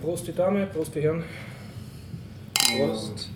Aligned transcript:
Prost 0.00 0.26
die 0.26 0.32
Dame, 0.32 0.66
Prost 0.66 0.94
die 0.94 1.02
Herren. 1.02 1.22
Prost. 2.54 3.28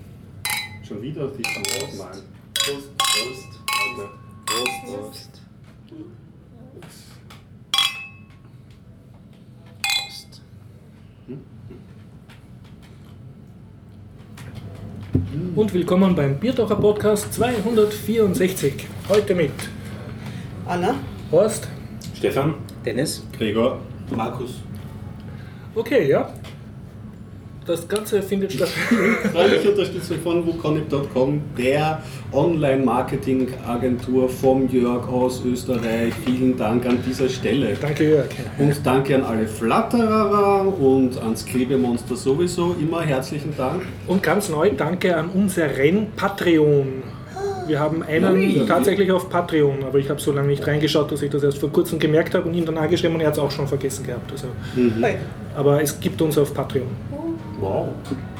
Schon 0.82 1.02
wieder 1.02 1.28
die 1.28 1.42
Prost. 1.42 1.98
Nein. 1.98 2.22
Prost. 2.54 2.96
Prost. 2.96 3.48
Warte. 3.96 4.10
Prost. 4.46 4.86
Prost. 4.86 5.42
Prost. 9.82 10.42
Und 15.54 15.74
willkommen 15.74 16.14
beim 16.14 16.38
Biertaucher 16.38 16.76
Podcast 16.76 17.34
264. 17.34 18.86
Heute 19.10 19.34
mit 19.34 19.52
Anna? 20.64 20.94
Horst. 21.30 21.68
Stefan. 22.16 22.54
Dennis? 22.86 23.22
Gregor. 23.36 23.80
Markus. 24.16 24.62
Okay, 25.74 26.08
ja. 26.08 26.32
Das 27.66 27.88
Ganze 27.88 28.20
findet 28.20 28.52
statt. 28.52 28.68
Freundliche 29.32 29.70
Unterstützung 29.70 30.18
von 30.22 30.46
wukonic.com, 30.46 31.40
der 31.56 32.02
Online-Marketing-Agentur 32.30 34.28
vom 34.28 34.68
Jörg 34.68 35.08
aus 35.08 35.42
Österreich. 35.46 36.12
Vielen 36.26 36.58
Dank 36.58 36.84
an 36.84 36.98
dieser 37.06 37.26
Stelle. 37.28 37.74
Danke, 37.80 38.04
Jörg. 38.06 38.26
Und 38.58 38.74
danke 38.84 39.14
an 39.14 39.24
alle 39.24 39.46
Flatterer 39.46 40.66
und 40.78 41.16
ans 41.22 41.46
Klebemonster 41.46 42.16
sowieso. 42.16 42.76
Immer 42.78 43.00
herzlichen 43.00 43.56
Dank. 43.56 43.80
Und 44.06 44.22
ganz 44.22 44.50
neu, 44.50 44.70
danke 44.76 45.16
an 45.16 45.30
unseren 45.30 46.08
Patreon. 46.16 47.02
Wir 47.66 47.80
haben 47.80 48.02
einen 48.02 48.66
tatsächlich 48.66 49.10
auf 49.10 49.30
Patreon, 49.30 49.84
aber 49.84 49.98
ich 49.98 50.10
habe 50.10 50.20
so 50.20 50.32
lange 50.32 50.48
nicht 50.48 50.66
reingeschaut, 50.66 51.10
dass 51.10 51.22
ich 51.22 51.30
das 51.30 51.42
erst 51.42 51.56
vor 51.56 51.72
kurzem 51.72 51.98
gemerkt 51.98 52.34
habe 52.34 52.46
und 52.46 52.54
ihn 52.54 52.66
dann 52.66 52.76
angeschrieben 52.76 53.14
und 53.14 53.22
er 53.22 53.28
hat 53.28 53.34
es 53.34 53.38
auch 53.38 53.50
schon 53.50 53.66
vergessen 53.66 54.04
gehabt. 54.04 54.30
Also, 54.30 54.48
Hey. 55.00 55.14
aber 55.56 55.80
es 55.82 55.98
gibt 55.98 56.20
uns 56.20 56.36
auf 56.36 56.52
Patreon. 56.52 56.88
Wow. 57.64 57.88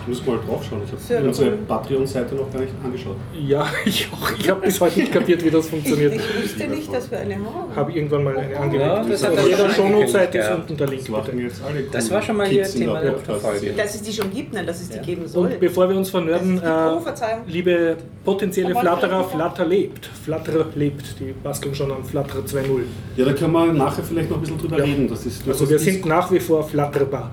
Ich 0.07 0.09
muss 0.09 0.27
mal 0.27 0.39
draufschauen. 0.47 0.83
Ich 0.85 1.05
Sehr 1.07 1.17
habe 1.19 1.29
unsere 1.29 1.51
cool. 1.53 1.59
Patreon-Seite 1.67 2.35
noch 2.35 2.53
gar 2.53 2.61
nicht 2.61 2.73
angeschaut. 2.85 3.17
Ja, 3.47 3.67
ich 3.87 4.07
auch. 4.13 4.31
Ich 4.39 4.51
habe 4.51 4.61
bis 4.61 4.79
heute 4.81 5.01
nicht 5.01 5.13
kapiert, 5.13 5.43
wie 5.43 5.51
das 5.51 5.65
Ich, 5.65 5.71
funktioniert. 5.71 6.15
ich 6.15 6.43
wusste 6.45 6.69
nicht, 6.69 6.93
dass 6.93 7.11
wir 7.11 7.19
eine 7.21 7.37
haben. 7.37 7.75
Habe 7.75 7.93
irgendwann 7.93 8.25
mal 8.25 8.37
eine 8.37 8.55
angelegt. 8.59 8.87
Ja, 8.87 9.03
das 9.03 9.25
hat 9.25 9.33
auf 9.33 9.39
er 9.39 9.45
jeder 9.47 9.71
schon 9.71 9.75
Shownote-Seite 9.75 10.39
ist 10.39 10.51
unten 10.51 10.77
der 10.77 10.87
Link. 10.89 11.01
Das 11.07 11.09
jetzt 11.39 11.63
alle 11.65 12.11
war 12.11 12.23
schon 12.23 12.37
mal 12.37 12.47
hier 12.47 12.65
Thema 12.65 13.01
der. 13.01 13.15
Folge. 13.19 13.73
Dass 13.73 13.95
es 13.95 14.03
die 14.03 14.13
schon 14.13 14.31
gibt, 14.31 14.53
nein, 14.53 14.67
dass 14.67 14.81
es 14.83 14.91
die 14.91 14.99
geben 14.99 15.27
soll. 15.27 15.47
Und 15.47 15.61
bevor 15.61 15.89
wir 15.89 15.97
uns 15.97 16.11
vernörden, 16.11 16.61
äh, 16.63 17.51
liebe 17.51 17.97
potenzielle 18.25 18.75
Flatterer. 18.75 19.25
Flatter 19.25 19.65
lebt. 19.65 20.07
Flatter 20.25 20.67
lebt. 20.75 21.19
Die 21.19 21.33
basteln 21.43 21.75
schon 21.75 21.91
an 21.91 22.05
Flatter 22.05 22.41
2.0. 22.41 22.83
Ja, 23.17 23.25
da 23.25 23.33
können 23.33 23.53
wir 23.53 23.73
nachher 23.73 24.03
vielleicht 24.05 24.29
noch 24.29 24.37
ein 24.37 24.41
bisschen 24.43 24.59
drüber 24.59 24.79
Ja. 24.79 24.85
reden. 24.85 25.09
Das 25.09 25.25
ist 25.25 25.47
Also 25.49 25.69
wir 25.69 25.79
sind 25.79 26.05
nach 26.05 26.31
wie 26.31 26.41
vor 26.41 26.63
flatterbar. 26.63 27.31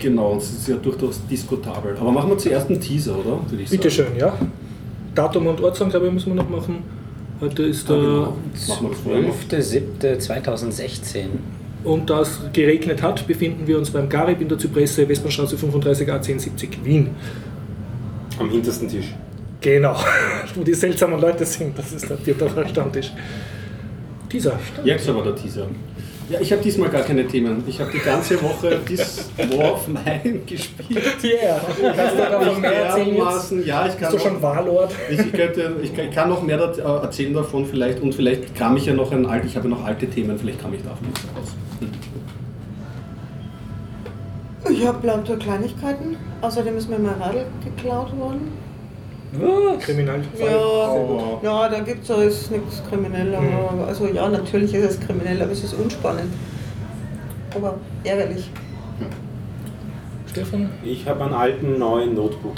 Genau, 0.00 0.32
und 0.32 0.38
es 0.38 0.50
ist 0.50 0.68
ja 0.68 0.76
durchaus 0.76 1.20
diskutabel. 1.28 1.96
Aber 2.00 2.11
machen 2.12 2.30
wir 2.30 2.38
zuerst 2.38 2.68
einen 2.68 2.80
Teaser, 2.80 3.18
oder? 3.18 3.40
Würde 3.50 3.62
ich 3.62 3.70
Bitte 3.70 3.90
schön, 3.90 4.16
ja. 4.18 4.36
Datum 5.14 5.46
und 5.46 5.60
Ortsangabe 5.60 5.98
glaube 5.98 6.06
ich, 6.08 6.12
müssen 6.14 6.34
wir 6.34 6.42
noch 6.42 6.48
machen. 6.48 6.84
Heute 7.40 7.64
ist 7.64 7.88
der... 7.88 7.96
genau. 7.96 8.36
Vorher 9.02 9.22
noch. 9.22 9.34
5.7.2016. 9.50 11.24
Und 11.84 12.08
da 12.08 12.20
es 12.20 12.40
geregnet 12.52 13.02
hat, 13.02 13.26
befinden 13.26 13.66
wir 13.66 13.76
uns 13.78 13.90
beim 13.90 14.08
Garib 14.08 14.40
in 14.40 14.48
der 14.48 14.58
Zypresse, 14.58 15.08
Westbahnstraße 15.08 15.58
35 15.58 16.08
A1070 16.08 16.84
Wien. 16.84 17.10
Am 18.38 18.48
hintersten 18.48 18.88
Tisch. 18.88 19.12
Genau, 19.60 19.96
wo 20.54 20.62
die 20.62 20.74
seltsamen 20.74 21.20
Leute 21.20 21.44
sind, 21.44 21.76
das 21.78 21.92
ist 21.92 22.08
der 22.08 22.16
Bierdacher 22.16 22.68
Stammtisch. 22.68 23.12
Dieser. 24.30 24.58
Jetzt 24.84 25.08
aber 25.08 25.22
der 25.22 25.36
Teaser. 25.36 25.66
Ja, 26.28 26.40
ich 26.40 26.50
habe 26.52 26.62
diesmal 26.62 26.88
gar 26.88 27.02
keine 27.02 27.26
Themen. 27.26 27.62
Ich 27.66 27.80
habe 27.80 27.90
die 27.92 27.98
ganze 27.98 28.40
Woche 28.42 28.78
This 28.86 29.28
War 29.56 29.74
of 29.74 29.88
Mine 29.88 30.38
gespielt. 30.46 31.02
Yeah, 31.22 31.60
kannst 31.94 32.14
du 32.14 32.18
davon 32.18 32.60
mehr 32.60 32.72
erzählen 32.72 33.16
jetzt? 33.16 33.66
Ja, 33.66 33.86
ich 33.86 33.98
kann 33.98 34.10
Bist 34.12 34.12
du 34.12 34.18
schon 34.28 34.34
noch, 34.34 34.42
Wahlort? 34.42 34.92
ich, 35.10 35.18
ich, 35.18 35.32
könnte, 35.32 35.76
ich, 35.82 35.94
kann- 35.94 36.08
ich 36.08 36.14
kann 36.14 36.28
noch 36.28 36.42
mehr 36.42 36.58
äh, 36.60 36.80
erzählen 36.80 37.34
davon 37.34 37.66
vielleicht 37.66 38.00
und 38.00 38.14
vielleicht 38.14 38.54
kam 38.54 38.76
ich 38.76 38.86
ja 38.86 38.94
noch 38.94 39.10
ein 39.12 39.26
alt, 39.26 39.44
ich 39.44 39.56
habe 39.56 39.68
noch 39.68 39.84
alte 39.84 40.06
Themen, 40.08 40.38
vielleicht 40.38 40.60
kam 40.62 40.72
ich 40.72 40.82
davon 40.82 41.08
was 41.12 41.22
raus. 41.42 41.52
Ich 44.70 44.86
habe 44.86 45.04
lauter 45.06 45.36
Kleinigkeiten. 45.36 46.16
Außerdem 46.40 46.76
ist 46.78 46.88
mir 46.88 46.98
mein 46.98 47.20
Radl 47.20 47.46
geklaut 47.64 48.16
worden. 48.16 48.48
Kriminal. 49.80 50.20
Ja, 50.38 50.56
Oh. 50.56 51.40
ja 51.42 51.68
da 51.68 51.80
gibt 51.80 52.04
es 52.04 52.10
alles 52.10 52.50
nichts 52.50 52.82
kriminell. 52.88 53.34
Aber, 53.34 53.86
also 53.86 54.06
ja, 54.06 54.28
natürlich 54.28 54.74
ist 54.74 54.90
es 54.90 55.00
kriminell, 55.00 55.40
aber 55.40 55.52
es 55.52 55.64
ist 55.64 55.74
unspannend. 55.74 56.32
Aber 57.54 57.76
ärgerlich. 58.04 58.50
Stefan? 60.30 60.70
Ich 60.84 61.06
habe 61.06 61.24
einen 61.24 61.34
alten 61.34 61.78
neuen 61.78 62.14
Notebook. 62.14 62.56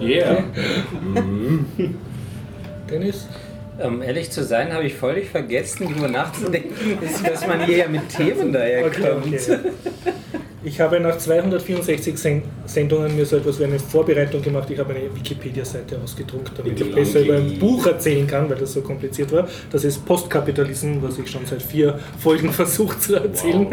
Yeah. 0.00 0.44
Dennis? 2.90 3.28
Um 3.78 4.02
ehrlich 4.02 4.30
zu 4.30 4.42
sein, 4.42 4.72
habe 4.72 4.84
ich 4.84 4.94
völlig 4.94 5.30
vergessen, 5.30 5.88
darüber 5.88 6.08
nachzudenken, 6.08 6.98
dass 7.24 7.46
man 7.46 7.64
hier 7.64 7.76
ja 7.78 7.88
mit 7.88 8.08
Themen 8.08 8.52
daherkommt. 8.52 9.26
Okay, 9.26 9.38
okay. 9.40 10.12
Ich 10.64 10.80
habe 10.80 10.98
nach 10.98 11.16
264 11.16 12.18
Sen 12.18 12.42
Sendungen 12.66 13.14
mir 13.14 13.24
so 13.24 13.36
etwas 13.36 13.60
wie 13.60 13.64
eine 13.64 13.78
Vorbereitung 13.78 14.42
gemacht. 14.42 14.68
Ich 14.70 14.78
habe 14.78 14.92
eine 14.92 15.14
Wikipedia-Seite 15.14 15.98
ausgedruckt, 16.02 16.52
damit 16.58 16.80
ich 16.80 16.94
besser 16.94 17.20
über 17.20 17.36
ein 17.36 17.58
Buch 17.58 17.86
erzählen 17.86 18.26
kann, 18.26 18.50
weil 18.50 18.56
das 18.56 18.72
so 18.72 18.82
kompliziert 18.82 19.30
war. 19.30 19.46
Das 19.70 19.84
ist 19.84 20.04
Postkapitalism, 20.04 20.96
was 21.00 21.18
ich 21.18 21.30
schon 21.30 21.46
seit 21.46 21.62
vier 21.62 21.98
Folgen 22.18 22.52
versucht 22.52 23.00
zu 23.00 23.14
erzählen. 23.14 23.68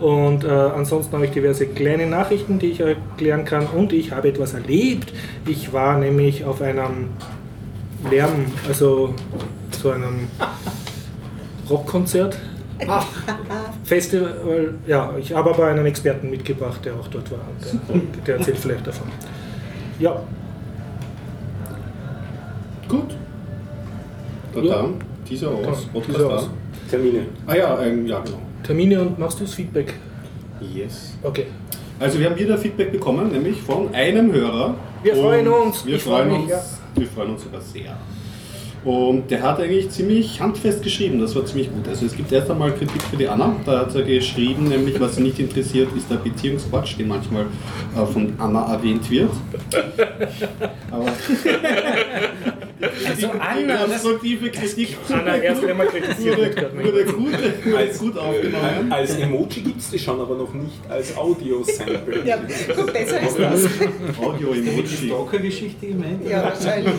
Und 0.00 0.44
äh, 0.44 0.48
ansonsten 0.48 1.12
habe 1.12 1.26
ich 1.26 1.32
diverse 1.32 1.66
kleine 1.66 2.06
Nachrichten, 2.06 2.58
die 2.58 2.70
ich 2.70 2.80
erklären 2.80 3.44
kann. 3.44 3.66
Und 3.66 3.92
ich 3.92 4.12
habe 4.12 4.28
etwas 4.28 4.54
erlebt. 4.54 5.12
Ich 5.46 5.74
war 5.74 5.98
nämlich 5.98 6.44
auf 6.44 6.62
einem 6.62 7.10
Lärm, 8.10 8.46
also 8.68 9.14
zu 9.70 9.90
einem 9.90 10.28
Rockkonzert. 11.68 12.36
Festival, 13.84 14.74
ja, 14.86 15.14
ich 15.18 15.32
habe 15.32 15.50
aber 15.50 15.66
einen 15.68 15.86
Experten 15.86 16.28
mitgebracht, 16.30 16.84
der 16.84 16.94
auch 16.94 17.08
dort 17.08 17.30
war. 17.30 17.38
Der, 17.88 18.00
der 18.26 18.36
erzählt 18.36 18.58
vielleicht 18.58 18.86
davon. 18.86 19.08
Ja, 19.98 20.20
Gut. 22.88 23.16
Da, 24.54 24.60
Ja. 24.60 24.74
da. 24.82 24.88
Teaser 25.26 25.48
aus. 25.50 25.64
Da, 25.64 25.70
Podcast 25.92 26.06
Teaser 26.18 26.28
da. 26.28 26.34
aus. 26.36 26.50
Termine. 26.88 27.20
Ah 27.46 27.54
ja, 27.56 27.82
ähm, 27.82 28.06
ja, 28.06 28.20
genau. 28.20 28.38
Termine 28.62 29.00
und 29.00 29.18
machst 29.18 29.40
du 29.40 29.44
das 29.44 29.54
Feedback? 29.54 29.94
Yes. 30.60 31.14
Okay. 31.22 31.46
Also 31.98 32.18
wir 32.20 32.30
haben 32.30 32.38
wieder 32.38 32.56
Feedback 32.58 32.92
bekommen, 32.92 33.32
nämlich 33.32 33.60
von 33.62 33.92
einem 33.92 34.32
Hörer. 34.32 34.74
Wir 35.02 35.16
freuen 35.16 35.48
uns. 35.48 35.84
Wir 35.84 35.96
Ich 35.96 36.02
freu 36.02 36.10
freuen 36.18 36.28
mich, 36.28 36.40
uns. 36.42 36.50
ja. 36.50 36.60
Wir 36.96 37.06
freuen 37.06 37.30
uns 37.30 37.44
sogar 37.44 37.60
sehr. 37.60 37.96
Und 38.84 39.30
der 39.32 39.42
hat 39.42 39.58
eigentlich 39.58 39.90
ziemlich 39.90 40.40
handfest 40.40 40.80
geschrieben, 40.82 41.18
das 41.18 41.34
war 41.34 41.44
ziemlich 41.44 41.72
gut. 41.72 41.88
Also 41.88 42.06
es 42.06 42.14
gibt 42.14 42.30
erst 42.30 42.48
einmal 42.50 42.72
Kritik 42.72 43.02
für 43.02 43.16
die 43.16 43.26
Anna, 43.28 43.56
da 43.64 43.80
hat 43.80 43.94
er 43.96 44.02
geschrieben, 44.02 44.68
nämlich 44.68 45.00
was 45.00 45.16
sie 45.16 45.22
nicht 45.22 45.40
interessiert, 45.40 45.88
ist 45.96 46.08
der 46.08 46.16
Beziehungsquatsch, 46.16 46.96
den 46.96 47.08
manchmal 47.08 47.46
äh, 47.96 48.06
von 48.06 48.34
Anna 48.38 48.72
erwähnt 48.72 49.10
wird. 49.10 49.32
Aber 50.92 51.06
Also 52.80 53.28
die 53.28 53.40
Anna, 53.40 53.86
das, 53.86 54.02
konstruktive 54.02 54.50
Kritik 54.50 54.96
Anna 55.08 55.36
erst 55.36 55.64
einmal 55.64 55.86
kritisiert 55.86 56.36
wurde, 56.36 57.04
gut, 57.06 57.32
wurde 57.64 57.88
gut 57.98 58.18
aufgenommen. 58.18 58.90
Als 58.92 59.14
Emoji 59.16 59.62
gibt 59.62 59.80
es 59.80 59.90
die 59.90 59.98
schon, 59.98 60.20
aber 60.20 60.34
noch 60.34 60.52
nicht 60.52 60.78
als 60.88 61.16
Audio-Sample. 61.16 62.22
Ja, 62.26 62.36
gut, 62.36 62.92
besser 62.92 63.20
ist 63.20 63.38
das. 63.38 63.64
Audio-Emoji. 64.20 64.86
Stalker-Geschichte 65.06 65.86
gemeint? 65.86 66.28
Ja, 66.28 66.42
wahrscheinlich. 66.44 66.94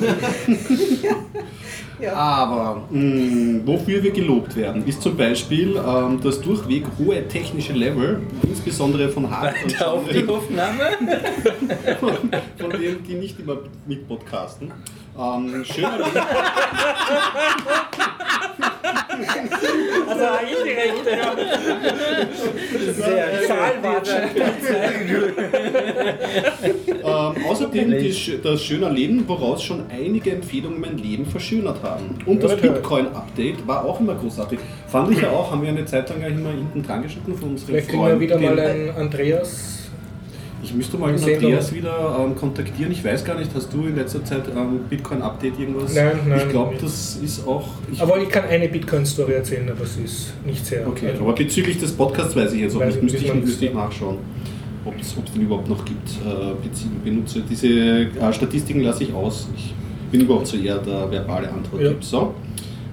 ja. 2.01 2.13
Aber 2.13 2.88
mh, 2.89 3.61
wofür 3.65 4.01
wir 4.01 4.11
gelobt 4.11 4.55
werden, 4.55 4.85
ist 4.88 5.01
zum 5.01 5.15
Beispiel 5.15 5.75
ähm, 5.77 6.19
das 6.23 6.41
durchweg 6.41 6.85
hohe 6.97 7.27
technische 7.27 7.73
Level, 7.73 8.21
insbesondere 8.47 9.09
von 9.09 9.29
Hard 9.29 9.56
und 9.63 9.83
auf 9.83 10.07
die 10.09 10.27
Aufnahme. 10.27 10.89
von, 12.00 12.12
von 12.57 12.81
denen, 12.81 13.03
die 13.03 13.13
nicht 13.13 13.39
immer 13.39 13.57
mit 13.85 14.07
podcasten. 14.07 14.71
Ähm, 15.19 15.65
schöner 15.65 15.97
Also 20.07 20.25
indirekt. 20.45 21.05
Sehr 22.95 23.27
ähm, 27.03 27.45
Außerdem 27.47 27.91
die, 27.97 28.39
das 28.43 28.63
schöne 28.63 28.89
Leben, 28.89 29.27
woraus 29.27 29.63
schon 29.63 29.85
einige 29.89 30.31
Empfehlungen 30.31 30.79
mein 30.79 30.97
Leben 30.97 31.25
verschönert 31.25 31.81
haben. 31.81 32.17
Und 32.25 32.43
das. 32.43 32.55
Bitcoin-Update 32.57 33.67
war 33.67 33.85
auch 33.85 33.99
immer 33.99 34.15
großartig. 34.15 34.59
Fand 34.87 35.11
ich 35.11 35.21
ja 35.21 35.29
auch, 35.29 35.51
haben 35.51 35.61
wir 35.61 35.69
eine 35.69 35.85
Zeit 35.85 36.09
lang 36.09 36.21
ja 36.21 36.27
immer 36.27 36.51
hinten 36.51 36.83
dran 36.83 37.01
geschnitten 37.03 37.35
von 37.35 37.49
unseren 37.49 37.67
Vielleicht 37.67 37.89
kriegen 37.89 38.05
wir 38.05 38.19
wieder 38.19 38.39
mal 38.39 38.59
einen 38.59 38.89
Andreas. 38.91 39.87
Ich 40.63 40.74
müsste 40.74 40.98
mal 40.98 41.13
den. 41.13 41.24
Andreas 41.24 41.74
wieder 41.74 42.18
ähm, 42.19 42.36
kontaktieren. 42.36 42.92
Ich 42.92 43.04
weiß 43.04 43.24
gar 43.24 43.38
nicht, 43.38 43.51
hast 43.54 43.71
du 43.71 43.86
in 43.88 43.95
letzter 43.95 44.24
Zeit 44.25 44.44
ähm, 44.56 44.80
Bitcoin-Update 44.89 45.59
irgendwas? 45.59 45.94
Nein, 45.94 46.19
nein, 46.27 46.42
Ich 46.45 46.50
glaube, 46.50 46.75
das 46.81 47.18
ist 47.18 47.48
auch. 47.48 47.68
Ich, 47.92 48.01
Aber 48.01 48.19
ich 48.19 48.30
kann 48.30 48.45
eine 48.45 48.68
Bitcoin-Story 48.68 49.33
erzählen, 49.33 49.69
aber 49.69 49.86
sie 49.86 50.04
ist 50.04 50.33
nicht 50.45 50.65
sehr. 50.65 50.88
okay, 50.88 51.12
aber 51.19 51.33
bezüglich 51.33 51.77
des 51.80 51.92
Podcasts 51.92 52.36
weiß 52.36 52.54
ich 52.54 52.62
jetzt 52.62 52.75
auch 52.75 52.83
nicht. 52.83 52.98
ich 52.98 53.04
Müsste 53.04 53.18
ich, 53.18 53.33
müsste 53.33 53.65
ich 53.68 53.74
nachschauen. 53.74 54.18
ob 54.86 55.00
es 55.00 55.15
den 55.33 55.42
überhaupt 55.44 55.69
noch 55.69 55.86
gibt. 55.86 56.09
Äh, 56.25 57.03
benutze 57.03 57.42
diese 57.50 57.68
äh, 57.68 58.33
Statistiken 58.33 58.81
lasse 58.81 59.03
ich 59.03 59.13
aus. 59.13 59.48
Ich 59.56 59.74
bin 60.12 60.21
überhaupt 60.21 60.48
so 60.48 60.57
eher 60.57 60.77
der 60.80 61.12
verbale 61.12 61.50
Antworttyp. 61.51 61.98
Ja. 62.00 62.01
So. 62.01 62.33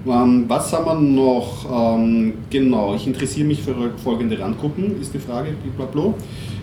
Ähm, 0.07 0.45
was 0.47 0.71
haben 0.71 0.85
wir 0.85 0.99
noch? 0.99 1.95
Ähm, 1.97 2.33
genau, 2.49 2.93
ich 2.93 3.07
interessiere 3.07 3.47
mich 3.47 3.63
für 3.63 3.73
folgende 4.03 4.37
Randgruppen, 4.39 5.01
ist 5.01 5.13
die 5.13 5.19
Frage, 5.19 5.49
blablabla. 5.75 6.13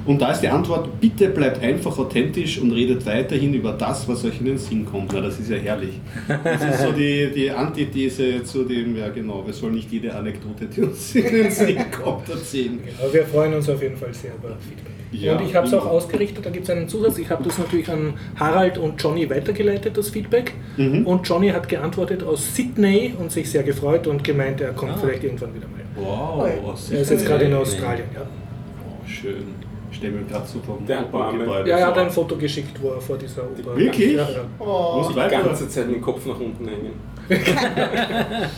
Und 0.04 0.20
da 0.20 0.32
ist 0.32 0.40
die 0.40 0.48
Antwort, 0.48 1.00
bitte 1.00 1.28
bleibt 1.28 1.62
einfach 1.62 1.96
authentisch 1.98 2.58
und 2.58 2.72
redet 2.72 3.06
weiterhin 3.06 3.54
über 3.54 3.72
das, 3.72 4.08
was 4.08 4.24
euch 4.24 4.40
in 4.40 4.46
den 4.46 4.58
Sinn 4.58 4.84
kommt. 4.84 5.12
Na, 5.12 5.20
das 5.20 5.38
ist 5.38 5.48
ja 5.50 5.56
herrlich. 5.56 6.00
Das 6.42 6.62
ist 6.64 6.82
so 6.82 6.92
die, 6.92 7.30
die 7.34 7.50
Antithese 7.50 8.42
zu 8.42 8.64
dem, 8.64 8.96
ja 8.96 9.08
genau, 9.10 9.46
wir 9.46 9.52
sollen 9.52 9.74
nicht 9.74 9.92
jede 9.92 10.14
Anekdote, 10.14 10.66
die 10.66 10.80
uns 10.82 11.14
in 11.14 11.24
den 11.24 11.50
Sinn 11.50 11.78
kommt, 11.90 12.28
erzählen. 12.28 12.80
Aber 13.00 13.12
wir 13.14 13.24
freuen 13.26 13.54
uns 13.54 13.68
auf 13.68 13.80
jeden 13.80 13.96
Fall 13.96 14.12
sehr 14.12 14.32
über 14.34 14.56
Feedback. 14.58 14.92
Ja, 15.12 15.36
und 15.36 15.46
ich 15.46 15.54
habe 15.54 15.66
es 15.66 15.74
auch 15.74 15.84
ausgerichtet, 15.86 16.44
da 16.46 16.50
gibt 16.50 16.64
es 16.64 16.70
einen 16.70 16.88
Zusatz. 16.88 17.18
Ich 17.18 17.28
habe 17.30 17.44
das 17.44 17.58
natürlich 17.58 17.88
an 17.90 18.14
Harald 18.36 18.78
und 18.78 19.00
Johnny 19.00 19.28
weitergeleitet, 19.28 19.96
das 19.96 20.08
Feedback. 20.08 20.54
Mhm. 20.78 21.06
Und 21.06 21.28
Johnny 21.28 21.50
hat 21.50 21.68
geantwortet 21.68 22.22
aus 22.22 22.56
Sydney 22.56 23.14
und 23.18 23.30
sich 23.30 23.50
sehr 23.50 23.62
gefreut 23.62 24.06
und 24.06 24.24
gemeint, 24.24 24.60
er 24.62 24.72
kommt 24.72 24.92
Ah. 24.92 24.98
vielleicht 25.00 25.22
irgendwann 25.22 25.54
wieder 25.54 25.66
mal. 25.68 25.80
Wow, 25.94 26.90
Er 26.90 27.00
ist 27.02 27.10
jetzt 27.10 27.26
gerade 27.26 27.44
in. 27.44 27.52
Australien, 27.52 28.06
ja. 28.14 28.22
Oh, 28.22 29.06
schön. 29.06 29.61
Stelle 30.02 30.18
mir 30.18 30.24
gerade 30.24 30.46
so 30.48 30.58
vom 30.60 30.84
Der 30.84 30.98
Arme. 31.12 31.38
Gebäude 31.38 31.70
Ja, 31.70 31.78
er 31.78 31.86
hat 31.86 31.98
ein 31.98 32.10
Foto 32.10 32.36
geschickt, 32.36 32.76
wo 32.82 32.88
er 32.90 33.00
vor 33.00 33.16
dieser 33.16 33.44
Oper. 33.44 33.76
Wirklich? 33.76 34.14
Ja, 34.14 34.28
ja. 34.28 34.44
Oh, 34.58 34.98
Muss 34.98 35.08
Die 35.08 35.14
ganze 35.14 35.68
Zeit 35.68 35.88
den 35.88 36.00
Kopf 36.00 36.26
nach 36.26 36.40
unten 36.40 36.66
hängen. 36.66 36.92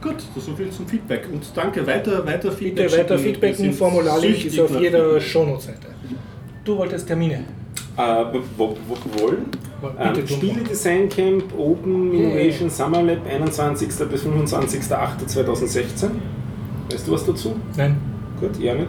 Gut, 0.00 0.16
so 0.34 0.52
viel 0.54 0.70
zum 0.70 0.86
Feedback. 0.86 1.28
Und 1.30 1.44
danke, 1.54 1.86
weiter, 1.86 2.26
weiter 2.26 2.50
Feedback. 2.50 2.86
Bitte 2.86 2.98
weiter. 2.98 3.22
Wir 3.22 3.34
Feedbacken, 3.34 3.72
Formularlink 3.72 4.44
ist 4.46 4.58
auf 4.58 4.80
jeder 4.80 5.04
Feedback. 5.04 5.22
Shownote-Seite. 5.22 5.88
Du 6.64 6.78
wolltest 6.78 7.06
Termine. 7.06 7.44
Äh, 7.96 8.24
wo, 8.56 8.74
wo, 8.88 8.96
wollen? 9.20 9.46
Ähm. 9.98 10.26
Spiele 10.26 10.62
Design 10.62 11.08
Camp 11.08 11.44
Open 11.58 12.12
Innovation 12.12 12.70
Summer 12.70 13.02
Lab 13.02 13.18
21. 13.28 13.88
bis 13.88 14.24
25.08.2016. 14.24 16.10
Weißt 16.90 17.06
du 17.06 17.12
was 17.12 17.26
dazu? 17.26 17.54
Nein. 17.76 17.96
Gut, 18.40 18.58
ja 18.58 18.74
nicht. 18.74 18.88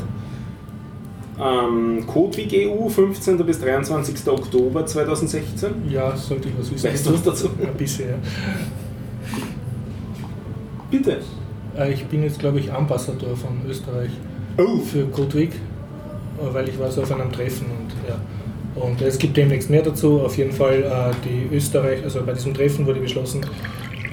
Ähm, 1.42 2.06
Codewig 2.06 2.54
EU 2.70 2.88
15. 2.90 3.38
bis 3.46 3.60
23. 3.60 4.28
Oktober 4.28 4.86
2016. 4.86 5.70
Ja, 5.90 6.16
sollte 6.16 6.50
ich 6.50 6.56
was 6.60 6.72
wissen. 6.72 6.90
Weißt 6.92 7.06
du 7.08 7.14
was 7.14 7.24
dazu? 7.24 7.50
Ja. 7.62 7.70
Bitte. 10.92 11.18
Äh, 11.78 11.92
Ich 11.94 12.06
bin 12.06 12.24
jetzt, 12.24 12.40
glaube 12.40 12.60
ich, 12.60 12.72
Ambassador 12.72 13.36
von 13.36 13.62
Österreich 13.68 14.12
Oh. 14.58 14.78
für 14.78 15.06
Codewig, 15.08 15.50
äh, 15.54 16.54
weil 16.54 16.70
ich 16.70 16.80
war 16.80 16.92
so 16.92 17.02
auf 17.02 17.12
einem 17.12 17.32
Treffen 17.32 17.66
und 17.66 17.92
ja. 18.08 18.16
Und 18.76 19.02
es 19.02 19.18
gibt 19.20 19.38
demnächst 19.38 19.70
mehr 19.70 19.82
dazu. 19.84 20.22
Auf 20.22 20.38
jeden 20.38 20.52
Fall 20.52 20.84
äh, 20.84 21.12
die 21.28 21.56
Österreich, 21.56 22.04
also 22.04 22.22
bei 22.24 22.34
diesem 22.34 22.54
Treffen 22.54 22.86
wurde 22.86 23.00
beschlossen, 23.00 23.42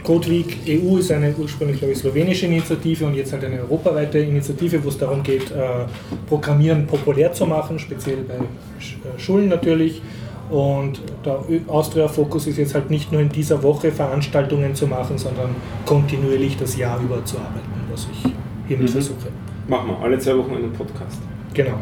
Codewig 0.05 0.57
EU 0.69 0.97
ist 0.99 1.11
eine 1.13 1.35
ursprünglich, 1.37 1.79
glaube 1.79 1.93
ich, 1.93 1.99
slowenische 1.99 2.47
Initiative 2.47 3.05
und 3.07 3.15
jetzt 3.15 3.33
halt 3.33 3.45
eine 3.45 3.61
europaweite 3.61 4.19
Initiative, 4.19 4.83
wo 4.83 4.89
es 4.89 4.99
darum 4.99 5.23
geht, 5.23 5.51
äh, 5.51 5.87
Programmieren 6.29 6.87
populär 6.87 7.33
zu 7.33 7.47
machen, 7.47 7.79
speziell 7.79 8.19
bei 8.27 8.35
Sch- 8.81 8.95
äh, 9.05 9.19
Schulen 9.19 9.49
natürlich. 9.49 10.01
Und 10.51 11.01
der 11.25 11.39
Austria-Fokus 11.69 12.49
ist 12.49 12.57
jetzt 12.59 12.75
halt 12.75 12.91
nicht 12.91 13.13
nur 13.13 13.21
in 13.21 13.29
dieser 13.29 13.63
Woche 13.63 13.93
Veranstaltungen 13.93 14.75
zu 14.75 14.87
machen, 14.89 15.17
sondern 15.17 15.51
kontinuierlich 15.87 16.57
das 16.57 16.77
Jahr 16.77 17.01
über 17.01 17.25
zu 17.25 17.37
arbeiten, 17.37 17.71
was 17.93 18.09
ich 18.13 18.33
hiermit 18.67 18.89
Mhm. 18.89 18.93
versuche. 18.93 19.29
Machen 19.69 19.91
wir 19.91 19.99
alle 20.01 20.19
zwei 20.19 20.37
Wochen 20.37 20.57
einen 20.57 20.73
Podcast. 20.73 21.19
Genau. 21.55 21.75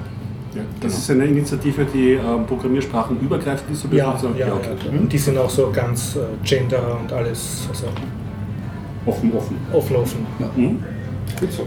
Ja, 0.55 0.62
das 0.81 0.97
ist 0.99 1.11
eine 1.11 1.27
Initiative, 1.27 1.85
die 1.93 2.12
ähm, 2.12 2.47
Programmiersprachen 2.47 3.21
übergreifend 3.21 3.71
ist. 3.71 3.81
so 3.83 3.87
ein 3.89 3.91
bisschen. 3.91 4.06
Ja, 4.06 4.12
Also, 4.12 4.29
ja, 4.37 4.47
ja. 4.49 4.55
okay. 4.55 4.89
Und 4.91 5.03
Mhm. 5.05 5.09
die 5.09 5.19
sind 5.19 5.37
auch 5.39 5.50
so 5.50 5.71
ganz 5.71 6.17
äh, 6.17 6.21
Gender 6.45 6.99
und 7.00 7.12
alles, 7.12 7.67
also 7.69 7.87
Offen, 9.06 9.33
offen. 9.33 9.56
offen, 9.73 9.97
offen. 9.97 10.27
Mhm. 10.56 10.83
Gut 11.41 11.53
so. 11.53 11.67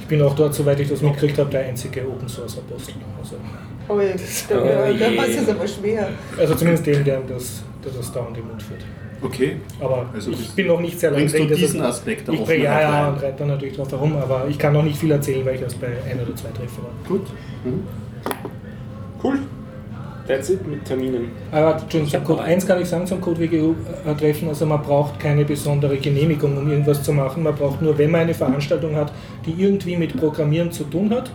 Ich 0.00 0.06
bin 0.06 0.20
auch 0.22 0.34
dort, 0.34 0.52
soweit 0.54 0.78
ich 0.80 0.88
das 0.88 1.00
mitgekriegt 1.00 1.38
habe, 1.38 1.50
der 1.50 1.66
einzige 1.66 2.06
Open 2.06 2.28
Source 2.28 2.58
Apostel. 2.58 2.94
Also, 3.18 3.36
oh, 3.88 4.00
jetzt, 4.00 4.50
da, 4.50 4.56
Oh 4.60 4.64
da, 4.98 5.08
da 5.10 5.24
es 5.24 5.48
aber 5.48 5.66
schwer. 5.66 6.08
also 6.38 6.54
zumindest 6.54 6.86
dem, 6.86 7.04
der 7.04 7.20
das, 7.20 7.62
der 7.84 7.92
das 7.92 8.12
dauernd 8.12 8.36
im 8.36 8.48
Mund 8.48 8.62
führt. 8.62 8.82
Okay. 9.22 9.56
Aber 9.80 10.06
Also 10.12 10.32
ich 10.32 10.50
bin 10.52 10.66
noch 10.66 10.80
nicht 10.80 10.98
sehr 10.98 11.10
lange 11.10 11.22
Bringst 11.22 11.34
du 11.34 11.38
drin, 11.38 11.48
deshalb- 11.50 11.66
diesen 11.70 11.82
Aspekt 11.82 12.28
Ich 12.28 12.44
bringe 12.44 12.64
ja, 12.64 12.80
ja 12.80 13.08
und 13.08 13.22
reite 13.22 13.34
da 13.38 13.46
natürlich 13.46 13.76
drauf 13.76 13.90
herum, 13.92 14.16
aber 14.16 14.46
ich 14.48 14.58
kann 14.58 14.72
noch 14.72 14.82
nicht 14.82 14.98
viel 14.98 15.10
erzählen, 15.12 15.44
weil 15.46 15.54
ich 15.56 15.62
erst 15.62 15.80
bei 15.80 15.86
ein 15.88 16.20
oder 16.20 16.34
zwei 16.34 16.48
Treffen 16.50 16.82
war. 16.82 16.90
Gut. 17.08 17.26
Mhm. 17.64 17.82
Cool. 19.22 19.38
That's 20.26 20.50
it 20.50 20.66
mit 20.66 20.84
Terminen. 20.84 21.32
Aber 21.50 21.72
Entschuldigung, 21.80 22.08
zum 22.08 22.24
Code 22.24 22.42
1 22.42 22.66
kann 22.66 22.80
ich 22.80 22.88
sagen 22.88 23.06
zum 23.06 23.20
Code 23.20 23.40
WGU-Treffen, 23.40 24.48
also 24.48 24.66
man 24.66 24.80
braucht 24.82 25.18
keine 25.18 25.44
besondere 25.44 25.96
Genehmigung, 25.98 26.56
um 26.56 26.70
irgendwas 26.70 27.02
zu 27.02 27.12
machen. 27.12 27.42
Man 27.42 27.54
braucht 27.54 27.82
nur, 27.82 27.98
wenn 27.98 28.10
man 28.10 28.22
eine 28.22 28.34
Veranstaltung 28.34 28.94
hat, 28.94 29.12
die 29.46 29.52
irgendwie 29.60 29.96
mit 29.96 30.16
Programmieren 30.16 30.70
zu 30.70 30.84
tun 30.84 31.10
hat, 31.10 31.30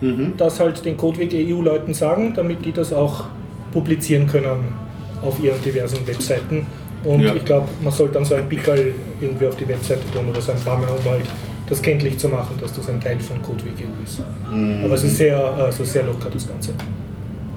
Mhm. 0.00 0.32
das 0.36 0.58
halt 0.58 0.84
den 0.84 0.96
Codeweg 0.96 1.32
EU-Leuten 1.32 1.94
sagen, 1.94 2.32
damit 2.34 2.64
die 2.64 2.72
das 2.72 2.92
auch 2.92 3.24
publizieren 3.72 4.26
können 4.26 4.74
auf 5.22 5.42
ihren 5.42 5.62
diversen 5.62 6.04
Webseiten. 6.06 6.66
Und 7.04 7.20
Ja. 7.20 7.34
ich 7.34 7.44
glaube, 7.44 7.68
man 7.82 7.92
sollte 7.92 8.14
dann 8.14 8.24
so 8.24 8.34
ein 8.34 8.48
Pickel 8.48 8.94
irgendwie 9.20 9.46
auf 9.46 9.56
die 9.56 9.68
Webseite 9.68 10.00
tun 10.12 10.28
oder 10.30 10.40
so 10.40 10.52
ein 10.52 10.58
Banner, 10.64 10.88
um 10.88 11.10
halt 11.10 11.24
das 11.68 11.80
kenntlich 11.82 12.18
zu 12.18 12.28
machen, 12.28 12.56
dass 12.60 12.72
das 12.72 12.88
ein 12.88 13.00
Teil 13.00 13.18
von 13.20 13.40
Codeweg 13.42 13.72
EU 13.80 14.02
ist. 14.04 14.20
Mhm. 14.50 14.84
Aber 14.84 14.94
es 14.94 15.04
ist 15.04 15.16
sehr, 15.16 15.38
also 15.38 15.84
sehr 15.84 16.02
locker, 16.04 16.28
das 16.32 16.48
Ganze. 16.48 16.72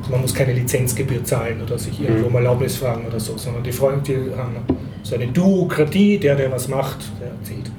Man 0.09 0.21
muss 0.21 0.33
keine 0.33 0.53
Lizenzgebühr 0.53 1.23
zahlen 1.23 1.61
oder 1.61 1.77
sich 1.77 1.99
irgendwo 2.01 2.27
um 2.27 2.35
Erlaubnis 2.35 2.77
fragen 2.77 3.05
oder 3.05 3.19
so, 3.19 3.37
sondern 3.37 3.63
die 3.63 3.71
Freunde 3.73 4.01
die 4.03 4.35
haben 4.37 4.55
so 5.03 5.15
eine 5.15 5.27
Duokratie, 5.27 6.17
der, 6.17 6.35
der 6.35 6.51
was 6.51 6.67
macht, 6.67 6.99
der 7.19 7.29
erzählt. 7.29 7.71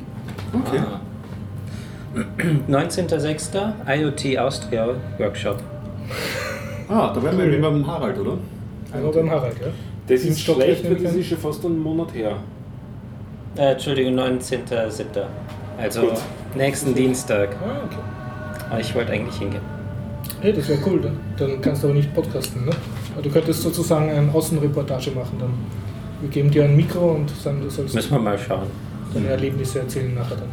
Okay. 0.53 0.81
Ah. 2.19 2.21
19.06. 2.69 3.73
IoT 3.87 4.39
Austria 4.39 4.89
Workshop. 5.19 5.63
Ah, 6.89 7.13
da 7.15 7.23
wären 7.23 7.39
wir 7.39 7.61
beim 7.61 7.87
Harald, 7.87 8.19
oder? 8.19 8.39
Einmal 8.93 9.13
beim 9.13 9.31
Harald, 9.31 9.55
ja. 9.61 9.67
Das 10.09 10.21
ist 10.23 10.41
schlecht, 10.41 10.85
weil 10.89 10.97
das 10.97 11.15
ist 11.15 11.27
schon 11.29 11.39
fast 11.39 11.65
einen 11.65 11.79
Monat 11.79 12.15
her. 12.15 12.37
Äh, 13.57 13.73
Entschuldigung, 13.73 14.19
19.07. 14.19 15.05
Also 15.79 16.01
Gut. 16.03 16.13
nächsten 16.55 16.95
Dienstag. 16.95 17.55
Ah, 17.63 17.85
okay. 17.85 17.99
Aber 18.71 18.81
ich 18.81 18.95
wollte 18.95 19.13
eigentlich 19.13 19.37
hingehen. 19.37 19.63
Hey, 20.41 20.53
das 20.53 20.69
wäre 20.69 20.79
cool, 20.87 21.01
dann, 21.01 21.17
dann 21.37 21.61
kannst 21.61 21.83
du 21.83 21.89
aber 21.89 21.97
nicht 21.97 22.15
podcasten, 22.15 22.65
ne? 22.65 22.71
Aber 23.13 23.23
du 23.23 23.31
könntest 23.31 23.63
sozusagen 23.63 24.11
eine 24.11 24.33
Außenreportage 24.33 25.11
machen 25.13 25.37
dann. 25.41 25.51
Wir 26.21 26.31
geben 26.31 26.51
dir 26.51 26.65
ein 26.65 26.77
Mikro 26.77 27.13
und 27.13 27.31
sagen, 27.31 27.61
du 27.63 27.71
sollst 27.71 27.95
Müssen 27.95 28.11
wir 28.13 28.19
mal 28.19 28.39
schauen. 28.39 28.67
deine 29.15 29.29
Erlebnisse 29.29 29.81
erzählen 29.81 30.15
nachher 30.15 30.37
dann. 30.37 30.49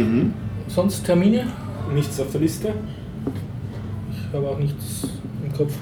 Mhm. 0.00 0.34
Sonst 0.68 1.04
Termine? 1.04 1.46
Nichts 1.92 2.20
auf 2.20 2.30
der 2.30 2.40
Liste? 2.40 2.72
Ich 4.30 4.36
habe 4.36 4.48
auch 4.48 4.58
nichts 4.58 5.06
im 5.44 5.52
Kopf. 5.52 5.72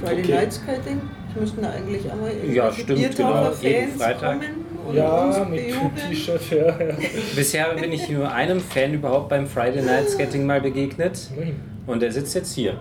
Friday 0.00 0.22
Okay. 0.22 0.32
Night 0.34 0.52
Skating. 0.52 1.00
Wir 1.34 1.40
müssten 1.42 1.64
eigentlich 1.64 2.10
einmal 2.10 2.30
Ja, 2.52 2.72
stimmt, 2.72 3.16
genau. 3.16 3.50
Jeden 3.60 3.98
Freitag. 3.98 4.40
Ja, 4.92 5.46
mit. 5.48 5.60
T-Shirt, 6.10 6.40
ja, 6.50 6.66
ja. 6.66 6.74
Bisher 7.34 7.74
bin 7.74 7.92
ich 7.92 8.08
nur 8.10 8.30
einem 8.30 8.60
Fan 8.60 8.92
überhaupt 8.94 9.28
beim 9.30 9.46
Friday 9.46 9.82
Night 9.82 10.10
Skating 10.10 10.44
mal 10.44 10.60
begegnet. 10.60 11.18
Und 11.86 12.02
der 12.02 12.12
sitzt 12.12 12.34
jetzt 12.34 12.52
hier. 12.54 12.78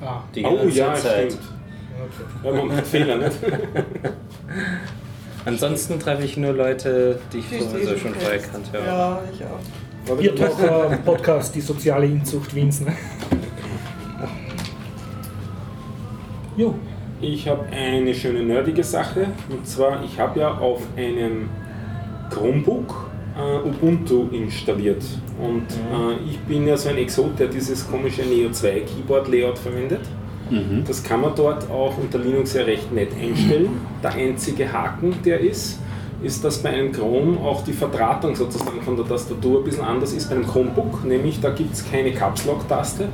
Ah, 0.00 0.22
Die 0.34 0.44
Oh 0.44 0.56
ganze 0.56 0.78
ja, 0.78 0.94
Zeit. 0.94 1.32
stimmt. 1.32 1.38
okay. 2.42 2.48
Ja, 2.48 2.52
man 2.52 2.68
macht 2.68 2.86
Fehler, 2.86 3.16
nicht? 3.18 3.36
Ansonsten 5.44 5.98
treffe 5.98 6.24
ich 6.24 6.36
nur 6.36 6.52
Leute, 6.52 7.18
die 7.32 7.38
ich 7.38 7.52
ich 7.52 7.62
sowieso 7.62 7.94
eh 7.94 7.98
schon 7.98 8.14
vorher 8.14 8.38
kannte. 8.38 8.70
Ja. 8.78 8.84
Ja, 8.84 9.22
ich 9.32 9.42
auch. 9.44 9.58
Aber 10.10 10.20
Biertaucher 10.20 10.98
Podcast, 11.04 11.54
die 11.54 11.60
soziale 11.60 12.06
Inzucht 12.06 12.54
Wiens. 12.54 12.80
Ne? 12.80 12.96
Jo, 16.56 16.74
Ich 17.20 17.46
habe 17.46 17.64
eine 17.66 18.12
schöne 18.14 18.42
nerdige 18.42 18.82
Sache. 18.82 19.26
Und 19.48 19.66
zwar, 19.66 20.02
ich 20.04 20.18
habe 20.18 20.40
ja 20.40 20.58
auf 20.58 20.82
einem 20.96 21.48
Chromebook 22.30 23.10
äh, 23.38 23.68
Ubuntu 23.68 24.28
installiert. 24.32 25.04
Und 25.40 25.66
äh, 25.70 26.28
ich 26.28 26.38
bin 26.40 26.66
ja 26.66 26.76
so 26.76 26.88
ein 26.88 26.98
Exot, 26.98 27.38
der 27.38 27.46
dieses 27.46 27.88
komische 27.88 28.22
Neo 28.22 28.50
2 28.50 28.80
Keyboard 28.80 29.28
Layout 29.28 29.58
verwendet. 29.58 30.00
Mhm. 30.50 30.82
Das 30.86 31.02
kann 31.04 31.20
man 31.20 31.34
dort 31.36 31.70
auch 31.70 31.96
unter 31.98 32.18
Linux 32.18 32.54
ja 32.54 32.62
recht 32.62 32.92
nett 32.92 33.10
einstellen. 33.20 33.68
Der 34.02 34.12
einzige 34.12 34.72
Haken, 34.72 35.14
der 35.24 35.38
ist, 35.40 35.78
ist, 36.22 36.44
dass 36.44 36.62
bei 36.62 36.70
einem 36.70 36.92
Chrome 36.92 37.38
auch 37.40 37.64
die 37.64 37.72
Verdrahtung 37.72 38.34
sozusagen 38.34 38.82
von 38.82 38.96
der 38.96 39.06
Tastatur 39.06 39.60
ein 39.60 39.64
bisschen 39.64 39.84
anders 39.84 40.12
ist 40.12 40.28
bei 40.28 40.36
einem 40.36 40.46
Chromebook. 40.46 41.04
Nämlich 41.04 41.40
da 41.40 41.50
gibt 41.50 41.74
es 41.74 41.90
keine 41.90 42.12
Caps 42.12 42.44
Lock 42.46 42.68
Taste, 42.68 43.08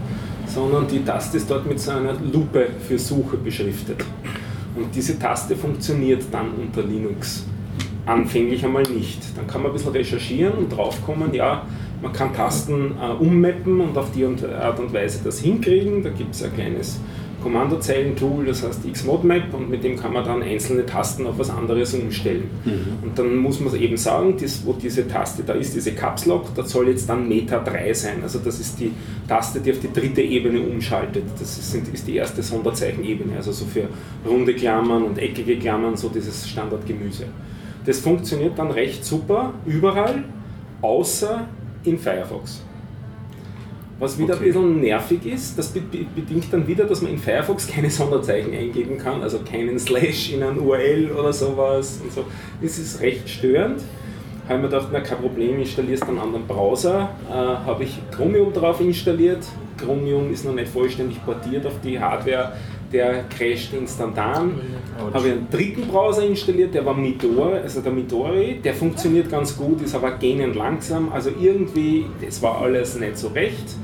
sondern 0.46 0.86
die 0.88 1.04
Taste 1.04 1.36
ist 1.36 1.50
dort 1.50 1.66
mit 1.66 1.80
so 1.80 1.92
einer 1.92 2.14
Lupe 2.32 2.68
für 2.86 2.98
Suche 2.98 3.36
beschriftet. 3.36 4.04
Und 4.74 4.94
diese 4.94 5.18
Taste 5.18 5.56
funktioniert 5.56 6.24
dann 6.30 6.50
unter 6.50 6.82
Linux. 6.82 7.44
anfänglich 8.06 8.64
einmal 8.64 8.84
nicht. 8.84 9.36
Dann 9.36 9.46
kann 9.46 9.62
man 9.62 9.72
ein 9.72 9.74
bisschen 9.74 9.92
recherchieren 9.92 10.52
und 10.54 10.68
draufkommen, 10.70 11.34
ja, 11.34 11.66
man 12.02 12.12
kann 12.12 12.32
Tasten 12.32 12.92
äh, 13.00 13.10
ummappen 13.22 13.80
und 13.80 13.96
auf 13.98 14.12
die 14.12 14.24
Art 14.24 14.78
und 14.78 14.92
Weise 14.92 15.20
das 15.24 15.40
hinkriegen. 15.40 16.02
Da 16.02 16.10
gibt 16.10 16.34
es 16.34 16.42
ein 16.42 16.54
kleines 16.54 17.00
Kommandozeilen-Tool, 17.46 18.46
das 18.46 18.64
heißt 18.64 18.92
Xmodmap 18.92 19.54
und 19.54 19.70
mit 19.70 19.84
dem 19.84 19.96
kann 19.96 20.12
man 20.12 20.24
dann 20.24 20.42
einzelne 20.42 20.84
Tasten 20.84 21.26
auf 21.28 21.38
was 21.38 21.48
anderes 21.48 21.94
umstellen. 21.94 22.50
Mhm. 22.64 23.04
Und 23.04 23.16
dann 23.16 23.36
muss 23.36 23.60
man 23.60 23.72
eben 23.80 23.96
sagen, 23.96 24.34
das, 24.40 24.66
wo 24.66 24.72
diese 24.72 25.06
Taste 25.06 25.44
da 25.44 25.52
ist, 25.52 25.76
diese 25.76 25.92
Caps 25.92 26.26
Lock, 26.26 26.52
das 26.56 26.70
soll 26.70 26.88
jetzt 26.88 27.08
dann 27.08 27.28
Meta 27.28 27.60
3 27.60 27.94
sein. 27.94 28.16
Also 28.24 28.40
das 28.40 28.58
ist 28.58 28.80
die 28.80 28.90
Taste, 29.28 29.60
die 29.60 29.70
auf 29.70 29.78
die 29.78 29.92
dritte 29.92 30.22
Ebene 30.22 30.60
umschaltet. 30.60 31.22
Das 31.38 31.56
ist, 31.56 31.72
ist 31.72 32.08
die 32.08 32.16
erste 32.16 32.42
Sonderzeichenebene, 32.42 33.36
also 33.36 33.52
so 33.52 33.64
für 33.64 33.88
runde 34.28 34.52
Klammern 34.52 35.04
und 35.04 35.18
eckige 35.18 35.56
Klammern, 35.56 35.96
so 35.96 36.08
dieses 36.08 36.48
Standardgemüse. 36.48 37.26
Das 37.84 38.00
funktioniert 38.00 38.58
dann 38.58 38.72
recht 38.72 39.04
super 39.04 39.54
überall, 39.66 40.24
außer 40.82 41.46
in 41.84 41.96
Firefox. 41.96 42.64
Was 43.98 44.18
wieder 44.18 44.34
okay. 44.34 44.44
ein 44.44 44.52
bisschen 44.52 44.80
nervig 44.80 45.26
ist, 45.26 45.58
das 45.58 45.68
bedingt 45.68 46.52
dann 46.52 46.66
wieder, 46.66 46.84
dass 46.84 47.00
man 47.00 47.12
in 47.12 47.18
Firefox 47.18 47.66
keine 47.72 47.90
Sonderzeichen 47.90 48.52
eingeben 48.52 48.98
kann, 48.98 49.22
also 49.22 49.38
keinen 49.38 49.78
Slash 49.78 50.32
in 50.32 50.42
ein 50.42 50.58
URL 50.58 51.12
oder 51.12 51.32
sowas 51.32 52.00
und 52.02 52.12
so. 52.12 52.24
Das 52.60 52.78
ist 52.78 53.00
recht 53.00 53.28
störend. 53.28 53.82
Habe 54.48 54.60
mir 54.60 54.68
gedacht, 54.68 54.88
na 54.92 55.00
kein 55.00 55.18
Problem, 55.18 55.58
installierst 55.58 56.04
einen 56.04 56.18
anderen 56.18 56.46
Browser. 56.46 57.10
Äh, 57.28 57.32
Habe 57.32 57.84
ich 57.84 57.98
Chromium 58.12 58.52
drauf 58.52 58.80
installiert. 58.80 59.44
Chromium 59.76 60.32
ist 60.32 60.44
noch 60.44 60.54
nicht 60.54 60.68
vollständig 60.68 61.24
portiert 61.24 61.66
auf 61.66 61.80
die 61.82 61.98
Hardware, 61.98 62.52
der 62.92 63.24
crasht 63.24 63.72
instantan. 63.74 64.60
Habe 65.12 65.26
ich 65.26 65.32
einen 65.32 65.50
dritten 65.50 65.88
Browser 65.88 66.24
installiert, 66.24 66.74
der 66.74 66.84
war 66.86 66.94
Midori, 66.94 67.58
also 67.58 67.80
der 67.80 67.92
Midori, 67.92 68.60
der 68.62 68.74
funktioniert 68.74 69.30
ganz 69.30 69.56
gut, 69.56 69.82
ist 69.82 69.94
aber 69.94 70.12
gähnend 70.12 70.56
langsam. 70.56 71.12
Also 71.12 71.30
irgendwie, 71.38 72.06
das 72.24 72.40
war 72.42 72.60
alles 72.60 72.98
nicht 72.98 73.18
so 73.18 73.28
recht. 73.28 73.76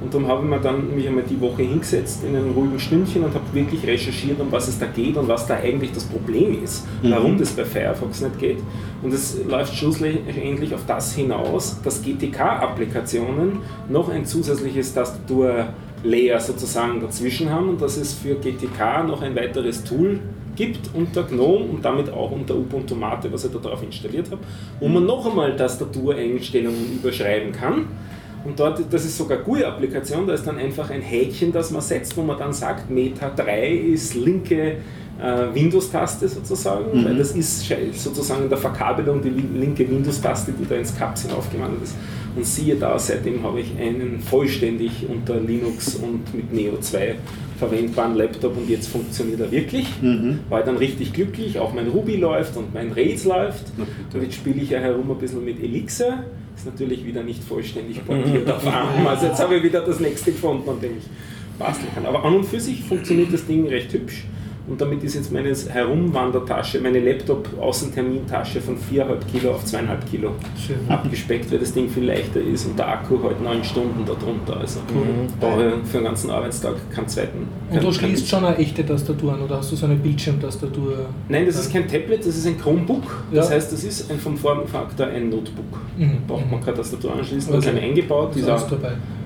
Und 0.00 0.12
darum 0.12 0.28
habe 0.28 0.44
ich 0.44 0.50
mir 0.50 0.60
dann 0.60 0.94
mich 0.94 1.08
einmal 1.08 1.24
die 1.24 1.40
Woche 1.40 1.62
hingesetzt 1.62 2.22
in 2.22 2.36
einem 2.36 2.52
ruhigen 2.52 2.78
Stündchen 2.78 3.24
und 3.24 3.34
habe 3.34 3.44
wirklich 3.52 3.86
recherchiert, 3.86 4.38
um 4.40 4.52
was 4.52 4.68
es 4.68 4.78
da 4.78 4.86
geht 4.86 5.16
und 5.16 5.26
was 5.26 5.46
da 5.46 5.54
eigentlich 5.54 5.92
das 5.92 6.04
Problem 6.04 6.62
ist, 6.62 6.86
mhm. 7.02 7.12
warum 7.12 7.38
das 7.38 7.52
bei 7.52 7.64
Firefox 7.64 8.20
nicht 8.20 8.38
geht. 8.38 8.58
Und 9.02 9.12
es 9.12 9.38
läuft 9.48 9.74
schlussendlich 9.74 10.74
auf 10.74 10.82
das 10.86 11.14
hinaus, 11.14 11.80
dass 11.82 12.02
GTK-Applikationen 12.02 13.60
noch 13.88 14.10
ein 14.10 14.26
zusätzliches 14.26 14.92
Tastatur-Layer 14.92 16.40
sozusagen 16.40 17.00
dazwischen 17.00 17.50
haben 17.50 17.70
und 17.70 17.80
dass 17.80 17.96
es 17.96 18.12
für 18.12 18.34
GTK 18.34 19.06
noch 19.06 19.22
ein 19.22 19.34
weiteres 19.34 19.82
Tool 19.82 20.20
gibt 20.56 20.90
unter 20.94 21.22
GNOME 21.22 21.66
und 21.66 21.84
damit 21.84 22.10
auch 22.10 22.30
unter 22.30 22.54
Ubuntu 22.54 22.94
Mate, 22.94 23.30
was 23.30 23.44
ich 23.44 23.52
da 23.52 23.58
drauf 23.58 23.82
installiert 23.82 24.30
habe, 24.30 24.40
wo 24.80 24.88
man 24.88 25.04
noch 25.04 25.26
einmal 25.26 25.54
Tastatureinstellungen 25.54 26.94
überschreiben 26.94 27.52
kann 27.52 27.86
und 28.46 28.60
dort, 28.60 28.80
das 28.90 29.04
ist 29.04 29.18
sogar 29.18 29.38
eine 29.38 29.46
GUI-Applikation, 29.46 30.26
da 30.26 30.34
ist 30.34 30.46
dann 30.46 30.58
einfach 30.58 30.90
ein 30.90 31.02
Häkchen, 31.02 31.52
das 31.52 31.70
man 31.70 31.82
setzt, 31.82 32.16
wo 32.16 32.22
man 32.22 32.38
dann 32.38 32.52
sagt, 32.52 32.90
Meta 32.90 33.30
3 33.34 33.70
ist 33.70 34.14
linke 34.14 34.76
äh, 35.20 35.54
Windows-Taste 35.54 36.28
sozusagen, 36.28 37.00
mhm. 37.00 37.04
weil 37.04 37.16
das 37.16 37.32
ist 37.32 37.66
sozusagen 37.94 38.44
in 38.44 38.48
der 38.48 38.58
Verkabelung 38.58 39.20
die 39.20 39.30
linke 39.30 39.88
Windows-Taste, 39.90 40.52
die 40.52 40.68
da 40.68 40.76
ins 40.76 40.96
Cups 40.96 41.22
hinaufgewandert 41.22 41.82
ist. 41.82 41.96
Und 42.36 42.44
siehe 42.44 42.76
da, 42.76 42.98
seitdem 42.98 43.42
habe 43.42 43.60
ich 43.60 43.72
einen 43.80 44.20
vollständig 44.20 45.06
unter 45.08 45.40
Linux 45.40 45.96
und 45.96 46.34
mit 46.34 46.52
Neo 46.52 46.78
2 46.78 47.16
verwendbaren 47.58 48.14
Laptop 48.14 48.56
und 48.56 48.68
jetzt 48.68 48.88
funktioniert 48.88 49.40
er 49.40 49.50
wirklich. 49.50 49.88
Mhm. 50.02 50.40
War 50.50 50.62
dann 50.62 50.76
richtig 50.76 51.14
glücklich, 51.14 51.58
auch 51.58 51.72
mein 51.72 51.88
Ruby 51.88 52.16
läuft 52.16 52.56
und 52.56 52.74
mein 52.74 52.92
Rails 52.92 53.24
läuft. 53.24 53.64
Und 54.12 54.22
jetzt 54.22 54.34
spiele 54.34 54.60
ich 54.60 54.70
ja 54.70 54.78
herum 54.78 55.10
ein 55.10 55.18
bisschen 55.18 55.44
mit 55.44 55.62
Elixir. 55.62 56.24
Ist 56.56 56.66
natürlich 56.66 57.04
wieder 57.04 57.22
nicht 57.22 57.44
vollständig 57.44 58.04
portiert 58.04 58.50
auf 58.50 58.66
ARM. 58.66 59.06
Also 59.06 59.26
jetzt 59.26 59.40
habe 59.40 59.56
ich 59.56 59.62
wieder 59.62 59.82
das 59.82 60.00
nächste 60.00 60.32
gefunden, 60.32 60.68
an 60.68 60.80
dem 60.80 60.98
ich 60.98 61.04
basteln 61.58 61.88
kann. 61.94 62.06
Aber 62.06 62.24
an 62.24 62.36
und 62.36 62.44
für 62.44 62.60
sich 62.60 62.82
funktioniert 62.82 63.32
das 63.32 63.46
Ding 63.46 63.66
recht 63.68 63.92
hübsch. 63.92 64.24
Und 64.68 64.80
damit 64.80 65.04
ist 65.04 65.14
jetzt 65.14 65.32
meine 65.32 65.54
Herumwandertasche, 65.54 66.80
meine 66.80 66.98
Laptop-Außentermintasche 66.98 68.60
von 68.60 68.76
4,5 68.76 69.30
Kilo 69.30 69.50
auf 69.52 69.64
2,5 69.64 70.10
Kilo 70.10 70.32
Schön. 70.66 70.76
abgespeckt, 70.88 71.52
weil 71.52 71.60
das 71.60 71.72
Ding 71.72 71.88
viel 71.88 72.06
leichter 72.06 72.40
ist 72.40 72.66
und 72.66 72.76
der 72.76 72.88
Akku 72.88 73.22
halt 73.22 73.40
9 73.40 73.62
Stunden 73.62 74.04
darunter. 74.04 74.58
Also 74.58 74.80
mhm. 74.80 75.28
brauche 75.38 75.66
ich 75.66 75.88
für 75.88 75.98
den 75.98 76.04
ganzen 76.04 76.30
Arbeitstag 76.30 76.74
keinen 76.90 77.06
zweiten. 77.06 77.46
Und 77.70 77.82
du 77.82 77.92
schließt 77.92 78.28
schon 78.28 78.44
eine 78.44 78.56
echte 78.56 78.84
Tastatur 78.84 79.34
an 79.34 79.42
oder 79.42 79.58
hast 79.58 79.70
du 79.70 79.76
so 79.76 79.86
eine 79.86 79.94
Bildschirmtastatur? 79.94 81.06
Nein, 81.28 81.46
das 81.46 81.56
ist 81.56 81.72
kein 81.72 81.86
Tablet, 81.86 82.20
das 82.20 82.36
ist 82.36 82.46
ein 82.46 82.58
Chromebook. 82.58 83.24
Das 83.32 83.48
ja. 83.48 83.54
heißt, 83.54 83.72
das 83.72 83.84
ist 83.84 84.10
ein, 84.10 84.18
vom 84.18 84.36
Formfaktor 84.36 85.06
ein 85.06 85.28
Notebook. 85.28 85.78
Mhm. 85.96 86.26
Braucht 86.26 86.50
man 86.50 86.60
keine 86.60 86.76
Tastatur 86.78 87.14
anschließen, 87.14 87.54
okay. 87.54 87.62
da 87.62 87.70
ist 87.70 87.76
eine 87.76 87.86
eingebaut, 87.86 88.32
die 88.34 88.40
ist 88.40 88.48
auch 88.48 88.66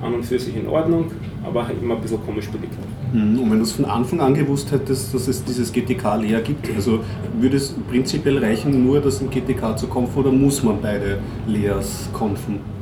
an 0.02 0.14
und 0.14 0.24
für 0.24 0.38
sich 0.38 0.56
in 0.56 0.66
Ordnung, 0.66 1.10
aber 1.44 1.66
halt 1.66 1.82
immer 1.82 1.94
ein 1.94 2.00
bisschen 2.00 2.24
komisch 2.24 2.48
belegt. 2.48 2.74
Mhm. 3.12 3.40
Und 3.40 3.50
wenn 3.50 3.58
du 3.58 3.64
es 3.64 3.72
von 3.72 3.84
Anfang 3.84 4.20
an 4.20 4.34
gewusst 4.34 4.70
hättest, 4.72 5.14
dass 5.14 5.28
es 5.30 5.42
dieses 5.44 5.72
GTK-Layer 5.72 6.40
gibt, 6.40 6.68
also 6.74 7.00
würde 7.38 7.56
es 7.56 7.74
prinzipiell 7.88 8.38
reichen, 8.38 8.84
nur 8.84 9.00
das 9.00 9.20
in 9.20 9.30
GTK 9.30 9.78
zu 9.78 9.86
konfen 9.86 10.18
oder 10.18 10.32
muss 10.32 10.62
man 10.62 10.80
beide 10.80 11.18
Layers 11.46 12.08
konfen? 12.12 12.79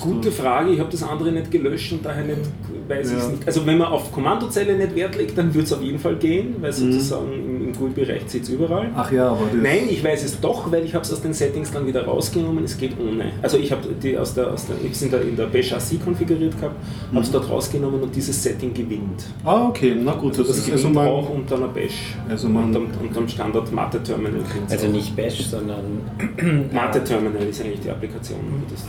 Gute 0.00 0.30
Frage, 0.30 0.72
ich 0.72 0.80
habe 0.80 0.90
das 0.90 1.02
andere 1.02 1.32
nicht 1.32 1.50
gelöscht 1.50 1.92
und 1.92 2.04
daher 2.04 2.24
nicht, 2.24 2.40
weiß 2.88 3.12
ja. 3.12 3.18
ich 3.18 3.28
nicht. 3.28 3.46
Also 3.46 3.66
wenn 3.66 3.78
man 3.78 3.88
auf 3.88 4.12
Kommandozelle 4.12 4.76
nicht 4.76 4.94
Wert 4.94 5.16
legt, 5.16 5.36
dann 5.36 5.54
würde 5.54 5.64
es 5.64 5.72
auf 5.72 5.82
jeden 5.82 5.98
Fall 5.98 6.16
gehen, 6.16 6.56
weil 6.60 6.70
mhm. 6.70 6.92
sozusagen 6.92 7.32
im, 7.32 7.68
im 7.68 7.72
GUI-Bereich 7.72 8.22
sitzt 8.26 8.50
überall. 8.50 8.90
Ach 8.94 9.10
ja, 9.10 9.28
aber 9.28 9.48
Nein, 9.54 9.88
ich 9.88 10.02
weiß 10.02 10.24
es 10.24 10.40
doch, 10.40 10.70
weil 10.70 10.84
ich 10.84 10.94
habe 10.94 11.04
es 11.04 11.12
aus 11.12 11.22
den 11.22 11.32
Settings 11.32 11.70
dann 11.70 11.86
wieder 11.86 12.04
rausgenommen, 12.04 12.64
es 12.64 12.76
geht 12.76 12.92
ohne. 12.98 13.32
Also 13.42 13.58
ich 13.58 13.70
habe 13.72 13.82
die 14.02 14.16
aus 14.18 14.34
der, 14.34 14.52
aus 14.52 14.66
der, 14.66 14.76
ich 14.84 15.00
in 15.02 15.10
der, 15.10 15.22
in 15.22 15.36
der 15.36 15.46
Bash 15.46 15.72
AC 15.72 16.02
konfiguriert 16.02 16.56
gehabt, 16.56 16.76
mhm. 17.10 17.16
habe 17.16 17.24
es 17.24 17.30
dort 17.30 17.48
rausgenommen 17.48 18.02
und 18.02 18.14
dieses 18.14 18.42
Setting 18.42 18.74
gewinnt. 18.74 19.24
Ah, 19.44 19.68
okay, 19.68 19.96
na 19.98 20.14
gut. 20.14 20.32
Also 20.32 20.44
das, 20.44 20.56
das 20.56 20.66
gewinnt 20.66 20.96
also 20.96 21.10
auch 21.10 21.30
unter 21.30 21.56
einer 21.56 21.68
Bash, 21.68 22.16
also 22.28 22.48
man 22.48 22.64
unter, 22.64 22.80
unter 22.80 23.20
dem 23.20 23.28
Standard 23.28 23.72
Mate-Terminal. 23.72 24.40
Also 24.68 24.88
nicht 24.88 25.14
Bash, 25.16 25.46
sondern... 25.46 26.02
Mate-Terminal 26.72 27.42
ist 27.48 27.60
eigentlich 27.60 27.80
die 27.80 27.90
Applikation. 27.90 28.40
Das 28.70 28.84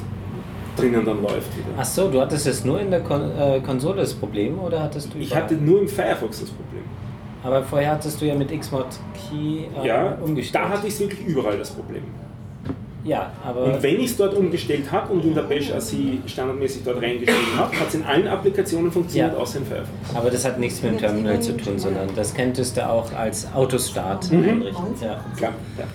drinnen 0.75 1.05
dann 1.05 1.22
läuft 1.22 1.55
wieder. 1.58 1.67
Ach 1.77 1.86
so, 1.86 2.10
du 2.10 2.22
hattest 2.22 2.46
jetzt 2.46 2.65
nur 2.65 2.79
in 2.79 2.91
der 2.91 3.01
Kon 3.01 3.32
äh, 3.38 3.60
Konsole 3.62 4.01
das 4.01 4.13
Problem 4.13 4.60
oder 4.60 4.84
hattest 4.84 5.13
du? 5.13 5.17
Ich 5.17 5.36
hatte 5.36 5.55
nur 5.55 5.82
im 5.82 5.88
Firefox 5.88 6.41
das 6.41 6.50
Problem. 6.50 6.84
Aber 7.44 7.62
vorher 7.63 7.91
hattest 7.91 8.20
du 8.22 8.25
ja 8.25 8.36
mit 8.36 8.50
Xmod 8.60 8.88
Key 9.13 9.65
äh, 9.82 9.88
ja, 9.88 10.17
umgestellt. 10.24 10.65
Da 10.65 10.70
hatte 10.70 10.88
ich 10.88 11.00
wirklich 11.00 11.25
überall 11.25 11.58
das 11.58 11.70
Problem. 11.72 12.03
Ja, 13.05 13.32
aber. 13.46 13.65
Und 13.65 13.84
wenn 13.84 14.00
ich 14.00 14.08
es 14.08 14.17
dort 14.17 14.34
umgestellt 14.34 14.91
habe 14.91 15.13
und 15.13 15.24
in 15.24 15.36
der 15.36 15.44
Bash 15.44 15.72
ASI 15.72 16.22
standardmäßig 16.25 16.82
dort 16.84 17.03
reingeschrieben 17.03 17.55
habe, 17.55 17.79
hat 17.79 17.88
es 17.88 17.94
in 17.94 18.03
allen 18.03 18.27
Applikationen 18.27 18.91
funktioniert, 18.91 19.34
ja. 19.34 19.39
außer 19.39 19.60
in 19.60 19.65
Firefox. 19.65 20.15
Aber 20.15 20.32
das 20.32 20.44
hat 20.44 20.60
nichts 20.60 20.82
mit 20.82 20.94
dem 20.94 20.98
Terminal 20.98 21.39
zu 21.39 21.55
tun, 21.55 21.77
sondern 21.77 22.10
das 22.15 22.34
könntest 22.34 22.77
du 22.77 22.89
auch 22.89 23.13
als 23.13 23.48
Autostart 23.53 24.32
mhm. 24.32 24.44
einrichten. 24.44 24.86
Ja. 25.01 25.24
Klar. 25.38 25.53
Ja. 25.77 25.86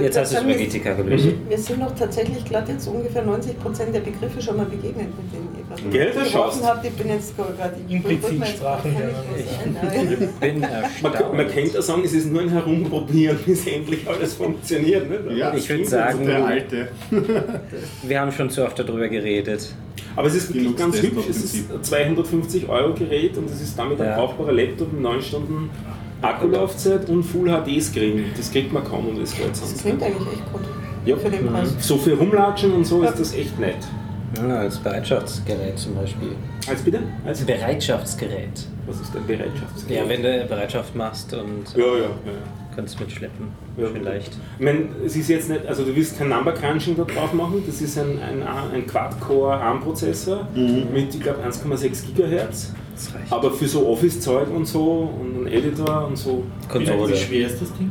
Jetzt 0.00 0.18
hast 0.18 0.32
du 0.32 0.36
es 0.38 0.42
über 0.42 0.54
GTK 0.54 0.96
gelöst. 0.96 1.26
Mhm. 1.26 1.48
Wir 1.48 1.58
sind 1.58 1.82
doch 1.82 1.94
tatsächlich 1.94 2.44
gerade 2.44 2.72
jetzt 2.72 2.86
ungefähr 2.86 3.22
90 3.22 3.58
Prozent 3.58 3.94
der 3.94 4.00
Begriffe 4.00 4.40
schon 4.40 4.56
mal 4.56 4.66
begegnet, 4.66 5.08
mit 5.08 5.32
denen 5.32 5.48
ihr 5.56 5.90
Gell, 5.90 6.12
das 6.14 6.30
schaust. 6.30 6.64
habt. 6.64 6.84
Ich 6.84 6.92
bin 6.92 7.08
jetzt 7.08 7.36
gerade 7.36 7.76
implizit 7.88 8.46
Sprachen. 8.46 8.96
Ich 9.36 10.40
bin 10.40 10.60
man, 11.02 11.12
man 11.36 11.48
könnte 11.48 11.74
ja 11.74 11.82
sagen, 11.82 12.02
es 12.04 12.12
ist 12.12 12.30
nur 12.30 12.42
ein 12.42 12.48
Herumprobieren, 12.48 13.38
bis 13.46 13.66
endlich 13.66 14.08
alles 14.08 14.34
funktioniert. 14.34 15.08
Ne? 15.08 15.34
Ja, 15.36 15.54
ich 15.54 15.68
würde 15.68 15.84
sagen, 15.84 16.26
der 16.26 16.44
Alte. 16.44 16.88
wir 18.02 18.20
haben 18.20 18.32
schon 18.32 18.50
zu 18.50 18.64
oft 18.64 18.78
darüber 18.78 19.08
geredet. 19.08 19.74
Aber 20.16 20.28
es 20.28 20.34
ist 20.34 20.54
wirklich 20.54 20.76
ganz 20.76 21.00
hübsch. 21.00 21.24
Es 21.28 21.44
ist 21.44 21.70
ein 21.70 21.82
250 21.82 22.68
Euro 22.68 22.94
Gerät 22.94 23.36
und 23.38 23.50
es 23.50 23.60
ist 23.60 23.78
damit 23.78 24.00
ein 24.00 24.14
brauchbarer 24.14 24.52
Laptop 24.52 24.92
mit 24.92 25.02
9 25.02 25.22
Stunden 25.22 25.70
Akkulaufzeit 26.22 27.08
und 27.08 27.22
Full 27.24 27.48
HD 27.48 27.82
Screen. 27.82 28.24
Das 28.36 28.50
kriegt 28.50 28.72
man 28.72 28.84
kaum 28.84 29.08
um 29.08 29.20
das 29.20 29.36
Geld. 29.36 29.50
Das 29.50 29.76
klingt 29.76 30.02
eigentlich 30.02 30.28
echt 30.28 30.52
gut. 30.52 30.62
Ja. 31.04 31.16
Für 31.16 31.30
den 31.30 31.46
Preis. 31.46 31.74
So 31.80 31.98
viel 31.98 32.14
rumlatschen 32.14 32.72
und 32.72 32.84
so 32.86 33.02
ja. 33.02 33.10
ist 33.10 33.18
das 33.18 33.34
echt 33.34 33.58
nett. 33.58 33.78
Ja, 34.36 34.60
als 34.60 34.78
Bereitschaftsgerät 34.78 35.78
zum 35.78 35.94
Beispiel. 35.94 36.30
Als 36.66 36.82
bitte? 36.82 37.00
Als 37.26 37.40
Bereitschaftsgerät. 37.42 38.66
Was 38.86 39.00
ist 39.00 39.14
ein 39.14 39.26
Bereitschaftsgerät? 39.26 39.96
Ja, 39.96 40.08
wenn 40.08 40.22
du 40.22 40.46
Bereitschaft 40.46 40.94
machst 40.94 41.34
und 41.34 41.64
ja, 41.76 41.84
ja, 41.84 42.02
ja. 42.02 42.08
kannst 42.74 42.98
mitschleppen. 42.98 43.48
Ja. 43.76 43.88
Vielleicht. 43.92 44.32
Ich 44.58 44.64
meine, 44.64 44.88
es 45.04 45.16
ist 45.16 45.28
jetzt 45.28 45.50
nicht, 45.50 45.66
also 45.66 45.84
du 45.84 45.94
willst 45.94 46.18
kein 46.18 46.30
Number 46.30 46.52
Crunching 46.52 46.96
da 46.96 47.04
drauf 47.04 47.32
machen, 47.34 47.62
das 47.66 47.80
ist 47.82 47.98
ein, 47.98 48.18
ein, 48.20 48.42
ein 48.42 48.86
Quad-Core 48.86 49.54
ARM-Prozessor 49.54 50.48
mhm. 50.54 50.86
mit, 50.92 51.14
ich 51.14 51.20
glaube, 51.20 51.40
1,6 51.46 52.06
GHz. 53.06 53.32
Aber 53.32 53.50
für 53.50 53.66
so 53.66 53.88
Office-Zeug 53.88 54.48
und 54.54 54.66
so 54.66 55.10
und 55.20 55.36
einen 55.36 55.46
Editor 55.46 56.06
und 56.06 56.16
so. 56.16 56.44
Konsole. 56.68 57.12
Wie 57.12 57.16
schwer 57.16 57.46
ist 57.46 57.60
das 57.60 57.72
Ding? 57.74 57.90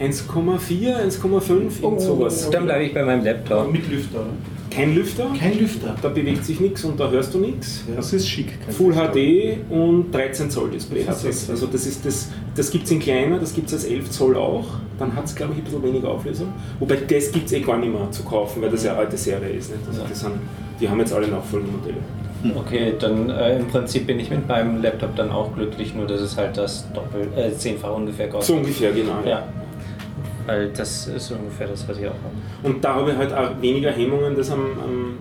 1,4, 0.00 0.96
1,5, 1.20 1.82
irgend 1.82 2.00
sowas. 2.00 2.50
Dann 2.50 2.64
bleibe 2.64 2.84
ich 2.84 2.94
bei 2.94 3.04
meinem 3.04 3.24
Laptop. 3.24 3.70
Mit 3.72 3.88
Lüfter, 3.88 4.20
oder? 4.20 4.30
Kein 4.70 4.94
Lüfter. 4.94 5.30
Kein 5.38 5.58
Lüfter. 5.58 5.94
Da 6.02 6.08
bewegt 6.08 6.44
sich 6.44 6.58
nichts 6.58 6.84
und 6.84 6.98
da 6.98 7.08
hörst 7.08 7.32
du 7.32 7.38
nichts. 7.38 7.84
Das 7.94 8.12
ist 8.12 8.28
schick. 8.28 8.58
Full 8.70 8.92
HD 8.92 9.58
und 9.70 10.10
13 10.12 10.50
Zoll 10.50 10.70
Display 10.70 11.04
hat 11.04 11.24
das. 11.24 11.48
Also 11.48 11.66
das 11.66 11.86
ist 11.86 12.04
das 12.04 12.30
das 12.56 12.70
gibt 12.70 12.84
es 12.84 12.90
in 12.90 13.00
kleiner, 13.00 13.38
das 13.38 13.54
gibt 13.54 13.68
es 13.68 13.74
als 13.74 13.84
11 13.84 14.10
Zoll 14.10 14.36
auch. 14.36 14.66
Dann 14.98 15.14
hat 15.14 15.24
es, 15.24 15.34
glaube 15.34 15.52
ich, 15.52 15.58
ein 15.58 15.64
bisschen 15.64 15.82
weniger 15.82 16.08
Auflösung. 16.08 16.52
Wobei 16.78 16.96
das 16.96 17.32
gibt 17.32 17.46
es 17.46 17.52
eh 17.52 17.60
gar 17.60 17.78
nicht 17.78 17.92
mehr 17.92 18.10
zu 18.10 18.22
kaufen, 18.22 18.62
weil 18.62 18.70
das 18.70 18.84
ja 18.84 18.92
eine 18.92 19.00
alte 19.00 19.16
Serie 19.16 19.50
ist. 19.50 19.70
Nicht? 19.70 19.86
Also 19.86 20.02
das 20.08 20.20
sind, 20.20 20.34
die 20.80 20.88
haben 20.88 20.98
jetzt 21.00 21.12
alle 21.12 21.28
nachfolgende 21.28 21.76
Modelle. 21.76 21.98
Okay, 22.56 22.94
dann 22.98 23.30
äh, 23.30 23.58
im 23.58 23.68
Prinzip 23.68 24.06
bin 24.06 24.20
ich 24.20 24.28
mit 24.28 24.46
meinem 24.46 24.82
Laptop 24.82 25.16
dann 25.16 25.30
auch 25.30 25.54
glücklich, 25.54 25.94
nur 25.94 26.06
dass 26.06 26.20
es 26.20 26.36
halt 26.36 26.56
das 26.56 26.86
Doppel, 26.92 27.28
äh, 27.36 27.50
zehnfach 27.52 27.94
ungefähr 27.94 28.28
kostet. 28.28 28.54
So 28.54 28.60
ungefähr, 28.60 28.92
genau. 28.92 29.22
Ja. 29.24 29.44
Weil 30.46 30.68
das 30.70 31.06
ist 31.06 31.30
ungefähr 31.30 31.68
das, 31.68 31.88
was 31.88 31.96
ich 31.98 32.06
auch 32.06 32.10
habe. 32.10 32.34
Und 32.62 32.84
da 32.84 32.96
habe 32.96 33.12
ich 33.12 33.16
halt 33.16 33.32
auch 33.32 33.50
weniger 33.62 33.90
Hemmungen, 33.90 34.36
das 34.36 34.50
am, 34.50 34.60
am 34.60 35.14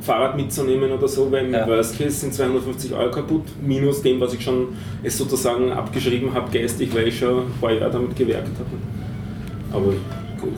äh, 0.00 0.02
Fahrrad 0.02 0.36
mitzunehmen 0.36 0.92
oder 0.92 1.08
so, 1.08 1.32
weil 1.32 1.46
im 1.46 1.54
Ja. 1.54 1.66
Worst 1.66 1.96
Case 1.96 2.10
sind 2.10 2.34
250 2.34 2.92
Euro 2.92 3.10
kaputt, 3.10 3.44
minus 3.62 4.02
dem, 4.02 4.20
was 4.20 4.34
ich 4.34 4.44
schon 4.44 4.68
es 5.02 5.16
sozusagen 5.16 5.72
abgeschrieben 5.72 6.34
habe, 6.34 6.50
geistig, 6.50 6.94
weil 6.94 7.08
ich 7.08 7.18
schon 7.18 7.38
ein 7.38 7.54
paar 7.58 7.72
Jahre 7.72 7.90
damit 7.90 8.14
gewerkt 8.14 8.48
habe. 8.58 9.72
Aber 9.72 9.94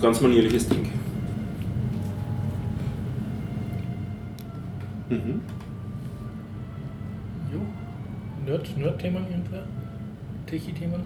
ganz 0.03 0.21
manierliches 0.21 0.69
Ding. 0.69 0.91
Mhm. 5.11 5.41
Nerd, 8.49 8.79
Nerd-Themen 8.79 9.27
irgendwer? 9.29 9.63
Techie-Themen? 10.47 11.03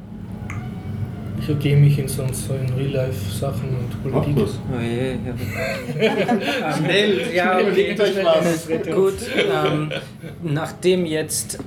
Ich 1.41 1.49
ergehe 1.49 1.77
mich 1.77 1.99
in 1.99 2.07
sonst 2.07 2.47
so 2.47 2.55
in 2.55 2.73
Real-Life-Sachen 2.73 3.71
und 3.71 4.13
Politik. 4.13 4.47
Oh 4.73 4.81
je, 4.81 5.15
ja. 5.15 6.73
Schnell, 6.77 7.35
ja, 7.35 7.55
okay. 7.55 7.63
Überlegt 7.63 8.01
euch 8.01 8.25
was. 8.25 8.69
Gut, 8.95 9.15
ähm, 9.37 9.91
nachdem 10.45 11.05
jetzt 11.05 11.59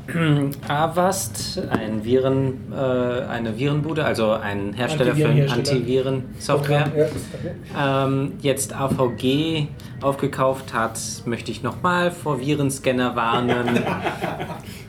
Avast, 0.65 1.61
ein 1.69 2.05
Viren, 2.05 2.71
äh, 2.71 2.75
eine 2.75 3.59
Virenbude, 3.59 4.05
also 4.05 4.31
ein 4.31 4.71
Hersteller 4.71 5.13
für 5.13 5.27
Antivirenhersteller. 5.27 5.75
Antiviren-Software, 5.75 6.91
ähm, 7.77 8.33
jetzt 8.41 8.73
AVG 8.73 9.67
aufgekauft 9.99 10.73
hat, 10.73 10.97
möchte 11.25 11.51
ich 11.51 11.63
nochmal 11.63 12.11
vor 12.11 12.39
Virenscanner 12.39 13.17
warnen. 13.17 13.79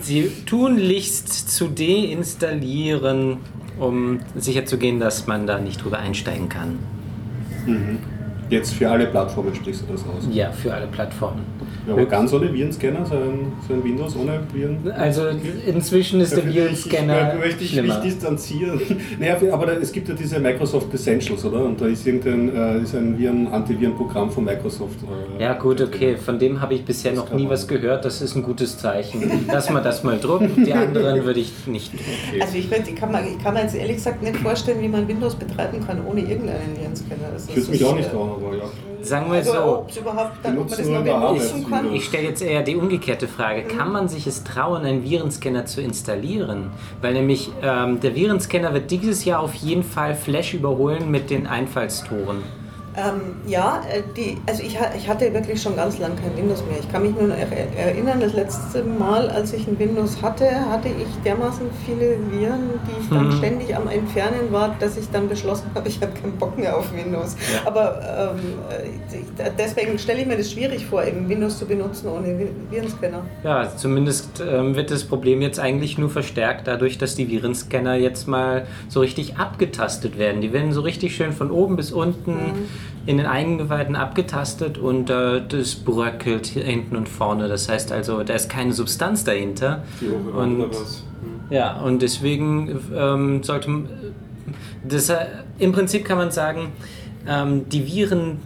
Sie 0.00 0.30
tunlichst 0.46 1.50
zu 1.50 1.68
deinstallieren, 1.68 3.38
um 3.78 4.20
sicherzugehen, 4.36 5.00
dass 5.00 5.26
man 5.26 5.46
da 5.46 5.58
nicht 5.58 5.82
drüber 5.82 5.98
einsteigen 5.98 6.48
kann. 6.48 6.78
Mhm. 7.66 7.98
Jetzt 8.52 8.74
für 8.74 8.90
alle 8.90 9.06
Plattformen 9.06 9.54
sprichst 9.54 9.82
du 9.88 9.92
das 9.92 10.02
aus. 10.02 10.28
Ja, 10.30 10.50
für 10.52 10.74
alle 10.74 10.86
Plattformen. 10.86 11.40
Ja, 11.86 11.94
aber 11.94 12.04
ganz 12.04 12.32
ohne 12.32 12.52
Virenscanner, 12.52 13.04
so 13.06 13.14
ein, 13.14 13.50
so 13.66 13.72
ein 13.74 13.82
Windows 13.82 14.14
ohne 14.14 14.40
Viren. 14.52 14.92
Also 14.92 15.22
inzwischen 15.66 16.20
ist 16.20 16.36
der 16.36 16.46
Ich- 16.46 16.54
Virenscanner 16.54 17.32
Ich 17.32 17.38
möchte 17.40 17.64
ich 17.64 17.70
schlimmer. 17.70 17.94
mich 17.94 18.02
distanzieren. 18.04 18.80
Naja, 19.18 19.36
aber 19.52 19.66
da, 19.66 19.72
es 19.72 19.90
gibt 19.90 20.08
ja 20.08 20.14
diese 20.14 20.38
Microsoft 20.38 20.92
Essentials, 20.94 21.44
oder? 21.44 21.64
Und 21.64 21.80
da 21.80 21.86
ist 21.86 22.06
irgendein 22.06 22.54
äh, 22.54 22.82
ist 22.82 22.94
ein 22.94 23.18
Viren, 23.18 23.48
Antivirenprogramm 23.48 24.30
von 24.30 24.44
Microsoft. 24.44 24.98
äh, 25.38 25.42
Ja 25.42 25.54
gut, 25.54 25.80
okay, 25.80 26.16
von 26.16 26.38
dem 26.38 26.60
habe 26.60 26.74
ich 26.74 26.84
bisher 26.84 27.12
noch 27.12 27.32
nie 27.32 27.48
was 27.48 27.66
gehört, 27.66 28.04
das 28.04 28.20
ist 28.20 28.36
ein 28.36 28.42
gutes 28.42 28.76
Zeichen. 28.78 29.22
Lass 29.48 29.70
mal 29.70 29.80
das 29.82 30.04
mal 30.04 30.18
drucken, 30.18 30.64
die 30.64 30.72
anderen 30.74 31.24
würde 31.24 31.40
ich 31.40 31.52
nicht. 31.66 31.90
Also 32.40 32.56
ich, 32.58 32.66
würd- 32.66 32.86
ich, 32.88 32.94
kann 32.96 33.10
mir, 33.10 33.22
ich 33.26 33.42
kann 33.42 33.54
mir 33.54 33.62
jetzt 33.62 33.74
ehrlich 33.74 33.96
gesagt 33.96 34.22
nicht 34.22 34.36
vorstellen, 34.36 34.80
wie 34.82 34.88
man 34.88 35.08
Windows 35.08 35.34
betreiben 35.34 35.78
kann 35.86 35.98
ohne 36.06 36.20
irgendeinen 36.20 36.76
Virenscanner. 36.78 37.30
Das 37.32 37.44
Ich 37.44 37.50
würde 37.56 37.60
ist- 37.60 37.70
mich 37.70 37.84
auch 37.84 37.96
nicht 37.96 38.10
trauen, 38.10 38.41
aber 38.46 38.56
ja. 38.56 38.64
Sagen 39.02 39.26
wir 39.30 39.38
Also 39.38 39.52
so, 39.52 39.78
ob 39.78 39.90
es 39.90 39.96
überhaupt 39.96 40.32
dann, 40.42 40.58
ob 40.58 40.68
man 40.68 40.76
Benutzen 40.76 40.78
das 40.78 40.86
nur 40.86 40.94
noch 40.94 40.98
in 41.00 41.04
der 41.04 41.14
Arbeit 41.14 41.38
benutzen 41.38 41.70
kann. 41.70 41.84
Windows. 41.84 41.98
ich 41.98 42.04
stelle 42.04 42.28
jetzt 42.28 42.42
eher 42.42 42.62
die 42.62 42.76
umgekehrte 42.76 43.28
Frage, 43.28 43.62
kann 43.64 43.92
man 43.92 44.08
sich 44.08 44.26
es 44.26 44.44
trauen, 44.44 44.84
einen 44.84 45.02
Virenscanner 45.04 45.66
zu 45.66 45.80
installieren? 45.80 46.70
Weil 47.00 47.14
nämlich 47.14 47.50
ähm, 47.62 48.00
der 48.00 48.14
Virenscanner 48.14 48.72
wird 48.74 48.90
dieses 48.90 49.24
Jahr 49.24 49.40
auf 49.40 49.54
jeden 49.54 49.82
Fall 49.82 50.14
Flash 50.14 50.54
überholen 50.54 51.10
mit 51.10 51.30
den 51.30 51.46
Einfallstoren. 51.46 52.42
Ähm, 52.94 53.36
ja, 53.46 53.80
äh, 53.90 54.02
die, 54.16 54.36
also 54.46 54.62
ich, 54.62 54.76
ich 54.96 55.08
hatte 55.08 55.32
wirklich 55.32 55.62
schon 55.62 55.76
ganz 55.76 55.98
lange 55.98 56.14
kein 56.16 56.36
Windows 56.36 56.62
mehr. 56.66 56.78
Ich 56.78 56.90
kann 56.92 57.00
mich 57.02 57.12
nur 57.12 57.28
noch 57.28 57.36
er- 57.36 57.74
erinnern, 57.86 58.20
das 58.20 58.34
letzte 58.34 58.82
Mal, 58.84 59.30
als 59.30 59.54
ich 59.54 59.66
ein 59.66 59.78
Windows 59.78 60.20
hatte, 60.20 60.44
hatte 60.68 60.88
ich 60.88 61.06
dermaßen 61.24 61.66
viele 61.86 62.18
Viren, 62.30 62.68
die 62.86 63.00
ich 63.02 63.08
dann 63.08 63.28
Mhm. 63.28 63.32
ständig 63.32 63.74
am 63.74 63.88
Entfernen 63.88 64.50
war, 64.52 64.76
dass 64.78 64.98
ich 64.98 65.08
dann 65.10 65.26
beschlossen 65.26 65.70
habe, 65.74 65.88
ich 65.88 66.02
habe 66.02 66.12
keinen 66.12 66.36
Bock 66.36 66.58
mehr 66.58 66.76
auf 66.76 66.92
Windows. 66.94 67.34
Aber 67.64 68.34
ähm, 68.36 68.40
äh, 69.38 69.50
deswegen 69.58 69.98
stelle 69.98 70.20
ich 70.20 70.26
mir 70.26 70.36
das 70.36 70.50
schwierig 70.52 70.84
vor, 70.84 71.02
eben 71.02 71.26
Windows 71.30 71.58
zu 71.58 71.64
benutzen 71.64 72.08
ohne 72.08 72.28
Vi- 72.28 72.50
Virenscanner. 72.70 73.22
Ja, 73.42 73.74
zumindest 73.74 74.42
ähm, 74.46 74.76
wird 74.76 74.90
das 74.90 75.04
Problem 75.04 75.40
jetzt 75.40 75.58
eigentlich 75.58 75.96
nur 75.96 76.10
verstärkt 76.10 76.66
dadurch, 76.66 76.98
dass 76.98 77.14
die 77.14 77.30
Virenscanner 77.30 77.94
jetzt 77.94 78.28
mal 78.28 78.66
so 78.88 79.00
richtig 79.00 79.38
abgetastet 79.38 80.18
werden. 80.18 80.42
Die 80.42 80.52
werden 80.52 80.72
so 80.72 80.82
richtig 80.82 81.16
schön 81.16 81.32
von 81.32 81.50
oben 81.50 81.76
bis 81.76 81.90
unten 81.90 82.38
in 83.06 83.16
den 83.16 83.26
Eingeweiden 83.26 83.96
abgetastet 83.96 84.78
und 84.78 85.10
äh, 85.10 85.42
das 85.46 85.74
bröckelt 85.74 86.46
hier 86.46 86.64
hinten 86.64 86.96
und 86.96 87.08
vorne. 87.08 87.48
Das 87.48 87.68
heißt 87.68 87.90
also, 87.92 88.22
da 88.22 88.34
ist 88.34 88.48
keine 88.48 88.72
Substanz 88.72 89.24
dahinter. 89.24 89.82
Die 90.00 90.06
Und- 90.06 90.60
oder 90.60 90.70
was. 90.70 91.04
Hm. 91.20 91.40
Ja, 91.50 91.80
und 91.80 92.00
deswegen 92.02 92.80
ähm, 92.94 93.42
sollte 93.42 93.70
man. 93.70 93.88
Das, 94.88 95.08
äh, 95.08 95.26
Im 95.58 95.72
Prinzip 95.72 96.04
kann 96.04 96.18
man 96.18 96.30
sagen, 96.30 96.72
ähm, 97.26 97.68
die 97.68 97.86
Viren 97.86 98.38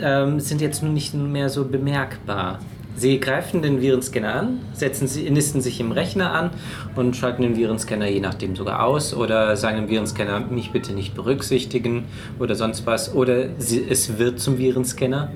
ähm, 0.00 0.40
sind 0.40 0.60
jetzt 0.60 0.82
nicht 0.82 1.14
mehr 1.14 1.48
so 1.48 1.64
bemerkbar. 1.64 2.58
Sie 2.94 3.18
greifen 3.20 3.62
den 3.62 3.80
Virenscanner 3.80 4.34
an, 4.34 4.60
setzen 4.74 5.08
sie, 5.08 5.28
nisten 5.30 5.60
sich 5.60 5.80
im 5.80 5.92
Rechner 5.92 6.32
an 6.32 6.50
und 6.94 7.16
schalten 7.16 7.42
den 7.42 7.56
Virenscanner 7.56 8.06
je 8.06 8.20
nachdem 8.20 8.54
sogar 8.54 8.84
aus 8.84 9.14
oder 9.14 9.56
sagen 9.56 9.76
dem 9.78 9.88
Virenscanner, 9.88 10.40
mich 10.40 10.72
bitte 10.72 10.92
nicht 10.92 11.14
berücksichtigen 11.14 12.04
oder 12.38 12.54
sonst 12.54 12.86
was. 12.86 13.14
Oder 13.14 13.48
sie, 13.58 13.84
es 13.88 14.18
wird 14.18 14.40
zum 14.40 14.58
Virenscanner. 14.58 15.32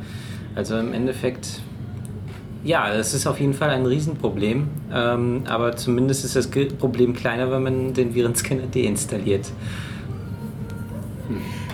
Also 0.55 0.79
im 0.79 0.93
Endeffekt 0.93 1.61
ja, 2.67 2.93
das 2.93 3.15
ist 3.15 3.27
auf 3.29 3.39
jeden 3.39 3.55
Fall 3.55 3.71
ein 3.71 3.87
Riesenproblem. 3.87 4.69
Ähm, 4.93 5.45
aber 5.47 5.77
zumindest 5.77 6.25
ist 6.25 6.35
das 6.37 6.49
Problem 6.49 7.15
kleiner, 7.15 7.51
wenn 7.51 7.63
man 7.63 7.95
den 7.95 8.15
Virenscanner 8.15 8.67
deinstalliert. 8.67 9.47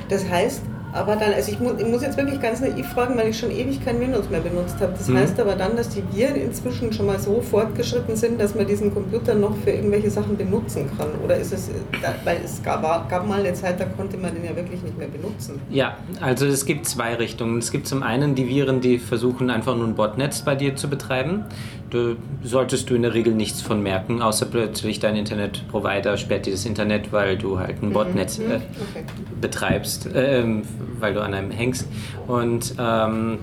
Das 0.09 0.29
heißt, 0.29 0.63
aber 0.93 1.17
dann, 1.17 1.33
also 1.33 1.51
ich, 1.51 1.59
mu 1.59 1.71
ich 1.79 1.87
muss 1.87 2.03
jetzt 2.03 2.17
wirklich 2.17 2.41
ganz 2.41 2.61
naiv 2.61 2.87
fragen, 2.89 3.17
weil 3.17 3.29
ich 3.29 3.39
schon 3.39 3.51
ewig 3.51 3.85
kein 3.85 3.99
Windows 4.01 4.29
mehr 4.31 4.41
benutzt 4.41 4.77
habe. 4.81 4.93
Das 4.97 5.09
Mhm. 5.09 5.17
heißt 5.17 5.41
aber 5.41 5.55
dann, 5.55 5.77
dass 5.77 5.89
die 5.89 6.03
Viren 6.13 6.37
inzwischen 6.37 6.93
schon 6.93 7.07
mal 7.07 7.19
so 7.19 7.41
fortgeschritten 7.41 8.15
sind, 8.17 8.41
dass 8.41 8.55
man 8.55 8.67
diesen 8.67 8.93
Computer 8.93 9.35
noch 9.35 9.57
für 9.65 9.71
irgendwelche 9.71 10.11
Sachen 10.11 10.37
benutzen 10.37 10.91
kann. 10.99 11.09
Oder 11.25 11.37
ist 11.37 11.53
es, 11.53 11.71
da- 12.03 12.15
weil 12.25 12.39
es 12.45 12.63
gab, 12.63 12.83
gab 13.09 13.27
mal 13.27 13.41
eine 13.41 13.55
Zeit, 13.55 13.81
da 13.81 13.85
konnte 13.87 14.17
man 14.19 14.35
den 14.35 14.45
ja 14.45 14.55
wirklich 14.55 14.83
nicht 14.83 14.99
mehr 14.99 15.09
benutzen. 15.09 15.61
Ja, 15.71 15.97
also 16.21 16.47
es 16.47 16.65
gibt 16.67 16.87
zwei 16.87 17.15
Richtungen. 17.15 17.59
Es 17.59 17.71
gibt 17.71 17.87
zum 17.87 18.03
einen 18.03 18.35
die 18.35 18.49
Viren, 18.49 18.81
die 18.81 18.99
versuchen 18.99 19.51
einfach 19.51 19.75
nur 19.77 19.87
ein 19.87 19.95
Botnetz 19.95 20.43
bei 20.43 20.55
dir 20.55 20.77
zu 20.77 20.89
betreiben. 20.89 21.45
Da 21.93 21.99
solltest 22.43 22.89
du 22.89 22.95
in 22.95 23.03
der 23.03 23.13
Regel 23.13 23.35
nichts 23.35 23.61
von 23.61 23.83
merken, 23.83 24.23
außer 24.23 24.47
plötzlich 24.47 24.99
dein 24.99 25.15
Internetprovider 25.15 26.17
sperrt 26.17 26.47
dir 26.47 26.53
das 26.53 26.65
Internet, 26.65 27.13
weil 27.13 27.37
du 27.37 27.59
halt 27.59 27.83
ein 27.83 27.93
Botnetz 27.93 28.39
Mhm. 28.39 28.51
äh, 28.51 28.55
Okay. 28.55 29.05
betreibst, 29.43 30.09
ähm, 30.15 30.63
weil 30.99 31.13
du 31.13 31.21
an 31.23 31.35
einem 31.35 31.51
hängst. 31.51 31.87
Und, 32.27 32.75
ähm, 32.79 33.41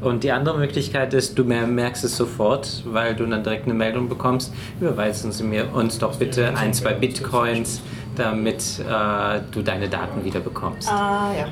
und 0.00 0.24
die 0.24 0.32
andere 0.32 0.58
Möglichkeit 0.58 1.14
ist, 1.14 1.38
du 1.38 1.44
mer- 1.44 1.68
merkst 1.68 2.02
es 2.02 2.16
sofort, 2.16 2.82
weil 2.86 3.14
du 3.14 3.24
dann 3.26 3.44
direkt 3.44 3.66
eine 3.66 3.74
Meldung 3.74 4.08
bekommst, 4.08 4.52
überweisen 4.80 5.30
Sie 5.30 5.44
mir 5.44 5.72
uns 5.72 5.98
doch 6.00 6.16
bitte 6.16 6.56
ein, 6.56 6.74
zwei 6.74 6.94
Bitcoins, 6.94 7.80
damit 8.16 8.80
äh, 8.80 9.40
du 9.52 9.62
deine 9.62 9.88
Daten 9.88 10.24
wieder 10.24 10.40
bekommst. 10.40 10.88
Ah 10.90 11.30
ja. 11.38 11.46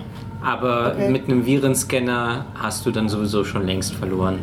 Aber 0.44 0.94
Okay. 0.96 1.08
mit 1.08 1.26
einem 1.28 1.46
Virenscanner 1.46 2.46
hast 2.56 2.84
du 2.84 2.90
dann 2.90 3.08
sowieso 3.08 3.44
schon 3.44 3.64
längst 3.64 3.94
verloren. 3.94 4.40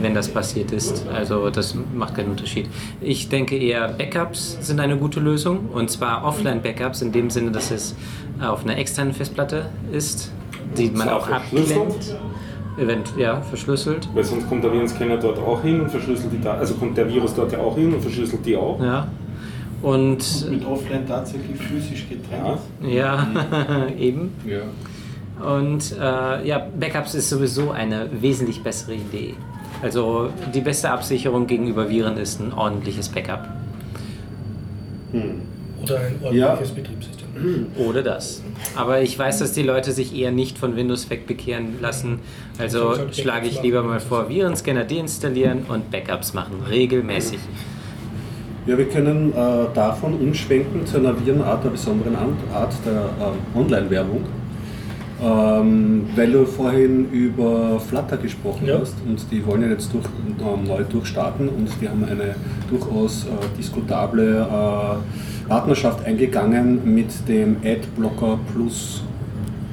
Wenn 0.00 0.14
das 0.14 0.28
passiert 0.28 0.72
ist. 0.72 1.06
Also 1.08 1.50
das 1.50 1.76
macht 1.94 2.14
keinen 2.14 2.30
Unterschied. 2.30 2.68
Ich 3.00 3.28
denke 3.28 3.56
eher, 3.56 3.88
Backups 3.88 4.58
sind 4.60 4.80
eine 4.80 4.96
gute 4.96 5.20
Lösung. 5.20 5.68
Und 5.72 5.90
zwar 5.90 6.24
Offline-Backups 6.24 7.02
in 7.02 7.12
dem 7.12 7.30
Sinne, 7.30 7.50
dass 7.50 7.70
es 7.70 7.94
auf 8.40 8.64
einer 8.64 8.76
externen 8.78 9.12
Festplatte 9.14 9.66
ist, 9.92 10.32
die 10.76 10.90
man 10.90 11.08
auch 11.08 11.26
Verschlüsselt? 11.26 11.78
abklemmt. 11.78 12.16
Event, 12.78 13.14
ja, 13.16 13.40
verschlüsselt. 13.40 14.08
Weil 14.14 14.24
sonst 14.24 14.48
kommt 14.48 14.62
der 14.62 14.70
Virenscanner 14.72 15.16
dort 15.16 15.38
auch 15.38 15.62
hin 15.62 15.80
und 15.80 15.90
verschlüsselt 15.90 16.32
die 16.32 16.40
Daten. 16.40 16.60
Also 16.60 16.74
kommt 16.74 16.96
der 16.96 17.08
Virus 17.08 17.34
dort 17.34 17.52
ja 17.52 17.58
auch 17.58 17.74
hin 17.74 17.94
und 17.94 18.02
verschlüsselt 18.02 18.44
die 18.44 18.54
auch. 18.54 18.78
Ja. 18.82 19.08
Und 19.82 20.50
Mit 20.50 20.66
Offline 20.66 21.06
tatsächlich 21.06 21.56
physisch 21.58 22.06
getrennt. 22.08 22.58
Ja. 22.82 23.26
ja, 23.32 23.86
eben. 23.98 24.32
Ja. 24.44 24.60
Und 25.44 25.92
äh, 25.98 26.46
ja, 26.46 26.66
Backups 26.78 27.14
ist 27.14 27.28
sowieso 27.28 27.70
eine 27.70 28.08
wesentlich 28.20 28.62
bessere 28.62 28.94
Idee. 28.94 29.34
Also 29.82 30.30
die 30.54 30.60
beste 30.60 30.90
Absicherung 30.90 31.46
gegenüber 31.46 31.88
Viren 31.88 32.16
ist 32.16 32.40
ein 32.40 32.52
ordentliches 32.52 33.08
Backup. 33.08 33.48
Hm. 35.12 35.42
Oder 35.82 35.98
ein 35.98 36.34
Ja. 36.34 36.50
ordentliches 36.50 36.74
Betriebssystem. 36.74 37.26
Oder 37.76 38.02
das. 38.02 38.42
Aber 38.76 39.02
ich 39.02 39.18
weiß, 39.18 39.40
dass 39.40 39.52
die 39.52 39.62
Leute 39.62 39.92
sich 39.92 40.16
eher 40.16 40.30
nicht 40.32 40.56
von 40.56 40.74
Windows 40.74 41.10
wegbekehren 41.10 41.80
lassen. 41.82 42.20
Also 42.58 42.94
Sollte 42.94 43.14
schlage 43.20 43.46
ich 43.46 43.60
lieber 43.62 43.82
mal 43.82 44.00
vor, 44.00 44.28
Virenscanner 44.30 44.84
deinstallieren 44.84 45.66
und 45.68 45.90
Backups 45.90 46.32
machen. 46.32 46.62
Regelmäßig. 46.68 47.38
Ja, 48.66 48.76
wir 48.78 48.88
können 48.88 49.32
äh, 49.32 49.66
davon 49.74 50.14
umschwenken 50.14 50.86
zu 50.86 50.96
einer 50.96 51.14
Virenart, 51.24 51.60
einer 51.62 51.70
besonderen 51.70 52.16
Art 52.16 52.72
der 52.84 52.92
äh, 52.94 53.58
Online-Werbung. 53.58 54.24
Ähm, 55.22 56.04
weil 56.14 56.30
du 56.30 56.44
vorhin 56.44 57.10
über 57.10 57.80
Flutter 57.80 58.18
gesprochen 58.18 58.66
Ja. 58.66 58.78
hast 58.80 58.96
und 59.08 59.24
die 59.30 59.44
wollen 59.46 59.62
ja 59.62 59.68
jetzt 59.68 59.90
durch, 59.94 60.04
äh, 60.04 60.66
neu 60.68 60.82
durchstarten 60.84 61.48
und 61.48 61.70
die 61.80 61.88
haben 61.88 62.04
eine 62.04 62.34
durchaus 62.68 63.24
äh, 63.24 63.28
diskutable 63.56 64.40
äh, 64.42 64.96
Partnerschaft 65.48 66.04
eingegangen 66.04 66.80
mit 66.94 67.06
dem 67.28 67.56
Adblocker 67.64 68.38
Plus. 68.52 69.04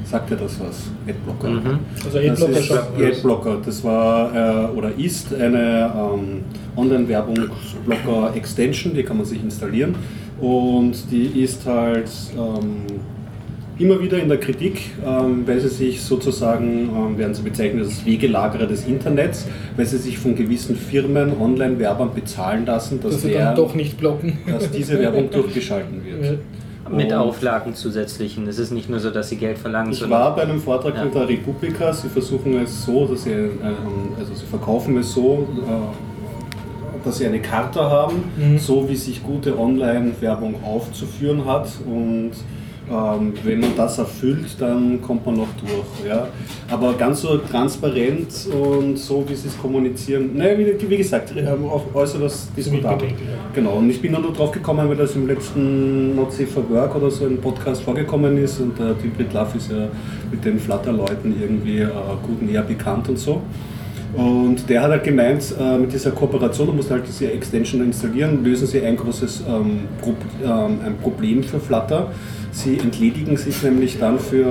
Sagt 0.06 0.30
dir 0.30 0.38
das 0.38 0.58
was? 0.62 0.84
Adblocker. 1.08 1.50
Mhm. 1.50 1.80
Also 2.06 2.20
Das 2.20 2.42
Adblocker 2.42 2.60
ist 2.60 2.66
schon. 2.68 2.78
Adblocker. 3.06 3.58
Das 3.66 3.84
war 3.84 4.34
äh, 4.34 4.68
oder 4.78 4.92
ist 4.98 5.34
eine 5.34 5.92
ähm, 5.94 6.44
Online-Werbung-Blocker-Extension, 6.78 8.94
die 8.94 9.04
kann 9.04 9.18
man 9.18 9.26
sich 9.26 9.44
installieren 9.44 9.96
und 10.40 10.94
die 11.12 11.42
ist 11.44 11.66
halt 11.66 12.10
ähm, 12.38 12.86
immer 13.80 14.00
wieder 14.00 14.20
in 14.20 14.30
der 14.30 14.40
Kritik, 14.40 14.92
ähm, 15.06 15.44
weil 15.48 15.60
sie 15.60 15.68
sich 15.70 16.02
sozusagen, 16.02 16.90
ähm, 16.96 17.18
werden 17.18 17.34
sie 17.34 17.42
bezeichnet 17.42 17.86
als 17.86 18.06
Wegelagerer 18.06 18.68
des 18.68 18.86
Internets, 18.86 19.48
weil 19.76 19.86
sie 19.86 19.98
sich 19.98 20.18
von 20.20 20.36
gewissen 20.36 20.76
Firmen, 20.76 21.34
Online-Werbern 21.40 22.14
bezahlen 22.14 22.66
lassen, 22.66 23.00
dass, 23.02 23.14
Dass 23.14 23.22
sie 23.24 23.30
der, 23.32 23.46
dann 23.48 23.56
doch 23.56 23.74
nicht 23.74 23.98
blocken. 23.98 24.38
dass 24.48 24.70
diese 24.70 25.00
Werbung 25.00 25.30
durchgeschalten 25.32 26.04
wird. 26.06 26.24
Ja. 26.24 26.38
Mit 26.96 27.14
Auflagen 27.14 27.74
zusätzlichen. 27.74 28.46
Es 28.48 28.60
ist 28.60 28.72
nicht 28.72 28.90
nur 28.90 29.00
so, 29.00 29.10
dass 29.10 29.30
sie 29.30 29.38
Geld 29.38 29.58
verlangen, 29.58 29.92
Ich 29.94 30.08
war 30.10 30.36
bei 30.36 30.44
einem 30.44 30.60
Vortrag 30.60 30.96
Ja. 30.96 31.06
mit 31.06 31.16
der 31.16 31.28
Republika. 31.30 31.92
Sie 31.94 32.10
versuchen 32.10 32.58
es 32.62 32.86
so, 32.86 33.06
dass 33.08 33.24
sie, 33.24 33.32
äh, 33.32 33.50
also 34.20 34.34
sie 34.36 34.46
verkaufen 34.46 34.98
es 34.98 35.12
so, 35.14 35.48
äh, 35.66 37.06
dass 37.06 37.18
sie 37.18 37.26
eine 37.26 37.40
Karte 37.40 37.80
haben, 37.82 38.18
Mhm. 38.38 38.58
so 38.60 38.88
wie 38.90 38.96
sich 38.96 39.24
gute 39.24 39.58
Online-Werbung 39.58 40.56
aufzuführen 40.64 41.46
hat. 41.46 41.70
Und 41.88 42.32
ähm, 42.92 43.34
wenn 43.44 43.60
man 43.62 43.76
das 43.76 43.98
erfüllt, 43.98 44.56
dann 44.60 45.02
kommt 45.02 45.26
man 45.26 45.36
noch 45.36 45.48
durch. 45.60 46.08
Ja? 46.08 46.28
Aber 46.70 46.94
ganz 46.94 47.22
so 47.22 47.38
transparent 47.38 48.28
und 48.52 48.98
so, 48.98 49.24
wie 49.28 49.36
sie 49.36 49.48
es 49.48 49.58
kommunizieren, 49.58 50.32
naja, 50.36 50.58
wie, 50.58 50.90
wie 50.90 50.98
gesagt, 50.98 51.34
auch 51.72 51.86
äußerst 51.94 52.50
diskutabel. 52.56 53.10
Genau, 53.54 53.78
und 53.78 53.90
ich 53.90 54.02
bin 54.02 54.12
nur 54.12 54.34
drauf 54.34 54.52
gekommen, 54.52 54.88
weil 54.90 54.98
das 54.98 55.16
im 55.16 55.28
letzten 55.28 56.16
Not 56.16 56.34
Safe 56.34 56.48
for 56.48 56.70
Work 56.70 56.96
oder 56.96 57.10
so 57.10 57.26
ein 57.26 57.38
Podcast 57.38 57.84
vorgekommen 57.84 58.38
ist 58.38 58.60
und 58.60 58.78
der 58.78 58.98
Tim 59.00 59.12
Britlaf 59.12 59.56
ist 59.56 59.72
ja 59.72 59.88
mit 60.32 60.44
den 60.44 60.60
Flutter-Leuten 60.60 61.36
irgendwie 61.40 61.80
äh, 61.80 61.90
gut 62.26 62.42
näher 62.42 62.64
bekannt 62.64 63.08
und 63.10 63.18
so. 63.18 63.42
Und 64.16 64.70
der 64.70 64.84
hat 64.84 64.92
halt 64.92 65.04
gemeint, 65.04 65.56
äh, 65.60 65.78
mit 65.78 65.92
dieser 65.92 66.12
Kooperation, 66.12 66.68
du 66.68 66.74
musst 66.74 66.92
halt 66.92 67.04
diese 67.08 67.32
Extension 67.32 67.84
installieren, 67.84 68.44
lösen 68.44 68.68
sie 68.68 68.86
ein 68.86 68.96
großes 68.96 69.44
ähm, 69.48 69.82
Pro 70.02 70.14
ähm, 70.44 70.80
ein 70.86 70.98
Problem 71.02 71.44
für 71.44 71.60
Flutter. 71.60 72.12
Sie 72.52 72.78
entledigen 72.78 73.36
sich 73.36 73.64
nämlich 73.64 73.98
dann 73.98 74.20
für, 74.20 74.46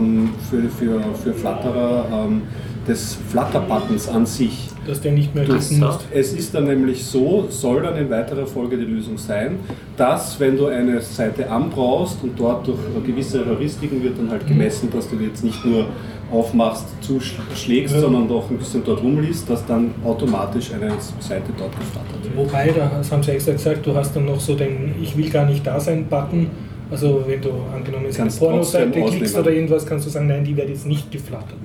ähm, 0.00 0.30
für, 0.50 0.62
für, 0.68 1.00
für 1.22 1.32
Flutterer 1.32 2.26
ähm, 2.26 2.42
des 2.88 3.16
Flutter-Buttons 3.30 4.08
an 4.08 4.26
sich. 4.26 4.68
Dass 4.86 5.00
der 5.00 5.12
nicht 5.12 5.34
mehr 5.34 5.44
klicken 5.44 5.80
musst. 5.80 6.00
Es 6.12 6.32
ist 6.32 6.54
dann 6.54 6.64
nämlich 6.64 7.04
so, 7.04 7.46
soll 7.48 7.82
dann 7.82 7.96
in 7.96 8.08
weiterer 8.08 8.46
Folge 8.46 8.76
die 8.76 8.84
Lösung 8.84 9.18
sein, 9.18 9.58
dass 9.96 10.38
wenn 10.38 10.56
du 10.56 10.66
eine 10.66 11.00
Seite 11.00 11.50
anbrauchst 11.50 12.18
und 12.22 12.38
dort 12.38 12.68
durch 12.68 12.78
gewisse 13.04 13.44
Heuristiken 13.44 14.02
wird 14.02 14.18
dann 14.18 14.30
halt 14.30 14.46
gemessen, 14.46 14.88
dass 14.92 15.10
du 15.10 15.16
jetzt 15.16 15.42
nicht 15.42 15.64
nur 15.64 15.86
aufmachst, 16.32 16.86
zuschlägst, 17.00 17.94
Ja. 17.94 18.00
sondern 18.00 18.26
doch 18.28 18.50
ein 18.50 18.58
bisschen 18.58 18.82
dort 18.84 19.02
rumliest, 19.02 19.48
dass 19.48 19.64
dann 19.66 19.94
automatisch 20.04 20.72
eine 20.72 20.90
Seite 21.20 21.52
dort 21.56 21.72
geflattert 21.78 22.24
wird. 22.24 22.36
Wobei, 22.36 22.72
da 22.76 22.90
das 22.98 23.12
haben 23.12 23.22
sie 23.22 23.30
extra 23.32 23.52
gesagt, 23.52 23.86
du 23.86 23.94
hast 23.94 24.14
dann 24.16 24.24
noch 24.26 24.40
so 24.40 24.54
den 24.54 24.94
Ich 25.00 25.16
will 25.16 25.30
gar 25.30 25.44
nicht 25.46 25.66
da 25.66 25.78
sein 25.78 26.06
Button. 26.06 26.48
Also 26.90 27.22
wenn 27.26 27.40
du 27.40 27.50
angenommen 27.74 28.04
jetzt 28.06 28.20
eine 28.20 28.30
Pornoseite 28.30 28.90
klickst 28.90 29.12
ausnehmen. 29.14 29.36
oder 29.40 29.50
irgendwas, 29.52 29.86
kannst 29.86 30.06
du 30.06 30.10
sagen, 30.10 30.26
nein, 30.28 30.44
die 30.44 30.56
wird 30.56 30.68
jetzt 30.68 30.86
nicht 30.86 31.10
geflattert. 31.10 31.58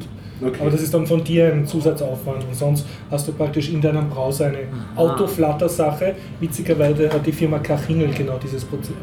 Okay. 0.43 0.57
Aber 0.59 0.71
das 0.71 0.81
ist 0.81 0.91
dann 0.93 1.05
von 1.05 1.23
dir 1.23 1.53
ein 1.53 1.67
Zusatzaufwand 1.67 2.43
und 2.49 2.55
sonst 2.55 2.87
hast 3.11 3.27
du 3.27 3.31
praktisch 3.33 3.69
in 3.71 3.79
deinem 3.81 4.09
Browser 4.09 4.47
eine 4.47 4.57
Autoflatter-Sache. 4.95 6.15
Witzigerweise 6.39 7.11
hat 7.11 7.25
die 7.25 7.31
Firma 7.31 7.59
Kachingel 7.59 8.09
genau 8.09 8.37
dieses 8.41 8.63
Proze- 8.65 8.93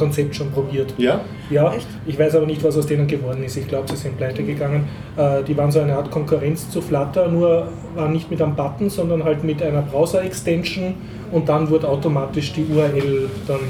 Konzept 0.00 0.34
schon 0.34 0.50
probiert. 0.50 0.94
ja? 0.98 1.20
Ja, 1.50 1.72
Echt? 1.74 1.86
ich 2.06 2.18
weiß 2.18 2.34
aber 2.36 2.46
nicht, 2.46 2.62
was 2.64 2.76
aus 2.76 2.86
denen 2.86 3.06
geworden 3.06 3.42
ist. 3.44 3.56
Ich 3.56 3.68
glaube, 3.68 3.88
sie 3.90 3.96
sind 3.96 4.16
pleite 4.16 4.42
gegangen. 4.42 4.88
Äh, 5.16 5.42
die 5.42 5.56
waren 5.56 5.70
so 5.70 5.80
eine 5.80 5.94
Art 5.96 6.10
Konkurrenz 6.10 6.70
zu 6.70 6.80
Flutter, 6.80 7.28
nur 7.28 7.68
war 7.94 8.08
nicht 8.08 8.30
mit 8.30 8.40
einem 8.40 8.54
Button, 8.56 8.88
sondern 8.88 9.22
halt 9.24 9.44
mit 9.44 9.62
einer 9.62 9.82
Browser-Extension 9.82 10.94
und 11.32 11.48
dann 11.48 11.68
wurde 11.68 11.88
automatisch 11.88 12.52
die 12.52 12.64
URL 12.64 13.28
dann, 13.46 13.60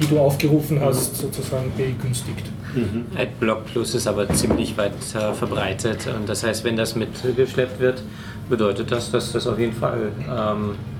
die 0.00 0.06
du 0.06 0.18
aufgerufen 0.18 0.80
hast, 0.80 1.16
sozusagen 1.16 1.70
begünstigt. 1.76 2.46
Mhm. 2.74 3.04
Adblock 3.16 3.66
Plus 3.66 3.94
ist 3.94 4.06
aber 4.06 4.28
ziemlich 4.30 4.76
weit 4.78 4.92
äh, 5.14 5.32
verbreitet. 5.34 6.08
Und 6.18 6.28
das 6.28 6.42
heißt, 6.42 6.64
wenn 6.64 6.76
das 6.76 6.96
mitgeschleppt 6.96 7.78
wird, 7.78 8.02
bedeutet 8.48 8.90
das, 8.90 9.10
dass 9.10 9.32
das 9.32 9.46
auf 9.46 9.58
jeden 9.58 9.74
Fall 9.74 10.10
ähm, 10.28 10.70
äh, 10.70 10.91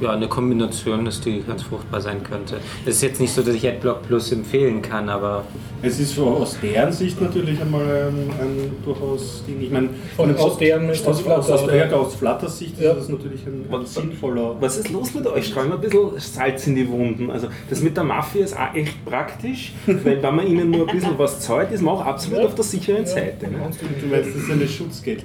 ja, 0.00 0.10
eine 0.12 0.28
Kombination 0.28 1.06
ist, 1.06 1.24
die 1.24 1.42
ganz 1.42 1.62
fruchtbar 1.62 2.00
sein 2.00 2.22
könnte. 2.22 2.60
Es 2.84 2.96
ist 2.96 3.02
jetzt 3.02 3.20
nicht 3.20 3.32
so, 3.32 3.42
dass 3.42 3.54
ich 3.54 3.66
Adblock 3.66 4.02
Plus 4.02 4.30
empfehlen 4.32 4.82
kann, 4.82 5.08
aber 5.08 5.44
Es 5.80 6.00
ist 6.00 6.18
aus 6.18 6.58
deren 6.60 6.92
Sicht 6.92 7.20
natürlich 7.20 7.60
einmal 7.60 7.82
ein, 7.82 8.30
ein 8.40 8.72
durchaus 8.84 9.44
Ding. 9.46 9.60
Ich 9.60 9.70
meine, 9.70 9.90
Von- 10.16 10.36
aus 10.36 10.58
deren 10.58 10.90
aus, 10.90 11.06
aus, 11.06 11.20
Flutter, 11.20 11.38
aus, 11.54 11.62
oder? 11.64 11.76
ja, 11.76 11.92
aus 11.92 12.14
Flutters 12.16 12.58
Sicht 12.58 12.80
Ja. 12.80 12.90
ist 12.92 12.98
das 13.00 13.08
natürlich 13.08 13.46
ein, 13.46 13.64
ein 13.70 13.82
Was- 13.82 13.94
sinnvoller. 13.94 14.56
Was 14.60 14.78
ist 14.78 14.90
los 14.90 15.14
mit 15.14 15.26
euch? 15.26 15.46
Streuen 15.46 15.68
wir 15.68 15.74
ein 15.76 15.80
bisschen 15.80 16.18
Salz 16.18 16.66
in 16.66 16.74
die 16.74 16.88
Wunden. 16.88 17.30
Also 17.30 17.46
das 17.70 17.80
mit 17.80 17.96
der 17.96 18.04
Mafia 18.04 18.44
ist 18.44 18.56
auch 18.56 18.74
echt 18.74 19.04
praktisch, 19.04 19.72
weil 19.86 20.20
wenn 20.22 20.34
man 20.34 20.46
ihnen 20.46 20.70
nur 20.70 20.88
ein 20.88 20.94
bisschen 20.94 21.16
was 21.16 21.40
zahlt, 21.40 21.70
ist 21.70 21.82
man 21.82 21.94
auch 21.94 22.04
absolut 22.04 22.40
Ja. 22.40 22.46
auf 22.46 22.54
der 22.56 22.64
sicheren 22.64 23.06
Seite. 23.06 23.46
Ne? 23.46 23.52
Du 24.00 24.06
meinst, 24.08 24.28
das 24.30 24.42
ist 24.42 24.50
eine 24.50 24.66
Schutzgeld. 24.66 25.24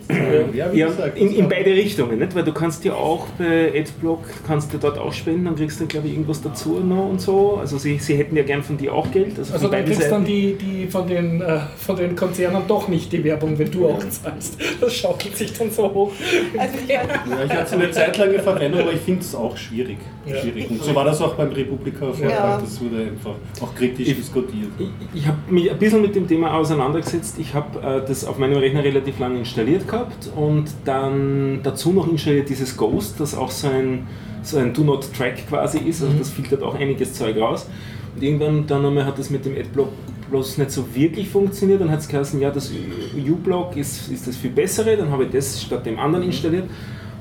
Ja. 0.56 0.72
wie 0.72 0.78
Ja, 0.80 0.88
gesagt, 0.88 1.18
in, 1.18 1.34
in 1.34 1.50
beide 1.50 1.72
Richtungen, 1.72 2.20
nicht? 2.20 2.36
weil 2.36 2.44
du 2.44 2.54
kannst 2.54 2.84
ja 2.86 2.94
auch 2.94 3.26
bei 3.40 3.72
Adblock, 3.80 4.20
kannst 4.46 4.72
du 4.74 4.78
dort 4.78 4.98
auch 5.00 5.14
spenden, 5.14 5.46
dann 5.46 5.56
kriegst 5.56 5.80
du 5.80 5.88
glaube 5.88 6.08
ich 6.08 6.14
irgendwas 6.14 6.42
dazu 6.42 6.80
noch 6.80 7.10
und 7.10 7.20
so. 7.22 7.58
Also 7.60 7.78
sie, 7.80 7.98
sie 7.98 8.16
hätten 8.16 8.36
ja 8.36 8.44
gern 8.44 8.62
von 8.62 8.78
dir 8.78 8.94
auch 8.94 9.10
Geld. 9.12 9.40
Also, 9.40 9.54
Also 9.54 9.66
von 9.68 9.72
dann 9.72 9.82
beiden 9.86 9.94
Seiten. 9.96 10.10
Die, 10.44 10.54
die 10.56 10.88
von, 10.88 11.08
den, 11.08 11.42
äh, 11.42 11.60
von 11.78 11.96
den 11.96 12.16
Konzernen 12.16 12.64
doch 12.68 12.88
nicht 12.88 13.12
die 13.12 13.24
Werbung, 13.24 13.58
wenn 13.58 13.72
du 13.72 13.88
auch 13.90 14.00
zahlst. 14.10 14.58
Das 14.82 14.94
schaukelt 14.94 15.38
sich 15.38 15.54
dann 15.58 15.72
so 15.72 15.84
hoch. 15.94 16.12
Also 16.58 16.74
ich 16.84 16.90
Ja, 16.90 17.02
ich 17.46 17.52
hatte 17.52 17.64
es 17.66 17.74
eine 17.74 17.92
Zeit 17.92 18.18
lang 18.18 18.34
verwendet, 18.40 18.82
aber 18.82 18.94
ich 18.94 19.00
finde 19.02 19.22
es 19.22 19.34
auch 19.36 19.56
schwierig. 19.56 19.98
Ja. 20.26 20.38
schwierig. 20.38 20.70
Und 20.70 20.82
so 20.84 20.94
war 20.96 21.06
das 21.06 21.22
auch 21.22 21.34
beim 21.36 21.52
Republika-Vortrag, 21.52 22.30
Ja. 22.30 22.58
das 22.58 22.80
wurde 22.82 23.04
einfach 23.04 23.36
auch 23.62 23.76
kritisch 23.76 24.08
Ich- 24.08 24.16
diskutiert. 24.18 24.70
Ich, 24.80 25.20
ich 25.22 25.28
habe 25.28 25.38
mich 25.50 25.70
ein 25.72 25.78
bisschen 25.78 26.02
mit 26.02 26.16
dem 26.16 26.28
Thema 26.28 26.54
auseinandergesetzt. 26.56 27.38
Ich 27.40 27.54
habe 27.54 27.80
äh, 28.04 28.08
das 28.08 28.26
auf 28.26 28.38
meinem 28.38 28.58
Rechner 28.58 28.84
relativ 28.84 29.20
lange 29.20 29.40
installiert 29.40 29.88
gehabt 29.88 30.30
und 30.36 30.66
dann 30.86 31.60
dazu 31.64 31.92
noch 31.94 32.08
installiert 32.10 32.50
dieses 32.50 32.76
Ghost, 32.78 33.20
das 33.20 33.36
auch 33.36 33.52
so 33.52 33.68
ein, 33.68 34.08
so 34.44 34.58
ein 34.58 34.74
Do 34.74 34.84
Not 34.84 35.14
Track 35.14 35.48
quasi 35.48 35.80
ist. 35.80 36.02
Also 36.04 36.14
das 36.18 36.30
filtert 36.30 36.64
auch 36.64 36.76
einiges 36.76 37.14
Zeug 37.14 37.38
raus. 37.38 37.68
Und 38.16 38.24
irgendwann 38.24 38.68
dann 38.68 38.86
einmal 38.86 39.06
hat 39.06 39.18
das 39.18 39.30
mit 39.30 39.46
dem 39.46 39.58
Adblock 39.58 39.90
bloß 40.30 40.58
nicht 40.58 40.72
so 40.72 40.86
wirklich 40.96 41.30
funktioniert. 41.30 41.82
Dann 41.82 41.92
hat 41.92 42.00
es 42.00 42.08
geheißen, 42.08 42.40
ja, 42.40 42.52
das 42.52 42.72
U-Block 43.16 43.78
ist, 43.78 44.12
ist 44.12 44.28
das 44.28 44.36
viel 44.36 44.52
bessere. 44.52 44.98
Dann 44.98 45.12
habe 45.12 45.26
ich 45.26 45.32
das 45.32 45.62
statt 45.62 45.86
dem 45.86 46.00
anderen 46.00 46.26
installiert. 46.26 46.66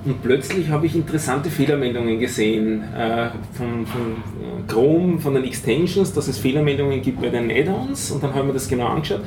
Und 0.05 0.21
plötzlich 0.21 0.69
habe 0.69 0.87
ich 0.87 0.97
interessante 0.97 1.49
Fehlermeldungen 1.49 2.19
gesehen 2.19 2.83
äh, 2.93 3.29
von, 3.53 3.87
von 3.87 4.03
äh, 4.13 4.67
Chrome, 4.67 5.21
von 5.21 5.35
den 5.35 5.45
Extensions, 5.45 6.13
dass 6.13 6.27
es 6.27 6.39
Fehlermeldungen 6.39 7.01
gibt 7.03 7.21
bei 7.21 7.29
den 7.29 7.51
Add-ons. 7.51 8.11
Und 8.11 8.23
dann 8.23 8.31
habe 8.31 8.41
ich 8.41 8.47
mir 8.47 8.53
das 8.55 8.69
genau 8.69 8.87
angeschaut. 8.87 9.21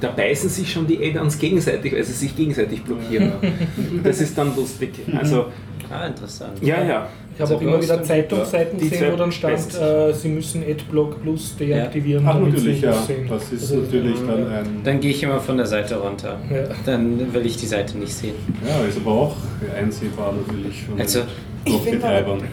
Da 0.00 0.10
beißen 0.10 0.48
sich 0.48 0.72
schon 0.72 0.86
die 0.86 1.04
Add-ons 1.04 1.38
gegenseitig, 1.38 1.92
weil 1.92 2.04
sie 2.04 2.14
sich 2.14 2.34
gegenseitig 2.34 2.82
blockieren. 2.84 3.32
das 4.02 4.22
ist 4.22 4.38
dann 4.38 4.56
lustig. 4.56 4.92
Also, 5.14 5.46
ah, 5.94 6.06
interessant. 6.06 6.62
ja, 6.62 6.82
ja. 6.82 7.08
Ich 7.34 7.40
habe 7.40 7.56
auch 7.56 7.60
immer 7.60 7.82
wieder 7.82 8.02
Zeitungsseiten 8.02 8.78
Die 8.78 8.88
gesehen, 8.88 9.12
wo 9.12 9.16
dann 9.16 9.32
stand, 9.32 9.74
äh, 9.74 10.12
sie 10.12 10.28
müssen 10.28 10.62
Adblock 10.62 11.20
Plus 11.20 11.56
deaktivieren, 11.56 12.24
Ach, 12.28 12.34
damit 12.34 12.54
natürlich, 12.54 12.78
sie 12.78 12.86
ja. 12.86 12.92
das 12.92 13.06
sehen. 13.06 13.26
Das 13.28 13.52
ist 13.52 13.62
Also, 13.62 13.76
natürlich 13.78 14.18
dann 14.20 14.46
ein. 14.46 14.80
Dann 14.84 15.00
gehe 15.00 15.10
ich 15.10 15.22
immer 15.22 15.40
von 15.40 15.56
der 15.56 15.66
Seite 15.66 15.96
runter. 15.96 16.38
Ja. 16.48 16.68
Dann 16.86 17.34
will 17.34 17.44
ich 17.44 17.56
die 17.56 17.66
Seite 17.66 17.98
nicht 17.98 18.12
sehen. 18.12 18.34
Ja, 18.66 18.86
ist 18.86 18.98
aber 18.98 19.10
auch 19.10 19.36
einsehbar 19.76 20.32
natürlich 20.32 20.84
von 20.84 21.00
Also, 21.00 21.22
ich 21.66 21.80
finde 21.80 22.06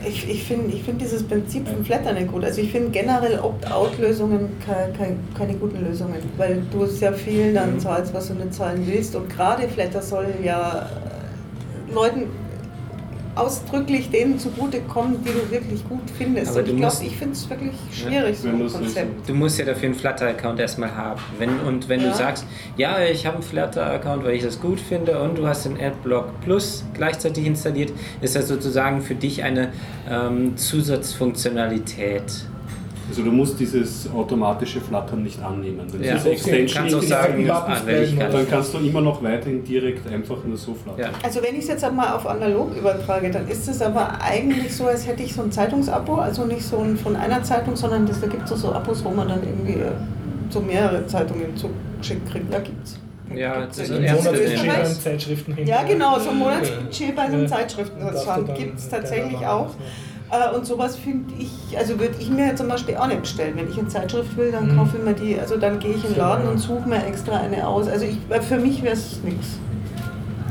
ich, 0.07 0.29
ich 0.29 0.43
find, 0.45 0.73
ich 0.73 0.83
find 0.83 1.01
dieses 1.01 1.23
Prinzip 1.23 1.67
von 1.67 1.83
Flatter 1.83 2.13
nicht 2.13 2.31
gut. 2.31 2.45
Also 2.45 2.61
ich 2.61 2.71
finde 2.71 2.91
generell 2.91 3.39
Opt-out-Lösungen 3.39 4.49
keine, 4.65 4.93
keine, 4.93 5.17
keine 5.37 5.53
guten 5.55 5.85
Lösungen, 5.85 6.15
weil 6.37 6.63
du 6.71 6.85
sehr 6.85 7.13
viel 7.13 7.53
dann 7.53 7.77
zahlst, 7.79 8.13
was 8.13 8.29
du 8.29 8.35
nicht 8.35 8.53
zahlen 8.53 8.83
willst. 8.85 9.15
Und 9.15 9.29
gerade 9.29 9.67
Flatter 9.67 10.01
soll 10.01 10.27
ja 10.43 10.87
äh, 11.89 11.93
Leuten 11.93 12.27
ausdrücklich 13.35 14.09
denen 14.09 14.37
zugutekommen, 14.37 15.23
die 15.23 15.29
du 15.31 15.49
wirklich 15.51 15.87
gut 15.87 16.01
findest. 16.17 16.51
Aber 16.51 16.59
Und 16.59 16.69
ich 16.69 16.75
glaube, 16.77 16.95
ich 17.05 17.15
finde 17.15 17.33
es 17.33 17.49
wirklich 17.49 17.73
schwierig, 17.91 18.37
so 18.37 18.47
wenn 18.47 18.61
ein 18.61 18.71
Konzept. 18.71 19.29
Du 19.29 19.33
musst 19.33 19.57
ja 19.59 19.65
dafür 19.65 19.85
einen 19.85 19.95
Flutter-Account 19.95 20.59
erstmal 20.59 20.95
haben. 20.95 21.19
Wenn, 21.37 21.59
und 21.61 21.87
wenn 21.89 22.01
Ja. 22.01 22.09
du 22.09 22.15
sagst, 22.15 22.45
ja, 22.77 22.97
ich 23.03 23.25
habe 23.25 23.35
einen 23.35 23.43
Flutter-Account, 23.43 24.23
weil 24.25 24.35
ich 24.35 24.43
das 24.43 24.59
gut 24.59 24.79
finde 24.79 25.19
und 25.21 25.37
du 25.37 25.47
hast 25.47 25.65
den 25.65 25.79
Adblock 25.79 26.41
Plus 26.41 26.83
gleichzeitig 26.93 27.45
installiert, 27.45 27.91
ist 28.21 28.35
das 28.35 28.47
sozusagen 28.47 29.01
für 29.01 29.15
dich 29.15 29.43
eine 29.43 29.69
ähm, 30.09 30.57
Zusatzfunktionalität. 30.57 32.23
Also 33.09 33.23
du 33.23 33.31
musst 33.31 33.59
dieses 33.59 34.09
automatische 34.13 34.79
Flattern 34.79 35.23
nicht 35.23 35.41
annehmen. 35.41 35.81
Wenn 35.91 36.03
Ja. 36.03 36.13
diese 36.15 36.29
Extension 36.31 36.83
Kannst 36.83 36.95
ist, 37.03 37.09
sagen, 37.09 37.45
das 37.47 37.65
das 37.85 37.85
gar 38.15 38.29
dann 38.29 38.49
kannst 38.49 38.73
du 38.73 38.77
immer 38.77 39.01
noch 39.01 39.21
weiterhin 39.21 39.63
direkt 39.63 40.07
einfach 40.07 40.37
nur 40.45 40.55
so 40.57 40.73
flattern. 40.73 41.01
Ja. 41.01 41.09
Also 41.23 41.41
wenn 41.41 41.55
ich 41.55 41.61
es 41.63 41.67
jetzt 41.67 41.83
einmal 41.83 42.13
auf 42.13 42.25
analog 42.27 42.75
übertrage, 42.75 43.29
dann 43.31 43.47
ist 43.47 43.67
es 43.67 43.81
aber 43.81 44.21
eigentlich 44.21 44.73
so, 44.75 44.85
als 44.85 45.05
hätte 45.05 45.23
ich 45.23 45.33
so 45.33 45.41
ein 45.41 45.51
Zeitungsabo, 45.51 46.15
also 46.15 46.45
nicht 46.45 46.63
so 46.63 46.77
ein 46.79 46.95
von 46.97 47.15
einer 47.15 47.43
Zeitung, 47.43 47.75
sondern 47.75 48.05
das, 48.05 48.21
da 48.21 48.27
gibt 48.27 48.49
es 48.49 48.61
so 48.61 48.71
Abos, 48.71 49.03
wo 49.03 49.09
man 49.09 49.27
dann 49.27 49.41
irgendwie 49.43 49.79
äh, 49.81 49.91
so 50.49 50.61
mehrere 50.61 51.05
Zeitungen 51.07 51.55
zugeschickt 51.57 52.29
kriegt. 52.31 52.51
Ja, 52.53 52.59
gibt's. 52.59 52.99
Ja, 53.33 53.61
Gibt's 53.61 53.77
das 53.77 53.89
ist 53.89 53.95
Ein 53.95 54.01
Monatsbudget? 54.03 55.01
Zeitschriften 55.01 55.57
Ja, 55.65 55.83
genau, 55.83 56.19
so 56.19 56.29
ein 56.31 56.39
Ja. 56.39 56.43
Monatsbudget 56.45 57.15
bei 57.15 57.21
einem 57.23 57.41
Ja. 57.43 57.47
Zeitschriftenversand 57.47 58.49
Darfst 58.49 58.59
du 58.61 58.65
gibt 58.65 58.79
es 58.79 58.89
tatsächlich 58.89 59.37
auch. 59.37 59.67
Meinung 59.67 59.75
Äh, 60.31 60.55
Und 60.55 60.65
sowas 60.65 60.95
finde 60.95 61.33
ich, 61.37 61.77
also 61.77 61.99
würde 61.99 62.15
ich 62.19 62.29
mir 62.29 62.55
zum 62.55 62.67
Beispiel 62.69 62.95
auch 62.95 63.07
nicht 63.07 63.21
bestellen. 63.21 63.53
Wenn 63.57 63.69
ich 63.69 63.77
eine 63.77 63.87
Zeitschrift 63.89 64.35
will, 64.37 64.51
dann 64.51 64.71
Mhm. 64.71 64.77
kaufe 64.77 64.97
ich 64.97 65.03
mir 65.03 65.13
die, 65.13 65.37
also 65.39 65.57
dann 65.57 65.77
gehe 65.79 65.91
ich 65.91 66.03
in 66.05 66.11
den 66.11 66.17
Laden 66.19 66.47
und 66.47 66.57
suche 66.57 66.87
mir 66.87 67.05
extra 67.05 67.37
eine 67.39 67.67
aus. 67.67 67.87
Also 67.89 68.05
ich, 68.05 68.17
weil 68.29 68.41
für 68.41 68.57
mich 68.57 68.81
wäre 68.81 68.93
es 68.93 69.19
nichts. 69.23 69.57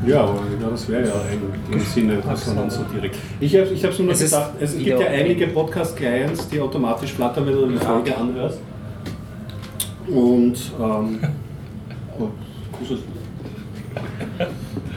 Ja, 0.06 0.22
aber 0.22 0.34
ja, 0.60 0.70
das 0.70 0.88
wäre 0.88 1.06
ja 1.08 1.12
eigentlich 1.14 1.72
im 1.72 1.80
Sinne, 1.80 2.16
dass 2.26 2.46
man 2.46 2.56
dann 2.56 2.70
so 2.70 2.82
direkt. 2.84 3.16
Ich 3.38 3.54
habe 3.54 3.66
ich 3.68 3.84
hab's 3.84 3.98
nur 3.98 4.06
noch 4.08 4.14
Es 4.14 4.20
gedacht, 4.24 4.50
es 4.60 4.76
gibt 4.76 4.98
ja 5.00 5.06
einige 5.06 5.46
Podcast-Clients, 5.48 6.48
die 6.48 6.60
automatisch 6.60 7.12
flattern, 7.12 7.46
wenn 7.46 7.52
du 7.54 7.64
eine 7.66 7.78
Folge 7.80 8.16
anhörst. 8.16 8.58
Und 10.08 10.54
ähm, 10.80 11.18
oh, 12.18 12.28
es- 12.82 14.48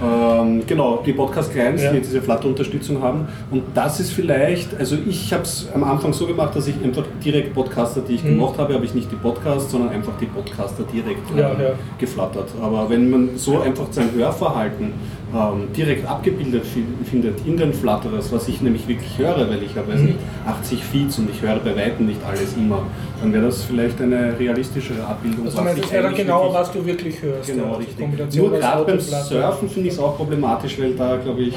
ähm, 0.04 0.62
genau, 0.68 1.02
die 1.06 1.14
Podcast-Clients, 1.14 1.82
Ja. 1.84 1.92
die 1.94 2.00
diese 2.02 2.22
Flutter-Unterstützung 2.22 3.02
haben. 3.02 3.28
Und 3.52 3.64
das 3.74 4.00
ist 4.00 4.12
vielleicht, 4.12 4.78
also 4.78 4.98
ich 5.08 5.32
habe 5.34 5.44
es 5.44 5.68
am 5.74 5.84
Anfang 5.84 6.12
so 6.14 6.28
gemacht, 6.28 6.56
dass 6.56 6.68
ich 6.68 6.76
einfach 6.84 7.04
direkt 7.24 7.54
Podcaster, 7.54 8.02
die 8.02 8.16
ich 8.16 8.24
Mhm. 8.24 8.30
gemocht 8.30 8.58
habe, 8.60 8.74
habe 8.74 8.86
ich 8.86 8.94
nicht 8.94 9.12
die 9.12 9.16
Podcasts, 9.16 9.72
sondern 9.72 9.90
einfach 9.92 10.14
die 10.20 10.26
Podcaster 10.26 10.84
direkt 10.92 11.30
Ja, 11.38 11.50
ja. 11.52 11.70
geflattert. 11.98 12.50
Aber 12.62 12.90
wenn 12.90 13.10
man 13.10 13.30
so 13.36 13.60
einfach 13.62 13.86
sein 13.92 14.10
Hörverhalten 14.16 14.92
ähm, 15.36 15.68
direkt 15.76 16.08
abgebildet 16.08 16.64
fi- 16.66 16.84
findet 17.10 17.46
in 17.46 17.58
den 17.58 17.74
Flutterers, 17.74 18.32
was 18.32 18.48
ich 18.48 18.62
nämlich 18.62 18.88
wirklich 18.88 19.18
höre, 19.18 19.50
weil 19.50 19.64
ich 19.64 19.76
habe 19.76 19.92
weiß 19.92 20.00
Mhm. 20.02 20.06
nicht 20.06 20.20
80 20.46 20.84
Feeds 20.84 21.18
und 21.20 21.30
ich 21.32 21.42
höre 21.42 21.56
bei 21.58 21.76
Weitem 21.76 22.06
nicht 22.06 22.20
alles 22.24 22.56
immer, 22.56 22.84
dann 23.22 23.34
wäre 23.34 23.46
das 23.46 23.64
vielleicht 23.64 24.00
eine 24.02 24.38
realistischere 24.38 25.04
Abbildung. 25.06 25.46
Also 25.46 25.58
was 25.58 25.64
meinst, 25.64 25.78
ich 25.80 25.84
das 25.86 25.94
wäre 25.94 26.04
dann 26.04 26.16
genau, 26.16 26.42
wirklich- 26.44 26.54
was 26.60 26.72
du 26.72 26.86
wirklich 26.86 27.22
hörst. 27.24 27.50
Genau, 27.50 27.66
ja. 27.72 27.78
Richtig. 27.78 27.98
Kombination 28.00 28.50
Nur 28.50 28.60
gerade 28.60 28.84
beim. 28.86 29.00
Surfen 29.00 29.70
finde 29.70 29.88
ich 29.90 29.94
es 29.96 30.00
auch 30.00 30.16
problematisch, 30.18 30.78
weil 30.80 30.94
da 30.94 31.18
glaube 31.18 31.42
ich, 31.42 31.56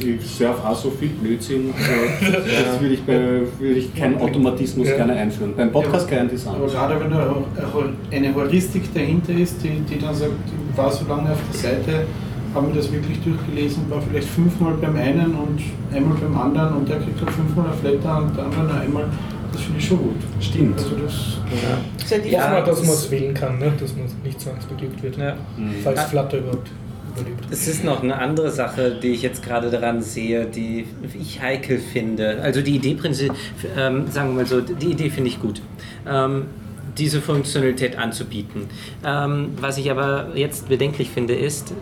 ich 0.00 0.26
surfe 0.30 0.66
auch 0.68 0.76
so 0.76 0.90
viel 0.90 1.08
Blödsinn. 1.08 1.70
äh, 1.70 2.32
Das 2.32 2.80
würde 2.80 2.94
ich, 2.94 3.02
bei, 3.02 3.14
würde 3.58 3.74
ich 3.80 3.94
keinen 3.94 4.20
Automatismus 4.20 4.88
Ja. 4.88 4.96
gerne 4.96 5.14
einführen. 5.14 5.54
Beim 5.56 5.72
Podcast 5.72 6.08
kein 6.08 6.28
Design. 6.28 6.54
Aber 6.56 6.66
gerade 6.68 7.00
wenn 7.00 7.10
da 7.10 7.36
eine 8.12 8.34
Heuristik 8.34 8.92
dahinter 8.94 9.32
ist, 9.32 9.62
die, 9.62 9.80
die 9.88 9.98
dann 10.00 10.14
sagt, 10.14 10.30
ich 10.72 10.78
war 10.78 10.90
so 10.92 11.04
lange 11.08 11.32
auf 11.32 11.38
der 11.52 11.60
Seite, 11.60 12.06
habe 12.54 12.66
mir 12.68 12.74
das 12.74 12.90
wirklich 12.92 13.18
durchgelesen, 13.20 13.90
war 13.90 14.00
vielleicht 14.02 14.28
fünfmal 14.28 14.74
beim 14.80 14.96
einen 14.96 15.34
und 15.34 15.60
einmal 15.94 16.16
beim 16.18 16.36
anderen 16.38 16.74
und 16.76 16.88
der 16.88 16.98
kriegt 16.98 17.20
halt 17.20 17.30
fünfmal 17.30 17.66
ein 17.66 17.78
Flatter 17.78 18.22
und 18.22 18.36
der 18.36 18.44
andere 18.44 18.64
noch 18.64 18.80
einmal. 18.80 19.04
Das 19.52 19.62
finde 19.62 19.78
ich 19.80 19.86
schon 19.88 19.98
gut. 19.98 20.16
Stimmt. 20.40 20.78
Also 20.78 20.90
das, 20.96 21.38
Das 21.96 22.04
ist 22.04 22.10
ja 22.10 22.18
die 22.18 22.30
Ja, 22.30 22.42
Hoffen 22.42 22.52
wir, 22.56 22.60
dass 22.62 22.78
das- 22.80 22.86
man 22.86 22.96
es 22.96 23.10
wählen 23.10 23.34
kann, 23.34 23.58
ne? 23.58 23.72
dass 23.80 23.96
man 23.96 24.04
nicht 24.24 24.40
zwangsbeglückt 24.40 25.02
wird, 25.02 25.16
Ja. 25.16 25.34
falls 25.82 25.98
Ah. 25.98 26.02
Flutter 26.04 26.38
überhaupt 26.38 26.68
überlebt. 27.16 27.44
Es 27.50 27.66
ist 27.66 27.82
noch 27.84 28.02
eine 28.02 28.16
andere 28.18 28.50
Sache, 28.50 28.98
die 29.02 29.08
ich 29.08 29.22
jetzt 29.22 29.42
gerade 29.42 29.70
daran 29.70 30.02
sehe, 30.02 30.44
die 30.46 30.86
ich 31.18 31.40
heikel 31.40 31.78
finde. 31.78 32.40
Also 32.42 32.60
die 32.60 32.76
Idee, 32.76 32.94
prinzip- 32.94 33.32
ähm, 33.76 34.04
sagen 34.10 34.28
wir 34.30 34.36
mal 34.36 34.46
so, 34.46 34.60
die 34.60 34.90
Idee 34.90 35.08
finde 35.10 35.30
ich 35.30 35.40
gut. 35.40 35.62
Ähm, 36.06 36.44
diese 36.98 37.20
Funktionalität 37.22 37.96
anzubieten. 37.98 38.62
Ähm, 39.06 39.50
was 39.60 39.78
ich 39.78 39.90
aber 39.90 40.28
jetzt 40.34 40.68
bedenklich 40.68 41.10
finde, 41.10 41.34
ist, 41.34 41.72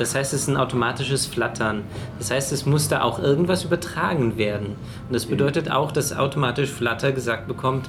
das 0.00 0.14
heißt, 0.14 0.32
es 0.32 0.42
ist 0.42 0.48
ein 0.48 0.56
automatisches 0.56 1.26
Flattern. 1.26 1.84
Das 2.18 2.30
heißt, 2.30 2.52
es 2.52 2.64
muss 2.64 2.88
da 2.88 3.02
auch 3.02 3.18
irgendwas 3.18 3.64
übertragen 3.64 4.38
werden. 4.38 4.76
Und 5.06 5.14
das 5.14 5.26
bedeutet 5.26 5.70
auch, 5.70 5.92
dass 5.92 6.16
automatisch 6.16 6.70
Flutter 6.70 7.12
gesagt 7.12 7.46
bekommt, 7.46 7.86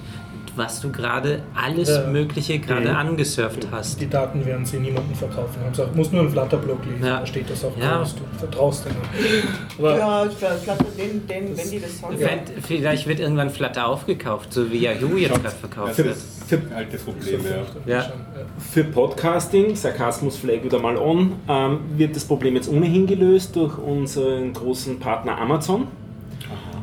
was 0.56 0.82
du 0.82 0.92
gerade 0.92 1.42
alles 1.56 1.90
Ja. 1.90 2.08
Mögliche 2.08 2.60
gerade 2.60 2.96
angesurft 2.96 3.68
hast. 3.72 4.00
Die 4.02 4.10
Daten 4.10 4.46
werden 4.46 4.66
sie 4.66 4.78
niemandem 4.80 5.16
verkaufen. 5.16 5.62
Haben 5.62 5.72
gesagt, 5.72 5.96
muss 5.96 6.12
nur 6.12 6.22
einen 6.22 6.30
Flutter-Blog 6.32 6.80
lesen, 6.86 7.06
Ja. 7.06 7.20
da 7.20 7.26
steht 7.26 7.50
das 7.50 7.64
auch 7.66 7.78
Ja. 7.80 7.98
raus. 8.00 8.16
Du 8.16 8.38
vertraust 8.40 8.86
denen. 8.86 8.98
Aber 9.78 9.98
Ja, 9.98 10.26
ich 10.26 10.38
glaube, 10.38 10.86
den, 10.98 11.28
den, 11.28 11.58
wenn 11.58 11.70
die 11.70 11.80
das 11.80 12.00
sagen. 12.00 12.16
Vielleicht- 12.18 12.52
Vielleicht 12.68 13.08
wird 13.08 13.20
irgendwann 13.20 13.50
Flutter 13.50 13.88
aufgekauft, 13.88 14.54
so 14.54 14.72
wie 14.72 14.80
Yahoo 14.80 15.18
jetzt 15.18 15.42
gerade 15.42 15.56
verkauft 15.56 15.98
wird. 15.98 16.08
ist 16.16 16.28
alte 16.76 16.98
Probleme. 16.98 17.44
Ja. 17.86 17.96
Ja. 17.98 18.02
schon, 18.04 18.12
ja. 18.36 18.46
Für 18.60 18.84
Podcasting, 18.84 19.76
Sarkasmus 19.76 20.36
flag 20.38 20.64
wieder 20.64 20.80
mal 20.80 20.98
on, 20.98 21.34
ähm, 21.48 21.80
wird 21.96 22.16
das 22.16 22.26
Problem 22.26 22.56
jetzt 22.56 22.70
ohnehin 22.70 23.08
gelöst 23.08 23.56
durch 23.56 23.78
unseren 23.78 24.52
großen 24.54 25.00
Partner 25.00 25.38
Amazon. 25.38 25.88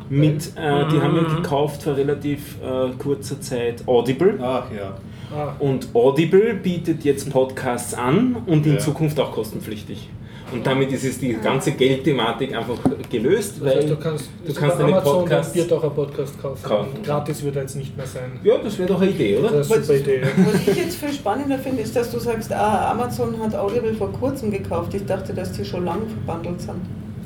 Mit, 0.09 0.47
äh, 0.55 0.87
die 0.91 0.99
haben 1.01 1.15
ja 1.15 1.35
gekauft 1.35 1.83
vor 1.83 1.95
relativ 1.95 2.57
äh, 2.63 2.89
kurzer 2.97 3.39
Zeit 3.41 3.87
Audible. 3.87 4.39
Ach 4.41 4.65
ja. 4.75 4.95
Ah, 5.31 5.53
Und 5.59 5.89
Audible 5.93 6.55
bietet 6.55 7.03
jetzt 7.03 7.29
Podcasts 7.29 7.93
an 7.93 8.37
und 8.47 8.65
in 8.65 8.73
Ja. 8.73 8.79
Zukunft 8.79 9.19
auch 9.19 9.31
kostenpflichtig. 9.31 10.09
Und 10.51 10.65
damit 10.65 10.91
ist 10.91 11.03
es 11.03 11.19
die 11.19 11.33
ganze 11.33 11.73
Geldthematik 11.73 12.55
einfach 12.55 12.77
gelöst, 13.11 13.57
das 13.61 13.67
heißt, 13.67 13.77
weil 13.77 13.87
du 13.89 13.95
kannst, 13.97 14.29
du 14.47 14.51
kannst 14.55 14.79
deine 14.79 14.93
Amazon 14.93 15.19
Podcasts- 15.19 15.55
wird 15.55 15.71
auch 15.73 15.83
ein 15.83 15.93
Podcast 15.93 16.41
kaufen. 16.41 16.63
Kaufen. 16.67 17.03
Gratis 17.03 17.43
wird 17.43 17.55
er 17.57 17.61
jetzt 17.61 17.75
nicht 17.75 17.95
mehr 17.95 18.07
sein. 18.07 18.31
ja, 18.43 18.57
das 18.57 18.79
wäre 18.79 18.89
doch 18.89 18.99
eine 18.99 19.11
Idee, 19.11 19.37
oder? 19.37 19.51
Das 19.51 19.67
ist 19.67 19.73
eine 19.73 19.83
super 19.83 19.99
Idee. 19.99 20.21
Was 20.51 20.67
ich 20.67 20.75
jetzt 20.75 20.95
viel 20.95 21.13
spannender 21.13 21.59
finde, 21.59 21.83
ist, 21.83 21.95
dass 21.95 22.09
du 22.09 22.17
sagst, 22.17 22.51
ah, 22.51 22.89
Amazon 22.89 23.37
hat 23.39 23.53
Audible 23.53 23.93
vor 23.93 24.11
kurzem 24.11 24.49
gekauft. 24.49 24.91
Ich 24.95 25.05
dachte, 25.05 25.35
dass 25.35 25.51
die 25.51 25.63
schon 25.63 25.85
lange 25.85 26.07
verbandelt 26.07 26.59
sind. 26.61 26.81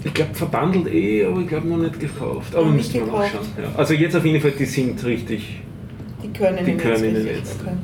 Ich 0.06 0.14
glaube 0.14 0.34
verbandelt 0.34 0.94
eh, 0.94 1.26
aber 1.26 1.40
ich 1.42 1.48
glaube 1.48 1.68
noch 1.68 1.78
nicht 1.78 2.00
gekauft. 2.00 2.56
Aber 2.56 2.66
müssen 2.66 2.94
wir 2.94 3.02
gekauft. 3.02 3.34
nachschauen. 3.34 3.48
Ja. 3.58 3.72
Also 3.78 3.94
jetzt 3.94 4.16
auf 4.16 4.26
jeden 4.26 4.42
Fall, 4.42 4.52
die 4.52 4.66
sind 4.66 5.04
richtig. 5.06 5.62
Die 6.22 6.30
können 6.30 6.66
Die 6.66 6.72
in 6.72 6.78
können. 6.78 7.24
Netz. 7.24 7.56
Okay. 7.62 7.76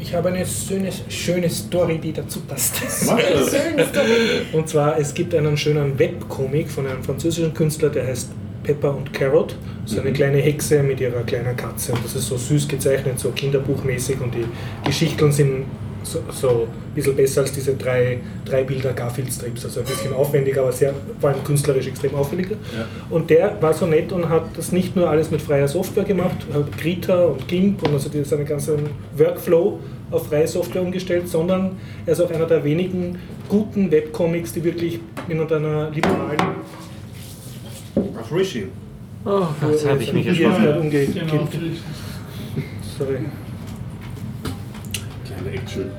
Ich 0.00 0.14
habe 0.14 0.28
eine 0.28 0.44
schöne, 0.44 0.90
schöne 1.08 1.48
Story, 1.48 1.98
die 1.98 2.12
dazu 2.12 2.40
passt. 2.40 2.82
Und 4.52 4.68
zwar, 4.68 4.98
es 4.98 5.14
gibt 5.14 5.34
einen 5.34 5.56
schönen 5.56 5.98
Webcomic 5.98 6.68
von 6.68 6.86
einem 6.86 7.02
französischen 7.02 7.54
Künstler, 7.54 7.88
der 7.88 8.06
heißt 8.08 8.30
Pepper 8.64 8.94
und 8.96 9.12
Carrot. 9.12 9.56
So 9.86 10.00
eine 10.00 10.12
kleine 10.12 10.38
Hexe 10.38 10.82
mit 10.82 11.00
ihrer 11.00 11.22
kleinen 11.22 11.56
Katze. 11.56 11.92
Und 11.92 12.04
das 12.04 12.14
ist 12.16 12.26
so 12.26 12.36
süß 12.36 12.68
gezeichnet, 12.68 13.18
so 13.18 13.30
kinderbuchmäßig. 13.30 14.20
Und 14.20 14.34
die 14.34 14.44
Geschichten 14.84 15.30
sind 15.32 15.64
so, 16.04 16.20
so 16.30 16.48
ein 16.48 16.94
bisschen 16.94 17.16
besser 17.16 17.40
als 17.40 17.52
diese 17.52 17.74
drei, 17.74 18.18
drei 18.44 18.62
Bilder 18.64 18.92
Garfield-Strips. 18.92 19.64
Also 19.64 19.80
ein 19.80 19.86
bisschen 19.86 20.12
aufwendiger, 20.12 20.62
aber 20.62 20.72
sehr, 20.72 20.94
vor 21.20 21.30
allem 21.30 21.42
künstlerisch 21.44 21.86
extrem 21.88 22.14
aufwendiger. 22.14 22.56
Und 23.10 23.30
der 23.30 23.60
war 23.60 23.74
so 23.74 23.86
nett 23.86 24.12
und 24.12 24.28
hat 24.28 24.44
das 24.56 24.70
nicht 24.72 24.94
nur 24.94 25.08
alles 25.10 25.30
mit 25.30 25.42
freier 25.42 25.66
Software 25.68 26.04
gemacht, 26.04 26.36
hat 26.52 26.78
Krita 26.78 27.24
und 27.24 27.48
GIMP 27.48 27.82
und 27.82 27.94
also 27.94 28.08
seinen 28.24 28.46
ganzen 28.46 28.78
Workflow 29.16 29.80
auf 30.10 30.28
freie 30.28 30.46
Software 30.46 30.82
umgestellt, 30.82 31.28
sondern 31.28 31.72
er 32.06 32.12
ist 32.12 32.20
auch 32.20 32.30
einer 32.30 32.46
der 32.46 32.62
wenigen 32.62 33.18
guten 33.48 33.90
Webcomics, 33.90 34.52
die 34.52 34.62
wirklich 34.62 35.00
in 35.28 35.40
einer 35.40 35.90
liberalen 35.90 36.38
Ach, 38.20 38.32
Rishi. 38.32 38.66
Oh, 39.24 39.46
was 39.60 39.86
habe 39.86 40.02
ich 40.02 40.12
mich 40.12 40.26
Umge- 40.26 40.44
erschrocken. 40.44 40.80
umgekippt. 40.80 41.14
genau, 41.30 41.48
Sorry. 42.98 43.16
Action. 45.54 45.90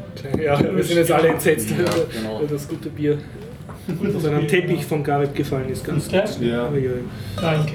Ja, 0.41 0.59
wir 0.75 0.83
sind 0.83 0.97
jetzt 0.97 1.11
alle 1.11 1.29
entsetzt, 1.29 1.69
Ja, 1.69 1.77
genau. 1.77 2.39
weil 2.39 2.47
das 2.47 2.67
gute 2.67 2.89
Bier 2.89 3.17
von 3.85 4.33
einem 4.33 4.47
Teppich 4.47 4.85
vom 4.85 5.03
Garib 5.03 5.35
gefallen 5.35 5.69
ist. 5.69 5.83
Ganz. 5.85 6.09
Ja. 6.39 6.69
Uiui. 6.69 7.01
Danke. 7.39 7.73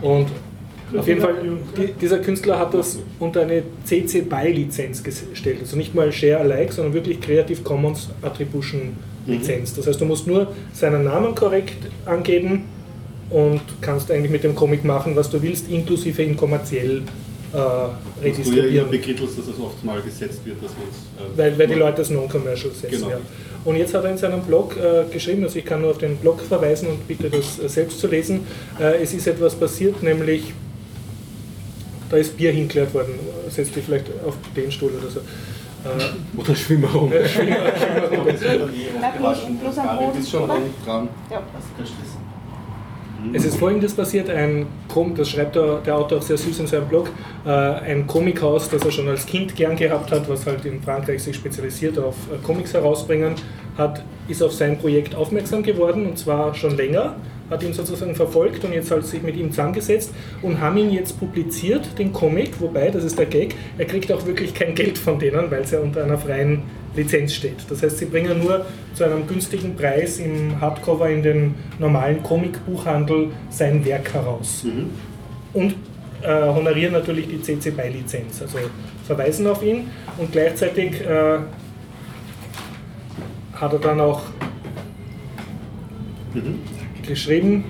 Und 0.00 0.26
auf 0.96 1.08
jeden 1.08 1.20
Fall, 1.20 1.34
die, 1.76 1.92
dieser 2.00 2.18
Künstler 2.18 2.58
hat 2.58 2.74
das 2.74 2.98
unter 3.18 3.42
eine 3.42 3.62
CC 3.84 4.22
BY-Lizenz 4.22 5.02
gestellt. 5.02 5.58
Also 5.60 5.76
nicht 5.76 5.94
mal 5.94 6.12
Share 6.12 6.38
Alike, 6.40 6.72
sondern 6.72 6.92
wirklich 6.94 7.20
Creative 7.20 7.62
Commons 7.62 8.10
Attribution 8.20 8.96
Lizenz. 9.26 9.74
Das 9.74 9.86
heißt, 9.86 10.00
du 10.00 10.04
musst 10.04 10.26
nur 10.26 10.48
seinen 10.72 11.04
Namen 11.04 11.34
korrekt 11.34 11.76
angeben 12.04 12.64
und 13.30 13.60
kannst 13.80 14.10
eigentlich 14.10 14.30
mit 14.30 14.44
dem 14.44 14.54
Comic 14.54 14.84
machen, 14.84 15.16
was 15.16 15.30
du 15.30 15.40
willst, 15.40 15.70
inklusive 15.70 16.22
ihn 16.22 16.36
kommerziell 16.36 17.02
äh, 17.52 17.56
ja 17.56 17.86
eher 17.86 18.24
redistribuieren. 18.24 18.90
bekrittelst, 18.90 19.38
dass 19.38 19.46
es 19.46 19.60
oft 19.60 19.84
mal 19.84 20.00
gesetzt 20.02 20.44
wird, 20.44 20.62
dass 20.62 20.72
man 20.72 21.26
äh, 21.26 21.38
Weil, 21.38 21.58
weil 21.58 21.66
die 21.68 21.74
Leute 21.74 21.98
das 21.98 22.10
non-commercial 22.10 22.72
setzen. 22.72 22.90
Genau. 22.90 23.10
Ja. 23.10 23.18
Und 23.64 23.76
jetzt 23.76 23.94
hat 23.94 24.04
er 24.04 24.10
in 24.10 24.18
seinem 24.18 24.42
Blog 24.42 24.76
äh, 24.76 25.04
geschrieben, 25.12 25.44
also 25.44 25.58
ich 25.58 25.64
kann 25.64 25.82
nur 25.82 25.90
auf 25.90 25.98
den 25.98 26.16
Blog 26.16 26.40
verweisen 26.40 26.88
und 26.88 27.06
bitte 27.06 27.30
das 27.30 27.58
äh, 27.58 27.68
selbst 27.68 28.00
zu 28.00 28.08
lesen. 28.08 28.40
Äh, 28.80 29.02
es 29.02 29.14
ist 29.14 29.26
etwas 29.26 29.54
passiert, 29.54 30.02
nämlich 30.02 30.52
da 32.10 32.16
ist 32.16 32.36
Bier 32.36 32.52
hingeklärt 32.52 32.92
worden. 32.92 33.14
Setzt 33.48 33.74
dich 33.74 33.84
vielleicht 33.84 34.06
auf 34.26 34.34
den 34.54 34.70
Stuhl 34.70 34.90
oder 34.90 35.10
so. 35.10 35.20
Äh, 35.20 36.40
Oder 36.40 36.54
schwimmen 36.54 36.84
rum. 36.84 37.10
Bleib 37.10 39.18
bloß, 39.18 39.38
bloß 39.60 39.78
am 39.78 39.98
Boden. 39.98 40.20
ist 40.20 40.30
schon 40.30 40.46
dran. 40.46 41.08
Ja. 41.30 41.42
Es 43.32 43.44
ist 43.44 43.56
folgendes 43.56 43.94
passiert, 43.94 44.28
ein 44.28 44.66
Com 44.88 45.14
das 45.14 45.30
schreibt 45.30 45.54
der, 45.54 45.78
der 45.78 45.96
Autor 45.96 46.18
auch 46.18 46.22
sehr 46.22 46.36
süß 46.36 46.58
in 46.60 46.66
seinem 46.66 46.88
Blog, 46.88 47.08
äh, 47.46 47.50
ein 47.50 48.06
Comichaus, 48.06 48.68
das 48.68 48.84
er 48.84 48.90
schon 48.90 49.08
als 49.08 49.24
Kind 49.26 49.54
gern 49.54 49.76
gehabt 49.76 50.10
hat, 50.10 50.28
was 50.28 50.44
halt 50.46 50.64
in 50.64 50.82
Frankreich 50.82 51.22
sich 51.22 51.36
spezialisiert 51.36 51.98
auf 51.98 52.16
äh, 52.32 52.44
Comics 52.44 52.74
herausbringen, 52.74 53.34
hat, 53.78 54.02
ist 54.28 54.42
auf 54.42 54.52
sein 54.52 54.78
Projekt 54.78 55.14
aufmerksam 55.14 55.62
geworden 55.62 56.06
und 56.06 56.18
zwar 56.18 56.54
schon 56.54 56.76
länger, 56.76 57.16
hat 57.48 57.62
ihn 57.62 57.72
sozusagen 57.72 58.14
verfolgt 58.14 58.64
und 58.64 58.72
jetzt 58.72 58.90
hat 58.90 59.04
sich 59.04 59.22
mit 59.22 59.36
ihm 59.36 59.50
zusammengesetzt 59.50 60.12
und 60.42 60.60
haben 60.60 60.76
ihn 60.76 60.90
jetzt 60.90 61.18
publiziert, 61.18 61.98
den 61.98 62.12
Comic, 62.12 62.60
wobei, 62.60 62.90
das 62.90 63.04
ist 63.04 63.18
der 63.18 63.26
Gag, 63.26 63.54
er 63.78 63.84
kriegt 63.84 64.10
auch 64.12 64.26
wirklich 64.26 64.52
kein 64.54 64.74
Geld 64.74 64.98
von 64.98 65.18
denen, 65.18 65.50
weil 65.50 65.62
es 65.62 65.70
ja 65.70 65.80
unter 65.80 66.04
einer 66.04 66.18
freien 66.18 66.62
Lizenz 66.96 67.34
steht. 67.34 67.56
Das 67.68 67.82
heißt, 67.82 67.98
sie 67.98 68.04
bringen 68.06 68.42
nur 68.42 68.66
zu 68.94 69.04
einem 69.04 69.26
günstigen 69.26 69.74
Preis 69.76 70.18
im 70.18 70.60
Hardcover 70.60 71.08
in 71.08 71.22
den 71.22 71.54
normalen 71.78 72.22
Comicbuchhandel 72.22 73.28
sein 73.50 73.84
Werk 73.84 74.12
heraus. 74.12 74.64
Mhm. 74.64 74.90
Und 75.52 75.74
äh, 76.22 76.42
honorieren 76.48 76.92
natürlich 76.92 77.28
die 77.28 77.40
CC 77.40 77.70
BY-Lizenz, 77.70 78.42
also 78.42 78.58
verweisen 79.06 79.46
auf 79.46 79.62
ihn 79.62 79.88
und 80.18 80.30
gleichzeitig 80.32 81.00
äh, 81.00 81.38
hat 83.54 83.72
er 83.72 83.78
dann 83.78 84.00
auch 84.00 84.22
Mhm. 86.34 86.60
geschrieben, 87.06 87.64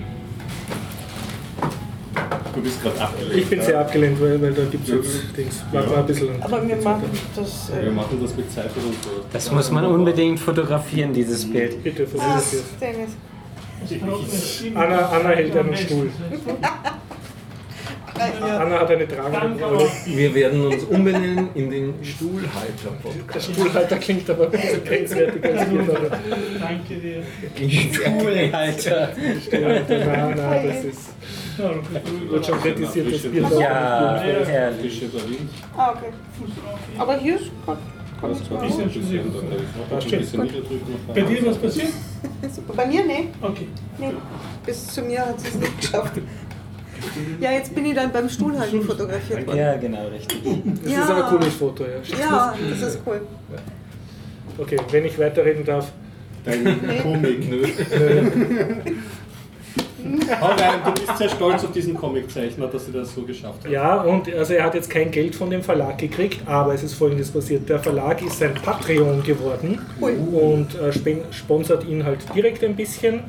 Du 2.54 2.60
bist 2.60 2.82
gerade 2.82 3.00
abgelenkt. 3.00 3.36
ich 3.36 3.46
bin 3.48 3.62
sehr 3.62 3.80
abgelehnt, 3.80 4.20
weil, 4.20 4.40
weil 4.42 4.52
da 4.52 4.64
gibt 4.64 4.88
es 4.88 4.94
jetzt. 4.94 5.36
Dings. 5.36 5.62
Warte 5.72 5.86
Ja. 5.88 5.92
mal 5.94 6.00
ein 6.00 6.06
bisschen. 6.06 6.42
Aber 6.42 6.68
wir 6.68 6.76
machen 6.76 7.10
das. 7.34 7.70
Wir 7.72 7.82
Äh, 7.88 7.90
machen 7.90 8.18
das 8.22 8.36
mit 8.36 8.52
Zeit 8.52 8.70
und 8.76 8.82
so. 9.02 9.10
Das 9.32 9.50
muss 9.50 9.70
man 9.70 9.84
unbedingt 9.86 10.38
fotografieren, 10.40 11.12
dieses 11.12 11.50
Bild. 11.50 11.82
Bitte 11.82 12.06
ah, 12.18 12.38
versuch 12.38 12.58
es. 12.58 12.64
Dennis. 12.80 13.10
Anna, 14.74 15.08
Anna 15.08 15.28
hält 15.30 15.56
einen 15.56 15.76
Stuhl. 15.76 16.10
Ja. 18.40 18.58
Anna 18.58 18.80
hat 18.80 18.90
eine 18.90 19.08
tragende 19.08 19.64
Rolle. 19.64 19.88
Wir 20.06 20.34
werden 20.34 20.66
uns 20.66 20.84
umbenennen 20.84 21.48
in 21.54 21.70
den 21.70 21.94
Stuhlhalter-Podcast. 22.02 23.48
Der 23.48 23.54
Stuhlhalter 23.54 23.96
klingt 23.96 24.30
aber 24.30 24.44
ein 24.46 24.50
bisschen 24.50 24.84
grenzwertig 24.84 25.44
als 25.44 25.70
wir. 25.70 26.10
Danke 26.60 26.94
dir. 26.94 27.22
Stuhlhalter. 27.92 29.08
Stuhlhalter, 29.46 29.98
nein, 30.06 30.34
nein, 30.36 30.66
das 30.68 30.84
ist. 30.84 31.10
Wird 32.30 32.46
schon 32.46 32.60
kritisiert, 32.60 33.12
das 33.12 33.22
Bier 33.22 33.42
Ja, 33.42 34.14
da. 34.14 34.20
herrlich. 34.22 34.98
Frische 34.98 35.06
Berlin. 35.12 35.48
Ah, 35.76 35.90
okay. 35.90 36.12
Aber 36.98 37.16
hier 37.18 37.36
ist 37.36 37.50
Gott. 37.66 37.78
Ist. 38.30 38.48
Bei 41.14 41.20
dir 41.22 41.46
was 41.46 41.58
passiert? 41.58 41.88
Super. 42.54 42.72
Bei 42.76 42.86
mir, 42.86 43.04
nee. 43.04 43.28
Okay. 43.40 43.66
nee. 43.98 44.12
Bis 44.64 44.86
zu 44.86 45.02
mir 45.02 45.26
hat 45.26 45.40
sie 45.40 45.48
es 45.48 45.54
nicht 45.56 45.80
geschafft. 45.80 46.12
Ja, 47.40 47.52
jetzt 47.52 47.74
bin 47.74 47.86
ich 47.86 47.94
dann 47.94 48.12
beim 48.12 48.28
Stuhlhalten 48.28 48.82
fotografiert 48.86 49.46
worden. 49.46 49.58
Ja, 49.58 49.76
genau, 49.76 50.08
richtig. 50.08 50.42
Das 50.82 50.92
Ja. 50.92 51.02
ist 51.04 51.10
aber 51.10 51.24
ein 51.24 51.30
cooles 51.38 51.54
Foto, 51.54 51.84
ja. 51.84 52.18
Ja, 52.18 52.54
das 52.70 52.82
ist 52.94 53.00
cool. 53.06 53.20
Okay, 54.58 54.76
wenn 54.90 55.04
ich 55.04 55.18
weiterreden 55.18 55.64
darf. 55.64 55.90
Dein 56.44 56.64
Comic. 57.02 57.48
Nö. 57.48 57.62
Hau 60.40 60.46
rein, 60.48 60.80
du 60.84 60.90
bist 60.92 61.16
sehr 61.16 61.28
stolz 61.28 61.62
auf 61.64 61.70
diesen 61.70 61.94
Comiczeichner, 61.94 62.66
dass 62.66 62.88
er 62.88 62.94
das 62.94 63.14
so 63.14 63.22
geschafft 63.22 63.64
hat. 63.64 63.70
Ja, 63.70 64.00
und 64.02 64.32
also 64.34 64.54
er 64.54 64.64
hat 64.64 64.74
jetzt 64.74 64.90
kein 64.90 65.12
Geld 65.12 65.34
von 65.36 65.48
dem 65.48 65.62
Verlag 65.62 65.96
gekriegt, 65.98 66.40
aber 66.46 66.74
es 66.74 66.82
ist 66.82 66.94
folgendes 66.94 67.30
passiert. 67.30 67.68
Der 67.68 67.78
Verlag 67.78 68.20
ist 68.20 68.38
sein 68.38 68.54
Patreon 68.54 69.22
geworden 69.22 69.78
Ui. 70.00 70.12
und 70.14 70.74
äh, 70.74 70.92
sponsert 71.32 71.86
ihn 71.86 72.04
halt 72.04 72.18
direkt 72.34 72.64
ein 72.64 72.74
bisschen. 72.74 73.20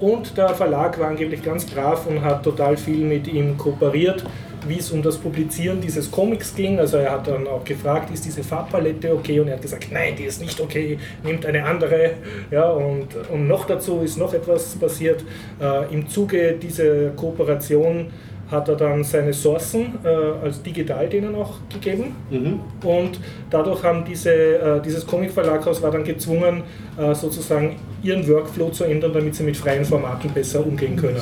Und 0.00 0.36
der 0.36 0.50
Verlag 0.50 0.98
war 1.00 1.08
angeblich 1.08 1.42
ganz 1.42 1.64
brav 1.64 2.06
und 2.06 2.22
hat 2.22 2.44
total 2.44 2.76
viel 2.76 3.04
mit 3.04 3.26
ihm 3.26 3.58
kooperiert, 3.58 4.24
wie 4.66 4.78
es 4.78 4.90
um 4.92 5.02
das 5.02 5.16
Publizieren 5.16 5.80
dieses 5.80 6.10
Comics 6.10 6.54
ging. 6.54 6.78
Also 6.78 6.98
er 6.98 7.12
hat 7.12 7.26
dann 7.26 7.46
auch 7.48 7.64
gefragt, 7.64 8.12
ist 8.12 8.24
diese 8.24 8.44
Farbpalette 8.44 9.12
okay? 9.12 9.40
Und 9.40 9.48
er 9.48 9.54
hat 9.54 9.62
gesagt, 9.62 9.88
nein, 9.90 10.14
die 10.16 10.24
ist 10.24 10.40
nicht 10.40 10.60
okay, 10.60 10.98
nimmt 11.24 11.44
eine 11.46 11.64
andere. 11.64 12.12
Ja, 12.50 12.70
und, 12.70 13.08
und 13.30 13.48
noch 13.48 13.66
dazu 13.66 14.00
ist 14.00 14.18
noch 14.18 14.32
etwas 14.32 14.76
passiert. 14.76 15.24
Äh, 15.60 15.92
Im 15.92 16.08
Zuge 16.08 16.52
dieser 16.52 17.10
Kooperation 17.10 18.10
hat 18.50 18.68
er 18.68 18.76
dann 18.76 19.04
seine 19.04 19.32
Sourcen 19.32 19.98
äh, 20.04 20.08
als 20.08 20.62
digital 20.62 21.08
denen 21.08 21.34
auch 21.34 21.54
gegeben. 21.68 22.16
Mhm. 22.30 22.60
Und 22.86 23.20
dadurch 23.50 23.82
haben 23.82 24.04
diese, 24.04 24.30
äh, 24.30 24.80
dieses 24.82 25.06
Comic-Verlaghaus 25.06 25.82
war 25.82 25.90
dann 25.90 26.04
gezwungen, 26.04 26.62
äh, 26.98 27.14
sozusagen 27.14 27.76
ihren 28.02 28.26
Workflow 28.26 28.70
zu 28.70 28.84
ändern, 28.84 29.12
damit 29.12 29.34
sie 29.34 29.42
mit 29.42 29.56
freien 29.56 29.84
Formaten 29.84 30.30
besser 30.30 30.64
umgehen 30.64 30.96
können. 30.96 31.20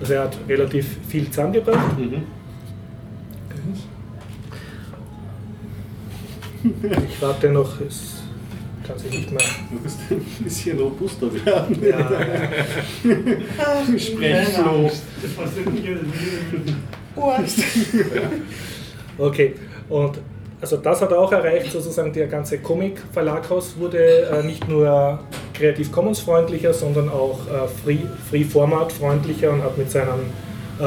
Also 0.00 0.14
er 0.14 0.22
hat 0.22 0.36
relativ 0.48 0.98
viel 1.08 1.30
zusammengebracht. 1.30 1.98
Mhm. 1.98 2.22
Ich 7.08 7.20
warte 7.20 7.50
noch, 7.50 7.80
es 7.82 8.13
kann 8.86 8.98
sich 8.98 9.10
nicht 9.10 9.30
mehr. 9.30 9.40
Du 9.70 9.82
musst 9.82 9.98
ein 10.10 10.44
bisschen 10.44 10.78
robuster 10.78 11.32
werden. 11.44 11.78
Ja, 11.82 12.38
Sprechfloh. 13.98 14.90
Urs. 17.16 17.56
okay. 19.18 19.54
Und 19.88 20.18
also 20.60 20.78
das 20.78 21.02
hat 21.02 21.10
er 21.10 21.18
auch 21.18 21.32
erreicht, 21.32 21.72
sozusagen 21.72 22.12
der 22.12 22.26
ganze 22.26 22.58
Comic-Verlaghaus 22.58 23.76
wurde 23.78 24.28
äh, 24.30 24.42
nicht 24.42 24.66
nur 24.66 25.20
Creative 25.52 25.90
Commons 25.90 26.20
freundlicher, 26.20 26.72
sondern 26.72 27.10
auch 27.10 27.40
äh, 27.46 27.68
Free, 27.84 27.98
Free 28.30 28.44
Format 28.44 28.90
freundlicher 28.92 29.50
und 29.50 29.62
hat 29.62 29.76
mit 29.76 29.90
seinen 29.90 30.32
äh, 30.80 30.84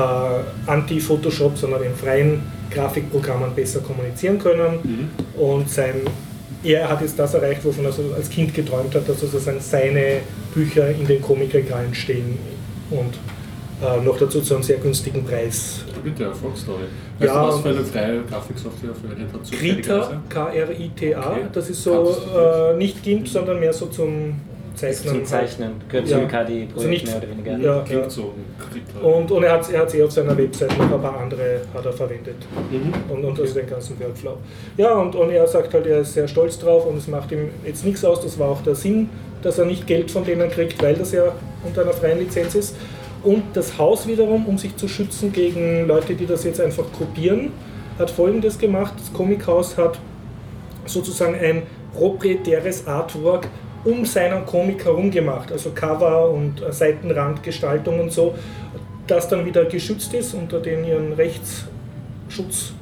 Anti-Photoshop, 0.69 1.57
sondern 1.57 1.83
in 1.83 1.93
freien 1.93 2.41
Grafikprogrammen 2.71 3.53
besser 3.55 3.79
kommunizieren 3.81 4.39
können. 4.39 4.79
Mhm. 4.83 5.39
Und 5.39 5.69
sein, 5.69 6.01
er 6.73 6.89
hat 6.89 7.01
jetzt 7.01 7.17
das 7.17 7.33
erreicht, 7.33 7.63
wovon 7.63 7.85
er 7.85 7.91
so 7.91 8.03
als 8.15 8.29
Kind 8.29 8.53
geträumt 8.53 8.93
hat, 8.95 9.07
dass 9.07 9.19
sozusagen 9.19 9.59
seine 9.59 10.21
Bücher 10.53 10.89
in 10.89 11.05
den 11.07 11.21
Comicregalen 11.21 11.93
stehen 11.93 12.37
und 12.89 13.13
äh, 13.85 14.01
noch 14.03 14.17
dazu 14.17 14.41
zu 14.41 14.55
einem 14.55 14.63
sehr 14.63 14.77
günstigen 14.77 15.23
Preis. 15.23 15.81
Bitte, 16.03 16.23
Erfolgsstory. 16.25 16.83
Weißt 17.19 17.33
Ja, 17.33 17.41
du, 17.43 17.47
was 17.49 17.61
für 17.61 17.69
eine 17.69 17.83
freie 17.83 18.21
Grafiksoftware 18.23 18.95
verwendet 18.95 19.29
hat? 19.33 19.51
Krita, 19.51 20.21
K-R-I-T-A, 20.29 21.19
Okay. 21.31 21.41
das 21.53 21.69
ist 21.69 21.83
so 21.83 22.15
äh, 22.35 22.75
nicht 22.77 23.03
GIMP, 23.03 23.27
sondern 23.27 23.59
mehr 23.59 23.73
so 23.73 23.85
zum 23.87 24.39
Zeichnen. 24.77 25.13
Zum 25.15 25.25
Zeichnen. 25.25 25.71
Gehört 25.89 26.07
Ja. 26.07 26.17
zum 26.19 26.27
KDE-Projekt 26.27 26.75
Also 26.77 26.87
nicht- 26.87 27.05
mehr 27.07 27.17
oder 27.17 27.29
weniger. 27.29 27.57
Ja, 27.57 27.81
Klingt 27.81 28.03
ja. 28.03 28.09
so. 28.09 28.33
Krita. 28.71 29.05
Und, 29.05 29.31
und 29.31 29.43
er 29.43 29.51
hat 29.53 29.61
es 29.63 29.93
eh 29.93 30.03
auf 30.03 30.11
seiner 30.11 30.37
Website 30.37 30.77
noch 30.77 30.91
ein 30.91 31.01
paar 31.01 31.19
andere 31.19 31.61
hat 31.73 31.85
er 31.85 31.93
verwendet. 31.93 32.35
Mhm. 32.71 32.93
Und, 33.13 33.25
und 33.25 33.39
also 33.39 33.53
den 33.53 33.67
ganzen 33.67 33.99
Workflow. 33.99 34.37
Ja, 34.77 34.93
und, 34.93 35.15
und 35.15 35.31
er 35.31 35.45
sagt 35.47 35.73
halt, 35.73 35.85
er 35.87 35.99
ist 35.99 36.13
sehr 36.13 36.27
stolz 36.27 36.57
drauf 36.59 36.85
und 36.85 36.97
es 36.97 37.07
macht 37.07 37.31
ihm 37.31 37.49
jetzt 37.65 37.83
nichts 37.85 38.05
aus. 38.05 38.21
Das 38.21 38.37
war 38.39 38.49
auch 38.49 38.61
der 38.61 38.75
Sinn, 38.75 39.09
dass 39.41 39.57
er 39.59 39.65
nicht 39.65 39.85
Geld 39.87 40.09
von 40.11 40.23
denen 40.23 40.49
kriegt, 40.49 40.81
weil 40.81 40.95
das 40.95 41.11
ja 41.11 41.33
unter 41.65 41.81
einer 41.81 41.93
freien 41.93 42.19
Lizenz 42.19 42.55
ist. 42.55 42.75
Und 43.23 43.43
das 43.55 43.77
Haus 43.77 44.07
wiederum, 44.07 44.45
um 44.45 44.57
sich 44.57 44.75
zu 44.77 44.87
schützen 44.87 45.33
gegen 45.33 45.87
Leute, 45.87 46.13
die 46.13 46.25
das 46.27 46.43
jetzt 46.43 46.61
einfach 46.61 46.85
kopieren, 46.97 47.51
hat 47.97 48.11
folgendes 48.11 48.57
gemacht: 48.59 48.93
Das 48.97 49.11
Comichaus 49.11 49.75
hat 49.75 49.97
sozusagen 50.85 51.35
ein 51.35 51.63
proprietäres 51.95 52.85
Artwork 52.87 53.47
um 53.87 54.05
seinen 54.05 54.45
Comic 54.45 54.83
herum 54.83 55.09
gemacht, 55.09 55.51
also 55.51 55.71
Cover 55.71 56.29
und 56.29 56.61
äh, 56.61 56.71
Seitenrandgestaltung 56.71 57.99
und 58.01 58.11
so, 58.11 58.35
das 59.07 59.29
dann 59.29 59.45
wieder 59.45 59.63
geschützt 59.65 60.13
ist 60.13 60.33
unter 60.33 60.59
den 60.59 60.83
ihren 60.83 61.13
Rechtsschutzsachen, 61.13 62.75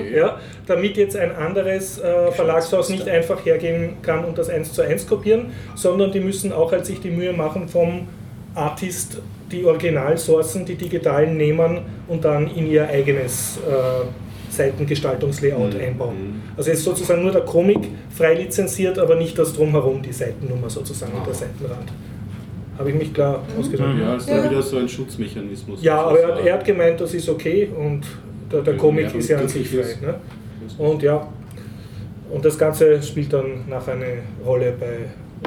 Okay. 0.00 0.18
ja, 0.18 0.38
damit 0.66 0.98
jetzt 0.98 1.16
ein 1.16 1.34
anderes 1.34 1.98
äh, 1.98 2.30
Verlagshaus 2.32 2.90
nicht 2.90 3.08
einfach 3.08 3.44
hergehen 3.46 3.96
kann 4.02 4.26
und 4.26 4.36
das 4.36 4.50
eins 4.50 4.74
zu 4.74 4.82
eins 4.82 5.06
kopieren, 5.06 5.52
sondern 5.74 6.12
die 6.12 6.20
müssen 6.20 6.52
auch 6.52 6.70
halt 6.72 6.84
sich 6.84 7.00
die 7.00 7.10
Mühe 7.10 7.32
machen 7.32 7.68
vom 7.68 8.06
Artist 8.54 9.22
die 9.50 9.64
Originalsourcen, 9.64 10.66
die 10.66 10.74
digitalen 10.74 11.36
nehmen 11.38 11.78
und 12.08 12.24
dann 12.24 12.48
in 12.54 12.66
ihr 12.66 12.86
eigenes 12.88 13.58
äh, 13.66 14.04
Seitengestaltungslayout 14.56 15.74
Mhm. 15.74 15.80
einbauen. 15.80 16.14
Mhm. 16.16 16.42
Also 16.56 16.70
ist 16.70 16.84
sozusagen 16.84 17.22
nur 17.22 17.32
der 17.32 17.42
Comic 17.42 17.88
frei 18.16 18.34
lizenziert, 18.34 18.98
aber 18.98 19.16
nicht 19.16 19.38
das 19.38 19.52
drumherum, 19.54 20.00
die 20.02 20.12
Seitennummer 20.12 20.70
sozusagen 20.70 21.12
und 21.12 21.20
Ah. 21.22 21.24
der 21.26 21.34
Seitenrand. 21.34 21.92
Habe 22.78 22.90
ich 22.90 22.96
mich 22.96 23.14
klar 23.14 23.40
ausgedrückt? 23.58 24.00
Ja, 24.00 24.16
ist 24.16 24.28
Ja. 24.28 24.42
da 24.42 24.50
wieder 24.50 24.62
so 24.62 24.78
ein 24.78 24.88
Schutzmechanismus. 24.88 25.82
Ja, 25.82 26.00
aber 26.02 26.18
er 26.20 26.28
hat, 26.28 26.44
er 26.46 26.54
hat 26.54 26.64
gemeint, 26.64 27.00
das 27.00 27.14
ist 27.14 27.28
okay 27.28 27.68
und 27.76 28.02
der, 28.50 28.62
der 28.62 28.76
Comic 28.76 29.12
Ja, 29.12 29.18
ist 29.18 29.28
ja 29.28 29.38
an 29.38 29.48
sich 29.48 29.68
frei. 29.68 29.96
Ne? 30.02 30.14
Und 30.78 31.02
ja, 31.02 31.26
und 32.32 32.44
das 32.44 32.58
Ganze 32.58 33.00
spielt 33.02 33.32
dann 33.32 33.68
nach 33.68 33.86
eine 33.86 34.06
Rolle 34.44 34.72
bei, 34.78 34.96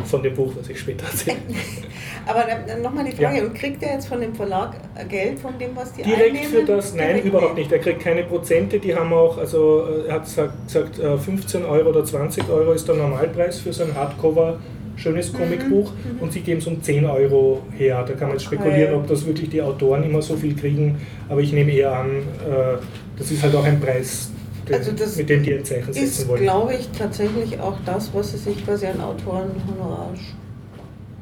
von 0.06 0.24
dem 0.24 0.34
Buch, 0.34 0.54
was 0.60 0.70
ich 0.70 0.80
später 0.80 1.06
erzähle. 1.06 1.38
Aber 2.26 2.45
nochmal 2.82 3.06
die 3.06 3.12
Frage, 3.12 3.38
Ja. 3.38 3.43
und 3.45 3.54
kriegt 3.56 3.82
er 3.84 3.93
jetzt 3.93 4.08
von 4.08 4.20
dem 4.20 4.36
Verlag 4.36 4.76
Geld 5.10 5.39
von 5.39 5.58
dem, 5.58 5.76
was 5.76 5.93
die 5.93 6.04
Direkt 6.04 6.28
einnehmen? 6.28 6.48
für 6.50 6.64
das, 6.64 6.93
nein, 6.93 7.08
Direkt 7.08 7.26
überhaupt 7.26 7.56
nicht. 7.56 7.72
Er 7.72 7.80
kriegt 7.80 8.02
keine 8.02 8.24
Prozente, 8.24 8.80
die 8.80 8.93
haben 8.95 9.14
auch, 9.14 9.38
also 9.38 9.86
äh, 10.06 10.08
er 10.10 10.16
hat 10.16 10.26
gesagt, 10.26 10.54
gesagt 10.68 11.00
äh, 11.00 11.18
15 11.18 11.64
Euro 11.66 11.89
oder 11.89 12.04
20 12.04 12.50
Euro 12.50 12.74
ist 12.74 12.88
der 12.88 12.95
Normalpreis 12.95 13.60
für 13.60 13.72
so 13.74 13.84
ein 13.84 13.95
Hardcover 13.95 14.60
schönes 14.98 15.32
Comicbuch 15.32 15.91
und 16.20 16.34
sie 16.34 16.41
geben 16.41 16.58
es 16.60 16.66
um 16.66 16.82
10 16.82 17.06
Euro 17.06 17.62
her. 17.78 18.04
Da 18.06 18.14
kann 18.14 18.30
man 18.30 18.32
jetzt 18.38 18.45
spekulieren, 18.45 18.95
ob 18.95 19.08
das 19.08 19.26
wirklich 19.28 19.50
die 19.50 19.62
Autoren 19.62 20.04
immer 20.04 20.22
so 20.24 20.36
viel 20.36 20.56
kriegen, 20.56 20.98
aber 21.30 21.39
ich 21.39 21.54
nehme 21.54 21.72
eher 21.72 21.91
an, 21.95 22.10
äh, 22.18 22.78
das 23.18 23.30
ist 23.32 23.43
halt 23.43 23.56
auch 23.56 23.64
ein 23.64 23.80
Preis, 23.80 24.32
den, 24.70 24.76
Also 24.76 24.91
das 24.91 25.15
mit 25.15 25.30
dem 25.30 25.43
die 25.43 25.53
ein 25.53 25.65
Zeichen 25.65 25.93
setzen 25.93 26.03
Ist, 26.05 26.28
wollen. 26.28 26.41
glaube 26.41 26.74
ich, 26.76 26.89
tatsächlich 26.97 27.59
auch 27.59 27.78
das, 27.86 28.13
was 28.13 28.32
sie 28.32 28.38
sich 28.38 28.65
quasi 28.65 28.86
an 28.88 28.99
Autorenhonorar 29.01 30.09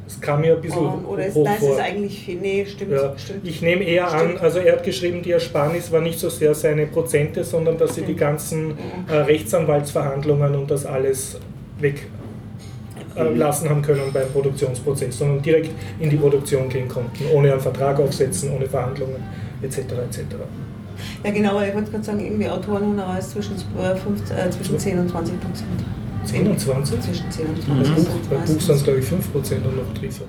Das 0.05 0.19
kam 0.21 0.41
mir 0.41 0.55
ein 0.55 0.61
bisschen 0.61 0.79
sparen. 0.83 1.05
Oder 1.05 1.25
ist, 1.27 1.35
hoch 1.35 1.47
es 1.51 1.59
vor. 1.59 1.73
ist 1.73 1.79
eigentlich 1.79 2.19
viel. 2.25 2.39
Nee, 2.39 2.65
stimmt. 2.65 2.91
Ja, 2.91 3.13
stimmt. 3.17 3.47
ich 3.47 3.61
nehme 3.61 3.83
eher 3.83 4.11
an, 4.11 4.19
Stimmt. 4.27 4.41
also 4.41 4.59
er 4.59 4.73
hat 4.73 4.83
geschrieben, 4.83 5.21
die 5.23 5.31
Ersparnis 5.31 5.91
war 5.91 6.01
nicht 6.01 6.19
so 6.19 6.29
sehr 6.29 6.53
seine 6.53 6.85
Prozente, 6.87 7.43
sondern 7.43 7.77
dass 7.77 7.95
sie 7.95 8.01
die 8.03 8.15
ganzen 8.15 8.73
äh, 9.09 9.13
Rechtsanwaltsverhandlungen 9.15 10.55
und 10.55 10.69
das 10.71 10.85
alles 10.85 11.37
weg 11.79 12.07
äh, 13.15 13.23
lassen 13.33 13.69
haben 13.69 13.81
können 13.81 14.11
beim 14.13 14.27
Produktionsprozess, 14.29 15.17
sondern 15.17 15.41
direkt 15.41 15.71
in 15.99 16.09
die 16.09 16.17
Produktion 16.17 16.69
gehen 16.69 16.87
konnten, 16.87 17.25
ohne 17.33 17.51
einen 17.51 17.61
Vertrag 17.61 17.99
aufsetzen, 17.99 18.51
ohne 18.53 18.67
Verhandlungen 18.67 19.23
etc. 19.61 19.77
etc. 19.79 20.19
Ja, 21.23 21.31
genau, 21.31 21.51
aber 21.51 21.67
ich 21.67 21.73
wollte 21.73 21.91
gerade 21.91 22.03
sagen, 22.03 22.19
irgendwie 22.19 22.49
Autorenhonorar 22.49 23.19
ist 23.19 23.31
zwischen, 23.31 23.55
äh, 23.55 23.95
15, 23.95 24.37
äh, 24.37 24.49
zwischen 24.49 24.79
10 24.79 24.99
und 24.99 25.09
20 25.09 25.39
Prozent. 25.41 25.69
10 26.25 26.47
und 26.47 26.59
20? 26.59 27.01
Zwischen 27.01 27.31
10 27.31 27.45
und 27.47 27.67
Beim 27.67 27.83
20 27.85 27.95
Buch, 27.95 28.03
Prozent. 28.05 28.29
beim 28.29 28.39
Buch 28.39 28.61
sind 28.61 28.75
es 28.75 28.83
glaube 28.83 28.99
ich 28.99 29.05
5% 29.05 29.65
und 29.65 29.77
noch 29.77 29.93
Briefe. 29.99 30.23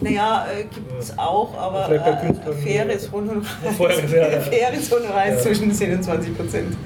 Naja, 0.00 0.46
äh, 0.56 0.62
gibt 0.64 0.92
es 1.00 1.18
auch, 1.18 1.56
aber 1.58 1.88
bei 1.88 1.96
äh, 1.96 2.52
faires 2.62 3.10
Honorar, 3.10 3.42
ja, 5.26 5.30
Ja. 5.30 5.38
zwischen 5.42 5.72
10 5.72 5.94
und 5.94 6.04
20 6.04 6.36
Prozent. 6.36 6.76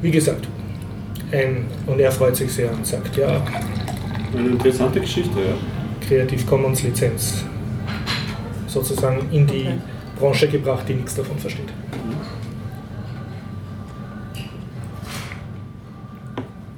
Wie 0.00 0.10
gesagt, 0.10 0.48
ein, 1.30 1.66
und 1.86 2.00
er 2.00 2.10
freut 2.10 2.36
sich 2.36 2.52
sehr 2.52 2.72
und 2.72 2.86
sagt, 2.86 3.16
ja, 3.16 3.40
Eine 4.36 4.48
interessante 4.48 5.00
Geschichte, 5.00 5.38
ja. 5.38 6.06
Creative 6.08 6.44
Commons 6.46 6.82
Lizenz 6.82 7.44
sozusagen 8.66 9.28
in 9.30 9.46
die 9.46 9.60
Okay. 9.60 9.78
Branche 10.18 10.48
gebracht, 10.48 10.84
die 10.88 10.94
nichts 10.94 11.14
davon 11.14 11.38
versteht. 11.38 11.68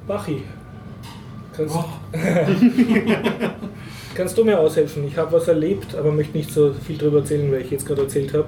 Bachi, 0.07 0.43
kannst, 1.55 1.75
kannst 4.15 4.37
du 4.37 4.43
mir 4.45 4.59
aushelfen? 4.59 5.07
Ich 5.07 5.17
habe 5.17 5.31
was 5.31 5.47
erlebt, 5.47 5.95
aber 5.95 6.11
möchte 6.11 6.37
nicht 6.37 6.51
so 6.51 6.73
viel 6.85 6.97
darüber 6.97 7.19
erzählen, 7.19 7.51
weil 7.51 7.61
ich 7.61 7.71
jetzt 7.71 7.85
gerade 7.87 8.03
erzählt 8.03 8.33
habe. 8.33 8.45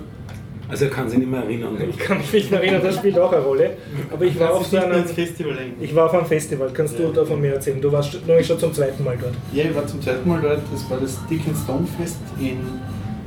Also 0.70 0.86
er 0.86 0.92
kann 0.92 1.10
sich 1.10 1.18
nicht 1.20 1.32
mehr 1.32 1.44
erinnern. 1.44 1.78
Ich 1.90 1.98
kann 1.98 2.18
mich 2.18 2.32
nicht 2.34 2.52
mehr 2.52 2.62
erinnern, 2.62 2.82
das 2.84 2.96
spielt 2.98 3.18
auch 3.18 3.32
eine 3.32 3.42
Rolle. 3.42 3.72
Aber 4.12 4.26
ich 4.26 4.38
war 4.38 4.54
auf 4.54 4.66
so 4.68 4.78
einem, 4.78 5.06
Festival 5.06 5.58
ich 5.80 5.96
war 5.96 6.08
auf 6.08 6.14
einem 6.14 6.26
Festival. 6.26 6.70
Kannst 6.74 7.00
du 7.00 7.04
Ja. 7.04 7.10
davon 7.12 7.40
mehr 7.40 7.54
erzählen? 7.54 7.80
Du 7.82 7.90
warst 7.92 8.20
nämlich 8.28 8.46
schon 8.46 8.60
zum 8.60 8.74
zweiten 8.74 9.02
Mal 9.04 9.18
dort. 9.20 9.34
Ja, 9.54 9.64
ich 9.64 9.74
war 9.76 9.88
zum 9.88 10.02
zweiten 10.02 10.28
Mal 10.28 10.42
dort. 10.42 10.60
Das 10.72 10.90
war 10.92 11.00
das 11.00 11.18
Dick 11.30 11.42
Stone 11.64 11.88
Fest 11.98 12.18
in 12.40 12.58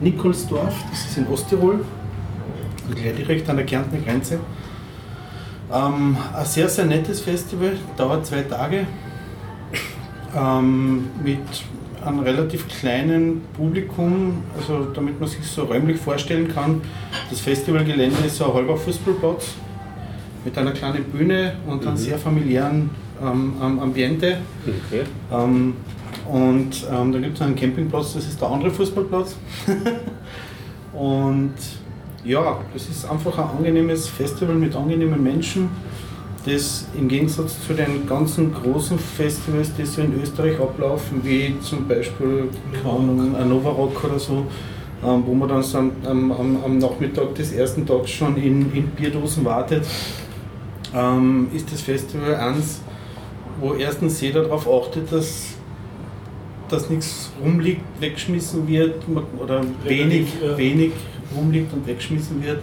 Nikolsdorf. 0.02 0.74
Das 0.90 1.06
ist 1.06 1.16
in 1.16 1.26
Osttirol. 1.28 1.80
Gleich 2.94 3.14
direkt 3.16 3.48
an 3.48 3.56
der 3.56 3.64
Kärntner 3.66 4.00
Grenze. 4.00 4.38
Ähm, 5.72 6.16
ein 6.36 6.44
sehr, 6.44 6.68
sehr 6.68 6.84
nettes 6.86 7.20
Festival. 7.20 7.72
Dauert 7.96 8.26
zwei 8.26 8.42
Tage. 8.42 8.86
Ähm, 10.36 11.08
mit 11.22 11.38
einem 12.04 12.20
relativ 12.20 12.66
kleinen 12.68 13.42
Publikum, 13.54 14.42
also 14.56 14.86
damit 14.94 15.20
man 15.20 15.28
sich 15.28 15.44
so 15.46 15.64
räumlich 15.64 15.98
vorstellen 15.98 16.48
kann. 16.48 16.80
Das 17.28 17.40
Festivalgelände 17.40 18.24
ist 18.26 18.36
so 18.36 18.46
ein 18.46 18.54
halber 18.54 18.76
Fußballplatz 18.76 19.48
mit 20.44 20.56
einer 20.56 20.72
kleinen 20.72 21.04
Bühne 21.04 21.54
und 21.66 21.86
einem 21.86 21.96
sehr 21.96 22.16
familiären 22.16 22.90
ähm, 23.20 23.52
am- 23.60 23.78
Ambiente. 23.80 24.38
Okay. 24.64 25.02
Ähm, 25.32 25.74
und 26.26 26.86
ähm, 26.90 27.12
da 27.12 27.18
gibt 27.18 27.36
es 27.36 27.42
einen 27.42 27.56
Campingplatz, 27.56 28.14
das 28.14 28.26
ist 28.26 28.40
der 28.40 28.48
andere 28.48 28.70
Fußballplatz. 28.70 29.36
und 30.94 31.52
ja, 32.24 32.58
das 32.72 32.88
ist 32.88 33.08
einfach 33.10 33.38
ein 33.38 33.58
angenehmes 33.58 34.06
Festival 34.08 34.54
mit 34.54 34.74
angenehmen 34.76 35.22
Menschen, 35.22 35.68
das 36.44 36.86
im 36.96 37.08
Gegensatz 37.08 37.66
zu 37.66 37.74
den 37.74 38.06
ganzen 38.06 38.52
großen 38.54 38.98
Festivals, 38.98 39.74
die 39.74 39.84
so 39.84 40.00
in 40.02 40.20
Österreich 40.22 40.58
ablaufen, 40.60 41.20
wie 41.22 41.54
zum 41.60 41.86
Beispiel 41.86 42.48
Ahnung, 42.84 43.34
ein 43.36 43.48
Nova 43.48 43.70
Rock 43.70 44.04
oder 44.04 44.18
so, 44.18 44.46
ähm, 45.04 45.22
wo 45.26 45.34
man 45.34 45.48
dann 45.48 45.62
so 45.62 45.78
am, 45.78 45.92
am, 46.06 46.32
am- 46.64 46.78
Nachmittag 46.78 47.34
des 47.34 47.52
ersten 47.52 47.86
Tags 47.86 48.10
schon 48.10 48.36
in, 48.36 48.72
in 48.74 48.86
Bierdosen 48.88 49.44
wartet, 49.44 49.84
ähm, 50.94 51.48
ist 51.54 51.70
das 51.72 51.82
Festival 51.82 52.34
eins, 52.36 52.80
wo 53.60 53.74
erstens 53.74 54.20
jeder 54.20 54.42
darauf 54.42 54.66
achtet, 54.68 55.12
dass, 55.12 55.48
dass 56.70 56.88
nichts 56.90 57.30
rumliegt, 57.42 57.82
weggeschmissen 58.00 58.66
wird 58.66 58.94
oder 59.38 59.62
wenig, 59.84 60.26
wenig 60.56 60.92
rumliegt 61.36 61.72
und 61.72 61.86
weggeschmissen 61.86 62.42
wird. 62.44 62.62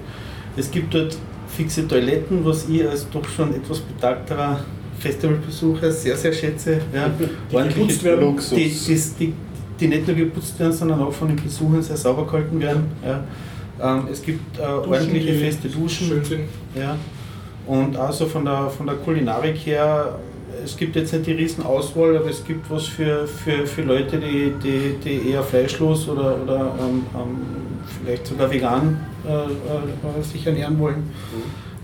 Es 0.56 0.70
gibt 0.72 0.94
dort 0.94 1.18
fixe 1.48 1.88
Toiletten, 1.88 2.44
was 2.44 2.68
ich 2.68 2.88
als 2.88 3.10
doch 3.10 3.28
schon 3.28 3.54
etwas 3.54 3.80
betagterer 3.80 4.60
Festivalbesucher 5.00 5.92
sehr, 5.92 6.18
sehr 6.18 6.34
schätze. 6.34 6.80
Ja. 6.94 7.12
Ordentliche- 7.52 7.80
geputzt 7.80 8.04
werden. 8.04 8.22
Luxus. 8.22 8.50
Die, 8.58 8.70
die, 8.70 9.02
die, 9.20 9.34
die 9.80 9.88
nicht 9.88 10.08
nur 10.08 10.16
geputzt 10.16 10.60
werden, 10.60 10.74
sondern 10.74 11.02
auch 11.02 11.14
von 11.14 11.28
den 11.28 11.38
Besuchern 11.38 11.82
sehr 11.82 11.98
sauber 11.98 12.26
gehalten 12.26 12.60
werden. 12.60 12.86
Ja. 13.06 13.24
Ähm, 13.80 14.08
es 14.12 14.22
gibt 14.24 14.58
äh, 14.58 14.62
ordentliche 14.64 15.34
die 15.34 15.38
feste 15.38 15.70
Duschen. 15.70 16.08
Schön 16.08 16.24
sind. 16.24 16.42
Ja. 16.76 16.98
Und 17.68 17.96
also 17.98 18.26
von 18.26 18.46
der, 18.46 18.70
von 18.70 18.88
der 18.88 18.96
Kulinarik 18.96 19.58
her, 19.66 20.18
es 20.64 20.76
gibt 20.76 20.96
jetzt 20.96 21.14
nicht 21.14 21.28
die 21.28 21.34
riesen 21.34 21.64
Auswahl, 21.64 22.18
aber 22.18 22.30
es 22.30 22.44
gibt 22.44 22.70
was 22.72 22.86
für, 22.88 23.28
für, 23.28 23.68
für 23.68 23.84
Leute, 23.84 24.18
die, 24.18 24.54
die, 24.64 24.96
die 25.04 25.30
eher 25.30 25.44
fleischlos 25.44 26.08
oder, 26.10 26.42
oder 26.42 26.74
ähm, 26.80 27.04
ähm, 27.14 27.38
vielleicht 27.88 28.28
sogar 28.28 28.52
vegan 28.52 29.06
äh, 29.28 30.20
äh, 30.20 30.24
sich 30.24 30.46
ernähren 30.46 30.80
wollen. 30.80 31.10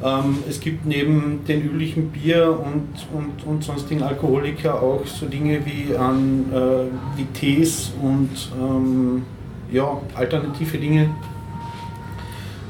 Ähm, 0.04 0.39
es 0.49 0.60
gibt 0.60 0.86
neben 0.86 1.45
den 1.47 1.62
üblichen 1.62 2.10
Bier 2.10 2.49
und, 2.49 2.89
und, 3.14 3.45
und 3.45 3.64
sonstigen 3.64 4.04
Alkoholiker 4.04 4.82
auch 4.82 5.06
so 5.06 5.28
Dinge 5.28 5.62
wie, 5.66 5.95
an, 5.95 6.45
äh, 6.51 7.18
wie 7.18 7.26
Tees 7.34 7.93
und 8.01 8.30
ähm, 8.60 9.24
ja, 9.72 10.01
alternative 10.16 10.78
Dinge. 10.78 11.10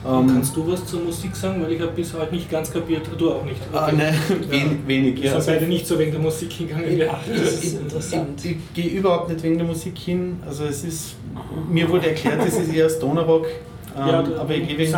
Ähm, 0.05 0.27
Kannst 0.27 0.55
du 0.55 0.69
was 0.69 0.85
zur 0.85 1.01
Musik 1.01 1.35
sagen? 1.35 1.63
Weil 1.63 1.71
ich 1.73 1.81
habe 1.81 1.91
bis 1.91 2.13
heute 2.13 2.33
nicht 2.35 2.49
ganz 2.51 2.71
kapiert, 2.71 3.07
du 3.17 3.31
auch 3.31 3.45
nicht. 3.45 3.61
Ah, 3.71 3.89
nein, 3.97 4.13
wenig, 4.49 4.71
wenig 4.85 5.17
Wir 5.21 5.31
ja. 5.31 5.39
sind 5.39 5.53
beide 5.55 5.67
nicht 5.67 5.87
so 5.87 5.97
wegen 5.97 6.11
der 6.11 6.19
Musik 6.19 6.51
hingegangen. 6.51 6.97
Ja, 6.97 7.19
das 7.27 7.63
ist 7.63 7.79
interessant. 7.79 8.43
Ich, 8.43 8.51
ich 8.51 8.57
gehe 8.73 8.99
überhaupt 8.99 9.29
nicht 9.29 9.41
wegen 9.43 9.57
der 9.57 9.67
Musik 9.67 9.97
hin. 9.97 10.37
Also 10.45 10.65
es 10.65 10.83
ist, 10.83 11.15
mir 11.69 11.87
wurde 11.89 12.07
erklärt, 12.07 12.41
es 12.45 12.57
ist 12.57 12.73
eher 12.73 12.89
Stoner-Rock. 12.89 13.45
Ähm, 13.95 14.07
Ja, 14.07 14.19
aber 14.39 14.55
ich 14.55 14.67
gehe 14.67 14.77
wegen... 14.77 14.91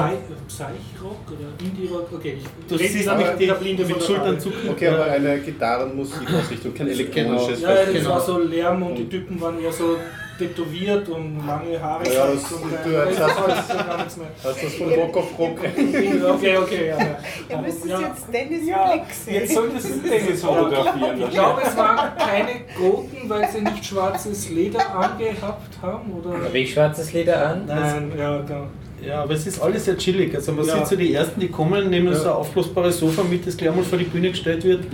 Psych-Rock 0.47 1.17
oder 1.27 1.47
Indie-Rock? 1.67 2.07
Okay, 2.13 2.37
ich 2.37 2.43
Du 2.67 2.75
rede 2.75 2.89
siehst 2.93 3.07
mit 3.07 3.39
die- 3.39 3.51
Blinde 3.63 3.85
Schultern 3.99 4.39
zucken. 4.39 4.69
Okay, 4.69 4.87
aber 4.87 5.05
eine 5.05 5.39
Gitarrenmusikausrichtung, 5.39 6.73
kein 6.73 6.87
elektronisches 6.89 7.61
Ja, 7.61 7.69
ja, 7.75 7.85
das 7.85 7.93
Genau. 7.93 8.09
war 8.11 8.21
so 8.21 8.39
Lärm 8.39 8.83
und 8.83 8.95
die 8.95 9.09
Typen 9.09 9.39
waren 9.41 9.61
ja 9.61 9.71
so 9.71 9.97
tätowiert 10.37 11.07
und 11.09 11.45
lange 11.47 11.81
Haare. 11.81 12.03
Ja, 12.13 12.25
und 12.25 12.35
das- 12.35 12.49
so. 12.49 12.57
du 12.57 12.65
hast-. 12.97 13.19
Hast 14.43 14.61
du 14.61 14.65
das 14.65 14.73
von 14.75 14.89
Rock 14.93 15.17
auf 15.17 15.39
Rock? 15.39 15.59
Okay, 16.35 16.57
okay, 16.57 16.87
ja. 16.89 16.97
ja. 16.97 17.17
Ihr 17.49 17.57
müsst 17.61 17.85
ja. 17.85 17.99
jetzt 18.01 18.23
Dennis 18.33 18.67
Ja, 18.67 18.91
Blick 18.91 19.03
sehen. 19.13 19.33
jetzt 19.35 19.53
solltest 19.53 19.89
du 19.89 20.09
Dennis 20.09 20.43
fotografieren. 20.43 21.21
Ich 21.21 21.29
glaube, 21.31 21.61
es 21.65 21.77
waren 21.77 22.17
keine 22.17 22.51
Goten, 22.77 23.29
weil 23.29 23.49
sie 23.49 23.61
nicht 23.61 23.85
schwarzes 23.85 24.49
Leder 24.49 24.95
angehabt 24.95 25.81
haben, 25.81 26.11
oder? 26.13 26.43
Habe 26.45 26.57
ich 26.57 26.73
schwarzes 26.73 27.13
Leder 27.13 27.47
an? 27.49 27.65
Nein, 27.67 28.11
ja, 28.17 28.41
genau. 28.41 28.67
Ja, 29.05 29.23
aber 29.23 29.33
es 29.33 29.45
ist 29.45 29.61
alles 29.61 29.85
sehr 29.85 29.97
chillig. 29.97 30.33
Also 30.35 30.51
man 30.51 30.65
Ja. 30.65 30.77
sieht 30.77 30.87
so 30.87 30.95
die 30.95 31.13
Ersten, 31.13 31.39
die 31.39 31.49
kommen, 31.49 31.89
nehmen 31.89 32.07
Ja. 32.07 32.15
so 32.15 32.29
ein 32.29 32.35
aufblasbares 32.35 32.97
Sofa 32.99 33.23
mit, 33.23 33.45
das 33.45 33.55
gleich 33.55 33.73
mal 33.75 33.83
vor 33.83 33.97
die 33.99 34.05
Bühne 34.05 34.29
gestellt 34.31 34.63
wird, 34.63 34.85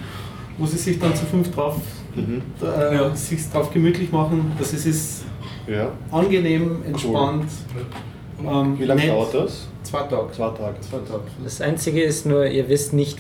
wo 0.58 0.66
sie 0.66 0.78
sich 0.78 1.00
dann 1.00 1.16
zu 1.16 1.26
fünf 1.26 1.52
drauf, 1.54 1.78
Mhm. 2.16 2.42
äh, 2.62 2.96
Ja. 2.96 3.16
sich 3.16 3.40
drauf 3.50 3.72
gemütlich 3.72 4.12
machen. 4.12 4.52
Das 4.60 4.74
ist, 4.74 4.86
ist 4.86 5.24
Ja. 5.68 5.92
angenehm, 6.12 6.84
entspannt. 6.86 7.50
Ähm, 8.44 8.80
Wie 8.80 8.86
lange 8.86 9.02
nett. 9.02 9.12
dauert 9.12 9.34
das? 9.34 9.68
Zwei 9.84 10.02
Tage. 10.04 10.32
Zwei 10.32 10.50
Tage. 10.50 10.76
Zwei 10.82 10.98
Tage. 11.00 11.22
Das 11.44 11.62
Einzige 11.62 12.02
ist 12.04 12.26
nur, 12.26 12.46
ihr 12.46 12.68
wisst 12.70 12.94
nicht, 12.94 13.20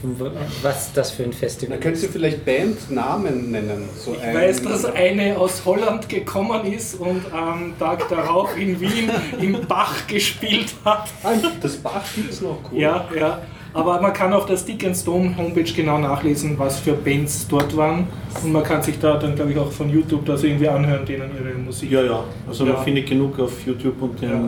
was 0.63 0.93
das 0.93 1.11
für 1.11 1.23
ein 1.23 1.33
Festival 1.33 1.75
Dann 1.75 1.83
könntest 1.83 2.03
du 2.03 2.07
ist. 2.07 2.13
vielleicht 2.13 2.45
Bandnamen 2.45 3.51
nennen. 3.51 3.87
So 3.97 4.13
Ich 4.15 4.33
weiß, 4.35 4.63
dass 4.63 4.85
eine 4.85 5.37
aus 5.37 5.63
Holland 5.65 6.07
gekommen 6.09 6.65
ist 6.71 6.95
und 6.99 7.21
am 7.33 7.73
Tag 7.77 8.07
darauf 8.09 8.57
in 8.57 8.79
Wien 8.79 9.09
im 9.39 9.57
Bach 9.67 10.07
gespielt 10.07 10.73
hat. 10.85 11.09
Ah, 11.23 11.33
Das 11.61 11.77
Bach 11.77 12.03
gibt 12.15 12.31
es 12.31 12.41
noch, 12.41 12.57
cool. 12.71 12.79
Ja, 12.79 13.05
ja. 13.15 13.41
Aber 13.73 14.01
man 14.01 14.11
kann 14.11 14.33
auf 14.33 14.45
der 14.47 14.57
Stick 14.57 14.85
and 14.85 14.97
Stone 14.97 15.35
Homepage 15.37 15.63
genau 15.73 15.97
nachlesen, 15.97 16.59
was 16.59 16.79
für 16.79 16.91
Bands 16.93 17.47
dort 17.47 17.75
waren. 17.77 18.05
Und 18.43 18.51
man 18.51 18.63
kann 18.63 18.81
sich 18.81 18.99
da 18.99 19.17
dann, 19.17 19.35
glaube 19.35 19.51
ich, 19.51 19.57
auch 19.57 19.71
von 19.71 19.89
YouTube 19.89 20.25
das 20.25 20.43
irgendwie 20.43 20.67
anhören, 20.67 21.05
denen 21.05 21.29
ihre 21.39 21.53
Musik. 21.57 21.89
Ja, 21.89 22.01
ja. 22.03 22.23
Also 22.47 22.65
Ja. 22.65 22.73
man 22.73 22.83
findet 22.83 23.07
genug 23.07 23.39
auf 23.39 23.65
YouTube 23.65 24.01
und 24.01 24.21
den, 24.21 24.29
Ja. 24.29 24.39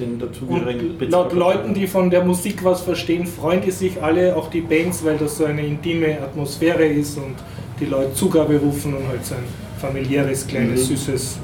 den 0.00 0.18
dazugehörigen 0.18 0.96
laut 1.10 1.32
Leuten, 1.34 1.74
die 1.74 1.86
von 1.86 2.08
der 2.08 2.24
Musik 2.24 2.64
was 2.64 2.80
verstehen, 2.80 3.26
freuen 3.26 3.60
die 3.60 3.70
sich 3.70 4.02
alle, 4.02 4.34
auch 4.34 4.48
die 4.48 4.62
Bands, 4.62 5.04
weil 5.04 5.18
das 5.18 5.36
so 5.36 5.44
eine 5.44 5.66
intime 5.66 6.18
Atmosphäre 6.22 6.86
ist 6.86 7.18
und 7.18 7.34
die 7.80 7.84
Leute 7.86 8.14
Zugabe 8.14 8.56
rufen 8.56 8.94
und 8.94 9.06
halt 9.08 9.24
so 9.26 9.34
ein 9.34 9.44
familiäres, 9.78 10.46
kleines, 10.46 10.84
Mhm. 10.88 10.96
süßes 10.96 11.38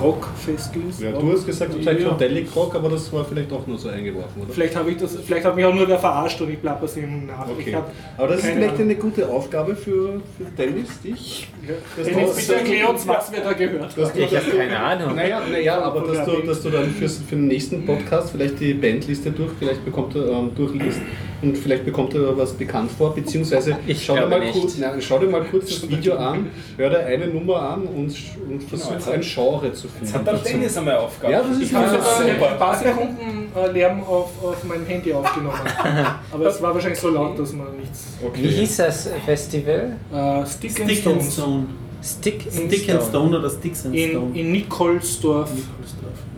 Rockfestival 0.00 0.88
ist. 0.90 1.00
Ja, 1.00 1.12
du 1.12 1.32
hast 1.32 1.46
gesagt, 1.46 1.72
Ja. 1.74 1.92
Psychedelic 1.92 2.54
Rock, 2.56 2.74
aber 2.74 2.88
das 2.90 3.12
war 3.12 3.24
vielleicht 3.24 3.52
auch 3.52 3.66
nur 3.66 3.78
so 3.78 3.88
eingeworfen, 3.88 4.42
oder? 4.42 4.52
Vielleicht 4.52 4.76
habe 4.76 4.90
ich 4.90 4.96
das, 4.96 5.16
vielleicht 5.16 5.44
hat 5.44 5.56
mich 5.56 5.64
auch 5.64 5.74
nur 5.74 5.88
wer 5.88 5.98
verarscht 5.98 6.40
und 6.40 6.50
ich 6.50 6.60
plapper 6.60 6.84
es 6.84 6.96
ihm 6.96 7.26
nach. 7.26 7.48
Okay. 7.48 7.76
Aber 8.16 8.28
das 8.28 8.38
ist 8.40 8.46
vielleicht 8.46 8.68
Ahnung. 8.74 8.80
eine 8.82 8.94
gute 8.96 9.28
Aufgabe 9.28 9.74
für, 9.76 10.20
für 10.36 10.44
Dennis, 10.56 11.00
dich. 11.02 11.48
Das 11.96 12.06
Dennis, 12.06 12.30
du- 12.30 12.36
bitte 12.40 12.54
erklär 12.56 12.90
uns, 12.90 13.06
was 13.06 13.32
wir 13.32 13.40
da 13.40 13.52
gehört 13.52 13.96
haben. 13.96 14.10
du 14.14 14.20
Ich 14.22 14.36
habe 14.36 14.50
keine 14.56 14.78
Ahnung. 14.78 15.14
Naja, 15.16 15.42
naja 15.50 15.80
aber 15.80 16.00
dass 16.12 16.24
du, 16.26 16.40
dass 16.46 16.62
du 16.62 16.70
dann 16.70 16.90
fürs, 16.90 17.18
für 17.18 17.36
den 17.36 17.48
nächsten 17.48 17.84
Podcast 17.84 18.30
vielleicht 18.30 18.60
die 18.60 18.74
Bandliste 18.74 19.30
durch, 19.30 19.50
vielleicht 19.58 19.84
bekommt 19.84 20.14
ähm, 20.16 20.50
durchliest 20.54 21.00
und 21.42 21.56
vielleicht 21.56 21.84
bekommt 21.84 22.14
er 22.14 22.36
was 22.36 22.52
bekannt 22.52 22.90
vor, 22.90 23.14
beziehungsweise 23.14 23.78
Ich 23.86 24.04
schau, 24.04 24.16
dir 24.16 24.26
mal 24.26 24.40
nicht. 24.40 24.52
kurz, 24.52 24.78
nein, 24.78 25.00
schau 25.00 25.18
dir 25.18 25.26
mal 25.28 25.44
kurz 25.44 25.66
das 25.80 25.88
Video 25.88 26.16
an, 26.16 26.50
hör 26.76 26.90
dir 26.90 27.00
eine 27.06 27.28
Nummer 27.28 27.60
an 27.60 27.82
und, 27.86 28.14
und 28.48 28.62
versuch 28.68 28.92
jetzt 28.92 29.08
ein 29.08 29.20
Genre 29.20 29.72
zu 29.72 29.88
finden. 29.88 30.04
Jetzt 30.06 30.14
hat 30.14 30.26
der 30.26 30.34
Dennis 30.34 30.76
einmal 30.76 30.96
Aufgabe. 30.96 31.32
Ja, 31.32 31.42
das 31.42 31.56
ist 31.56 31.62
ich 31.62 31.74
habe 31.74 31.88
sogar 31.88 32.52
ein 32.52 32.58
paar 32.58 32.76
Sekunden 32.76 33.52
äh, 33.56 33.70
Lärm 33.72 34.02
auf, 34.02 34.30
auf 34.42 34.64
meinem 34.64 34.86
Handy 34.86 35.12
aufgenommen. 35.12 35.58
Aber 36.32 36.46
es 36.46 36.60
war 36.60 36.74
wahrscheinlich 36.74 37.00
so 37.00 37.10
laut, 37.10 37.38
dass 37.38 37.52
man 37.52 37.76
nichts. 37.78 38.16
Wie 38.34 38.48
hieß 38.48 38.76
das 38.78 39.08
Festival? 39.24 39.96
Äh, 40.12 40.46
Stick, 40.46 40.80
and 40.80 40.90
Stick 40.90 41.06
and 41.06 41.22
Stones 41.22 41.32
Stone. 41.34 41.66
Stick, 42.02 42.42
Stick 42.50 42.90
and 42.90 43.02
Stone 43.02 43.38
oder 43.38 43.50
Sticks 43.50 43.86
and 43.86 43.94
in, 43.94 44.10
Stone. 44.10 44.38
in 44.38 44.52
Nikolsdorf 44.52 45.50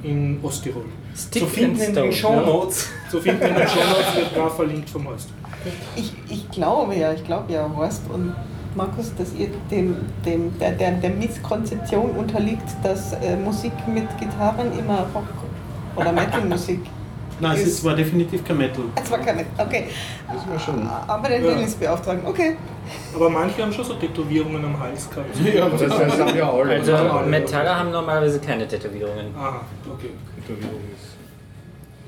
in 0.03 0.38
Osttirol. 0.42 0.84
Stick 1.16 1.42
Zu 1.42 1.48
finden 1.48 1.80
in 1.80 1.94
den. 1.94 2.12
Show 2.12 2.34
Notes. 2.40 2.88
So 3.11 3.20
finden 3.20 3.40
wir 3.40 3.48
in 3.48 3.54
den 3.56 3.68
Show 3.68 3.78
Notes, 3.80 4.16
wird 4.16 4.36
da 4.36 4.48
verlinkt 4.48 4.90
vom 4.90 5.08
Horst. 5.08 5.28
Ich, 5.96 6.12
ich 6.28 6.50
glaube 6.50 6.94
ja, 6.94 7.12
ich 7.12 7.24
glaube 7.24 7.52
ja, 7.52 7.70
Horst 7.76 8.02
und 8.12 8.34
Markus, 8.74 9.12
dass 9.18 9.34
ihr 9.34 9.48
dem, 9.70 9.96
dem, 10.24 10.56
der, 10.58 10.70
der, 10.72 10.92
der 10.92 11.11
Misskonzeption 11.11 12.11
unterliegt, 12.12 12.62
dass 12.82 13.12
äh, 13.14 13.36
Musik 13.36 13.72
mit 13.88 14.06
Gitarren 14.18 14.78
immer 14.78 15.06
Rock 15.12 15.24
oder 15.96 16.12
Metal-Musik. 16.12 16.80
Nein, 17.40 17.56
es 17.56 17.66
ist- 17.66 17.84
war 17.84 17.94
definitiv 17.96 18.44
kein 18.44 18.58
Metal. 18.58 18.84
Es 19.02 19.11
war 19.11 19.18
keine, 19.18 19.44
okay. 19.58 19.86
Das 20.32 20.46
war 20.48 20.58
schon. 20.58 20.86
Aber 21.06 21.28
den 21.28 21.42
Ja. 21.44 21.54
Dennis 21.54 21.74
beauftragen, 21.74 22.20
okay. 22.26 22.56
Aber 23.14 23.30
manche 23.30 23.62
haben 23.62 23.72
schon 23.72 23.84
so 23.84 23.94
Tätowierungen 23.94 24.62
am 24.64 24.78
Hals 24.78 25.08
gehabt. 25.11 25.28
Ja, 25.54 25.68
das, 25.68 25.80
das 25.80 26.18
haben 26.20 26.36
ja 26.36 26.50
alle. 26.50 26.74
Also 26.74 26.92
Ja. 26.92 27.22
Metaller 27.26 27.78
haben 27.78 27.90
normalerweise 27.90 28.40
keine 28.40 28.68
Tätowierungen. 28.68 29.34
Aha, 29.36 29.62
okay. 29.92 30.11
Ist- 30.59 31.16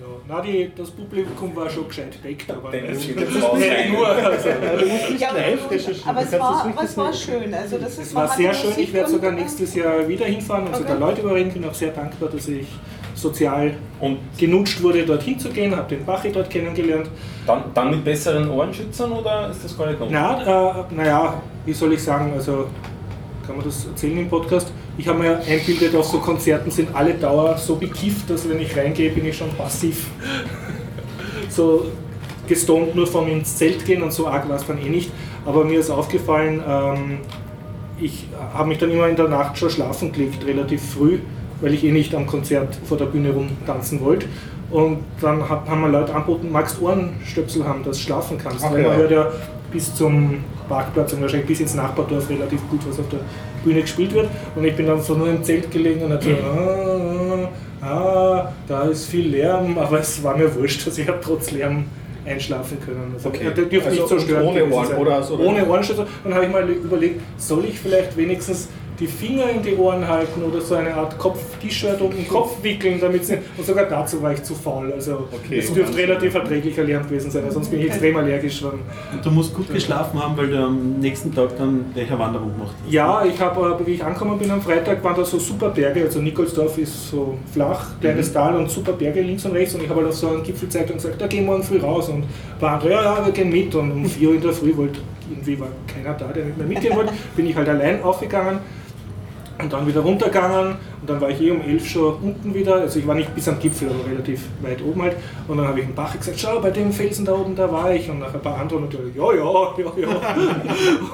Ja, 0.01 0.07
na, 0.28 0.40
die, 0.40 0.70
das 0.76 0.90
Publikum 0.90 1.55
war 1.55 1.70
schon 1.70 1.86
gescheit 1.88 2.18
deckt, 2.24 2.51
aber 2.51 2.70
Dennis 2.72 2.99
nicht, 2.99 3.09
geht 3.09 3.16
das 3.18 3.34
jetzt 3.34 3.36
ist 3.36 3.43
raus 3.45 3.59
nicht 3.59 3.93
nur. 3.93 4.07
Also, 4.09 4.49
Ja, 5.18 5.28
aber, 5.30 5.38
live 5.38 5.70
recherchieren. 5.70 6.09
aber 6.09 6.20
Du 6.20 6.24
es 6.24 6.30
das 6.32 6.40
war, 6.40 6.64
aber 6.66 6.82
es 6.84 6.97
war 6.97 7.11
nicht. 7.11 7.22
schön. 7.24 7.55
Also 7.55 7.78
das 7.78 7.93
ist, 7.93 7.99
es 7.99 8.14
war 8.14 8.28
sehr 8.28 8.53
schön. 8.55 8.70
Musik 8.70 8.84
Ich 8.84 8.93
werde 8.93 9.11
sogar 9.11 9.32
nächstes 9.32 9.74
Jahr 9.74 10.09
wieder 10.09 10.26
hinfahren 10.26 10.64
und 10.66 10.74
Okay. 10.74 10.82
sogar 10.82 10.99
Leute 10.99 11.20
überreden. 11.22 11.53
Bin 11.53 11.64
auch 11.64 11.74
sehr 11.74 11.93
dankbar, 11.93 12.28
dass 12.30 12.49
ich 12.49 12.66
sozial 13.14 13.74
Und 14.01 14.18
genutscht 14.36 14.82
wurde, 14.82 15.05
dorthin 15.07 15.38
zu 15.38 15.51
gehen. 15.51 15.76
Habe 15.76 15.95
den 15.95 16.05
Bachi 16.05 16.32
dort 16.32 16.51
kennengelernt. 16.51 17.09
dann, 17.47 17.62
dann 17.74 17.90
mit 17.90 18.05
besseren 18.05 18.51
Ohrenschützern 18.51 19.12
oder 19.12 19.51
ist 19.51 19.62
das 19.64 19.76
gar 19.78 19.86
nicht 19.86 20.01
notwendig? 20.01 20.20
Na, 20.47 20.80
äh, 20.90 20.95
naja, 20.95 21.43
wie 21.64 21.72
soll 21.72 21.93
ich 21.93 22.03
sagen, 22.03 22.32
also 22.34 22.66
kann 23.47 23.57
man 23.57 23.64
das 23.64 23.86
erzählen 23.86 24.18
im 24.18 24.28
Podcast? 24.28 24.72
Ich 24.99 25.09
habe 25.09 25.18
mir 25.18 25.38
einbildet, 25.38 25.95
auf 25.97 26.07
so 26.07 26.18
Konzerten 26.18 26.70
sind 26.70 26.95
alle 26.95 27.14
Dauer 27.14 27.57
so 27.57 27.76
bekifft, 27.76 28.28
dass 28.28 28.49
wenn 28.49 28.61
ich 28.61 28.76
reingehe, 28.76 29.11
bin 29.11 29.26
ich 29.26 29.36
schon 29.36 29.51
passiv. 29.55 30.07
so 31.49 31.86
gestoned 32.47 32.95
nur 32.95 33.07
vom 33.07 33.28
ins 33.28 33.57
Zelt 33.57 33.84
gehen 33.86 34.03
und 34.03 34.12
so 34.12 34.26
arg 34.26 34.49
war 34.49 34.57
es 34.57 34.66
dann 34.66 34.78
eh 34.78 34.88
nicht. 34.88 35.11
Aber 35.47 35.64
mir 35.64 35.80
ist 35.80 35.90
aufgefallen, 35.90 36.62
ähm, 36.68 37.18
ich 38.01 38.26
habe 38.55 38.68
mich 38.68 38.78
dann 38.78 38.90
immer 38.90 39.09
in 39.09 39.16
der 39.16 39.28
Nacht 39.28 39.57
schon 39.59 39.70
schlafen 39.70 40.12
gelegt, 40.12 40.45
relativ 40.47 40.82
früh, 40.82 41.18
weil 41.61 41.72
ich 41.72 41.84
eh 41.84 41.93
nicht 41.93 42.14
am 42.14 42.26
Konzert 42.26 42.76
vor 42.84 42.99
der 42.99 43.07
Bühne 43.07 43.30
rumtanzen 43.30 44.01
wollte. 44.01 44.26
Und 44.70 44.99
dann 45.20 45.49
haben 45.49 45.80
mir 45.80 45.88
Leute 45.88 46.14
angeboten, 46.14 46.51
magst 46.51 46.78
du 46.78 46.86
Ohrenstöpsel 46.86 47.64
haben, 47.64 47.84
dass 47.84 47.99
du 47.99 48.05
schlafen 48.05 48.38
kannst. 48.38 48.64
Ach 48.64 48.72
weil 48.72 48.82
man 48.82 48.93
ja. 48.93 48.97
hört 48.97 49.11
ja 49.11 49.30
bis 49.73 49.95
zum 49.95 50.45
Parkplatz 50.68 51.12
und 51.12 51.23
wahrscheinlich 51.23 51.47
bis 51.49 51.61
ins 51.61 51.75
Nachbardorf 51.75 52.29
relativ 52.29 52.61
gut, 52.68 52.81
was 52.89 52.99
auf 52.99 53.09
der 53.11 53.20
Bühne 53.64 53.81
gespielt 53.83 54.12
wird. 54.14 54.29
Und 54.55 54.64
ich 54.64 54.75
bin 54.77 54.87
dann 54.87 55.01
so 55.01 55.14
nur 55.14 55.29
im 55.29 55.43
Zelt 55.43 55.70
gelegen 55.70 56.03
und 56.03 56.12
hatte 56.12 56.29
so, 56.31 57.49
ah, 57.83 57.87
ah, 57.87 58.53
da 58.68 58.83
ist 58.85 59.07
viel 59.07 59.29
Lärm, 59.29 59.79
aber 59.79 60.01
es 60.01 60.23
war 60.23 60.37
mir 60.37 60.55
wurscht, 60.55 60.87
also 60.87 61.01
ich 61.01 61.09
habe 61.09 61.18
trotz 61.23 61.51
Lärm 61.51 61.85
einschlafen 62.25 62.79
können. 62.85 63.12
Also, 63.14 63.29
Okay. 63.29 63.45
der 63.45 63.64
dürfte 63.64 63.89
Also 63.89 64.01
nicht 64.03 64.09
so 64.09 64.18
störend 64.20 64.49
ohne 64.49 64.64
Ohren 64.70 64.97
oder 64.97 65.23
so, 65.23 65.35
oder? 65.35 65.45
Ohne 65.45 65.66
Ohrenschützer. 65.68 66.07
Dann 66.23 66.35
habe 66.35 66.45
ich 66.45 66.53
mal 66.53 66.68
überlegt, 66.68 67.20
soll 67.37 67.64
ich 67.64 67.79
vielleicht 67.79 68.16
wenigstens 68.16 68.68
die 69.01 69.07
Finger 69.07 69.49
in 69.51 69.62
die 69.62 69.74
Ohren 69.76 70.07
halten 70.07 70.43
oder 70.43 70.61
so 70.61 70.74
eine 70.74 70.95
Art 70.95 71.18
Kopf-T-Shirt 71.18 72.01
um 72.01 72.11
den 72.11 72.28
Kopf 72.28 72.62
wickeln, 72.62 72.99
damit 73.01 73.24
sie. 73.24 73.38
Und 73.57 73.66
sogar 73.66 73.86
dazu 73.86 74.22
war 74.22 74.32
ich 74.32 74.43
zu 74.43 74.55
faul. 74.55 74.93
Also 74.93 75.26
Okay. 75.32 75.59
es 75.59 75.72
dürfte 75.72 75.97
relativ 75.97 76.34
erträglicher 76.34 76.84
Lärm 76.84 77.05
gewesen 77.05 77.30
sein, 77.30 77.45
sonst 77.51 77.70
bin 77.70 77.80
ich 77.80 77.86
extrem 77.86 78.16
allergisch. 78.16 78.62
Und 78.62 78.80
du 79.24 79.30
musst 79.30 79.55
gut 79.55 79.72
geschlafen 79.72 80.22
haben, 80.22 80.36
weil 80.36 80.49
du 80.49 80.59
am 80.59 81.01
nächsten 81.01 81.34
Tag 81.34 81.57
dann 81.57 81.86
gleich 81.95 82.09
eine 82.11 82.18
Wanderung 82.18 82.53
gemacht 82.53 82.74
hast. 82.84 82.93
ja, 82.93 83.24
ich 83.24 83.40
habe, 83.40 83.78
wie 83.86 83.93
ich 83.93 84.05
angekommen 84.05 84.38
bin 84.38 84.51
am 84.51 84.61
Freitag, 84.62 85.03
waren 85.03 85.16
da 85.16 85.24
so 85.24 85.38
super 85.38 85.70
Berge. 85.70 86.03
Also 86.05 86.20
Nikolsdorf 86.20 86.76
ist 86.78 87.09
so 87.11 87.38
flach, 87.53 87.99
kleines 88.01 88.28
Mhm. 88.30 88.34
Tal 88.34 88.57
und 88.57 88.70
super 88.70 88.93
Berge 88.93 89.22
links 89.22 89.45
und 89.45 89.53
rechts. 89.53 89.74
Und 89.74 89.82
ich 89.82 89.88
habe 89.88 90.01
halt 90.01 90.11
auf 90.11 90.14
so 90.16 90.28
einen 90.28 90.43
Gipfel 90.43 90.68
gezeigt 90.68 90.90
und 90.90 90.97
gesagt, 90.97 91.20
da 91.20 91.26
gehen 91.26 91.45
wir 91.45 91.53
morgen 91.53 91.62
früh 91.62 91.78
raus. 91.78 92.09
Und 92.09 92.22
ein 92.24 92.28
paar 92.61 92.74
andere, 92.74 92.90
ja, 92.93 93.03
ja, 93.03 93.24
wir 93.26 93.32
gehen 93.32 93.51
mit. 93.51 93.74
Und 93.74 93.90
um 93.90 94.05
4 94.05 94.28
Uhr 94.28 94.34
in 94.34 94.40
der 94.43 94.53
Früh 94.53 94.76
wollte 94.76 95.01
irgendwie 95.30 95.59
war 95.59 95.68
keiner 95.86 96.14
da, 96.16 96.26
der 96.26 96.45
mit 96.45 96.59
mir 96.59 96.64
mitgehen 96.64 96.95
wollte. 96.95 97.12
Bin 97.36 97.47
ich 97.47 97.57
halt 97.57 97.68
allein 97.68 98.03
aufgegangen 98.03 98.59
und 99.59 99.72
dann 99.72 99.86
wieder 99.86 100.00
runtergegangen. 100.00 100.76
Und 101.00 101.11
dann 101.11 101.20
war 101.20 101.30
ich 101.30 101.40
eh 101.40 101.50
um 101.50 101.61
11 101.61 101.88
schon 101.88 102.14
unten 102.22 102.55
wieder. 102.55 102.76
Also 102.76 102.98
ich 102.98 103.07
war 103.07 103.14
nicht 103.14 103.34
bis 103.34 103.48
am 103.48 103.59
Gipfel, 103.59 103.88
aber 103.90 104.11
relativ 104.11 104.42
weit 104.61 104.82
oben 104.82 105.03
halt. 105.03 105.16
Und 105.48 105.59
dann 105.59 105.66
habe 105.66 105.80
ich 105.80 105.86
dem 105.86 105.94
Bach 105.94 106.16
gesagt, 106.16 106.38
schau, 106.38 106.61
bei 106.61 106.70
dem 106.70 106.92
Felsen 106.92 107.24
da 107.24 107.32
oben, 107.32 107.55
da 107.55 107.70
war 107.70 107.92
ich. 107.92 108.09
Und 108.09 108.20
nach 108.20 108.32
ein 108.32 108.40
paar 108.40 108.59
anderen 108.59 108.84
natürlich, 108.84 109.14
ja, 109.16 109.32
ja, 109.32 109.74
ja, 109.78 109.92
ja. 109.96 110.34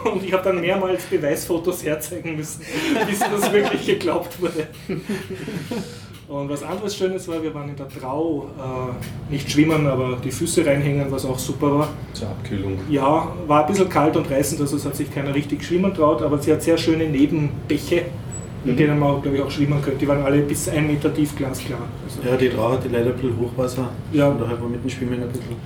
Und 0.11 0.25
ich 0.25 0.33
habe 0.33 0.45
dann 0.45 0.61
mehrmals 0.61 1.05
Beweisfotos 1.05 1.85
herzeigen 1.85 2.37
müssen, 2.37 2.63
bis 3.09 3.19
das 3.19 3.53
wirklich 3.53 3.87
geglaubt 3.87 4.41
wurde. 4.41 4.69
Und 6.29 6.51
was 6.51 6.63
anderes 6.63 6.95
Schönes 6.95 7.27
war, 7.27 7.43
wir 7.43 7.55
waren 7.55 7.71
in 7.71 7.77
der 7.77 7.89
Trau, 7.89 8.51
äh, 8.59 9.33
nicht 9.33 9.51
schwimmen, 9.51 9.87
aber 9.87 10.19
die 10.23 10.31
Füße 10.31 10.65
reinhängen, 10.65 11.11
was 11.11 11.25
auch 11.25 11.39
super 11.39 11.79
war. 11.79 11.89
Zur 12.13 12.29
Abkühlung. 12.29 12.79
Ja, 12.91 13.33
war 13.47 13.63
ein 13.63 13.67
bisschen 13.67 13.89
kalt 13.89 14.15
und 14.15 14.31
reißend, 14.31 14.61
also 14.61 14.77
es 14.77 14.85
hat 14.85 14.95
sich 14.95 15.11
keiner 15.11 15.35
richtig 15.35 15.65
schwimmen 15.65 15.95
traut, 15.95 16.21
aber 16.21 16.37
sie 16.37 16.53
hat 16.53 16.63
sehr 16.63 16.77
schöne 16.77 17.09
Nebenbäche, 17.09 18.05
in 18.65 18.73
Mhm. 18.73 18.77
denen 18.77 18.99
man, 18.99 19.23
glaube 19.23 19.37
ich, 19.37 19.43
auch 19.43 19.51
schwimmen 19.51 19.81
könnte. 19.83 19.99
Die 20.01 20.09
waren 20.09 20.23
alle 20.23 20.41
bis 20.43 20.69
ein 20.69 20.87
Meter 20.87 21.13
tief 21.15 21.37
glasklar. 21.37 21.81
Also, 22.05 22.29
Ja, 22.29 22.37
die 22.37 22.49
Trau 22.49 22.73
hatte 22.73 22.89
leider 22.89 23.11
ein 23.11 23.17
bisschen 23.17 23.37
Hochwasser. 23.39 23.89
Ja. 24.13 24.29
Und 24.29 24.41
daher 24.41 24.61
war 24.61 24.69
mit 24.69 24.83
dem 24.83 24.91
Schwimmen 24.91 25.23
ein 25.23 25.29
bisschen 25.29 25.57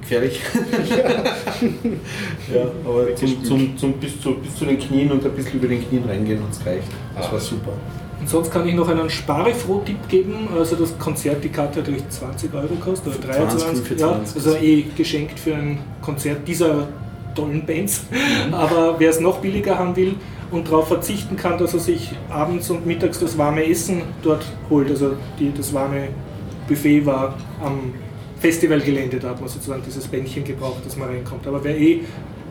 gefährlich. 0.00 0.40
ja, 2.54 2.62
aber 2.84 3.14
zum, 3.16 3.44
zum, 3.44 3.76
zum, 3.76 3.92
bis, 3.94 4.20
zu, 4.20 4.34
bis 4.34 4.54
zu 4.56 4.64
den 4.64 4.78
Knien 4.78 5.10
und 5.12 5.24
ein 5.24 5.32
bisschen 5.32 5.58
über 5.58 5.68
den 5.68 5.86
Knien 5.88 6.04
reingehen 6.08 6.42
hat 6.42 6.52
es 6.52 6.58
gereicht. 6.62 6.82
Das 7.16 7.26
Ah. 7.28 7.32
war 7.32 7.40
super. 7.40 7.72
Und 8.20 8.28
sonst 8.28 8.50
kann 8.50 8.66
ich 8.66 8.74
noch 8.74 8.88
einen 8.88 9.08
Sparefroh-Tipp 9.08 10.08
geben. 10.08 10.48
Also 10.56 10.74
das 10.76 10.98
Konzert, 10.98 11.42
die 11.44 11.50
Karte 11.50 11.78
hat 11.78 11.84
glaube 11.86 12.00
ich 12.00 12.08
20 12.08 12.52
Euro 12.52 12.66
gekostet 12.66 13.14
oder 13.16 13.32
20, 13.32 13.60
23. 13.62 13.98
Ja, 14.00 14.06
25. 14.08 14.36
also 14.46 14.58
eh 14.58 14.84
geschenkt 14.96 15.38
für 15.38 15.54
ein 15.54 15.78
Konzert 16.02 16.46
dieser 16.46 16.88
tollen 17.34 17.64
Bands. 17.64 18.04
Aber 18.50 18.96
wer 18.98 19.10
es 19.10 19.20
noch 19.20 19.38
billiger 19.38 19.78
haben 19.78 19.94
will 19.94 20.14
und 20.50 20.68
darauf 20.68 20.88
verzichten 20.88 21.36
kann, 21.36 21.58
dass 21.58 21.74
er 21.74 21.80
sich 21.80 22.12
abends 22.30 22.70
und 22.70 22.86
mittags 22.86 23.18
das 23.18 23.36
warme 23.36 23.64
Essen 23.66 24.02
dort 24.22 24.44
holt. 24.70 24.90
Also 24.90 25.16
die, 25.38 25.52
das 25.52 25.72
warme 25.72 26.08
Buffet 26.66 27.04
war 27.04 27.34
am 27.62 27.94
Festivalgelände, 28.38 29.18
da 29.18 29.30
hat 29.30 29.40
man 29.40 29.48
sozusagen 29.48 29.82
dieses 29.84 30.06
Bändchen 30.06 30.44
gebraucht, 30.44 30.84
dass 30.86 30.96
man 30.96 31.08
reinkommt. 31.08 31.46
Aber 31.46 31.62
wer 31.64 31.76
eh 31.76 32.00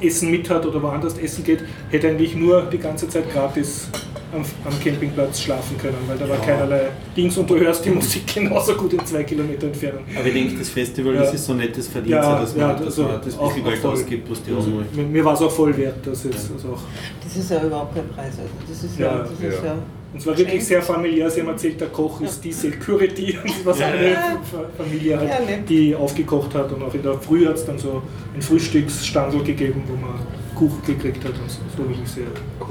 Essen 0.01 0.29
mit 0.29 0.49
hat 0.49 0.65
oder 0.65 0.81
woanders 0.81 1.17
essen 1.17 1.43
geht, 1.43 1.63
hätte 1.89 2.09
eigentlich 2.09 2.35
nur 2.35 2.63
die 2.63 2.77
ganze 2.77 3.07
Zeit 3.07 3.31
gratis 3.31 3.89
am, 4.37 4.45
am 4.71 4.79
Campingplatz 4.83 5.41
schlafen 5.41 5.77
können, 5.77 5.97
weil 6.07 6.17
da 6.17 6.27
war 6.29 6.37
Ja. 6.37 6.45
keinerlei 6.45 6.81
Dings 7.15 7.37
und 7.37 7.49
du 7.49 7.57
hörst 7.59 7.83
die 7.85 7.89
Musik 7.89 8.33
genauso 8.33 8.73
gut 8.75 8.93
in 8.93 9.05
zwei 9.05 9.23
Kilometer 9.23 9.67
Entfernung. 9.67 10.03
Aber 10.17 10.25
ich 10.27 10.33
denke, 10.33 10.55
das 10.59 10.69
Festival, 10.69 11.13
Ja. 11.15 11.21
das 11.21 11.33
ist 11.33 11.45
so 11.45 11.53
nettes 11.53 11.87
Verdienst, 11.87 12.11
Ja, 12.23 12.39
dass 12.39 12.55
ja, 12.55 12.67
man, 12.67 12.75
dass 12.77 12.85
also 12.85 13.03
man 13.03 13.11
das 13.23 13.37
auch- 13.37 13.53
bisschen 13.53 13.65
auch 13.65 13.69
Geld 13.71 13.85
ausgibt, 13.85 14.31
was 14.31 14.43
die 14.43 14.51
haben 14.51 14.73
wollen. 14.75 14.85
Mir, 14.93 15.03
mir 15.03 15.25
war 15.25 15.33
es 15.33 15.41
auch 15.41 15.51
voll 15.51 15.75
wert, 15.77 16.05
dass 16.05 16.23
jetzt 16.23 16.49
also 16.53 16.69
auch 16.69 16.81
Das 17.23 17.35
ist 17.35 17.51
ja 17.51 17.61
überhaupt 17.63 17.93
kein 17.95 18.07
Preis. 18.09 18.33
Also 18.39 18.49
das 18.69 18.83
ist 18.83 18.97
ja, 18.99 19.05
Ja, 19.07 19.17
das 19.19 19.31
ist 19.31 19.41
ja. 19.63 19.65
ja 19.65 19.75
Und 20.13 20.19
es 20.19 20.25
war 20.25 20.37
wirklich 20.37 20.65
sehr 20.65 20.81
familiär. 20.81 21.29
Sie 21.29 21.41
haben 21.41 21.49
erzählt, 21.49 21.81
der 21.81 21.89
Koch 21.89 22.21
ist 22.21 22.41
die 22.43 22.53
Security, 22.53 23.37
was 23.65 23.79
Ja. 23.79 23.87
eine 23.87 24.11
Ja. 24.11 24.41
Fa- 24.49 24.63
Familie 24.81 25.19
hat, 25.19 25.27
Ja, 25.27 25.39
nett. 25.45 25.69
die 25.69 25.93
aufgekocht 25.93 26.55
hat. 26.55 26.71
Und 26.71 26.81
auch 26.81 26.93
in 26.93 27.03
der 27.03 27.15
Früh 27.19 27.45
hat 27.45 27.55
es 27.55 27.65
dann 27.65 27.77
so 27.77 28.01
ein 28.33 28.41
Frühstücksstandel 28.41 29.43
gegeben, 29.43 29.83
wo 29.87 29.95
man 29.95 30.15
Kuchen 30.57 30.81
gekriegt 30.85 31.23
hat. 31.23 31.33
Und 31.33 31.51
so. 31.51 31.59
Wirklich 31.77 32.07
sehr, 32.09 32.23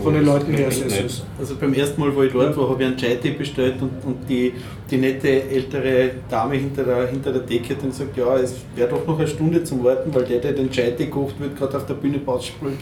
von 0.03 0.13
den 0.13 0.25
Leuten 0.25 0.53
her 0.53 0.71
sehr 0.71 0.91
süß. 0.91 1.25
Also 1.39 1.55
beim 1.57 1.73
ersten 1.73 2.01
Mal, 2.01 2.15
wo 2.15 2.23
ich 2.23 2.33
dort 2.33 2.57
war, 2.57 2.69
habe 2.69 2.83
ich 2.83 2.89
einen 2.89 2.97
Chai-Tee 2.97 3.31
bestellt 3.31 3.77
und, 3.81 3.93
und 4.05 4.29
die, 4.29 4.55
die 4.91 4.97
nette 4.97 5.45
ältere 5.49 6.11
Dame 6.29 6.57
hinter 6.57 6.83
der, 6.83 7.07
hinter 7.07 7.33
der 7.33 7.43
Decke 7.43 7.75
hat 7.75 7.83
dann 7.83 7.91
gesagt, 7.91 8.17
ja, 8.17 8.37
es 8.37 8.57
wäre 8.75 8.89
doch 8.89 9.07
noch 9.07 9.19
eine 9.19 9.29
Stunde 9.29 9.63
zum 9.63 9.85
Warten, 9.85 10.13
weil 10.13 10.25
der, 10.25 10.41
der 10.41 10.53
den 10.53 10.71
Chai-Tee 10.71 11.07
kocht, 11.07 11.39
wird 11.39 11.57
gerade 11.57 11.77
auf 11.77 11.87
der 11.87 11.95
Bühne 11.95 12.19
Pause 12.19 12.49
spielen. 12.49 12.79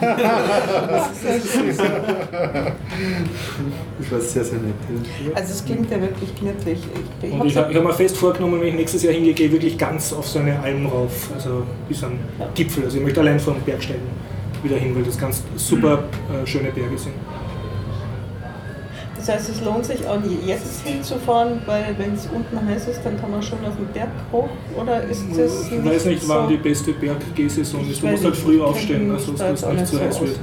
Das 3.98 4.12
war 4.12 4.20
sehr, 4.20 4.44
sehr 4.44 4.58
nett. 4.58 4.74
ja. 5.24 5.34
Also 5.34 5.52
es 5.52 5.64
klingt 5.64 5.90
ja 5.90 6.00
wirklich 6.00 6.34
knittrig. 6.34 6.78
Ich, 7.22 7.28
ich 7.28 7.32
Und 7.32 7.40
hab's 7.40 7.50
ich 7.50 7.56
habe 7.56 7.74
hab 7.74 7.84
mir 7.84 7.92
fest 7.92 8.16
vorgenommen, 8.16 8.60
wenn 8.60 8.68
ich 8.68 8.74
nächstes 8.74 9.02
Jahr 9.02 9.12
hingehe, 9.12 9.34
gehe 9.34 9.46
ich 9.46 9.52
wirklich 9.52 9.76
ganz 9.76 10.12
auf 10.12 10.26
so 10.26 10.38
eine 10.38 10.58
Alm 10.60 10.86
rauf, 10.86 11.30
also 11.34 11.62
bis 11.88 12.02
am 12.04 12.12
Gipfel. 12.54 12.84
Also 12.84 12.98
ich 12.98 13.02
möchte 13.02 13.20
allein 13.20 13.38
vom 13.38 13.60
Bergsteigen 13.60 14.02
wieder 14.64 14.76
hin, 14.76 14.94
weil 14.94 15.02
das 15.02 15.18
ganz 15.18 15.42
super 15.56 16.04
äh, 16.32 16.46
schöne 16.46 16.70
Berge 16.70 16.98
sind. 16.98 17.14
Das 19.16 19.28
heißt, 19.28 19.50
es 19.50 19.64
lohnt 19.64 19.84
sich 19.84 20.06
auch 20.06 20.18
jetzt 20.46 20.86
hinzufahren, 20.86 21.60
weil 21.66 21.94
wenn 21.98 22.14
es 22.14 22.28
unten 22.32 22.66
heiß 22.66 22.88
ist, 22.88 23.00
dann 23.04 23.20
kann 23.20 23.30
man 23.30 23.42
schon 23.42 23.58
auf 23.66 23.76
den 23.76 23.88
Berg 23.88 24.08
hoch? 24.32 24.48
Oder 24.80 25.02
ist 25.02 25.24
das 25.36 25.70
Ich 25.70 25.84
weiß 25.84 26.04
nicht, 26.06 26.22
so? 26.22 26.28
wann 26.28 26.48
die 26.48 26.56
beste 26.56 26.92
Berggehsaison 26.92 27.80
ist. 27.90 28.00
Du 28.02 28.06
musst 28.06 28.24
halt 28.24 28.34
nicht, 28.34 28.44
früh 28.44 28.62
aufstehen, 28.62 29.10
also 29.10 29.32
da 29.32 29.50
dass 29.50 29.62
es 29.62 29.66
nicht 29.68 29.76
nicht 29.80 29.86
zu 29.88 29.96
so 29.96 30.02
heiß 30.02 30.14
aus. 30.16 30.22
wird. 30.22 30.40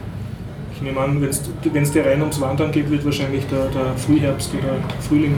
Ich 0.75 0.81
nehme 0.81 0.99
an, 0.99 1.21
wenn 1.21 1.83
es 1.83 1.91
dir 1.91 2.05
rein 2.05 2.19
ums 2.19 2.39
Wandern 2.41 2.71
geht, 2.71 2.89
wird 2.91 3.05
wahrscheinlich 3.05 3.45
der, 3.47 3.67
der 3.67 3.95
Frühherbst 3.95 4.51
oder 4.53 4.75
Frühling 4.99 5.37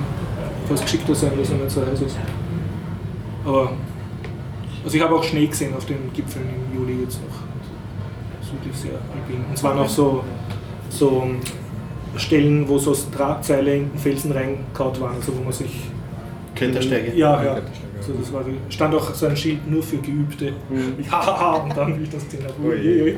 fast 0.67 0.83
geschickter 0.83 1.13
sein, 1.13 1.31
dass 1.37 1.49
er 1.51 1.57
nicht 1.57 1.71
so 1.71 1.85
heiß 1.85 2.01
ist. 2.01 2.17
Aber 3.45 3.71
also 4.83 4.97
ich 4.97 5.03
habe 5.03 5.15
auch 5.15 5.23
Schnee 5.23 5.45
gesehen 5.47 5.73
auf 5.75 5.85
den 5.85 6.11
Gipfeln 6.13 6.45
im 6.49 6.79
Juli 6.79 7.03
jetzt 7.03 7.19
noch. 7.21 7.46
Das 8.47 8.53
wirklich 8.53 8.75
sehr 8.75 8.93
alpin. 8.93 9.43
Und 9.47 9.53
es 9.53 9.63
waren 9.63 9.79
auch 9.79 9.89
so, 9.89 10.23
so 10.89 11.27
Stellen, 12.15 12.67
wo 12.67 12.77
so 12.77 12.95
Drahtseile 13.15 13.75
in 13.75 13.91
den 13.91 13.97
Felsen 13.97 14.31
reinkaut 14.31 14.99
waren, 15.01 15.15
also 15.15 15.37
wo 15.37 15.43
man 15.43 15.53
sich 15.53 15.81
Klettersteige. 16.55 17.15
ja, 17.15 17.43
ja. 17.43 17.61
Also 17.97 18.13
das 18.13 18.31
war, 18.31 18.45
stand 18.69 18.95
auch 18.95 19.13
so 19.13 19.25
ein 19.25 19.35
Schild 19.35 19.69
nur 19.69 19.83
für 19.83 19.97
Geübte. 19.97 20.53
Ja, 21.11 21.53
und 21.55 21.75
dann, 21.75 21.99
wie 21.99 22.03
ich 22.03 22.09
das 22.09 22.23
ui, 22.63 23.01
ui. 23.01 23.17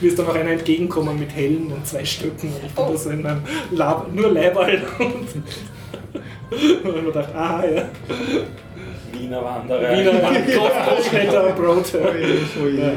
mir 0.00 0.08
ist 0.08 0.18
dann 0.18 0.26
noch 0.26 0.34
einer 0.34 0.50
entgegengekommen 0.50 1.18
mit 1.18 1.32
Helm 1.34 1.70
und 1.70 1.86
zwei 1.86 2.04
Stöcken. 2.04 2.48
Und 2.48 2.64
ich 2.66 2.72
bin 2.72 2.84
da 2.86 2.96
so 2.96 3.10
in 3.10 3.26
einem 3.26 3.42
Lab, 3.70 4.12
nur 4.12 4.32
Leiberl. 4.32 4.82
Und, 4.98 5.06
und 6.14 6.22
ich 6.52 6.84
mir 6.84 7.02
gedacht, 7.02 7.34
aha, 7.34 7.64
ja. 7.66 7.84
Wiener 9.22 9.42
Wanderer. 9.44 9.96
Wiener. 9.96 10.12
Ja. 10.52 10.62
Ui. 12.62 12.80
Ja. 12.80 12.92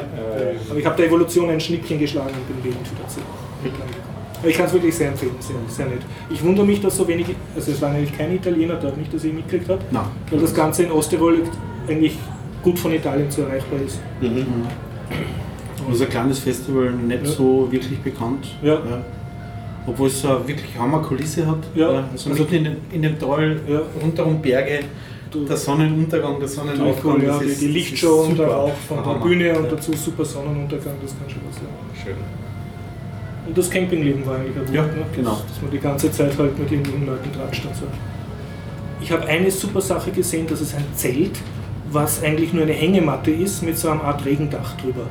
Aber 0.70 0.80
ich 0.80 0.86
habe 0.86 0.98
der 0.98 1.06
Evolution 1.08 1.50
ein 1.50 1.60
Schnippchen 1.60 2.00
geschlagen 2.00 2.30
und 2.50 2.64
bin 2.64 2.74
zurück. 3.08 3.74
Aber 4.40 4.48
ich 4.50 4.58
kann 4.58 4.66
es 4.66 4.74
wirklich 4.74 4.96
sehr 4.96 5.10
empfehlen, 5.10 5.36
sehr, 5.40 5.56
sehr 5.68 5.86
nett. 5.88 6.02
Ich 6.30 6.44
wundere 6.44 6.66
mich, 6.66 6.82
dass 6.82 6.98
so 6.98 7.08
wenig, 7.08 7.28
also 7.56 7.72
es 7.72 7.82
waren 7.82 7.96
eigentlich 7.96 8.16
keine 8.18 8.36
Italiener 8.36 8.76
dort, 8.76 8.98
nicht, 8.98 9.14
dass 9.14 9.24
ich 9.24 9.34
mitgekriegt 9.34 9.70
habe. 9.70 9.82
Nein. 9.92 10.06
Weil 10.30 10.40
das 10.40 10.54
Ganze 10.54 10.84
in 10.84 10.92
Osttirol 10.92 11.38
eigentlich 11.88 12.18
gut 12.62 12.78
von 12.78 12.94
Italien 12.94 13.30
zu 13.32 13.42
erreichbar 13.42 13.80
ist. 13.86 14.00
Mhm. 14.22 14.46
Also 15.90 16.04
ein 16.04 16.10
kleines 16.10 16.40
Festival, 16.40 16.92
nicht 16.92 17.26
Ja. 17.26 17.32
so 17.32 17.68
wirklich 17.72 18.00
bekannt. 18.00 18.46
Ja. 18.62 18.80
Obwohl 19.88 20.08
es 20.08 20.26
eine 20.26 20.48
wirklich 20.48 20.78
Hammerkulisse 20.78 21.46
hat. 21.48 21.60
Ja. 21.76 22.06
Also, 22.12 22.30
Also- 22.32 22.44
mitten 22.44 22.56
in, 22.56 22.64
den- 22.66 22.78
in 22.92 23.02
dem 23.04 23.20
Tal, 23.20 23.60
Ja. 23.68 23.82
rundherum 24.02 24.42
Berge, 24.42 24.80
der 25.34 25.58
Sonnenuntergang, 25.58 26.40
der 26.40 26.48
Sonnenaufgang. 26.48 27.22
ja, 27.24 27.40
die, 27.40 27.56
die 27.56 27.68
Lichtshow 27.68 28.24
und 28.28 28.38
der. 28.40 28.48
Rauch 28.48 28.72
von 28.88 28.98
der 28.98 29.06
Hammer. 29.06 29.20
Bühne 29.26 29.58
und 29.58 29.66
Ja. 29.66 29.72
dazu 29.72 29.94
super 29.94 30.24
Sonnenuntergang, 30.26 30.94
das 31.02 31.12
kann 31.18 31.30
schon 31.30 31.42
was 31.48 31.56
sein. 31.56 31.66
Schön. 32.04 32.16
Und 33.48 33.58
das 33.58 33.70
Campingleben 33.70 34.26
war 34.26 34.36
eigentlich 34.38 34.56
ein 34.58 34.74
Ja, 34.74 34.84
Wort, 34.84 34.96
ne? 34.96 35.04
genau. 35.16 35.32
Dass 35.48 35.62
man 35.62 35.72
die 35.72 35.80
ganze 35.80 36.12
Zeit 36.12 36.38
halt 36.38 36.58
mit 36.58 36.72
irgendwelchen 36.72 37.06
Leuten 37.06 37.32
tratscht 37.34 37.66
und 37.66 37.76
so. 37.76 37.84
Ich 39.02 39.12
habe 39.12 39.26
eine 39.28 39.52
super 39.52 39.82
Sache 39.82 40.12
gesehen, 40.12 40.48
das 40.50 40.62
ist 40.62 40.74
ein 40.76 40.86
Zelt, 40.96 41.38
was 41.92 42.24
eigentlich 42.24 42.54
nur 42.54 42.64
eine 42.64 42.74
Hängematte 42.74 43.30
ist 43.32 43.62
mit 43.62 43.78
so 43.78 43.90
einer 43.90 44.04
Art 44.04 44.26
Regendach 44.26 44.76
drüber. 44.78 45.04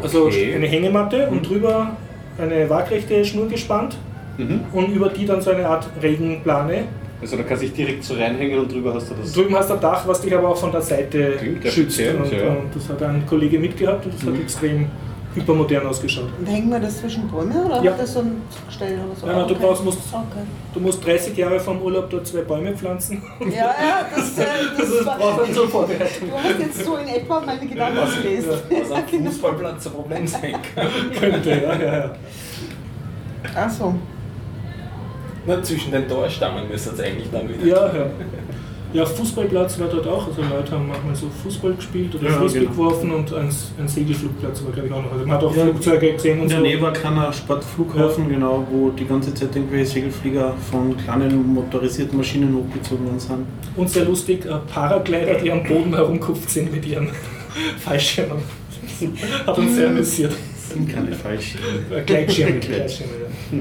Also 0.00 0.26
Okay. 0.26 0.54
eine 0.54 0.66
Hängematte 0.66 1.28
und 1.28 1.46
drüber 1.46 1.96
eine 2.40 2.70
waagrechte 2.70 3.22
Schnur 3.24 3.48
gespannt 3.48 3.96
Mhm. 4.38 4.60
und 4.72 4.88
über 4.94 5.10
die 5.10 5.26
dann 5.26 5.42
so 5.42 5.50
eine 5.50 5.66
Art 5.68 5.86
Regenplane. 6.02 6.84
Also 7.22 7.36
da 7.36 7.44
kannst 7.44 7.62
du 7.62 7.66
dich 7.68 7.74
direkt 7.76 8.02
so 8.04 8.14
reinhängen 8.14 8.58
und 8.58 8.70
drüber 8.72 8.92
hast 8.94 9.08
du 9.10 9.14
das. 9.14 9.32
Drüben 9.32 9.54
hast 9.56 9.70
du 9.70 9.74
ein 9.74 9.80
Dach, 9.80 10.06
was 10.06 10.20
dich 10.20 10.34
aber 10.34 10.48
auch 10.48 10.56
von 10.56 10.72
der 10.72 10.82
Seite 10.82 11.36
Klingt 11.38 11.64
ja 11.64 11.70
schützt. 11.70 11.98
Und, 12.00 12.32
ja. 12.32 12.48
und 12.48 12.74
das 12.74 12.88
hat 12.88 13.00
ein 13.02 13.24
Kollege 13.26 13.58
mitgehabt 13.60 14.04
und 14.04 14.14
das 14.14 14.22
hat 14.28 14.38
extrem 14.40 14.86
hypermodern 15.34 15.86
ausgeschaut. 15.86 16.28
Und 16.38 16.46
hängen 16.46 16.68
wir 16.70 16.78
das 16.80 16.98
zwischen 17.00 17.26
Bäume 17.28 17.64
oder 17.64 17.82
Ja. 17.82 17.92
hat 17.92 18.00
das 18.00 18.12
so 18.12 18.18
ein 18.20 18.42
Gestell 18.66 18.98
oder 18.98 19.16
so? 19.18 19.26
Nein, 19.26 19.36
nein, 19.36 19.48
du 19.48 19.54
Okay. 19.54 19.62
brauchst- 19.64 19.84
musst- 19.84 19.98
Okay. 20.12 20.44
Du 20.74 20.80
musst 20.80 21.06
30 21.06 21.36
Jahre 21.38 21.58
vom 21.60 21.80
Urlaub 21.80 22.10
dort 22.10 22.26
zwei 22.26 22.40
Bäume 22.42 22.76
pflanzen. 22.76 23.22
Ja, 23.40 23.46
ja, 23.56 24.06
das, 24.14 24.36
äh, 24.38 24.44
das, 24.78 24.90
Das 24.98 25.06
war, 25.06 25.16
braucht 25.18 25.40
man 25.46 25.54
zur 25.54 25.68
Vorbereitung. 25.68 26.28
Du 26.28 26.36
hast 26.36 26.58
jetzt 26.58 26.84
so 26.84 26.96
in 26.96 27.08
etwa 27.08 27.40
meine 27.40 27.66
Gedanken 27.66 28.22
gelesen. 28.22 28.50
Was 28.68 28.90
am 28.90 29.24
Fußballplatz 29.26 29.86
ein 29.86 29.92
Problem 29.92 30.26
sein 30.26 30.54
kann. 30.74 30.86
Könnte, 31.18 31.50
ja, 31.50 31.56
ja, 31.80 31.96
ja. 31.98 32.10
Ach 33.56 33.70
so. 33.70 33.94
Na, 35.46 35.62
zwischen 35.62 35.90
den 35.92 36.08
Torstammen 36.08 36.68
müsste 36.68 36.90
es 36.90 37.00
eigentlich 37.00 37.28
dann 37.32 37.48
wieder. 37.48 37.64
Ja, 37.66 37.86
ja. 37.86 38.06
Ja, 38.94 39.06
Fußballplatz 39.06 39.78
war 39.80 39.88
dort 39.88 40.06
auch. 40.06 40.26
Also 40.28 40.42
Leute 40.42 40.72
haben 40.72 40.86
manchmal 40.86 41.16
so 41.16 41.26
Fußball 41.42 41.72
gespielt 41.72 42.14
oder 42.14 42.28
Ja, 42.28 42.32
Frisbee 42.36 42.58
genau. 42.60 42.70
geworfen 42.72 43.10
und 43.10 43.32
ein, 43.32 43.48
ein 43.78 43.88
Segelflugplatz 43.88 44.62
war 44.64 44.72
glaube 44.72 44.88
ich 44.88 44.92
auch 44.94 45.02
noch. 45.02 45.12
Also 45.12 45.24
man 45.24 45.34
hat 45.36 45.44
auch 45.44 45.56
Ja, 45.56 45.62
Flugzeuge 45.64 46.12
gesehen 46.12 46.36
und 46.40 46.42
In 46.42 46.48
der 46.50 46.58
so. 46.58 46.62
Nähe 46.62 46.80
war 46.82 46.88
ein 46.88 46.94
kleiner 46.94 47.32
Sportflughafen, 47.32 48.28
genau, 48.28 48.66
wo 48.70 48.90
die 48.90 49.06
ganze 49.06 49.32
Zeit 49.32 49.56
irgendwelche 49.56 49.86
Segelflieger 49.86 50.52
von 50.70 50.94
kleinen 50.98 51.54
motorisierten 51.54 52.18
Maschinen 52.18 52.54
hochgezogen 52.54 53.06
worden 53.06 53.18
sind. 53.18 53.46
Und 53.76 53.88
sehr 53.88 54.04
lustig, 54.04 54.44
äh, 54.44 54.50
Paraglider, 54.70 55.34
die 55.36 55.50
am 55.50 55.62
Boden 55.62 55.94
herumkupft 55.94 56.50
sind 56.50 56.70
mit 56.70 56.84
ihren 56.86 57.08
Fallschirmen. 57.78 58.38
Hat 59.46 59.56
uns 59.56 59.74
sehr 59.74 59.88
amüsiert. 59.88 60.32
Das 60.32 60.70
sind 60.74 60.92
keine 60.92 61.12
Fallschirme. 61.12 62.02
Gleitschirme, 62.04 62.58
Gleitschirme, 62.60 63.12
ja. 63.52 63.58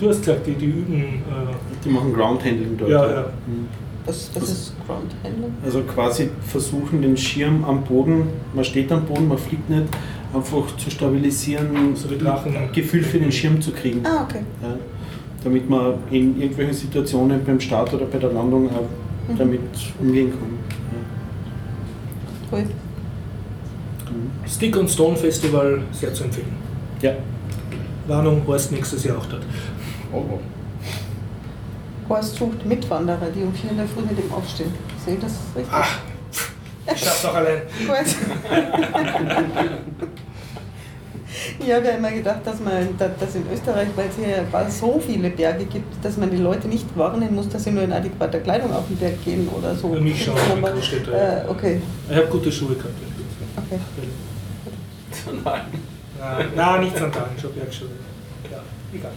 Du 0.00 0.08
hast 0.08 0.20
gesagt, 0.20 0.46
die, 0.46 0.54
die 0.54 0.66
üben. 0.66 0.94
Äh, 1.02 1.54
Die 1.84 1.90
machen 1.90 2.12
Groundhandling 2.14 2.76
dort. 2.78 2.90
Ja, 2.90 3.10
ja. 3.10 3.20
Mhm. 3.46 3.68
Das, 4.06 4.30
das 4.32 4.42
ist 4.44 4.72
Groundhandling. 4.86 5.52
Also 5.62 5.82
quasi 5.82 6.30
versuchen 6.46 7.02
den 7.02 7.16
Schirm 7.16 7.64
am 7.64 7.84
Boden, 7.84 8.28
man 8.54 8.64
steht 8.64 8.90
am 8.90 9.04
Boden, 9.04 9.28
man 9.28 9.36
fliegt 9.38 9.68
nicht, 9.68 9.84
einfach 10.34 10.76
zu 10.78 10.90
stabilisieren, 10.90 11.94
So 11.94 12.08
ein 12.08 12.72
Gefühl 12.72 13.02
für 13.02 13.18
den 13.18 13.30
Schirm 13.30 13.60
zu 13.60 13.72
kriegen. 13.72 14.00
Ah, 14.04 14.24
okay. 14.24 14.40
Ja, 14.62 14.74
damit 15.44 15.68
man 15.68 15.94
in 16.10 16.40
irgendwelchen 16.40 16.74
Situationen 16.74 17.44
beim 17.44 17.60
Start 17.60 17.92
oder 17.92 18.06
bei 18.06 18.18
der 18.18 18.32
Landung 18.32 18.70
auch 18.70 19.36
damit 19.36 19.60
umgehen 20.00 20.30
kann. 20.30 20.58
Cool. 22.50 22.64
Stick 24.46 24.76
und 24.76 24.90
Stone 24.90 25.16
Festival 25.16 25.82
sehr 25.92 26.12
zu 26.12 26.24
empfehlen. 26.24 26.48
Ja. 27.00 27.12
Warnung, 28.08 28.42
Horst 28.46 28.72
nächstes 28.72 29.04
Jahr 29.04 29.18
auch 29.18 29.26
dort. 29.26 29.42
Oh, 30.12 30.16
oh. 30.18 30.38
Horst 32.08 32.36
sucht 32.36 32.64
Mitwanderer, 32.66 33.28
die 33.34 33.42
um 33.42 33.52
4 33.54 33.70
in 33.70 33.76
der 33.76 33.86
Früh 33.86 34.02
mit 34.02 34.18
ihm 34.18 34.32
aufstehen. 34.32 34.72
Sehe 35.04 35.14
ich 35.14 35.20
das 35.20 35.32
richtig? 35.54 35.72
Ach, 35.72 35.98
ich 36.92 36.98
schaff's 37.00 37.24
auch 37.24 37.34
allein. 37.34 37.62
Ich 41.60 41.72
habe 41.72 41.86
ja 41.86 41.92
immer 41.92 42.10
gedacht, 42.10 42.40
dass 42.44 42.58
man 42.60 42.96
da- 42.98 43.08
dass 43.20 43.34
in 43.36 43.44
Österreich, 43.52 43.88
weil 43.94 44.08
es 44.08 44.16
hier 44.16 44.44
so 44.70 45.00
viele 45.04 45.30
Berge 45.30 45.64
gibt, 45.66 46.04
dass 46.04 46.16
man 46.16 46.30
die 46.30 46.38
Leute 46.38 46.66
nicht 46.66 46.86
warnen 46.96 47.34
muss, 47.34 47.48
dass 47.48 47.64
sie 47.64 47.70
nur 47.70 47.84
in 47.84 47.92
adäquater 47.92 48.40
Kleidung 48.40 48.72
auf 48.72 48.86
den 48.88 48.96
Berg 48.96 49.22
gehen 49.24 49.48
oder 49.48 49.74
so. 49.76 49.92
Für 49.94 50.00
mich 50.00 50.24
schon, 50.24 50.34
in 50.36 50.64
Aber, 50.64 50.74
äh, 50.74 51.48
okay, 51.48 51.80
Ich 52.10 52.16
habe 52.16 52.26
gute 52.26 52.50
Schuhe 52.50 52.74
gehabt. 52.74 52.94
okay. 53.56 53.78
Nein. 55.44 55.60
Nein, 56.18 56.46
nein 56.56 56.80
nicht 56.80 56.96
Sandalen, 56.98 57.38
schon 57.40 57.52
Bergschuhe. 57.54 57.88
Ja, 58.50 58.58
egal. 58.92 59.12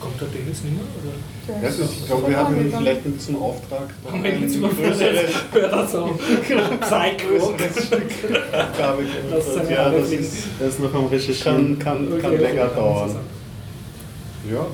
Kommt 0.00 0.20
der 0.20 0.28
Dennis 0.28 0.62
nicht 0.62 0.74
mehr? 0.76 0.84
Oder? 1.02 1.62
Ja, 1.62 1.68
ich 1.68 2.06
glaube, 2.06 2.28
wir 2.28 2.36
haben 2.36 2.56
ihn 2.60 2.72
vielleicht 2.76 3.04
mit 3.06 3.18
diesem 3.20 3.36
Auftrag 3.36 3.88
Haben 4.10 4.22
wir 4.22 4.30
jetzt 4.38 4.60
größere 4.60 5.24
Hört 5.52 5.90
so. 5.90 6.18
Psycho. 6.80 7.54
Das 7.58 7.90
Ja, 9.70 9.90
das 9.90 10.10
ist, 10.12 10.34
Er 10.60 10.68
ist 10.68 10.80
noch 10.80 10.94
am 10.94 11.06
Recherchieren. 11.06 11.78
kann, 11.78 11.98
kann, 12.08 12.12
Okay, 12.12 12.20
kann 12.22 12.32
okay, 12.34 12.42
länger 12.42 12.66
kann 12.68 12.76
dauern. 12.76 13.16
Ja. 14.50 14.66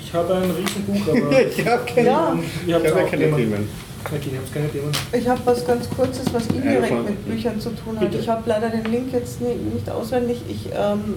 Ich 0.00 0.14
habe 0.14 0.34
ein 0.34 0.50
Riesenbuch, 0.50 1.08
aber 1.08 1.42
Ich 1.58 1.66
habe 1.66 1.84
keine, 1.84 2.06
Ja. 2.08 2.38
ich 2.66 2.72
hab 2.74 2.84
ja 2.84 2.94
auch 2.94 3.10
keine 3.10 3.36
Themen. 3.36 3.68
Themen. 4.04 4.20
Okay, 4.20 4.30
ich 4.32 4.38
hab's 4.38 4.52
keine 4.52 4.68
Thema. 4.70 4.90
Ich 5.12 5.28
habe 5.28 5.40
was 5.44 5.66
ganz 5.66 5.88
Kurzes, 5.90 6.24
was 6.32 6.46
indirekt 6.46 7.04
mit 7.04 7.26
Büchern 7.28 7.60
zu 7.60 7.70
tun 7.70 7.94
hat. 7.98 8.00
Bitte. 8.10 8.18
Ich 8.18 8.28
habe 8.28 8.42
leider 8.46 8.70
den 8.70 8.84
Link 8.84 9.12
jetzt 9.12 9.40
ni- 9.40 9.54
nicht 9.74 9.88
auswendig. 9.90 10.42
Ich, 10.48 10.66
ähm, 10.66 11.16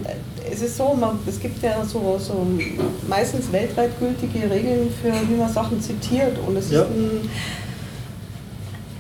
es 0.52 0.62
ist 0.62 0.78
so, 0.78 0.94
man, 0.94 1.20
es 1.28 1.40
gibt 1.40 1.62
ja 1.64 1.84
so, 1.86 2.18
so 2.20 2.46
meistens 3.08 3.52
weltweit 3.52 3.92
gültige 4.00 4.50
Regeln 4.50 4.90
für, 5.02 5.12
wie 5.30 5.36
man 5.36 5.52
Sachen 5.52 5.80
zitiert. 5.82 6.38
Und 6.48 6.58
es 6.58 6.72
Ja. 6.72 6.82
ist 6.82 6.90
ein, 6.90 7.30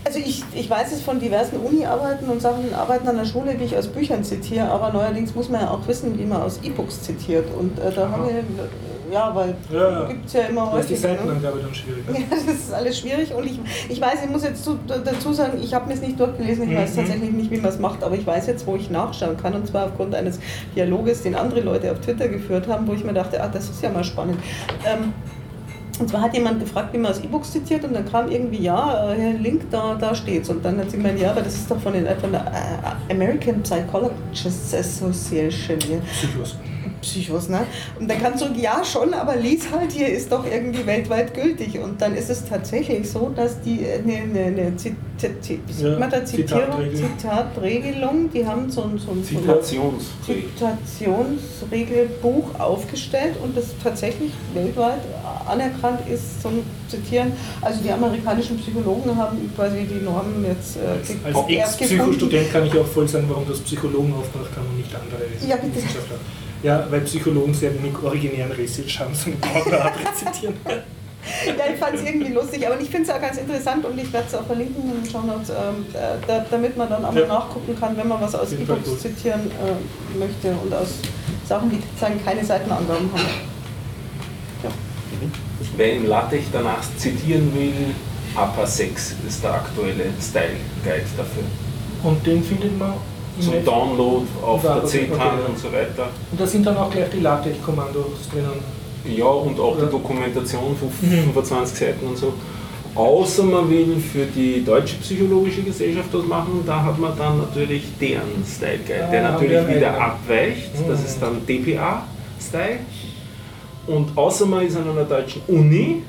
also 0.03 0.19
ich, 0.19 0.43
ich 0.53 0.69
weiß 0.69 0.91
es 0.93 1.01
von 1.01 1.19
diversen 1.19 1.57
Uni-Arbeiten 1.57 2.25
und 2.25 2.41
Sachen, 2.41 2.73
Arbeiten 2.73 3.07
an 3.07 3.17
der 3.17 3.25
Schule, 3.25 3.55
die 3.55 3.65
ich 3.65 3.77
aus 3.77 3.87
Büchern 3.87 4.23
zitiere, 4.23 4.69
aber 4.69 4.91
neuerdings 4.91 5.35
muss 5.35 5.47
man 5.49 5.61
ja 5.61 5.69
auch 5.71 5.87
wissen, 5.87 6.17
wie 6.19 6.25
man 6.25 6.41
aus 6.41 6.59
E-Books 6.63 7.03
zitiert. 7.03 7.45
Und 7.57 7.77
äh, 7.79 7.91
da 7.93 8.09
haben 8.09 8.23
wir, 8.25 8.43
ja, 9.11 9.35
weil 9.35 9.55
Ja, 9.71 9.89
ja. 10.01 10.05
gibt 10.07 10.25
es 10.25 10.33
ja 10.33 10.41
immer 10.41 10.69
Da 10.71 10.79
ist 10.79 10.89
die 10.89 10.93
häufig. 10.93 11.03
Ne? 11.09 11.17
Seitenangabe 11.17 11.59
dann 11.61 11.73
schwierig. 11.75 12.03
Ja, 12.13 12.23
das 12.29 12.43
ist 12.55 12.73
alles 12.73 12.99
schwierig 12.99 13.33
und 13.33 13.45
ich, 13.45 13.59
ich 13.89 13.99
weiß, 14.01 14.23
ich 14.23 14.29
muss 14.29 14.43
jetzt 14.43 14.63
zu, 14.63 14.77
dazu 14.87 15.33
sagen, 15.33 15.59
ich 15.61 15.73
habe 15.73 15.87
mir 15.87 15.93
es 15.93 16.01
nicht 16.01 16.19
durchgelesen, 16.19 16.69
ich 16.71 16.77
weiß 16.77 16.91
Mhm. 16.93 16.95
tatsächlich 16.97 17.31
nicht, 17.31 17.51
wie 17.51 17.57
man 17.57 17.69
es 17.69 17.79
macht, 17.79 18.03
aber 18.03 18.15
ich 18.15 18.25
weiß 18.25 18.47
jetzt, 18.47 18.65
wo 18.67 18.75
ich 18.75 18.89
nachschauen 18.89 19.37
kann 19.37 19.53
und 19.53 19.67
zwar 19.67 19.85
aufgrund 19.87 20.15
eines 20.15 20.39
Dialoges, 20.75 21.21
den 21.23 21.35
andere 21.35 21.61
Leute 21.61 21.91
auf 21.91 21.99
Twitter 21.99 22.27
geführt 22.27 22.67
haben, 22.67 22.87
wo 22.87 22.93
ich 22.93 23.03
mir 23.03 23.13
dachte, 23.13 23.41
ah, 23.43 23.47
das 23.47 23.69
ist 23.69 23.81
ja 23.83 23.89
mal 23.89 24.03
spannend. 24.03 24.39
Ähm, 24.85 25.13
und 25.99 26.09
zwar 26.09 26.21
hat 26.21 26.33
jemand 26.33 26.59
gefragt, 26.59 26.93
wie 26.93 26.97
man 26.97 27.11
aus 27.11 27.19
E-Books 27.19 27.51
zitiert 27.51 27.83
und 27.83 27.93
dann 27.93 28.09
kam 28.09 28.31
irgendwie, 28.31 28.63
ja, 28.63 29.11
äh, 29.13 29.33
Link, 29.33 29.69
da, 29.69 29.93
da 29.99 30.15
steht's. 30.15 30.49
Und 30.49 30.65
dann 30.65 30.79
hat 30.79 30.89
sie 30.89 30.97
gemeint, 30.97 31.19
ja, 31.19 31.29
aber 31.31 31.41
das 31.41 31.53
ist 31.53 31.69
doch 31.69 31.79
von, 31.79 31.93
den, 31.93 32.07
von 32.19 32.31
der 32.31 32.41
äh, 32.41 33.13
American 33.13 33.61
Psychologists 33.61 34.73
Association. 34.73 35.77
Psychos. 36.11 36.55
Psychos, 37.01 37.49
ne? 37.49 37.61
Und 37.99 38.09
dann 38.09 38.21
kannst 38.21 38.43
du, 38.43 38.47
ja 38.53 38.83
schon, 38.83 39.13
aber 39.13 39.35
lies 39.35 39.71
halt, 39.71 39.91
hier 39.91 40.07
ist 40.07 40.31
doch 40.31 40.45
irgendwie 40.45 40.85
weltweit 40.85 41.33
gültig. 41.33 41.79
Und 41.79 42.01
dann 42.01 42.15
ist 42.15 42.29
es 42.29 42.45
tatsächlich 42.45 43.09
so, 43.09 43.31
dass 43.35 43.61
die 43.61 43.85
eine, 43.85 44.13
eine, 44.13 44.45
eine 44.45 44.75
Zit 44.77 44.95
Zit 45.21 45.59
Ja. 45.79 46.25
Zitatregelung, 46.25 48.29
die 48.33 48.43
haben 48.45 48.69
so 48.71 48.83
ein, 48.83 48.97
so 48.97 49.11
ein, 49.11 49.23
Zitationsregel. 49.23 50.49
Zitationsregelbuch 50.55 52.59
aufgestellt 52.59 53.35
und 53.43 53.55
das 53.55 53.65
tatsächlich 53.83 54.31
weltweit 54.53 55.01
anerkannt 55.47 55.99
ist 56.09 56.41
zum 56.41 56.63
Zitieren. 56.87 57.33
Also 57.61 57.83
die 57.83 57.91
amerikanischen 57.91 58.57
Psychologen 58.57 59.15
haben 59.15 59.37
quasi 59.55 59.85
die 59.85 60.03
Normen 60.03 60.43
jetzt 60.45 60.77
äh, 60.77 60.87
Als 60.97 61.07
gefunden. 61.07 61.51
Ex-Psychostudent 61.51 62.51
kann 62.51 62.65
ich 62.65 62.75
auch 62.77 62.87
voll 62.87 63.07
sagen, 63.07 63.27
warum 63.29 63.47
das 63.47 63.59
Psychologen 63.59 64.13
aufmacht 64.13 64.55
kann 64.55 64.65
und 64.65 64.77
nicht 64.77 64.89
andere 64.95 65.21
Ja, 65.47 65.57
bitte. 65.57 65.75
Wissenschaftler. 65.75 66.17
Ja, 66.63 66.85
weil 66.89 67.01
Psychologen 67.01 67.53
sehr 67.53 67.73
wenig 67.73 67.97
originären 68.03 68.51
Research 68.51 68.99
haben, 68.99 69.13
sondern 69.15 69.41
brauchen 69.53 69.71
da 69.71 69.91
rezitieren. 70.09 70.55
Ja, 71.45 71.65
ich 71.71 71.79
fand 71.79 71.95
es 71.95 72.03
irgendwie 72.03 72.31
lustig, 72.33 72.65
aber 72.65 72.79
ich 72.79 72.89
finde 72.89 73.03
es 73.09 73.15
auch 73.15 73.21
ganz 73.21 73.37
interessant 73.37 73.85
und 73.85 73.97
ich 73.99 74.11
werde 74.11 74.25
es 74.27 74.33
auch 74.35 74.45
verlinken 74.45 74.83
in 74.91 75.03
den 75.03 75.09
Show 75.11 75.21
Notes, 75.21 75.49
äh, 75.49 75.53
da, 76.27 76.45
damit 76.49 76.75
man 76.77 76.89
dann 76.89 77.05
auch 77.05 77.11
mal 77.11 77.21
Ja. 77.21 77.27
nachgucken 77.27 77.75
kann, 77.79 77.95
wenn 77.95 78.07
man 78.07 78.21
was 78.21 78.33
aus 78.33 78.51
E-Books 78.53 78.99
zitieren 79.01 79.41
äh, 79.51 80.17
möchte 80.17 80.49
und 80.63 80.73
aus 80.73 80.95
Sachen, 81.47 81.69
die 81.69 81.77
sozusagen 81.77 82.23
keine 82.25 82.43
Seitenangaben 82.43 83.09
haben. 83.13 83.51
Wer 85.77 85.93
im 85.93 86.07
LaTeX 86.07 86.45
danach 86.51 86.81
zitieren 86.97 87.53
will, 87.53 87.73
APA 88.35 88.65
6 88.65 89.15
ist 89.27 89.43
der 89.43 89.53
aktuelle 89.53 90.05
Style 90.19 90.55
Guide 90.83 91.05
dafür. 91.17 91.43
Und 92.03 92.25
den 92.25 92.43
findet 92.43 92.77
man 92.79 92.93
Zum. 93.41 93.65
Download 93.65 94.25
auf 94.41 94.61
der 94.61 94.77
okay, 94.83 95.05
CTAN 95.07 95.17
okay. 95.19 95.29
und 95.49 95.57
so 95.57 95.67
weiter. 95.71 96.09
Und 96.31 96.39
da 96.39 96.45
sind 96.47 96.65
dann 96.65 96.77
auch 96.77 96.89
gleich 96.89 97.09
die 97.09 97.19
LaTeX-Kommandos 97.19 98.29
drinnen. 98.31 98.81
Ja, 99.17 99.25
und 99.25 99.59
auch 99.59 99.75
die 99.77 99.89
Dokumentation 99.89 100.75
von 100.77 100.89
Mhm. 101.01 101.23
25 101.33 101.77
Seiten 101.79 102.05
und 102.07 102.17
so. 102.17 102.33
Außer 102.93 103.43
man 103.43 103.69
will 103.69 103.95
für 103.99 104.25
die 104.25 104.63
Deutsche 104.65 104.95
Psychologische 104.97 105.61
Gesellschaft 105.63 106.09
was 106.11 106.25
machen, 106.25 106.61
da 106.67 106.83
hat 106.83 106.99
man 106.99 107.17
dann 107.17 107.37
natürlich 107.37 107.83
deren 107.99 108.43
Style 108.45 108.79
Guide, 108.85 109.07
der 109.11 109.27
Ah, 109.29 109.31
natürlich 109.31 109.67
wieder 109.75 109.93
einen. 109.93 110.01
abweicht. 110.01 110.71
Das 110.87 110.99
Mhm. 110.99 111.05
ist 111.05 111.21
dann 111.21 111.45
DPA-Style. 111.47 112.79
Und 113.87 114.15
außer 114.15 114.45
man 114.45 114.65
ist 114.67 114.75
an 114.77 114.89
einer 114.89 115.05
deutschen 115.05 115.41
Uni, 115.47 116.03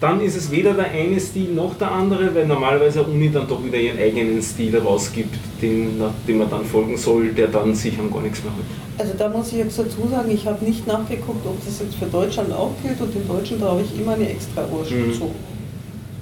dann 0.00 0.20
ist 0.20 0.36
es 0.36 0.50
weder 0.50 0.74
der 0.74 0.90
eine 0.90 1.18
Stil 1.18 1.52
noch 1.54 1.74
der 1.78 1.90
andere, 1.90 2.34
weil 2.34 2.46
normalerweise 2.46 3.00
eine 3.00 3.08
Uni 3.08 3.30
dann 3.30 3.48
doch 3.48 3.64
wieder 3.64 3.78
ihren 3.78 3.98
eigenen 3.98 4.42
Stil 4.42 4.76
rausgibt, 4.78 5.34
den, 5.62 6.00
dem 6.28 6.38
man 6.38 6.50
dann 6.50 6.64
folgen 6.64 6.96
soll, 6.96 7.28
der 7.32 7.48
dann 7.48 7.74
sich 7.74 7.98
an 7.98 8.10
gar 8.12 8.20
nichts 8.20 8.42
mehr 8.44 8.52
hält. 8.52 8.66
Also 8.98 9.12
da 9.18 9.28
muss 9.28 9.48
ich 9.52 9.58
jetzt 9.58 9.78
dazu 9.78 10.08
sagen, 10.10 10.30
ich 10.30 10.46
habe 10.46 10.64
nicht 10.64 10.86
nachgeguckt, 10.86 11.44
ob 11.46 11.64
das 11.64 11.80
jetzt 11.80 11.94
für 11.96 12.06
Deutschland 12.06 12.52
auch 12.52 12.72
gilt 12.82 13.00
und 13.00 13.14
im 13.14 13.26
Deutschen 13.28 13.60
traue 13.60 13.82
ich 13.82 13.98
immer 14.00 14.14
eine 14.14 14.28
extra 14.30 14.64
Urschrift 14.70 15.08
Mhm. 15.08 15.12
zu. 15.12 15.30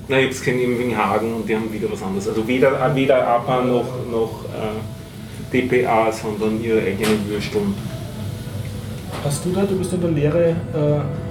Na, 0.09 0.19
ich 0.19 0.25
habe 0.27 0.35
es 0.35 0.47
eben 0.47 0.79
wegen 0.79 0.97
Hagen 0.97 1.35
und 1.35 1.49
die 1.49 1.57
haben 1.57 1.73
wieder 1.73 1.91
was 1.91 2.03
anderes. 2.03 2.29
Also 2.29 2.47
weder, 2.47 2.73
äh, 2.73 2.95
weder 2.95 3.27
APA 3.27 3.63
noch, 3.65 3.87
noch 4.11 4.45
äh, 4.53 5.53
DPA, 5.53 6.13
sondern 6.13 6.63
ihre 6.63 6.81
eigene 6.81 7.17
Würstunde. 7.29 7.73
Hast 9.25 9.45
du 9.45 9.51
da, 9.51 9.63
du 9.63 9.77
bist 9.79 9.93
in 9.95 10.01
der 10.03 10.11
Lehre 10.11 10.49
äh, 10.51 11.24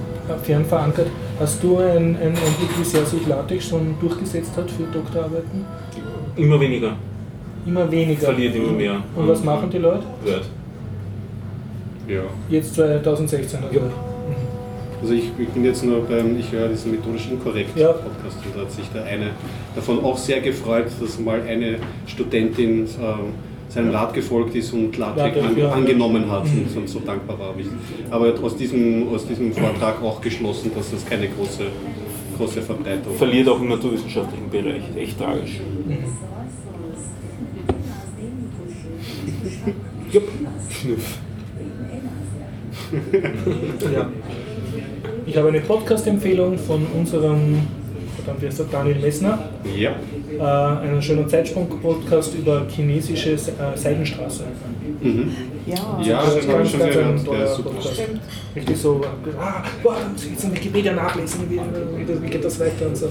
fern 0.44 0.66
verankert, 0.66 1.08
hast 1.40 1.64
du 1.64 1.78
einen 1.78 2.16
ein 2.16 2.28
Einblick, 2.28 2.80
wie 2.80 2.84
sehr 2.84 3.06
sich 3.06 3.28
LaTeX 3.28 3.68
schon 3.68 3.96
durchgesetzt 4.00 4.56
hat 4.58 4.70
für 4.70 4.84
Doktorarbeiten? 4.84 5.66
Immer 6.36 6.60
weniger. 6.60 6.96
Immer 7.66 7.90
weniger. 7.92 8.26
Verliert 8.26 8.56
immer 8.56 8.72
mehr. 8.72 9.04
Und 9.16 9.28
was 9.28 9.44
machen 9.44 9.70
die 9.70 9.78
Leute? 9.78 10.04
Word. 10.26 10.46
Ja. 12.08 12.22
Jetzt 12.50 12.76
2016. 12.76 13.60
Also. 13.64 13.80
Ja. 13.80 13.86
Also 15.02 15.14
ich, 15.16 15.32
ich 15.38 15.50
bin 15.50 15.66
jetzt 15.66 15.84
nur 15.84 16.02
beim, 16.06 16.40
ich 16.40 16.52
höre 16.52 16.70
diesen 16.70 16.92
methodisch 16.92 17.30
inkorrekt 17.30 17.78
Ja. 17.78 17.92
Podcast 17.92 18.38
und 18.46 18.56
da 18.56 18.62
hat 18.62 18.72
sich 18.72 18.88
der 18.94 19.04
eine 19.04 19.32
davon 19.76 20.04
auch 20.04 20.18
sehr 20.18 20.40
gefreut, 20.40 20.86
dass 21.00 21.20
mal 21.20 21.42
eine 21.42 21.78
Studentin 22.08 22.88
ähm, 23.02 23.34
seinem 23.74 23.92
Rat 23.92 24.14
gefolgt 24.14 24.56
ist 24.56 24.72
und 24.74 24.96
LaTeX, 24.98 25.38
an, 25.38 25.62
angenommen 25.72 26.30
hat 26.30 26.46
Mhm. 26.46 26.68
und, 26.70 26.78
und 26.78 26.90
so 26.90 27.00
dankbar 27.00 27.40
war. 27.40 27.54
Aber 28.12 28.34
aus 28.44 28.56
diesem, 28.56 29.08
aus 29.10 29.26
diesem 29.26 29.52
Vortrag 29.54 30.02
auch 30.04 30.22
geschlossen, 30.22 30.72
dass 30.76 30.92
das 30.92 31.06
keine 31.06 31.28
große, 31.28 31.64
große 32.38 32.62
Verbreitung 32.62 33.16
Verliert 33.16 33.48
auch 33.50 33.60
im 33.60 33.70
naturwissenschaftlichen 33.70 34.50
Bereich. 34.50 34.84
Echt 34.96 35.18
tragisch. 35.20 35.60
Jupp. 40.12 40.28
Schnüff. 40.70 41.18
Ja. 43.94 44.10
Ich 45.26 45.38
habe 45.38 45.48
eine 45.48 45.62
Podcast-Empfehlung 45.62 46.58
von 46.60 46.86
unserem, 47.00 47.62
verdammt, 48.24 48.42
wie 48.42 48.48
heißt 48.48 48.60
der, 48.60 48.66
Daniel 48.68 49.00
Messner, 49.00 49.40
Ja, 49.78 49.92
äh, 50.40 50.82
einen 50.88 51.02
schönen 51.02 51.28
Zeitsprung-Podcast 51.28 52.36
über 52.36 52.66
chinesische 52.70 53.32
äh, 53.34 53.38
Seidenstraße. 53.78 54.44
mhm. 55.02 55.32
Ja, 55.66 55.76
ja 56.04 56.20
Also 56.20 56.40
den 56.40 56.50
habe 56.52 56.64
ich 56.64 56.72
schon 56.72 56.80
ganz, 56.82 56.94
gehört, 56.94 57.08
ein 57.08 57.16
der 57.18 57.26
toller 57.26 57.46
ist 57.46 57.56
super. 57.56 57.70
Podcast. 57.70 57.94
stimmt. 57.96 58.22
Richtig 58.56 58.78
so, 58.78 59.02
ah, 59.40 59.64
boah, 59.82 59.96
dann 60.02 60.12
muss 60.14 60.26
ich 60.26 60.32
jetzt 60.32 60.44
in 60.44 60.52
Wikipedia 60.56 60.94
nachlesen, 60.94 61.42
wie, 61.50 61.56
wie, 62.00 62.06
das- 62.06 62.22
wie 62.22 62.28
geht 62.28 62.44
das 62.46 62.60
weiter 62.60 62.88
und 62.88 62.98
so. 62.98 63.10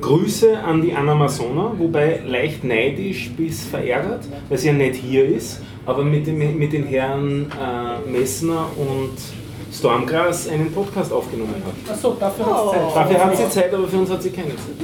Grüße 0.00 0.58
an 0.58 0.82
die 0.82 0.92
Anna 0.92 1.14
Masona, 1.14 1.72
wobei 1.78 2.20
leicht 2.26 2.64
neidisch 2.64 3.30
bis 3.36 3.64
verärgert, 3.64 4.24
weil 4.48 4.58
sie 4.58 4.68
ja 4.68 4.72
nicht 4.72 4.96
hier 4.96 5.26
ist, 5.26 5.62
aber 5.86 6.02
mit, 6.04 6.26
dem, 6.26 6.58
mit 6.58 6.72
den 6.72 6.84
Herren 6.84 7.46
äh, 7.52 8.10
Messner 8.10 8.66
und 8.76 9.12
Stormgrass 9.74 10.48
einen 10.48 10.70
Podcast 10.72 11.12
aufgenommen 11.12 11.54
hat. 11.64 11.92
Achso, 11.94 12.16
dafür 12.18 12.46
hat 12.46 12.52
es 12.54 12.60
Oh. 12.60 12.70
Zeit. 12.72 12.96
Dafür 12.96 13.24
hat 13.24 13.36
sie 13.36 13.48
Zeit, 13.50 13.74
aber 13.74 13.88
für 13.88 13.96
uns 13.98 14.10
hat 14.10 14.22
sie 14.22 14.30
keine 14.30 14.50
Zeit. 14.50 14.76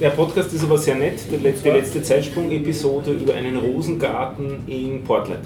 Der 0.00 0.10
Podcast 0.10 0.52
ist 0.52 0.64
aber 0.64 0.76
sehr 0.76 0.96
nett, 0.96 1.20
die 1.30 1.36
letzte, 1.36 1.70
letzte 1.70 2.02
Zeitsprung-Episode 2.02 3.12
über 3.12 3.34
einen 3.34 3.56
Rosengarten 3.56 4.64
in 4.66 5.04
Portland. 5.04 5.44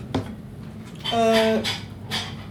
Äh, 1.13 1.59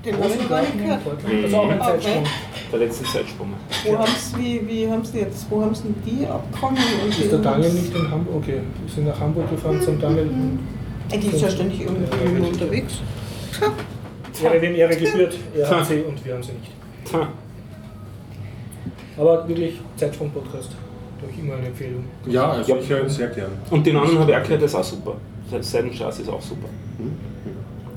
den 0.05 0.15
habe 0.15 0.29
ich 0.39 0.47
gar 0.49 0.61
nicht 0.61 0.77
gehört. 0.77 1.01
Das 1.05 1.49
ist 1.49 1.53
auch 1.55 1.69
ein. 1.69 1.81
Zeitsprung. 1.81 2.23
Der 2.71 2.79
letzte 2.79 3.03
Zeitsprung. 3.05 3.53
Wo 3.85 3.97
haben's, 3.97 4.33
wie, 4.37 4.61
wie 4.67 4.87
haben 4.89 5.03
sie 5.03 5.19
jetzt, 5.19 5.45
wo 5.49 5.61
haben 5.61 5.73
sie 5.73 5.83
die 6.05 6.25
abgekommen? 6.27 6.77
Und 7.03 7.09
Ist 7.17 7.31
der 7.31 7.39
Daniel 7.39 7.71
nicht 7.73 7.95
in 7.95 8.11
Hamburg? 8.11 8.35
Okay, 8.43 8.59
wir 8.85 8.93
sind 8.93 9.07
nach 9.07 9.19
Hamburg 9.19 9.49
gefahren 9.49 9.81
zum 9.81 9.99
Daniel. 9.99 10.29
Die 11.11 11.27
ist 11.27 11.41
ja 11.41 11.49
ständig 11.49 11.81
irgendwie 11.81 12.47
unterwegs. 12.47 12.95
Ehre 14.43 14.61
wem 14.61 14.75
Ehre 14.75 14.95
gebührt. 14.95 15.35
Er 15.55 15.69
hat 15.69 15.85
sie 15.85 16.01
und 16.01 16.23
wir 16.25 16.33
haben 16.33 16.43
sie 16.43 16.51
nicht. 16.53 16.71
Aber 19.17 19.47
wirklich 19.47 19.79
Zeitsprung-Podcast. 19.95 20.71
Glaube 21.19 21.33
ich 21.33 21.39
immer 21.39 21.55
eine 21.55 21.67
Empfehlung. 21.67 22.03
Ja, 22.27 22.51
also 22.51 22.73
Ja. 22.75 22.79
ich 22.81 22.89
höre 22.89 23.03
ihn 23.03 23.09
sehr 23.09 23.27
gern. 23.29 23.51
Und 23.71 23.85
den 23.85 23.95
anderen 23.97 24.19
habe 24.19 24.31
ich 24.31 24.37
auch 24.37 24.43
gehört, 24.43 24.61
der 24.61 24.67
ist 24.67 24.75
auch 24.75 24.83
super. 24.83 25.15
Seidenstraße 25.59 26.21
ist 26.21 26.29
auch 26.29 26.41
super. 26.41 26.67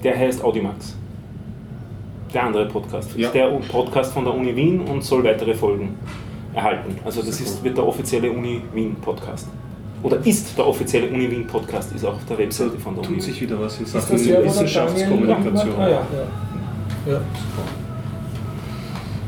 Der 0.03 0.17
heißt 0.19 0.43
Audimax. 0.43 0.97
Der 2.33 2.45
andere 2.45 2.67
Podcast. 2.67 3.15
Ja. 3.17 3.27
Ist 3.27 3.35
der 3.35 3.49
Podcast 3.71 4.13
von 4.15 4.25
der 4.25 4.33
Uni 4.35 4.55
Wien 4.57 4.81
und 4.83 5.03
soll 5.05 5.23
weitere 5.25 5.53
Folgen 5.55 5.97
erhalten. 6.55 6.97
Also 7.05 7.21
das 7.23 7.41
ist, 7.41 7.63
wird 7.63 7.77
der 7.77 7.87
offizielle 7.87 8.31
Uni 8.31 8.63
Wien 8.73 8.95
Podcast. 8.97 9.49
Oder 10.03 10.25
ist 10.25 10.57
der 10.57 10.67
offizielle 10.67 11.09
Uni 11.09 11.31
Wien 11.31 11.47
Podcast, 11.47 11.93
ist 11.95 12.05
auch 12.05 12.15
auf 12.15 12.25
der 12.29 12.39
Webseite 12.39 12.79
von 12.79 12.95
der 12.95 13.05
Uni 13.05 13.17
Tut 13.17 13.23
sich 13.23 13.41
wieder 13.41 13.61
was 13.61 13.79
in 13.79 13.85
Ist 13.85 13.93
Sachen 13.93 14.19
Wissenschaftskommunikation. 14.19 15.75
Ah, 15.79 15.89
ja, 15.89 16.07
ja. 17.07 17.13
ja. 17.13 17.21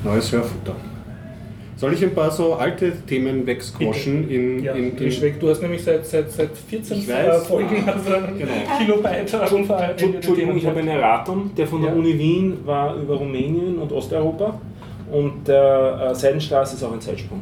Neues 0.05 0.33
Hörfutter. 0.33 0.75
Soll 1.77 1.95
ich 1.95 2.05
ein 2.05 2.15
paar 2.15 2.31
so 2.31 2.55
alte 2.55 2.93
Themen 3.09 3.45
wegsquashen? 3.45 4.31
In, 4.31 4.63
Ja, 4.63 4.73
in, 4.73 4.97
in, 4.97 5.21
weg. 5.21 5.41
Du 5.41 5.49
hast 5.49 5.63
nämlich 5.63 5.83
seit, 5.83 6.07
seit, 6.07 6.31
seit 6.31 6.57
14 6.57 6.99
Ich 6.99 7.09
weiß. 7.09 7.47
Folgen 7.47 7.83
also 7.89 8.11
Genau. 8.39 8.53
Kilobyte 8.79 9.53
unverarbeitet. 9.53 10.15
Entschuldigung, 10.15 10.57
ich 10.57 10.65
habe 10.65 10.79
einen 10.79 10.89
Erratum, 10.89 11.51
der 11.57 11.67
von 11.67 11.83
der 11.83 11.91
Ja. 11.91 11.97
Uni 11.97 12.17
Wien 12.17 12.59
war 12.65 12.95
über 12.95 13.17
Rumänien 13.17 13.79
und 13.79 13.91
Osteuropa 13.91 14.61
und 15.11 15.49
der 15.49 16.11
äh, 16.13 16.15
Seidenstraße 16.15 16.77
ist 16.77 16.85
auch 16.85 16.93
ein 16.93 17.01
Zeitsprung. 17.01 17.41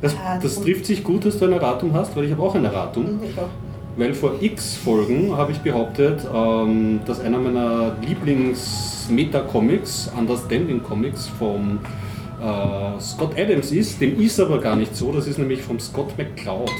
Das, 0.00 0.14
Ah, 0.14 0.38
das 0.42 0.56
gut. 0.56 0.64
trifft 0.64 0.86
sich 0.86 1.02
gut, 1.04 1.24
dass 1.24 1.38
du 1.38 1.44
ein 1.46 1.52
Erratum 1.52 1.92
hast, 1.94 2.14
weil 2.16 2.24
ich 2.24 2.32
habe 2.32 2.42
auch 2.42 2.54
ein 2.54 2.64
Erratum. 2.64 3.04
Mhm, 3.04 3.20
Ich 3.30 3.38
auch. 3.38 3.48
Weil 3.96 4.14
vor 4.14 4.32
x 4.40 4.76
Folgen 4.76 5.36
habe 5.36 5.50
ich 5.50 5.58
behauptet, 5.58 6.20
ähm, 6.32 7.00
dass 7.04 7.20
einer 7.20 7.38
meiner 7.38 7.96
Lieblings-Meta-Comics, 8.06 10.12
Understanding 10.16 10.82
Comics 10.82 11.26
vom 11.38 11.80
äh, 12.40 13.00
Scott 13.00 13.32
Adams 13.36 13.72
ist. 13.72 14.00
Dem 14.00 14.20
ist 14.20 14.38
aber 14.38 14.58
gar 14.60 14.76
nicht 14.76 14.94
so, 14.94 15.10
das 15.12 15.26
ist 15.26 15.38
nämlich 15.38 15.62
vom 15.62 15.80
Scott 15.80 16.16
McCloud. 16.16 16.70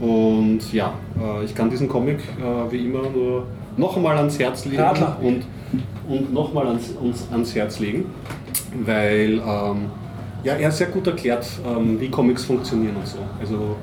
Und 0.00 0.72
ja, 0.72 0.94
äh, 1.20 1.44
ich 1.44 1.54
kann 1.54 1.70
diesen 1.70 1.88
Comic 1.88 2.18
äh, 2.18 2.72
wie 2.72 2.86
immer 2.86 3.08
nur 3.08 3.44
noch 3.76 3.96
einmal 3.96 4.16
ans 4.16 4.38
Herz 4.38 4.64
legen 4.64 4.82
Radler. 4.82 5.16
und, 5.22 5.42
und 6.08 6.34
noch 6.34 6.52
mal 6.52 6.66
ans, 6.66 6.90
uns 7.00 7.28
ans 7.30 7.54
Herz 7.54 7.78
legen, 7.78 8.06
weil 8.84 9.40
ähm, 9.46 9.76
ja, 10.44 10.54
er 10.54 10.70
sehr 10.70 10.86
gut 10.88 11.06
erklärt, 11.06 11.46
ähm, 11.66 12.00
wie 12.00 12.08
Comics 12.08 12.44
funktionieren 12.44 12.96
und 12.96 13.06
so. 13.06 13.18
Also, 13.40 13.76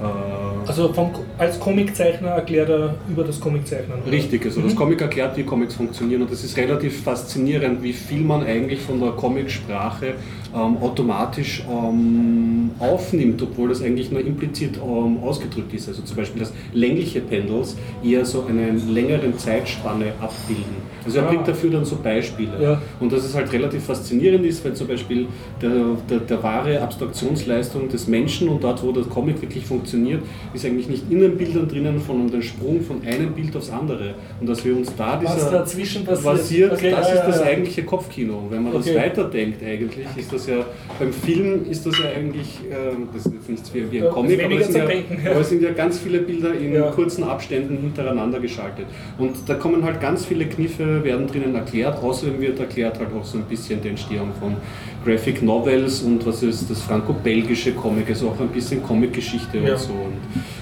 äh, 0.00 0.68
Also 0.68 0.92
vom, 0.92 1.10
als 1.38 1.58
Comiczeichner 1.60 2.28
erklärt 2.30 2.68
er 2.68 2.94
über 3.08 3.24
das 3.24 3.38
Comiczeichnen. 3.40 4.02
oder? 4.02 4.10
Richtig, 4.12 4.44
also 4.44 4.60
das 4.60 4.72
Mhm. 4.72 4.76
Comic 4.76 5.00
erklärt, 5.00 5.36
wie 5.36 5.44
Comics 5.44 5.74
funktionieren 5.74 6.22
und 6.22 6.32
es 6.32 6.42
ist 6.44 6.56
relativ 6.56 7.02
faszinierend, 7.02 7.82
wie 7.82 7.92
viel 7.92 8.20
man 8.22 8.42
eigentlich 8.44 8.80
von 8.80 9.00
der 9.00 9.10
Comicsprache 9.12 10.14
ähm, 10.54 10.76
automatisch 10.78 11.62
ähm, 11.70 12.70
aufnimmt, 12.78 13.40
obwohl 13.42 13.68
das 13.68 13.82
eigentlich 13.82 14.10
nur 14.10 14.20
implizit 14.20 14.78
ähm, 14.78 15.18
ausgedrückt 15.22 15.72
ist. 15.74 15.88
Also 15.88 16.02
zum 16.02 16.16
Beispiel, 16.16 16.40
dass 16.40 16.52
längliche 16.72 17.20
Pendels 17.20 17.76
eher 18.04 18.24
so 18.24 18.44
eine 18.48 18.70
längere 18.92 19.36
Zeitspanne 19.36 20.06
abbilden. 20.20 20.90
Also 21.04 21.18
er 21.18 21.24
Ah. 21.24 21.28
bringt 21.28 21.48
dafür 21.48 21.70
dann 21.70 21.84
so 21.84 21.96
Beispiele. 21.96 22.50
Ja. 22.60 22.82
Und 23.00 23.12
dass 23.12 23.24
es 23.24 23.34
halt 23.34 23.52
relativ 23.52 23.84
faszinierend 23.84 24.44
ist, 24.44 24.64
wenn 24.64 24.74
zum 24.74 24.86
Beispiel 24.88 25.26
der, 25.62 25.70
der, 26.08 26.18
der 26.20 26.42
wahre 26.42 26.80
Abstraktionsleistung 26.80 27.88
des 27.88 28.06
Menschen 28.06 28.48
und 28.48 28.62
dort, 28.62 28.82
wo 28.82 28.92
der 28.92 29.04
Comic 29.04 29.40
wirklich 29.40 29.64
funktioniert, 29.64 30.22
ist 30.52 30.64
eigentlich 30.64 30.88
nicht 30.88 31.04
in 31.10 31.20
den 31.20 31.36
Bildern 31.36 31.68
drinnen, 31.68 32.00
sondern 32.06 32.30
den 32.30 32.42
Sprung 32.42 32.80
von 32.82 33.00
einem 33.06 33.32
Bild 33.32 33.56
aufs 33.56 33.70
andere. 33.70 34.14
Und 34.40 34.48
dass 34.48 34.64
wir 34.64 34.76
uns 34.76 34.94
da 34.96 35.20
Was 35.22 35.34
dieser 35.36 35.50
dazwischen 35.50 36.04
passiert. 36.04 36.24
passiert, 36.36 36.72
Okay, 36.72 36.90
das 36.90 37.08
ja, 37.08 37.14
ist 37.14 37.26
das 37.26 37.40
ja. 37.40 37.46
eigentliche 37.46 37.82
Kopfkino. 37.84 38.42
Wenn 38.50 38.62
man 38.64 38.74
Okay. 38.74 38.92
das 38.94 39.02
weiterdenkt 39.02 39.62
eigentlich, 39.62 40.06
ist 40.16 40.32
das 40.32 40.39
ja, 40.46 40.64
beim 40.98 41.12
Film 41.12 41.64
ist 41.70 41.86
das 41.86 41.98
ja 41.98 42.06
eigentlich, 42.16 42.60
ähm, 42.70 43.08
das 43.12 43.26
ist 43.26 43.32
jetzt 43.34 43.48
nichts 43.48 43.74
wie, 43.74 43.90
wie 43.90 44.02
ein 44.02 44.10
Comic, 44.10 44.44
aber 44.44 44.54
es, 44.60 44.74
ja. 44.74 44.84
aber 45.30 45.40
es 45.40 45.48
sind 45.50 45.62
ja 45.62 45.70
ganz 45.72 45.98
viele 45.98 46.18
Bilder 46.20 46.54
in 46.54 46.72
Ja. 46.74 46.90
kurzen 46.90 47.24
Abständen 47.24 47.78
hintereinander 47.78 48.40
geschaltet. 48.40 48.86
Und 49.18 49.36
da 49.46 49.54
kommen 49.54 49.84
halt 49.84 50.00
ganz 50.00 50.24
viele 50.24 50.46
Kniffe, 50.46 51.02
werden 51.04 51.26
drinnen 51.26 51.54
erklärt. 51.54 52.02
Außerdem 52.02 52.40
wird 52.40 52.58
erklärt 52.60 52.98
halt 52.98 53.08
auch 53.18 53.24
so 53.24 53.38
ein 53.38 53.44
bisschen 53.44 53.80
die 53.82 53.88
Entstehung 53.88 54.30
von 54.38 54.56
Graphic 55.04 55.42
Novels 55.42 56.02
und 56.02 56.24
was 56.26 56.42
ist 56.42 56.70
das 56.70 56.80
franco-belgische 56.82 57.72
Comic, 57.72 58.08
also 58.08 58.28
auch 58.28 58.40
ein 58.40 58.48
bisschen 58.48 58.82
Comic-Geschichte 58.82 59.58
Ja. 59.58 59.72
und 59.72 59.78
so. 59.78 59.92
Und, 59.92 60.14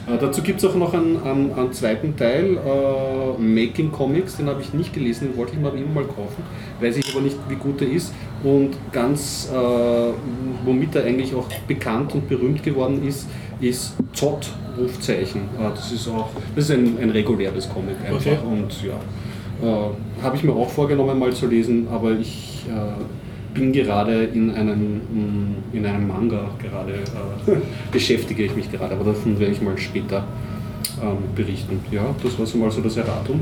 äh, 0.09 0.19
dazu 0.19 0.43
gibt 0.43 0.63
es 0.63 0.65
auch 0.65 0.75
noch 0.75 0.95
einen, 0.95 1.23
einen, 1.23 1.53
einen 1.53 1.73
zweiten 1.73 2.17
Teil, 2.17 2.57
äh, 2.57 3.41
Making 3.41 3.93
Comics, 3.93 4.37
den 4.37 4.49
habe 4.49 4.61
ich 4.61 4.73
nicht 4.73 4.93
gelesen, 4.93 5.29
den 5.31 5.37
wollte 5.37 5.53
ich 5.53 5.59
mir 5.59 5.69
aber 5.69 5.77
immer 5.77 5.95
mal 5.95 6.05
kaufen, 6.05 6.43
weiß 6.81 6.97
ich 6.97 7.11
aber 7.13 7.23
nicht, 7.23 7.37
wie 7.49 7.57
gut 7.57 7.81
er 7.83 7.91
ist. 7.91 8.13
Und 8.43 8.77
ganz, 8.93 9.51
äh, 9.53 9.57
womit 10.65 10.95
er 10.95 11.05
eigentlich 11.05 11.35
auch 11.35 11.49
bekannt 11.67 12.15
und 12.15 12.29
berühmt 12.29 12.63
geworden 12.63 13.07
ist, 13.07 13.29
ist 13.61 13.95
Zott, 14.13 14.49
Rufzeichen. 14.79 15.43
Äh, 15.59 15.71
das 15.75 15.93
ist 15.93 16.09
auch, 16.09 16.31
das 16.55 16.65
ist 16.65 16.71
ein, 16.71 16.99
ein 17.01 17.11
reguläres 17.11 17.69
Comic 17.69 17.97
einfach. 18.05 18.21
Okay. 18.21 18.39
Und 18.45 18.73
ja, 18.83 19.69
äh, 19.69 20.23
habe 20.23 20.37
ich 20.37 20.45
mir 20.45 20.53
auch 20.53 20.69
vorgenommen 20.69 21.19
mal 21.19 21.33
zu 21.33 21.47
lesen, 21.47 21.89
aber 21.91 22.13
ich 22.13 22.65
bin 23.55 23.73
gerade 23.73 24.25
in 24.25 24.51
einem, 24.55 24.97
mm, 24.97 25.55
in 25.73 25.87
einem 25.87 26.09
Manga 26.09 26.51
gerade, 26.61 26.93
äh, 26.93 27.57
beschäftige 27.93 28.45
ich 28.45 28.55
mich 28.55 28.71
gerade, 28.71 28.95
aber 28.95 29.05
davon 29.05 29.39
werde 29.39 29.53
ich 29.53 29.61
mal 29.63 29.77
später 29.79 30.25
ähm, 31.03 31.19
berichten. 31.35 31.81
Ja, 31.91 32.15
das 32.23 32.39
war 32.39 32.47
so 32.47 32.59
mal 32.59 32.71
so 32.71 32.81
das 32.81 32.97
Erratum. 32.97 33.41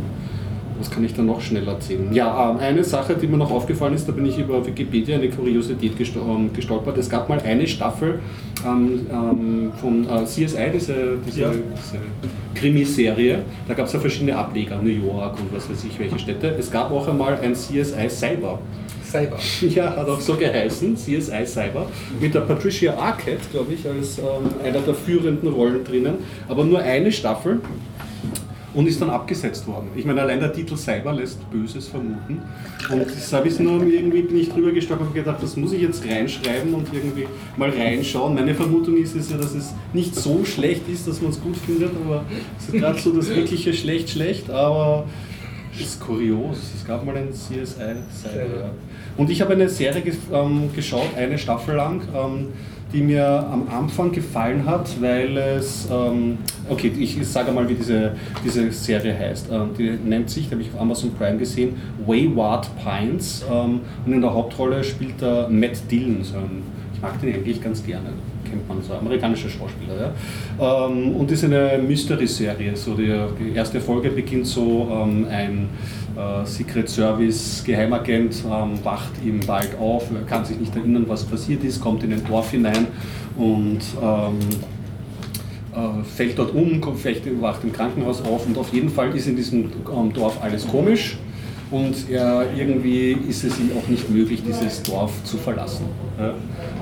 Was 0.79 0.91
kann 0.91 1.03
ich 1.05 1.15
da 1.15 1.23
noch 1.23 1.41
schnell 1.41 1.67
erzählen? 1.67 2.13
Ja, 2.13 2.51
ähm, 2.51 2.59
eine 2.59 2.85
Sache, 2.85 3.15
die 3.15 3.27
mir 3.27 3.39
noch 3.39 3.51
aufgefallen 3.51 3.95
ist, 3.95 4.07
da 4.07 4.13
bin 4.13 4.27
ich 4.27 4.39
über 4.39 4.65
Wikipedia 4.67 5.17
eine 5.17 5.31
Kuriosität 5.31 5.93
ähm, 5.99 6.51
gestolpert. 6.53 6.99
Es 6.99 7.09
gab 7.09 7.29
mal 7.31 7.41
eine 7.41 7.67
Staffel 7.67 8.19
ähm, 8.67 9.07
ähm, 9.11 9.73
von 9.81 10.05
äh, 10.07 10.25
CSI, 10.25 10.71
diese, 10.75 11.17
diese, 11.27 11.41
Ja. 11.41 11.51
diese 11.51 11.99
Krimiserie. 12.55 13.39
Da 13.67 13.73
gab 13.75 13.87
es 13.87 13.95
ja 13.95 14.01
verschiedene 14.01 14.37
Ableger, 14.37 14.79
New 14.83 14.91
York 14.91 15.39
und 15.41 15.55
was 15.55 15.69
weiß 15.71 15.85
ich, 15.85 15.99
welche 15.99 16.19
Städte. 16.19 16.55
Es 16.59 16.71
gab 16.71 16.91
auch 16.91 17.09
einmal 17.09 17.39
ein 17.43 17.55
CSI 17.55 18.09
Cyber. 18.11 18.59
Cyber. 19.11 19.39
Ja, 19.69 19.97
hat 19.97 20.09
auch 20.09 20.21
so 20.21 20.35
geheißen, 20.35 20.97
CSI 20.97 21.47
Cyber, 21.47 21.89
mit 22.21 22.35
der 22.35 22.41
Patricia 22.41 22.95
Arquette, 22.97 23.49
glaube 23.53 23.75
ich, 23.75 23.87
als 23.87 24.19
ähm, 24.19 24.25
einer 24.65 24.81
der 24.81 24.95
führenden 24.95 25.49
Rollen 25.49 25.85
drinnen, 25.85 26.19
aber 26.49 26.65
nur 26.65 26.81
eine 26.81 27.13
Staffel 27.13 27.61
und 28.77 28.87
ist 28.87 29.01
dann 29.01 29.09
abgesetzt 29.09 29.67
worden. 29.67 29.89
Ich 29.97 30.05
meine, 30.05 30.21
allein 30.21 30.39
der 30.39 30.53
Titel 30.53 30.77
Cyber 30.77 31.15
lässt 31.15 31.51
Böses 31.51 31.89
vermuten. 31.89 32.43
Und 32.91 33.07
das 33.07 33.33
habe 33.33 33.49
ich 33.49 33.59
nur 33.59 33.83
irgendwie 33.83 34.21
bin 34.21 34.37
ich 34.37 34.51
drüber 34.51 34.71
gestolpert 34.71 35.09
und 35.09 35.15
gedacht, 35.15 35.43
das 35.43 35.57
muss 35.57 35.73
ich 35.73 35.81
jetzt 35.81 36.05
reinschreiben 36.07 36.75
und 36.75 36.87
irgendwie 36.93 37.27
mal 37.57 37.71
reinschauen. 37.71 38.35
Meine 38.35 38.55
Vermutung 38.55 38.99
ist 38.99 39.17
es 39.17 39.31
ja, 39.31 39.39
dass 39.39 39.55
es 39.55 39.73
nicht 39.95 40.15
so 40.15 40.45
schlecht 40.45 40.83
ist, 40.93 41.09
dass 41.09 41.23
man 41.23 41.31
es 41.31 41.41
gut 41.41 41.57
findet, 41.57 41.91
aber 42.05 42.25
es 42.59 42.67
ist 42.67 42.73
gerade 42.75 42.99
so 42.99 43.13
das 43.13 43.35
wirkliche 43.35 43.73
schlecht 43.73 44.11
schlecht, 44.11 44.51
aber 44.51 45.07
es 45.75 45.81
ist 45.81 46.01
kurios. 46.01 46.59
Es 46.77 46.85
gab 46.87 47.05
mal 47.05 47.17
ein 47.17 47.33
CSI 47.33 47.97
Cyber. 48.13 48.73
Und 49.17 49.31
ich 49.31 49.41
habe 49.41 49.55
eine 49.55 49.69
Serie 49.69 50.03
ähm, 50.33 50.71
geschaut, 50.75 51.17
eine 51.17 51.39
Staffel 51.39 51.75
lang, 51.75 52.03
ähm, 52.14 52.49
die 52.93 53.03
mir 53.03 53.27
am 53.51 53.69
Anfang 53.69 54.12
gefallen 54.12 54.64
hat, 54.64 55.01
weil 55.01 55.37
es, 55.37 55.89
ähm, 55.91 56.39
okay, 56.69 56.93
ich 56.99 57.19
sage 57.27 57.51
mal, 57.51 57.69
wie 57.69 57.75
diese, 57.75 58.12
diese 58.45 58.71
Serie 58.71 59.19
heißt. 59.19 59.49
Ähm, 59.51 59.71
die 59.77 59.91
nennt 59.91 60.31
sich, 60.31 60.47
die 60.47 60.53
habe 60.53 60.62
ich 60.62 60.73
auf 60.73 60.81
Amazon 60.81 61.12
Prime 61.14 61.39
gesehen, 61.39 61.77
Wayward 62.07 62.69
Pines. 62.77 63.45
Ähm, 63.51 63.81
und 64.05 64.12
in 64.12 64.21
der 64.21 64.33
Hauptrolle 64.33 64.85
spielt 64.85 65.21
da 65.21 65.49
Matt 65.49 65.91
Dillon, 65.91 66.21
ich 66.21 67.03
mag 67.03 67.21
den 67.21 67.35
eigentlich 67.35 67.62
ganz 67.62 67.85
gerne 67.85 68.11
kennt 68.49 68.68
man 68.68 68.82
so, 68.82 68.94
amerikanischer 68.94 69.49
Schauspieler. 69.49 70.12
Ja? 70.59 70.86
Ähm, 70.86 71.16
und 71.16 71.30
ist 71.30 71.44
eine 71.44 71.78
Mystery-Serie. 71.78 72.76
So 72.76 72.94
die, 72.94 73.12
die 73.38 73.55
erste 73.55 73.80
Folge 73.80 74.11
beginnt 74.11 74.47
so, 74.47 74.88
ähm, 74.90 75.26
ein 75.30 75.68
äh, 76.16 76.47
Secret 76.47 76.88
Service 76.88 77.62
Geheimagent 77.64 78.42
ähm, 78.44 78.84
wacht 78.84 79.12
im 79.24 79.47
Wald 79.47 79.76
auf, 79.78 80.09
kann 80.28 80.44
sich 80.44 80.59
nicht 80.59 80.74
erinnern, 80.74 81.05
was 81.07 81.24
passiert 81.24 81.62
ist, 81.64 81.80
kommt 81.80 82.03
in 82.05 82.12
ein 82.12 82.24
Dorf 82.24 82.51
hinein 82.51 82.86
und 83.36 83.80
ähm, 84.03 84.38
äh, 85.74 86.05
fällt 86.05 86.38
dort 86.38 86.55
um, 86.55 86.80
vielleicht 86.97 87.24
wacht 87.40 87.64
im 87.64 87.72
Krankenhaus 87.72 88.22
auf 88.22 88.47
und 88.47 88.57
auf 88.57 88.72
jeden 88.72 88.88
Fall 88.88 89.14
ist 89.14 89.26
in 89.26 89.36
diesem 89.36 89.70
ähm, 89.94 90.12
Dorf 90.12 90.42
alles 90.42 90.66
komisch 90.66 91.18
und 91.70 92.09
er, 92.09 92.47
irgendwie 92.57 93.12
ist 93.28 93.44
es 93.44 93.59
ihm 93.59 93.70
auch 93.76 93.88
nicht 93.88 94.09
möglich, 94.09 94.42
dieses 94.47 94.82
Dorf 94.82 95.12
zu 95.24 95.36
verlassen. 95.36 95.84
Ja. 96.19 96.33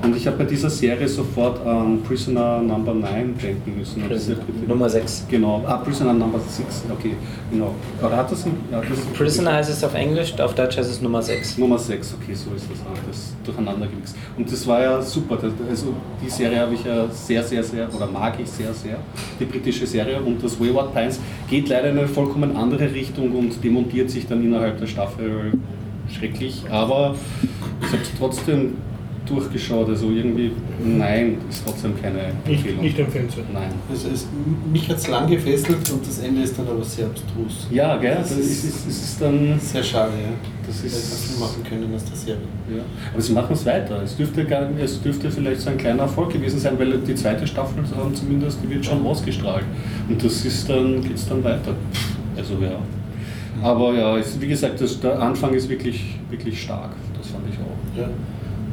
Und 0.01 0.15
ich 0.15 0.25
habe 0.27 0.37
bei 0.37 0.43
dieser 0.45 0.69
Serie 0.69 1.07
sofort 1.09 1.65
an 1.67 2.01
Prisoner 2.03 2.61
Number 2.61 2.93
9 2.93 3.35
denken 3.37 3.77
müssen. 3.77 4.03
Diese- 4.09 4.37
Nummer 4.67 4.87
6. 4.89 5.25
Genau, 5.29 5.61
ah, 5.67 5.77
Prisoner 5.77 6.13
Number 6.13 6.39
6, 6.39 6.83
okay, 6.91 7.15
genau. 7.51 7.73
Oder 8.01 8.15
hat 8.17 8.31
das, 8.31 8.45
ein- 8.45 8.57
ja, 8.71 8.81
das 8.81 8.99
Prisoner 9.17 9.53
heißt 9.55 9.69
es 9.71 9.83
auf 9.83 9.93
Englisch, 9.93 10.33
auf 10.39 10.53
Deutsch 10.55 10.77
heißt 10.77 10.89
es 10.89 11.01
Nummer 11.01 11.21
6. 11.21 11.57
Nummer 11.57 11.77
6, 11.77 12.15
okay, 12.21 12.33
so 12.33 12.51
ist 12.55 12.65
das, 12.71 12.79
ah, 12.85 12.97
das 13.07 13.33
durcheinander 13.43 13.87
gemixt. 13.87 14.15
Und 14.37 14.49
das 14.49 14.65
war 14.67 14.81
ja 14.81 15.01
super, 15.01 15.37
also 15.69 15.87
die 16.23 16.29
Serie 16.29 16.59
habe 16.61 16.73
ich 16.75 16.83
ja 16.85 17.07
sehr, 17.11 17.43
sehr, 17.43 17.63
sehr, 17.63 17.93
oder 17.93 18.07
mag 18.07 18.35
ich 18.41 18.49
sehr, 18.49 18.73
sehr, 18.73 18.97
die 19.39 19.45
britische 19.45 19.85
Serie. 19.85 20.21
Und 20.21 20.41
das 20.43 20.57
Wayward 20.59 20.93
Pines 20.93 21.19
geht 21.49 21.67
leider 21.67 21.89
in 21.89 21.97
eine 21.99 22.07
vollkommen 22.07 22.55
andere 22.55 22.93
Richtung 22.93 23.31
und 23.33 23.61
demontiert 23.61 24.09
sich 24.09 24.27
dann 24.27 24.41
innerhalb 24.43 24.79
der 24.79 24.87
Staffel 24.87 25.51
schrecklich. 26.09 26.63
Aber 26.69 27.15
ich 27.81 27.87
habe 27.87 28.01
es 28.01 28.11
trotzdem 28.17 28.75
durchgeschaut, 29.29 29.89
also 29.89 30.09
irgendwie, 30.09 30.51
nein, 30.83 31.37
ist 31.49 31.63
trotzdem 31.65 31.93
keine 32.01 32.19
Nicht, 32.45 32.59
Empfehlung. 32.59 32.81
nicht 32.83 32.99
empfehlenswert. 32.99 33.53
Nein. 33.53 33.69
Also 33.89 34.09
es, 34.09 34.27
mich 34.71 34.87
hat 34.89 34.97
es 34.97 35.07
lang 35.07 35.27
gefesselt 35.29 35.89
und 35.91 36.07
das 36.07 36.19
Ende 36.19 36.41
ist 36.41 36.57
dann 36.57 36.67
aber 36.67 36.83
sehr 36.83 37.05
abstrus. 37.07 37.67
Ja, 37.71 37.97
gell, 37.97 38.15
das 38.19 38.29
Das 38.29 38.37
ist, 38.39 38.49
ist- 38.51 38.63
ist, 38.65 38.87
ist, 38.87 39.03
ist 39.03 39.21
dann, 39.21 39.59
Sehr 39.59 39.83
schade, 39.83 40.11
ja. 40.21 40.29
das 40.65 40.75
Das 40.81 40.85
hätte 40.85 40.97
ist, 40.97 41.39
machen 41.39 41.63
können 41.67 41.95
aus 41.95 42.05
der 42.05 42.15
Serie. 42.15 42.41
Ja. 42.75 42.83
Aber 43.13 43.21
sie 43.21 43.33
machen 43.33 43.53
es 43.53 43.65
weiter. 43.65 44.01
Es 44.03 44.15
dürfte, 44.15 44.45
gar, 44.45 44.69
es 44.79 45.01
dürfte 45.01 45.29
vielleicht 45.31 45.61
so 45.61 45.69
ein 45.69 45.77
kleiner 45.77 46.03
Erfolg 46.03 46.31
gewesen 46.33 46.59
sein, 46.59 46.77
weil 46.79 46.97
die 46.99 47.15
zweite 47.15 47.45
Staffel 47.47 47.79
ähm, 47.83 48.13
zumindest, 48.15 48.59
die 48.63 48.69
wird 48.69 48.85
schon 48.85 49.05
ausgestrahlt. 49.05 49.65
Und 50.09 50.23
das 50.23 50.45
ist 50.45 50.69
dann, 50.69 51.01
geht 51.01 51.15
es 51.15 51.27
dann 51.27 51.43
weiter. 51.43 51.73
Also 52.37 52.53
ja. 52.61 52.77
Aber 53.63 53.93
ja, 53.93 54.17
wie 54.39 54.47
gesagt, 54.47 54.81
das, 54.81 54.99
der 54.99 55.19
Anfang 55.21 55.53
ist 55.53 55.69
wirklich, 55.69 56.19
wirklich 56.29 56.61
stark. 56.61 56.91
Das 57.17 57.27
fand 57.31 57.43
ich 57.49 57.55
auch. 57.59 57.99
Ja. 58.01 58.09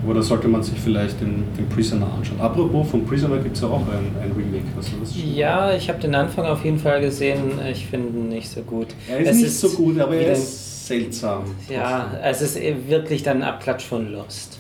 Da 0.06 0.20
sollte 0.20 0.48
man 0.48 0.62
sich 0.62 0.78
vielleicht 0.78 1.20
den, 1.20 1.44
den 1.56 1.68
Prisoner 1.68 2.06
anschauen. 2.16 2.40
Apropos, 2.40 2.90
von 2.90 3.06
Prisoner 3.06 3.38
gibt 3.38 3.56
es 3.56 3.62
ja 3.62 3.68
auch 3.68 3.80
ein, 3.80 4.10
ein 4.22 4.32
Remake. 4.36 4.64
Was 4.76 4.92
war 4.92 5.00
das? 5.00 5.12
Ja, 5.16 5.72
ich 5.74 5.88
habe 5.88 6.00
den 6.00 6.14
Anfang 6.14 6.44
auf 6.46 6.64
jeden 6.64 6.78
Fall 6.78 7.00
gesehen. 7.00 7.52
Ich 7.70 7.86
finde 7.86 8.08
ihn 8.18 8.28
nicht 8.28 8.50
so 8.50 8.60
gut. 8.62 8.88
Er 9.08 9.20
ist 9.20 9.28
Es 9.30 9.36
nicht 9.36 9.54
so 9.54 9.68
gut, 9.70 9.98
aber 10.00 10.16
er 10.16 10.32
ist 10.32 10.86
seltsam. 10.86 11.44
Ja, 11.68 12.10
es 12.22 12.42
ist 12.42 12.56
eh 12.56 12.74
wirklich 12.88 13.22
dann 13.22 13.38
ein 13.38 13.42
Abklatsch 13.48 13.84
von 13.84 14.12
Lost, 14.12 14.58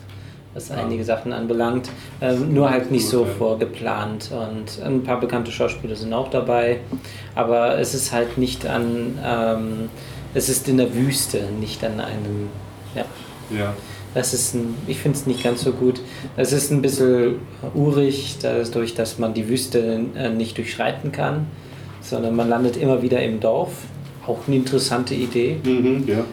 was 0.54 0.70
einige 0.70 1.04
Sachen 1.04 1.32
anbelangt. 1.32 1.90
Ähm, 2.20 2.54
nur 2.54 2.70
halt 2.70 2.90
nicht 2.90 3.06
so 3.08 3.24
vorgeplant. 3.26 4.30
Und 4.32 4.80
ein 4.84 5.02
paar 5.02 5.18
bekannte 5.20 5.50
Schauspieler 5.50 5.96
sind 5.96 6.12
auch 6.12 6.30
dabei. 6.30 6.80
Aber 7.34 7.78
es 7.78 7.94
ist 7.94 8.12
halt 8.12 8.38
nicht 8.38 8.66
an. 8.66 9.18
Ähm, 9.24 9.88
es 10.34 10.48
ist 10.48 10.68
in 10.68 10.78
der 10.78 10.94
Wüste, 10.94 11.40
nicht 11.60 11.84
an 11.84 12.00
einem. 12.00 12.48
Ja. 12.94 13.04
Ja. 13.56 13.74
Das 14.14 14.34
ist 14.34 14.54
ein, 14.54 14.74
ich 14.86 14.98
finde 14.98 15.18
es 15.18 15.26
nicht 15.26 15.42
ganz 15.42 15.62
so 15.62 15.72
gut. 15.72 16.00
Es 16.36 16.52
ist 16.52 16.70
ein 16.70 16.82
bisschen 16.82 17.36
urig, 17.74 18.36
dadurch, 18.42 18.94
dass 18.94 19.18
man 19.18 19.34
die 19.34 19.48
Wüste 19.48 20.00
äh, 20.14 20.28
nicht 20.28 20.58
durchschreiten 20.58 21.12
kann, 21.12 21.46
sondern 22.00 22.36
man 22.36 22.48
landet 22.48 22.76
immer 22.76 23.02
wieder 23.02 23.22
im 23.22 23.40
Dorf. 23.40 23.72
Auch 24.26 24.38
eine 24.46 24.56
interessante 24.56 25.14
Idee. 25.14 25.56
Mhm, 25.64 26.04
ja. 26.06 26.24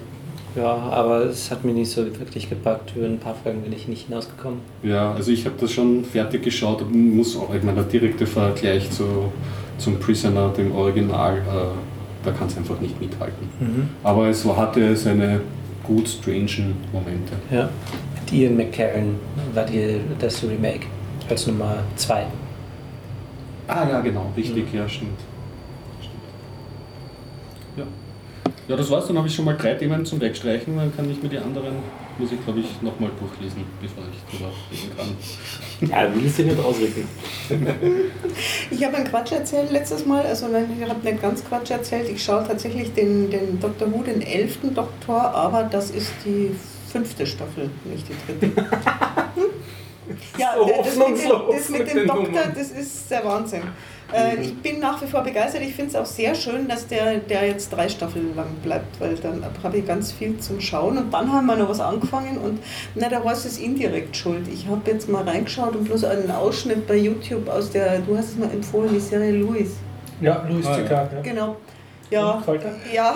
Ja, 0.55 0.65
aber 0.65 1.25
es 1.25 1.51
hat 1.51 1.63
mich 1.63 1.75
nicht 1.75 1.91
so 1.91 2.05
wirklich 2.05 2.49
gepackt. 2.49 2.93
Über 2.95 3.05
ein 3.05 3.19
paar 3.19 3.36
Folgen 3.36 3.61
bin 3.61 3.71
ich 3.71 3.88
nicht 3.88 4.07
hinausgekommen. 4.07 4.59
Ja, 4.84 5.13
also 5.13 5.32
ich 5.32 5.45
habe 5.45 5.55
das 5.59 5.71
schon 5.71 6.03
fertig 6.03 6.43
geschaut 6.43 6.82
und 6.82 7.15
muss 7.15 7.38
auch, 7.38 7.53
ich 7.53 7.63
meine, 7.63 7.84
der 7.84 7.86
direkte 7.86 8.25
Vergleich 8.25 8.89
zu, 8.89 9.32
zum 9.77 9.99
Prisoner, 9.99 10.49
dem 10.49 10.75
Original, 10.75 11.38
äh, 11.38 12.25
da 12.25 12.32
kann 12.32 12.47
es 12.47 12.57
einfach 12.57 12.80
nicht 12.82 12.99
mithalten. 12.99 13.47
Aber 14.03 14.27
es 14.27 14.43
hatte 14.43 14.95
seine 14.95 15.41
gut 15.89 16.07
strangen 16.07 16.75
Momente. 16.93 17.33
Ja. 17.49 17.69
Mit 18.15 18.31
Ian 18.31 18.55
McKellen 18.55 19.15
war 19.53 19.65
die, 19.65 19.99
das 20.19 20.43
Remake 20.43 20.85
als 21.27 21.47
Nummer 21.47 21.83
2. 21.95 22.25
Ah 23.67 23.87
ja, 23.89 23.99
genau, 24.01 24.31
richtig, 24.37 24.71
ja, 24.73 24.87
stimmt. 24.87 25.19
Stimmt. 25.99 26.13
Ja. 27.77 27.83
ja, 28.67 28.75
das 28.75 28.89
war's, 28.89 29.07
dann 29.07 29.17
habe 29.17 29.27
ich 29.27 29.35
schon 29.35 29.45
mal 29.45 29.57
drei 29.57 29.73
Themen 29.73 30.05
zum 30.05 30.21
Wegstreichen, 30.21 30.77
dann 30.77 30.95
kann 30.95 31.09
ich 31.09 31.21
mir 31.21 31.29
die 31.29 31.39
anderen, 31.39 31.75
muss 32.20 32.32
ich 32.32 32.43
glaube 32.43 32.59
ich 32.59 32.82
nochmal 32.82 33.09
durchlesen, 33.20 33.63
bevor 33.82 34.03
ich 34.11 34.38
drüber 34.38 34.51
reden 34.72 34.91
kann. 34.97 35.89
Ja, 35.89 36.13
will 36.13 36.30
sie 36.30 36.43
nicht 36.43 36.59
ausreden. 36.59 37.07
Ich 38.70 38.84
habe 38.84 38.97
einen 38.97 39.07
Quatsch 39.07 39.32
erzählt 39.32 39.72
letztes 39.72 40.05
Mal, 40.05 40.24
also 40.24 40.47
nein, 40.47 40.65
ich 40.78 40.88
habe 40.88 40.99
nicht 41.03 41.22
ganz 41.22 41.43
Quatsch 41.43 41.72
erzählt. 41.72 42.09
Ich 42.09 42.24
schaue 42.24 42.45
tatsächlich 42.45 42.93
den, 42.93 43.32
den 43.32 43.59
Dr. 43.59 43.91
Who, 43.91 44.03
den 44.03 44.22
elften 44.22 44.76
Doktor, 44.76 45.34
aber 45.34 45.63
das 45.63 45.91
ist 45.91 46.11
die 46.26 46.51
fünfte 46.91 47.26
Staffel, 47.26 47.70
nicht 47.86 48.05
die 48.09 48.39
dritte. 48.39 48.67
ja, 50.38 50.53
So 50.57 50.65
das, 50.65 50.76
mit 50.78 50.86
dem, 50.86 51.01
hoffnungslos 51.01 51.55
das 51.55 51.70
mit 51.70 51.80
mit 51.80 51.93
dem 51.95 52.07
Doktor, 52.07 52.24
Nummern. 52.24 52.53
das 52.55 52.72
ist 52.72 53.11
der 53.11 53.26
Wahnsinn. 53.26 53.61
Äh, 54.11 54.41
ich 54.41 54.57
bin 54.59 54.80
nach 54.80 54.99
wie 55.01 55.05
vor 55.05 55.22
begeistert. 55.22 55.61
Ich 55.61 55.76
finde 55.76 55.91
es 55.91 55.95
auch 55.95 56.05
sehr 56.05 56.34
schön, 56.34 56.67
dass 56.67 56.88
der, 56.88 57.17
der 57.20 57.45
jetzt 57.45 57.70
drei 57.70 57.88
Staffeln 57.88 58.36
lang 58.36 58.47
bleibt, 58.63 58.99
weil 58.99 59.15
dann 59.15 59.43
habe 59.63 59.78
ich 59.78 59.86
ganz 59.86 60.11
viel 60.11 60.38
zum 60.39 60.59
Schauen. 60.59 60.97
Und 60.97 61.13
dann 61.13 61.32
haben 61.32 61.45
wir 61.45 61.55
noch 61.55 61.70
was 61.70 61.80
angefangen 61.80 62.38
und 62.39 62.59
na, 62.95 63.07
der 63.07 63.24
Horst 63.24 63.45
ist 63.45 63.59
indirekt 63.59 64.15
schuld. 64.17 64.47
Ich 64.51 64.67
habe 64.67 64.82
jetzt 64.89 65.07
mal 65.09 65.24
reingeschaut 65.24 65.76
und 65.76 65.84
bloß 65.86 66.05
einen 66.05 66.32
Ausschnitt 66.32 66.88
bei 66.88 66.95
YouTube 66.95 67.47
aus 67.49 67.70
der, 67.70 67.99
du 67.99 68.17
hast 68.17 68.30
es 68.30 68.38
mal 68.38 68.49
empfohlen, 68.49 68.89
die 68.93 68.99
Serie 68.99 69.32
Louis. 69.34 69.70
Ja, 70.22 70.43
Louis 70.49 70.65
Ah, 70.65 70.80
ja. 70.80 70.86
Ja. 70.89 71.22
Genau. 71.22 71.55
Ja, 72.09 72.41
ja, 72.91 73.15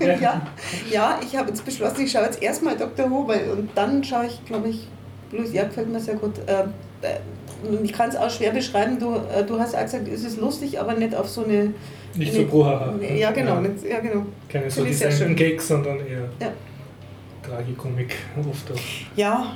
Ja. 0.00 0.42
ja, 0.88 1.18
ich 1.26 1.36
habe 1.36 1.48
jetzt 1.48 1.64
beschlossen, 1.64 2.02
ich 2.02 2.12
schaue 2.12 2.22
jetzt 2.22 2.40
erstmal 2.40 2.76
Dr. 2.76 3.10
Who, 3.10 3.26
weil, 3.26 3.50
und 3.50 3.70
dann 3.74 4.04
schaue 4.04 4.26
ich, 4.26 4.44
glaube 4.44 4.68
ich, 4.68 4.86
Louis, 5.32 5.52
ja, 5.52 5.64
gefällt 5.64 5.90
mir 5.92 6.00
sehr 6.00 6.14
gut. 6.16 6.32
Äh, 6.46 6.62
äh, 7.06 7.18
ich 7.82 7.92
kann 7.92 8.08
es 8.08 8.16
auch 8.16 8.30
schwer 8.30 8.52
beschreiben, 8.52 8.98
du, 8.98 9.14
äh, 9.14 9.44
du 9.44 9.58
hast 9.58 9.74
auch 9.74 9.82
gesagt, 9.82 10.08
es 10.08 10.24
ist 10.24 10.40
lustig, 10.40 10.78
aber 10.80 10.94
nicht 10.94 11.14
auf 11.14 11.28
so 11.28 11.44
eine... 11.44 11.72
Nicht 12.14 12.34
eine- 12.34 12.44
so 12.44 12.48
bruhaha. 12.50 12.94
Nee, 12.98 13.20
Ja, 13.20 13.30
genau, 13.32 13.60
Nicht, 13.60 13.84
ja, 13.84 14.00
genau. 14.00 14.24
Keine 14.48 14.70
so. 14.70 14.84
Gags, 15.34 15.68
sondern 15.68 15.98
eher 16.00 16.28
Ja. 16.40 16.52
Tragikomik 17.42 18.14
oft 18.50 18.72
auch. 18.72 18.80
Ja, 19.16 19.52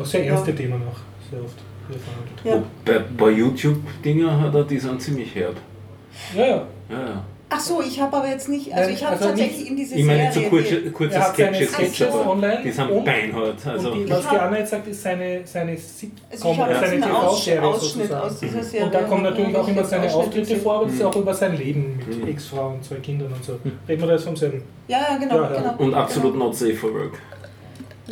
Auch 0.00 0.04
sehr 0.06 0.24
Ja. 0.24 0.32
ernste 0.34 0.54
Themen 0.54 0.82
auch, 0.82 0.98
sehr 1.30 1.42
oft 1.42 1.56
ja. 2.44 2.62
Bei, 2.84 3.00
bei 3.18 3.30
YouTube-Dinger 3.30 4.40
hat 4.40 4.54
er 4.54 4.64
die 4.64 4.78
sind 4.78 5.02
ziemlich 5.02 5.34
herb. 5.34 5.56
Ja, 6.34 6.46
ja. 6.46 6.66
Ja, 6.88 6.98
ja. 7.06 7.24
Ach 7.54 7.60
so, 7.60 7.82
ich 7.82 8.00
habe 8.00 8.16
aber 8.16 8.28
jetzt 8.28 8.48
nicht, 8.48 8.72
also 8.72 8.90
ich 8.90 9.02
habe 9.04 9.12
also 9.14 9.26
tatsächlich 9.28 9.58
nicht- 9.58 9.70
in 9.70 9.76
diese 9.76 9.94
Ich 9.96 10.04
meine, 10.04 10.28
so 10.32 10.40
Serie... 10.40 10.48
kurze, 10.50 10.76
die- 10.80 10.90
kurze 10.90 11.20
Sketches, 11.20 11.70
Sketches 11.72 11.94
Sketches 11.96 12.14
aber 12.14 12.30
online 12.30 12.60
die 12.64 12.70
sind 12.70 12.90
und- 12.90 13.04
beinhart. 13.04 13.66
Also, 13.66 13.92
und 13.92 14.04
die, 14.06 14.10
was 14.10 14.28
die 14.28 14.36
Anna 14.36 14.58
jetzt 14.58 14.70
sagt, 14.70 14.86
ist 14.88 15.02
seine, 15.02 15.40
seine 15.44 15.72
Also 15.72 15.82
Sitcom, 15.86 16.58
jetzt 16.58 16.80
seine 16.80 17.00
TV-Serie 17.00 17.74
sozusagen. 17.74 18.14
aus 18.26 18.40
dieser 18.40 18.62
Serie. 18.62 18.86
Und 18.86 18.94
da 18.94 19.02
kommen 19.02 19.22
natürlich 19.24 19.56
auch 19.56 19.68
immer 19.68 19.84
seine 19.84 20.12
Auftritte 20.14 20.40
gesehen. 20.40 20.60
vor, 20.62 20.74
aber 20.76 20.84
das 20.86 20.94
ist 20.94 21.00
Mhm. 21.00 21.06
auch 21.06 21.16
über 21.16 21.34
sein 21.34 21.56
Leben 21.58 22.00
mit 22.08 22.22
Mhm. 22.22 22.28
Ex-Frau 22.28 22.68
und 22.70 22.84
zwei 22.84 22.96
Kindern 22.96 23.32
und 23.32 23.44
so. 23.44 23.58
Reden 23.88 24.00
wir 24.00 24.06
da 24.08 24.14
jetzt 24.14 24.24
vom 24.24 24.36
selben? 24.36 24.62
Ja, 24.88 24.98
ja, 25.10 25.16
genau, 25.18 25.36
Ja, 25.36 25.42
ja. 25.52 25.58
genau. 25.60 25.74
und 25.78 25.94
absolut 25.94 26.36
not 26.36 26.56
safe 26.56 26.74
for 26.74 26.92
work. 26.94 27.12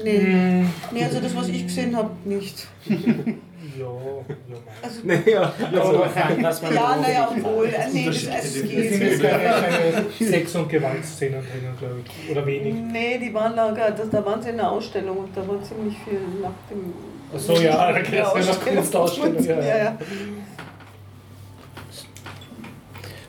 Nee. 0.04 0.64
nee, 0.92 1.04
also 1.04 1.18
das, 1.20 1.34
was 1.36 1.48
ich 1.48 1.64
gesehen 1.66 1.96
habe, 1.96 2.10
nicht. 2.24 2.66
Ja, 3.78 3.84
ja. 3.84 4.56
Also, 4.82 5.00
Naja, 5.04 5.52
Also, 5.80 6.00
was 6.42 6.62
man 6.62 6.74
ja, 6.74 6.96
naja, 6.96 7.28
obwohl, 7.30 7.66
äh, 7.66 7.88
nee, 7.92 8.06
das, 8.06 8.26
also, 8.26 8.36
Es 8.38 8.52
sind 8.54 8.68
geht. 8.68 9.00
jetzt 9.00 9.22
keine, 9.22 10.30
Sex- 10.30 10.54
und 10.56 10.68
Gewaltszenen 10.68 11.40
drinnen, 11.40 11.76
glaube 11.78 11.96
ich. 12.04 12.30
Oder 12.30 12.46
wenig. 12.46 12.74
Nee, 12.74 13.18
die 13.18 13.32
waren 13.34 13.54
da, 13.56 13.70
das, 13.72 14.10
da 14.10 14.24
waren 14.24 14.42
sie 14.42 14.50
in 14.50 14.56
der 14.56 14.70
Ausstellung 14.70 15.16
und 15.18 15.36
da 15.36 15.46
war 15.46 15.62
ziemlich 15.62 15.96
viel 15.98 16.20
nach 16.42 16.50
dem. 16.70 16.92
Ach 17.34 17.38
so, 17.38 17.52
ja, 17.54 17.76
da 17.92 17.96
in 17.98 18.04
gibt's 18.04 18.10
der 18.10 18.42
ja 18.42 18.52
noch 18.52 18.64
Kunstausstellung, 18.64 19.44
ja, 19.44 19.54
ja. 19.54 19.64
Ja, 19.66 19.76
ja. 19.84 19.98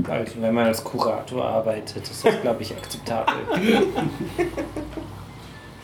Also, 0.07 0.41
wenn 0.41 0.53
man 0.53 0.65
als 0.65 0.83
Kurator 0.83 1.45
arbeitet, 1.45 2.09
ist 2.09 2.25
das, 2.25 2.41
glaube 2.41 2.61
ich, 2.63 2.71
akzeptabel. 2.75 3.35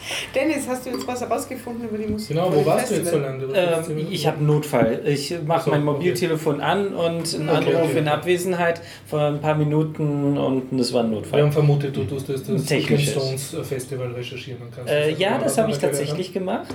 Dennis, 0.36 0.68
hast 0.68 0.86
du 0.86 0.92
jetzt 0.92 1.08
was 1.08 1.22
herausgefunden 1.22 1.88
über 1.88 1.98
die 1.98 2.08
Musik? 2.08 2.30
Genau, 2.30 2.54
wo 2.54 2.66
warst 2.66 2.92
du 2.92 2.96
jetzt 2.96 3.12
so 3.12 3.18
lange? 3.18 3.44
Ähm, 3.54 4.08
ich 4.10 4.28
habe 4.28 4.38
einen 4.38 4.48
Notfall. 4.48 5.02
Ich 5.06 5.34
mache 5.46 5.66
so, 5.66 5.72
mein 5.72 5.88
okay. 5.88 5.98
Mobiltelefon 5.98 6.62
an 6.62 6.94
und 6.94 7.36
einen 7.36 7.50
Okay, 7.50 7.58
Anruf 7.58 7.90
okay. 7.90 8.00
in 8.00 8.08
Abwesenheit 8.08 8.82
von 9.06 9.20
ein 9.20 9.42
paar 9.42 9.56
Minuten 9.56 10.38
und 10.38 10.64
das 10.72 10.94
war 10.94 11.04
ein 11.04 11.10
Wir 11.10 11.18
Notfall. 11.18 11.42
haben 11.42 11.52
vermutet, 11.52 11.96
du 11.96 12.04
tust 12.04 12.30
das, 12.30 12.44
das. 12.44 12.66
Stones 12.66 13.56
Festival 13.64 14.12
recherchieren 14.12 14.62
und 14.62 14.76
kannst. 14.76 14.92
Äh, 14.92 15.12
das 15.12 15.20
ja, 15.20 15.38
das 15.38 15.58
habe 15.58 15.68
wir 15.68 15.76
ich 15.76 15.82
tatsächlich 15.82 16.34
gemacht. 16.34 16.68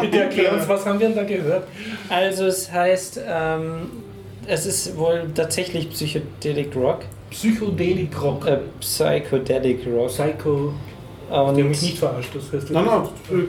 Bitte 0.00 0.20
erklär 0.20 0.52
uns, 0.54 0.68
was 0.68 0.86
haben 0.86 1.00
wir 1.00 1.08
denn 1.08 1.16
da 1.16 1.24
gehört? 1.24 1.64
Also 2.08 2.46
es 2.46 2.70
heißt, 2.70 3.20
ähm, 3.28 3.90
es 4.46 4.66
ist 4.66 4.96
wohl 4.96 5.30
tatsächlich 5.34 5.90
Psychedelic 5.90 6.74
Rock. 6.76 7.00
Psychedelic 7.30 8.22
Rock. 8.22 8.46
Äh, 8.46 8.58
Psychedelic 8.80 9.86
Rock. 9.86 10.08
Psycho. 10.08 10.72
Die 11.28 11.34
haben 11.34 11.54
mich 11.68 11.82
nicht 11.82 11.92
Und 11.92 11.98
verarscht, 11.98 12.30
das 12.34 12.52
heißt. 12.52 12.70
Nein, 12.70 12.84
nein, 12.84 13.48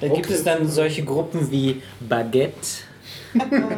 da 0.00 0.08
gibt 0.08 0.30
es 0.30 0.42
dann 0.44 0.66
solche 0.68 1.04
Gruppen 1.04 1.50
wie 1.50 1.80
Baguette, 2.00 2.52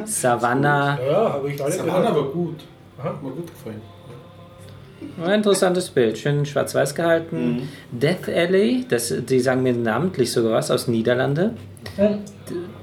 Savannah. 0.05 0.99
Ja, 1.11 1.33
habe 1.35 1.51
ich 1.51 1.62
alle 1.62 1.72
Savannah 1.72 2.14
war 2.14 2.25
gut. 2.25 2.57
Aha. 2.99 3.09
Hat 3.11 3.22
mir 3.22 3.31
gut 3.31 3.47
gefallen. 3.49 3.81
Ein 5.22 5.33
interessantes 5.35 5.91
Bild, 5.91 6.16
schön 6.16 6.47
schwarz-weiß 6.47 6.95
gehalten. 6.95 7.57
Mhm. 7.57 7.68
Death 7.99 8.29
Alley, 8.29 8.87
das, 8.89 9.12
die 9.29 9.41
sagen 9.41 9.62
mir 9.62 9.75
namentlich 9.75 10.33
sogar 10.33 10.53
was 10.53 10.70
aus 10.70 10.89
Niederlande. 10.89 11.53
Ja, 11.99 12.18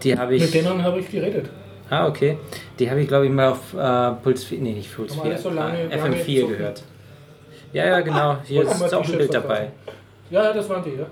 Die 0.04 0.18
habe 0.18 0.34
Mit 0.34 0.44
ich. 0.44 0.52
denen 0.52 0.84
habe 0.84 1.00
ich 1.00 1.10
geredet. 1.10 1.50
Ah, 1.90 2.08
okay. 2.08 2.38
Die 2.78 2.90
habe 2.90 3.02
ich, 3.02 3.08
glaube 3.08 3.26
ich, 3.26 3.32
mal 3.32 3.50
auf 3.50 3.74
äh, 3.74 4.12
Puls 4.24 4.44
4, 4.44 4.60
nee, 4.62 4.74
nicht 4.74 4.96
Puls 4.96 5.12
Haben 5.14 5.24
4, 5.24 5.32
alle 5.32 5.42
so 5.42 5.50
lange- 5.50 5.80
äh, 5.80 5.98
lange 5.98 6.16
FM4 6.16 6.40
Socken? 6.42 6.58
gehört. 6.58 6.84
Ja, 7.74 7.86
ja, 7.88 8.00
genau. 8.02 8.38
Hier 8.46 8.62
ist 8.64 8.94
auch 8.94 9.04
ein 9.06 9.18
Bild 9.18 9.34
dabei. 9.34 9.72
Ja, 10.32 10.44
ja, 10.46 10.54
das 10.54 10.68
waren 10.70 10.84
die, 10.84 10.92
ja. 10.92 11.06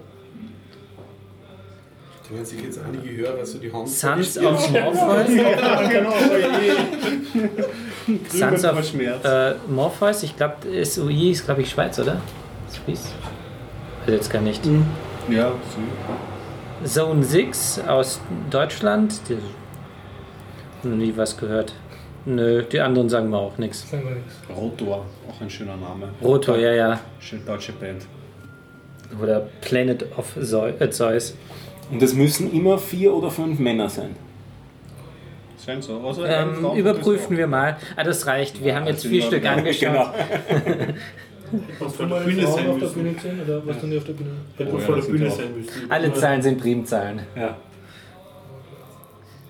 Da 2.28 2.36
werden 2.36 2.46
sich 2.46 2.62
jetzt 2.62 2.80
einige 2.80 3.18
Hörer 3.18 3.46
so 3.46 3.58
die 3.58 3.72
Hand. 3.74 3.90
Sons 3.90 4.38
of 4.38 4.70
Morpheus. 4.72 5.28
genau, 5.90 6.12
Sons 8.30 8.62
vor 8.66 8.74
of 8.74 8.86
Schmerz. 8.86 9.26
äh, 9.26 9.56
Morpheus, 9.68 10.24
ich 10.24 10.38
glaube, 10.38 10.86
SUI 10.86 11.32
ist, 11.32 11.46
glaube 11.46 11.62
ich, 11.64 11.70
Schweiz, 11.70 12.00
oder? 12.00 12.22
Suisse? 12.68 13.10
Also 14.02 14.14
jetzt 14.14 14.32
gar 14.32 14.42
nicht. 14.42 14.62
Ja, 15.30 15.52
Zone 16.86 17.24
6 17.24 17.82
aus 17.88 18.22
Deutschland. 18.50 19.20
Die, 19.28 19.38
noch 20.88 20.96
nie 20.96 21.14
was 21.18 21.36
gehört. 21.36 21.74
Nö, 22.26 22.64
die 22.64 22.80
anderen 22.80 23.10
sagen 23.10 23.30
mir 23.30 23.38
auch 23.38 23.58
nichts. 23.58 23.90
Sagen 23.90 24.04
wir 24.08 24.16
nichts. 24.16 24.34
so. 24.48 24.54
Rotor, 24.54 25.06
auch 25.30 25.42
ein 25.42 25.50
schöner 25.50 25.76
Name. 25.78 26.10
Rotor, 26.22 26.58
ja, 26.58 26.72
ja. 26.72 27.00
Schöne 27.20 27.42
deutsche 27.44 27.74
Band. 27.74 28.04
Oder 29.22 29.48
Planet 29.62 30.06
of 30.18 30.36
äh, 30.38 30.90
Zeus. 30.92 31.36
Und 31.92 32.02
es 32.02 32.14
müssen 32.14 32.54
immer 32.54 32.78
vier 32.78 33.14
oder 33.14 33.32
fünf 33.32 33.60
Männer 33.60 33.90
sein. 33.90 34.16
So. 35.82 35.98
Außer 35.98 36.24
eine 36.24 36.58
Ähm, 36.58 36.78
überprüfen 36.78 37.38
wir 37.38 37.46
mal. 37.46 37.78
Ah, 37.96 38.04
das 38.04 38.26
reicht. 38.26 38.64
Wir 38.64 38.76
haben 38.76 38.88
jetzt 38.88 39.06
vier 39.06 39.22
Stück 39.22 39.46
angeschaut. 39.46 39.92
Genau. 39.92 40.14
Was 41.80 41.98
du 41.98 42.06
mal 42.06 42.24
Bühne 42.24 42.44
Frauen 42.44 42.70
auf 42.70 42.80
der 42.80 42.88
Bühne 42.88 43.14
gesehen 43.14 43.40
oder 43.44 43.66
was 43.66 43.80
du 43.80 43.88
nie 43.88 43.98
auf 43.98 44.04
der 44.04 44.14
Bühne? 44.14 44.30
Oh 44.60 44.64
ja, 44.64 44.86
der 44.86 44.96
das 44.96 45.08
Bühne 45.08 45.32
sein 45.32 45.56
müssen. 45.56 45.92
Alle 45.92 46.14
Zahlen 46.14 46.42
sind 46.42 46.60
Primzahlen. 46.60 47.22
Ja. 47.36 47.58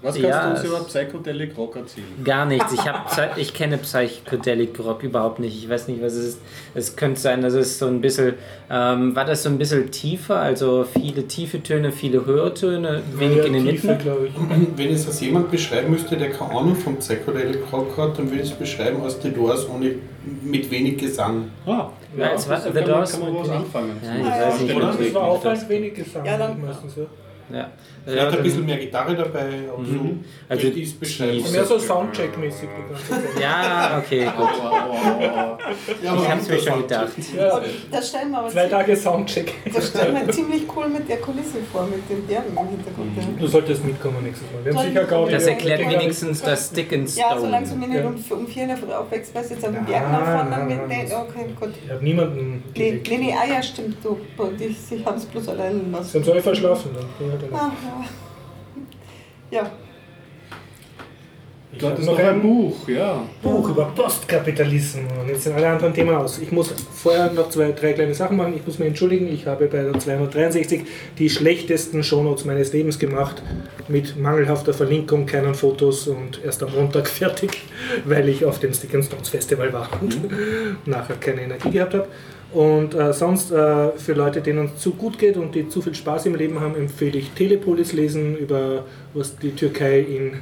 Was 0.01 0.15
kannst 0.15 0.29
Ja, 0.29 0.43
du 0.45 0.49
uns 0.51 0.59
es- 0.59 0.65
über 0.65 0.79
Psychedelic 0.85 1.57
Rock 1.57 1.75
erzählen? 1.75 2.05
Gar 2.23 2.45
nichts. 2.45 2.71
Ich, 2.71 2.79
hab, 2.87 3.07
Psy- 3.11 3.37
ich 3.37 3.53
kenne 3.53 3.77
Psychedelic 3.77 4.79
Rock 4.79 5.03
überhaupt 5.03 5.39
nicht. 5.39 5.61
Ich 5.61 5.69
weiß 5.69 5.87
nicht, 5.89 6.01
was 6.01 6.13
es 6.13 6.25
ist. 6.25 6.39
Es 6.73 6.95
könnte 6.95 7.19
sein, 7.19 7.41
dass 7.41 7.53
es 7.53 7.77
so 7.79 7.87
ein 7.87 7.99
bisschen. 7.99 8.35
Ähm, 8.69 9.15
war 9.15 9.25
das 9.25 9.43
so 9.43 9.49
ein 9.49 9.57
bisschen 9.57 9.91
tiefer? 9.91 10.39
Also 10.39 10.85
viele 10.85 11.27
tiefe 11.27 11.61
Töne, 11.61 11.91
viele 11.91 12.25
höhere 12.25 12.53
Töne, 12.53 13.01
wenig 13.15 13.45
in 13.45 13.53
den 13.53 13.65
Tiefe, 13.67 13.87
Mitten? 13.87 14.01
glaube 14.03 14.27
ich. 14.27 14.77
Wenn 14.77 14.89
es 14.93 15.05
das 15.05 15.19
jemand 15.19 15.51
beschreiben 15.51 15.89
müsste, 15.91 16.15
der 16.15 16.29
keine 16.29 16.51
Ahnung 16.51 16.75
vom 16.75 16.95
Psychedelic 16.97 17.59
Rock 17.73 17.97
hat, 17.97 18.17
dann 18.17 18.29
würde 18.29 18.43
ich 18.43 18.51
es 18.51 18.55
beschreiben 18.55 19.01
aus 19.01 19.17
The 19.21 19.31
Doors 19.31 19.67
ohne, 19.69 19.95
mit 20.43 20.69
wenig 20.71 20.97
Gesang. 20.97 21.51
Ah, 21.65 21.89
Ja, 22.17 22.33
es 22.33 22.47
war- 22.47 22.61
so 22.61 22.69
The 22.69 22.73
kann 22.73 22.81
man, 22.83 22.89
Doors 22.89 23.11
kann 23.11 23.19
man 23.21 23.33
was 23.35 23.47
wenig- 23.47 23.59
anfangen. 23.59 23.91
Ja, 24.01 24.15
ich 24.15 24.25
ja. 24.25 24.47
weiß 24.47 24.61
nicht. 24.61 24.75
Oder? 24.75 24.93
Das 24.97 25.13
war 25.13 25.23
auffallend 25.23 25.69
wenig 25.69 25.93
Gesang 25.93 26.25
Ja, 26.25 26.37
dann- 26.37 26.61
meistens. 26.61 26.95
Ja. 26.95 27.03
Ja. 27.51 27.71
Vielleicht 28.05 28.17
Ja, 28.23 28.27
ein 28.29 28.33
dann- 28.35 28.43
bisschen 28.43 28.65
mehr 28.65 28.77
Gitarre 28.77 29.15
dabei, 29.15 29.49
aber 29.71 29.83
so 29.85 30.15
Also 30.47 30.67
ich 30.67 30.83
es 30.87 30.93
beschreiben. 30.93 31.33
tief. 31.43 31.51
Mehr 31.51 31.65
so 31.65 31.77
Soundcheck-mäßig 31.77 32.69
die 33.37 33.41
ja, 33.41 34.01
okay, 34.03 34.25
gut. 34.37 34.49
Ja, 35.21 35.57
Ich 36.15 36.29
hab's 36.29 36.47
mir 36.47 36.59
schon 36.59 36.81
gedacht. 36.83 37.11
Ja, 37.37 37.61
das 37.91 38.09
stellen 38.09 38.31
wir 38.31 38.39
aber 38.39 38.49
zwei 38.49 38.67
Tage 38.67 38.95
Soundcheck. 38.95 39.53
Das 39.73 39.89
stellen 39.89 40.15
wir 40.15 40.31
ziemlich 40.33 40.63
cool 40.75 40.87
mit 40.89 41.07
der 41.09 41.17
Kulisse 41.17 41.57
vor, 41.71 41.87
mit 41.87 42.09
den 42.09 42.25
Bergen 42.25 42.51
im 42.57 42.67
Hintergrund. 42.69 43.39
Du 43.41 43.47
solltest 43.47 43.83
mitkommen 43.85 44.23
nächstes 44.23 44.47
Mal. 44.51 44.63
Wir 44.65 44.73
haben 44.79 44.87
sicher 44.87 45.03
Gaudi. 45.05 45.31
Das 45.33 45.45
erklärt 45.47 45.89
wenigstens 45.89 46.41
das 46.41 46.67
Stick 46.67 46.93
and 46.93 47.15
Ja, 47.15 47.37
solange 47.37 47.67
du 47.67 47.75
mich 47.75 47.89
nicht 47.89 48.03
um, 48.05 48.37
um 48.39 48.47
vier 48.47 48.63
in 48.63 48.69
der 48.69 48.77
Früh 48.77 48.91
aufwächst, 48.93 49.35
weißt 49.35 49.49
du 49.51 49.53
jetzt 49.55 49.65
auf 49.65 49.71
den 49.71 49.83
Nein, 49.83 49.85
Berg 49.91 50.11
nach 50.11 50.25
vorne 50.35 50.49
nein, 50.49 50.67
mit. 50.67 50.77
nein, 50.77 50.87
Nee, 50.87 51.03
das- 51.09 51.13
okay, 51.13 51.45
gut. 51.59 51.69
Ich 51.83 51.91
habe 51.91 52.03
niemanden 52.03 52.63
Nee, 52.75 53.01
nee, 53.07 53.17
nee, 53.17 53.33
ah 53.33 53.45
ja, 53.51 53.61
stimmt, 53.61 53.97
du. 54.03 54.17
Die, 54.59 54.73
sie 54.73 55.05
haben 55.05 55.17
es 55.17 55.25
bloß 55.25 55.49
allein 55.49 55.81
Sie 55.85 55.91
lassen. 55.91 56.13
haben 56.19 56.23
so 56.23 56.31
alle 56.31 56.41
verschlafen. 56.41 56.91
Dann. 56.95 57.38
Bin 57.39 57.49
ich 57.49 57.53
halt 57.53 57.71
allein. 57.71 58.03
Ah, 58.03 58.05
ja. 59.51 59.71
Ich 61.71 61.83
hattest 61.85 62.07
noch 62.07 62.17
ein 62.17 62.25
ein 62.25 62.41
Buch, 62.41 62.87
ja. 62.87 63.23
Buch 63.43 63.69
über 63.69 63.85
Postkapitalismus. 63.95 65.03
Und 65.21 65.29
jetzt 65.29 65.43
sind 65.43 65.55
alle 65.55 65.67
anderen 65.67 65.93
Themen 65.93 66.15
aus. 66.15 66.39
Ich 66.39 66.51
muss 66.51 66.73
vorher 66.93 67.31
noch 67.31 67.49
zwei, 67.49 67.71
drei 67.73 67.93
kleine 67.93 68.15
Sachen 68.15 68.37
machen. 68.37 68.55
Ich 68.55 68.65
muss 68.65 68.79
mich 68.79 68.87
entschuldigen. 68.87 69.31
Ich 69.31 69.45
habe 69.45 69.67
bei 69.67 69.83
der 69.83 69.97
263 69.97 70.81
die 71.19 71.29
schlechtesten 71.29 72.03
Shownotes 72.03 72.45
meines 72.45 72.73
Lebens 72.73 72.97
gemacht. 72.97 73.43
Mit 73.87 74.17
mangelhafter 74.17 74.73
Verlinkung, 74.73 75.27
keinen 75.27 75.53
Fotos 75.53 76.07
und 76.07 76.43
erst 76.43 76.63
am 76.63 76.73
Montag 76.73 77.07
fertig, 77.19 77.61
weil 78.03 78.29
ich 78.29 78.45
auf 78.45 78.59
dem 78.59 78.73
Stick 78.73 78.95
and 78.95 79.05
Stones 79.05 79.29
Festival 79.29 79.71
war 79.71 79.89
und 80.01 80.17
nachher 80.87 81.17
keine 81.17 81.41
Energie 81.43 81.69
gehabt 81.69 81.93
habe. 81.93 82.07
Und 82.51 82.95
äh, 82.95 83.13
sonst 83.13 83.51
äh, 83.51 83.91
für 83.91 84.13
Leute, 84.13 84.41
denen 84.41 84.71
es 84.73 84.81
zu 84.81 84.91
gut 84.91 85.19
geht 85.19 85.37
und 85.37 85.53
die 85.53 85.69
zu 85.69 85.81
viel 85.81 85.93
Spaß 85.93 86.25
im 86.25 86.35
Leben 86.35 86.59
haben, 86.59 86.75
empfehle 86.75 87.19
ich 87.19 87.29
Telepolis 87.31 87.93
lesen 87.93 88.35
über 88.37 88.85
was 89.13 89.37
die 89.37 89.51
Türkei 89.51 89.99
in 89.99 90.33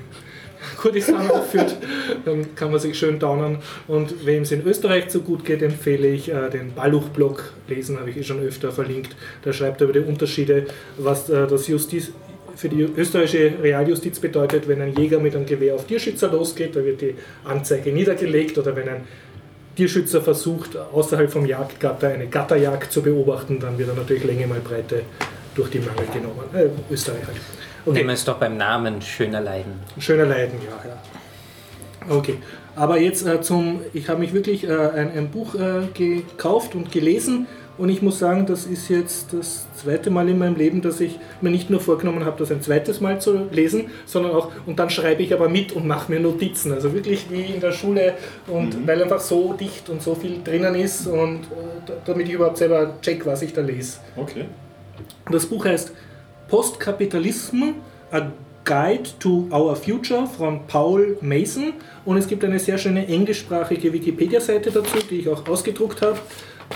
Kurdistan 0.78 1.30
aufführt, 1.30 1.78
dann 2.26 2.56
kann 2.56 2.72
man 2.72 2.80
sich 2.80 2.98
schön 2.98 3.20
downen. 3.20 3.58
Und 3.88 4.26
wem 4.26 4.44
es 4.44 4.52
in 4.52 4.66
Österreich 4.66 5.06
so 5.10 5.22
gut 5.22 5.44
geht, 5.46 5.62
empfehle 5.62 6.08
ich 6.08 6.30
äh, 6.30 6.50
den 6.50 6.74
Balluch-Blog 6.74 7.54
lesen, 7.68 8.00
habe 8.00 8.10
ich 8.10 8.18
eh 8.18 8.24
schon 8.24 8.40
öfter 8.40 8.72
verlinkt. 8.72 9.16
Da 9.44 9.52
schreibt 9.52 9.82
er 9.82 9.90
über 9.90 10.00
die 10.00 10.08
Unterschiede, 10.08 10.66
was 10.98 11.30
äh, 11.30 11.46
das 11.46 11.68
Justiz 11.68 12.12
für 12.56 12.70
die 12.70 12.82
österreichische 12.82 13.54
Realjustiz 13.62 14.20
bedeutet, 14.20 14.68
wenn 14.68 14.82
ein 14.82 14.96
Jäger 14.96 15.20
mit 15.20 15.36
einem 15.36 15.46
Gewehr 15.46 15.76
auf 15.76 15.86
Tierschützer 15.86 16.32
losgeht, 16.32 16.76
da 16.76 16.84
wird 16.84 17.02
die 17.02 17.14
Anzeige 17.44 17.92
niedergelegt 17.92 18.58
oder 18.58 18.76
wenn 18.76 18.90
ein 18.90 19.02
Tierschützer 19.78 20.22
versucht, 20.24 20.76
außerhalb 20.76 21.32
vom 21.32 21.46
Jagdgatter 21.46 22.08
eine 22.08 22.26
Gatterjagd 22.26 22.92
zu 22.92 23.04
beobachten, 23.04 23.60
dann 23.60 23.78
wird 23.78 23.90
er 23.90 23.96
natürlich 23.96 24.24
Länge 24.24 24.48
mal 24.48 24.60
Breite 24.60 25.04
durch 25.54 25.70
die 25.70 25.78
Mangel 25.78 26.08
genommen. 26.12 26.44
Äh, 26.54 26.70
Österreich 26.92 27.28
halt. 27.28 27.38
Okay. 27.86 27.98
Nehmen 27.98 28.10
wir 28.10 28.14
es 28.16 28.26
doch 28.26 28.38
beim 28.38 28.58
Namen 28.58 29.04
Schöner 29.04 29.40
Leiden. 29.40 29.74
Schöner 30.00 30.26
Leiden, 30.26 30.60
ja. 30.66 30.90
ja. 30.90 32.16
Okay, 32.16 32.40
aber 32.76 33.00
jetzt 33.00 33.28
äh, 33.28 33.40
zum, 33.42 33.82
ich 33.94 34.10
habe 34.10 34.20
mich 34.20 34.34
wirklich 34.34 34.64
äh, 34.64 34.76
ein, 34.76 35.12
ein 35.12 35.30
Buch 35.30 35.54
äh, 35.54 35.88
gekauft 35.94 36.74
und 36.74 36.92
gelesen 36.92 37.46
und 37.78 37.90
ich 37.90 38.02
muss 38.02 38.20
sagen, 38.20 38.46
das 38.46 38.66
ist 38.66 38.90
jetzt 38.90 39.34
das 39.34 39.68
zweite 39.76 40.10
Mal 40.10 40.28
in 40.30 40.38
meinem 40.40 40.56
Leben, 40.56 40.82
dass 40.82 41.00
ich 41.00 41.20
mir 41.42 41.50
nicht 41.52 41.70
nur 41.70 41.80
vorgenommen 41.80 42.26
habe, 42.26 42.38
das 42.40 42.52
ein 42.52 42.62
zweites 42.62 43.02
Mal 43.02 43.22
zu 43.22 43.48
lesen, 43.52 43.92
sondern 44.06 44.32
auch, 44.34 44.52
und 44.66 44.80
dann 44.80 44.90
schreibe 44.90 45.22
ich 45.24 45.34
aber 45.34 45.48
mit 45.50 45.72
und 45.74 45.86
mache 45.88 46.12
mir 46.12 46.20
Notizen. 46.20 46.72
Also 46.74 46.94
wirklich 46.94 47.30
wie 47.30 47.42
in 47.54 47.62
der 47.62 47.72
Schule 47.72 48.14
und 48.48 48.88
weil 48.88 49.02
einfach 49.04 49.20
so 49.22 49.54
dicht 49.54 49.90
und 49.90 50.02
so 50.02 50.16
viel 50.16 50.40
drinnen 50.44 50.76
ist 50.76 51.08
und 51.08 51.42
äh, 51.44 51.46
da- 51.86 51.94
damit 52.06 52.28
ich 52.28 52.34
überhaupt 52.34 52.58
selber 52.58 52.94
check, 53.02 53.26
was 53.26 53.42
ich 53.42 53.54
da 53.54 53.62
lese. 53.62 54.00
Okay. 54.16 54.46
Das 55.32 55.46
Buch 55.46 55.66
heißt 55.66 55.92
Postkapitalism, 56.48 57.64
A 58.12 58.22
Guide 58.66 59.10
to 59.20 59.48
Our 59.52 59.76
Future 59.76 60.28
von 60.28 60.66
Paul 60.68 61.18
Mason 61.22 61.74
und 62.06 62.18
es 62.18 62.28
gibt 62.28 62.44
eine 62.44 62.60
sehr 62.60 62.78
schöne 62.78 63.08
englischsprachige 63.08 63.94
Wikipedia-Seite 63.94 64.72
dazu, 64.72 64.98
die 65.10 65.20
ich 65.20 65.30
auch 65.30 65.48
ausgedruckt 65.48 66.02
habe. 66.02 66.18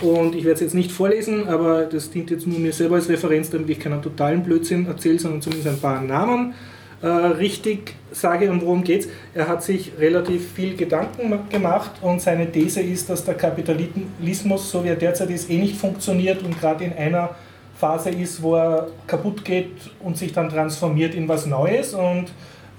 Und 0.01 0.35
ich 0.35 0.43
werde 0.45 0.55
es 0.55 0.61
jetzt 0.61 0.73
nicht 0.75 0.91
vorlesen, 0.91 1.47
aber 1.47 1.83
das 1.83 2.09
dient 2.09 2.31
jetzt 2.31 2.47
nur 2.47 2.59
mir 2.59 2.73
selber 2.73 2.95
als 2.95 3.09
Referenz, 3.09 3.49
damit 3.49 3.69
ich 3.69 3.79
keinen 3.79 4.01
totalen 4.01 4.41
Blödsinn 4.41 4.87
erzähle, 4.87 5.19
sondern 5.19 5.41
zumindest 5.41 5.67
ein 5.67 5.79
paar 5.79 6.01
Namen 6.01 6.53
äh, 7.01 7.07
richtig 7.07 7.95
sage 8.11 8.49
und 8.49 8.61
worum 8.61 8.83
geht's. 8.83 9.07
Er 9.33 9.47
hat 9.47 9.63
sich 9.63 9.91
relativ 9.99 10.53
viel 10.53 10.75
Gedanken 10.75 11.29
ma- 11.29 11.39
gemacht 11.49 11.91
und 12.01 12.21
seine 12.21 12.51
These 12.51 12.81
ist, 12.81 13.09
dass 13.09 13.25
der 13.25 13.35
Kapitalismus, 13.35 14.71
so 14.71 14.83
wie 14.83 14.89
er 14.89 14.95
derzeit 14.95 15.29
ist, 15.29 15.49
eh 15.49 15.57
nicht 15.57 15.75
funktioniert 15.77 16.41
und 16.43 16.59
gerade 16.59 16.85
in 16.85 16.93
einer 16.93 17.35
Phase 17.77 18.11
ist, 18.11 18.41
wo 18.41 18.55
er 18.55 18.87
kaputt 19.07 19.43
geht 19.43 19.71
und 19.99 20.17
sich 20.17 20.31
dann 20.33 20.49
transformiert 20.49 21.15
in 21.15 21.27
was 21.27 21.45
Neues 21.47 21.93
und 21.93 22.25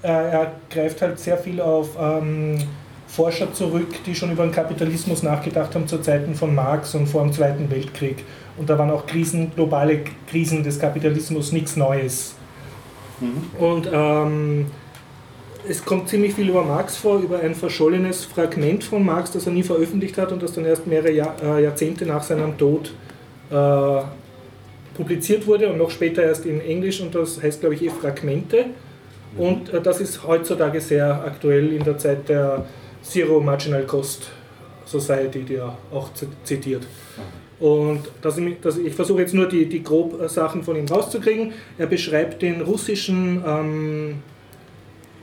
äh, 0.02 0.08
er 0.08 0.52
greift 0.70 1.02
halt 1.02 1.18
sehr 1.18 1.36
viel 1.36 1.60
auf 1.60 1.90
ähm, 2.00 2.58
Forscher 3.12 3.52
zurück, 3.52 3.88
die 4.06 4.14
schon 4.14 4.32
über 4.32 4.42
den 4.42 4.52
Kapitalismus 4.52 5.22
nachgedacht 5.22 5.74
haben 5.74 5.86
zu 5.86 5.98
Zeiten 5.98 6.34
von 6.34 6.54
Marx 6.54 6.94
und 6.94 7.06
vor 7.06 7.22
dem 7.22 7.32
Zweiten 7.32 7.70
Weltkrieg. 7.70 8.24
Und 8.56 8.70
da 8.70 8.78
waren 8.78 8.90
auch 8.90 9.06
Krisen, 9.06 9.52
globale 9.54 10.00
Krisen 10.30 10.62
des 10.62 10.78
Kapitalismus 10.78 11.52
nichts 11.52 11.76
Neues. 11.76 12.34
Und 13.58 13.86
ähm, 13.92 14.66
es 15.68 15.84
kommt 15.84 16.08
ziemlich 16.08 16.32
viel 16.34 16.48
über 16.48 16.64
Marx 16.64 16.96
vor, 16.96 17.18
über 17.18 17.40
ein 17.40 17.54
verschollenes 17.54 18.24
Fragment 18.24 18.82
von 18.82 19.04
Marx, 19.04 19.30
das 19.30 19.46
er 19.46 19.52
nie 19.52 19.62
veröffentlicht 19.62 20.16
hat 20.16 20.32
und 20.32 20.42
das 20.42 20.54
dann 20.54 20.64
erst 20.64 20.86
mehrere 20.86 21.12
Jahr, 21.12 21.36
äh, 21.42 21.62
Jahrzehnte 21.62 22.06
nach 22.06 22.22
seinem 22.22 22.56
Tod 22.56 22.94
äh, 23.50 24.00
publiziert 24.94 25.46
wurde 25.46 25.70
und 25.70 25.76
noch 25.76 25.90
später 25.90 26.22
erst 26.22 26.46
in 26.46 26.62
Englisch 26.62 27.00
und 27.02 27.14
das 27.14 27.42
heißt, 27.42 27.60
glaube 27.60 27.74
ich, 27.74 27.84
eh 27.84 27.90
Fragmente. 27.90 28.66
Und 29.36 29.72
äh, 29.72 29.82
das 29.82 30.00
ist 30.00 30.26
heutzutage 30.26 30.80
sehr 30.80 31.24
aktuell 31.26 31.72
in 31.74 31.84
der 31.84 31.98
Zeit 31.98 32.30
der 32.30 32.64
Zero 33.02 33.40
Marginal 33.40 33.84
Cost 33.84 34.30
Society, 34.84 35.42
die 35.42 35.56
er 35.56 35.76
auch 35.90 36.10
zitiert. 36.44 36.86
Und 37.60 38.00
das, 38.20 38.40
das, 38.60 38.76
ich 38.78 38.94
versuche 38.94 39.20
jetzt 39.20 39.34
nur 39.34 39.48
die, 39.48 39.66
die 39.66 39.82
grob 39.82 40.20
äh, 40.20 40.28
Sachen 40.28 40.64
von 40.64 40.74
ihm 40.74 40.86
rauszukriegen. 40.86 41.52
Er 41.78 41.86
beschreibt 41.86 42.42
den 42.42 42.60
russischen 42.60 43.42
ähm, 43.46 44.16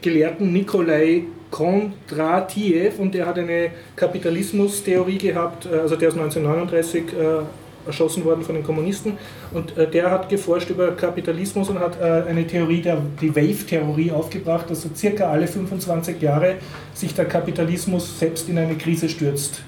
Gelehrten 0.02 0.54
Nikolai 0.54 1.24
Kondratiev 1.52 3.00
und 3.00 3.14
der 3.14 3.26
hat 3.26 3.38
eine 3.38 3.72
Kapitalismustheorie 3.96 5.18
gehabt, 5.18 5.66
äh, 5.66 5.80
also 5.80 5.96
der 5.96 6.10
ist 6.10 6.18
1939 6.18 7.04
äh, 7.12 7.42
erschossen 7.90 8.24
worden 8.24 8.44
von 8.44 8.56
den 8.56 8.64
Kommunisten 8.64 9.18
und 9.54 9.78
äh, 9.78 9.90
der 9.90 10.10
hat 10.12 10.30
geforscht 10.30 10.70
über 10.70 10.92
Kapitalismus 10.92 11.70
und 11.70 11.80
hat 11.80 12.00
äh, 12.00 12.30
eine 12.30 12.46
Theorie, 12.46 12.82
der, 12.82 13.02
die 13.22 13.36
Wave-Theorie 13.36 14.12
aufgebracht, 14.12 14.70
dass 14.70 14.82
so 14.84 14.90
circa 14.96 15.30
alle 15.30 15.48
25 15.48 16.22
Jahre 16.22 16.56
sich 16.94 17.14
der 17.14 17.26
Kapitalismus 17.26 18.20
selbst 18.20 18.48
in 18.50 18.58
eine 18.58 18.76
Krise 18.76 19.10
stürzt. 19.10 19.62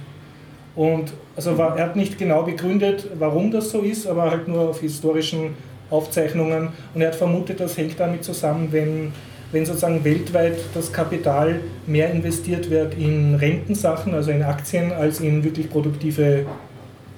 Und 0.76 1.12
also 1.36 1.58
war, 1.58 1.78
er 1.78 1.86
hat 1.86 1.96
nicht 1.96 2.18
genau 2.18 2.44
begründet, 2.44 3.08
warum 3.20 3.52
das 3.52 3.72
so 3.72 3.82
ist, 3.82 4.08
aber 4.08 4.32
halt 4.32 4.48
nur 4.48 4.70
auf 4.70 4.80
historischen 4.80 5.56
Aufzeichnungen. 5.90 6.70
Und 6.94 7.02
er 7.02 7.10
hat 7.10 7.16
vermutet, 7.16 7.60
das 7.60 7.78
hängt 7.78 8.00
damit 8.00 8.24
zusammen, 8.24 8.70
wenn, 8.72 9.12
wenn 9.52 9.66
sozusagen 9.66 10.04
weltweit 10.04 10.58
das 10.74 10.92
Kapital 10.94 11.60
mehr 11.86 12.10
investiert 12.12 12.70
wird 12.70 12.98
in 12.98 13.36
Rentensachen, 13.36 14.14
also 14.14 14.32
in 14.32 14.44
Aktien, 14.44 14.92
als 14.92 15.20
in 15.20 15.44
wirklich 15.44 15.70
produktive 15.70 16.46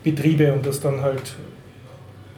Betriebe 0.04 0.52
und 0.54 0.66
das 0.66 0.80
dann 0.80 1.02
halt, 1.02 1.36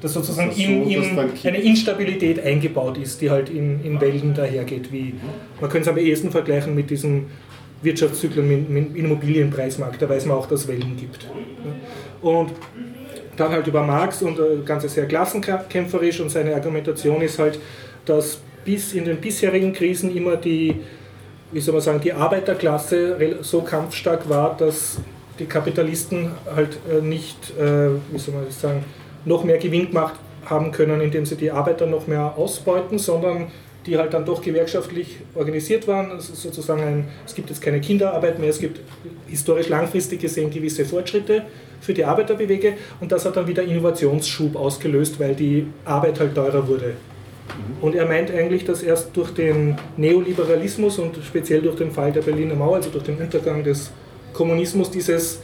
dass 0.02 0.14
sozusagen 0.14 0.50
Das 0.50 0.58
in, 0.58 0.84
so, 0.86 1.00
dass 1.00 1.08
in 1.08 1.16
dann 1.16 1.34
kippt. 1.34 1.46
eine 1.46 1.62
Instabilität 1.62 2.44
eingebaut 2.44 2.98
ist, 2.98 3.22
die 3.22 3.30
halt 3.30 3.50
in, 3.50 3.84
in 3.84 4.00
Wellen 4.00 4.34
dahergeht. 4.34 4.92
Wie, 4.92 5.16
man 5.60 5.70
könnte 5.70 5.90
es 5.90 5.96
am 5.96 5.98
ehesten 5.98 6.32
vergleichen 6.32 6.76
mit 6.76 6.90
diesen 6.90 7.28
Wirtschaftszyklen 7.82 8.50
im 8.52 8.78
im 8.78 8.96
Immobilienpreismarkt, 8.96 10.02
da 10.02 10.10
weiß 10.10 10.26
man 10.26 10.38
auch, 10.38 10.48
dass 10.48 10.62
es 10.62 10.68
Wellen 10.68 10.96
gibt. 10.98 11.28
Und 12.22 12.52
dann 13.38 13.52
halt 13.52 13.68
über 13.68 13.84
Marx 13.84 14.22
und 14.22 14.40
das 14.40 14.66
Ganze 14.66 14.90
sehr 14.90 15.08
klassenkämpferisch 15.08 16.20
und 16.22 16.30
seine 16.30 16.56
Argumentation 16.56 17.22
ist 17.22 17.38
halt, 17.40 17.60
dass 18.06 18.40
bis 18.64 18.94
in 18.94 19.06
den 19.06 19.18
bisherigen 19.18 19.74
Krisen 19.74 20.16
immer 20.16 20.38
die, 20.38 20.76
wie 21.52 21.60
soll 21.60 21.74
man 21.74 21.82
sagen, 21.82 22.02
die 22.02 22.14
Arbeiterklasse 22.14 23.40
so 23.42 23.62
kampfstark 23.62 24.28
war, 24.30 24.56
dass 24.58 24.98
die 25.40 25.46
Kapitalisten 25.46 26.32
halt 26.56 26.78
äh, 26.90 27.02
nicht, 27.02 27.52
äh, 27.58 27.90
wie 28.12 28.18
soll 28.18 28.36
man 28.36 28.46
das 28.46 28.62
sagen, 28.62 28.84
noch 29.26 29.44
mehr 29.44 29.58
Gewinn 29.58 29.88
gemacht 29.88 30.16
haben 30.46 30.72
können, 30.72 31.02
indem 31.02 31.26
sie 31.26 31.36
die 31.36 31.52
Arbeiter 31.52 31.86
noch 31.88 32.08
mehr 32.08 32.38
ausbeuten, 32.38 33.00
sondern 33.00 33.48
die 33.86 33.98
halt 33.98 34.14
dann 34.14 34.26
doch 34.26 34.42
gewerkschaftlich 34.42 35.18
organisiert 35.36 35.88
waren. 35.88 36.12
Also 36.12 36.34
sozusagen 36.34 36.82
ein, 36.82 37.08
es 37.26 37.36
gibt 37.36 37.50
jetzt 37.50 37.62
keine 37.62 37.82
Kinderarbeit 37.82 38.40
mehr, 38.40 38.50
es 38.50 38.60
gibt 38.60 38.80
historisch 39.28 39.70
langfristig 39.70 40.22
gesehen 40.22 40.50
gewisse 40.50 40.86
Fortschritte 40.86 41.44
für 41.82 41.94
die 41.94 42.04
Arbeiterbewege 42.04 42.74
und 43.00 43.12
das 43.12 43.26
hat 43.26 43.38
dann 43.38 43.48
wieder 43.48 43.64
Innovationsschub 43.64 44.56
ausgelöst, 44.56 45.20
weil 45.20 45.36
die 45.36 45.68
Arbeit 45.84 46.20
halt 46.20 46.34
teurer 46.34 46.68
wurde. 46.68 46.94
Und 47.80 47.94
er 47.94 48.08
meint 48.08 48.32
eigentlich, 48.32 48.66
dass 48.66 48.82
erst 48.82 49.16
durch 49.16 49.32
den 49.32 49.78
Neoliberalismus 49.98 50.98
und 50.98 51.18
speziell 51.24 51.62
durch 51.62 51.76
den 51.76 51.92
Fall 51.92 52.12
der 52.12 52.22
Berliner 52.22 52.56
Mauer, 52.56 52.78
also 52.78 52.90
durch 52.90 53.04
den 53.04 53.18
Untergang 53.18 53.64
des 53.64 53.92
Kommunismus, 54.36 54.92
dieses 54.92 55.40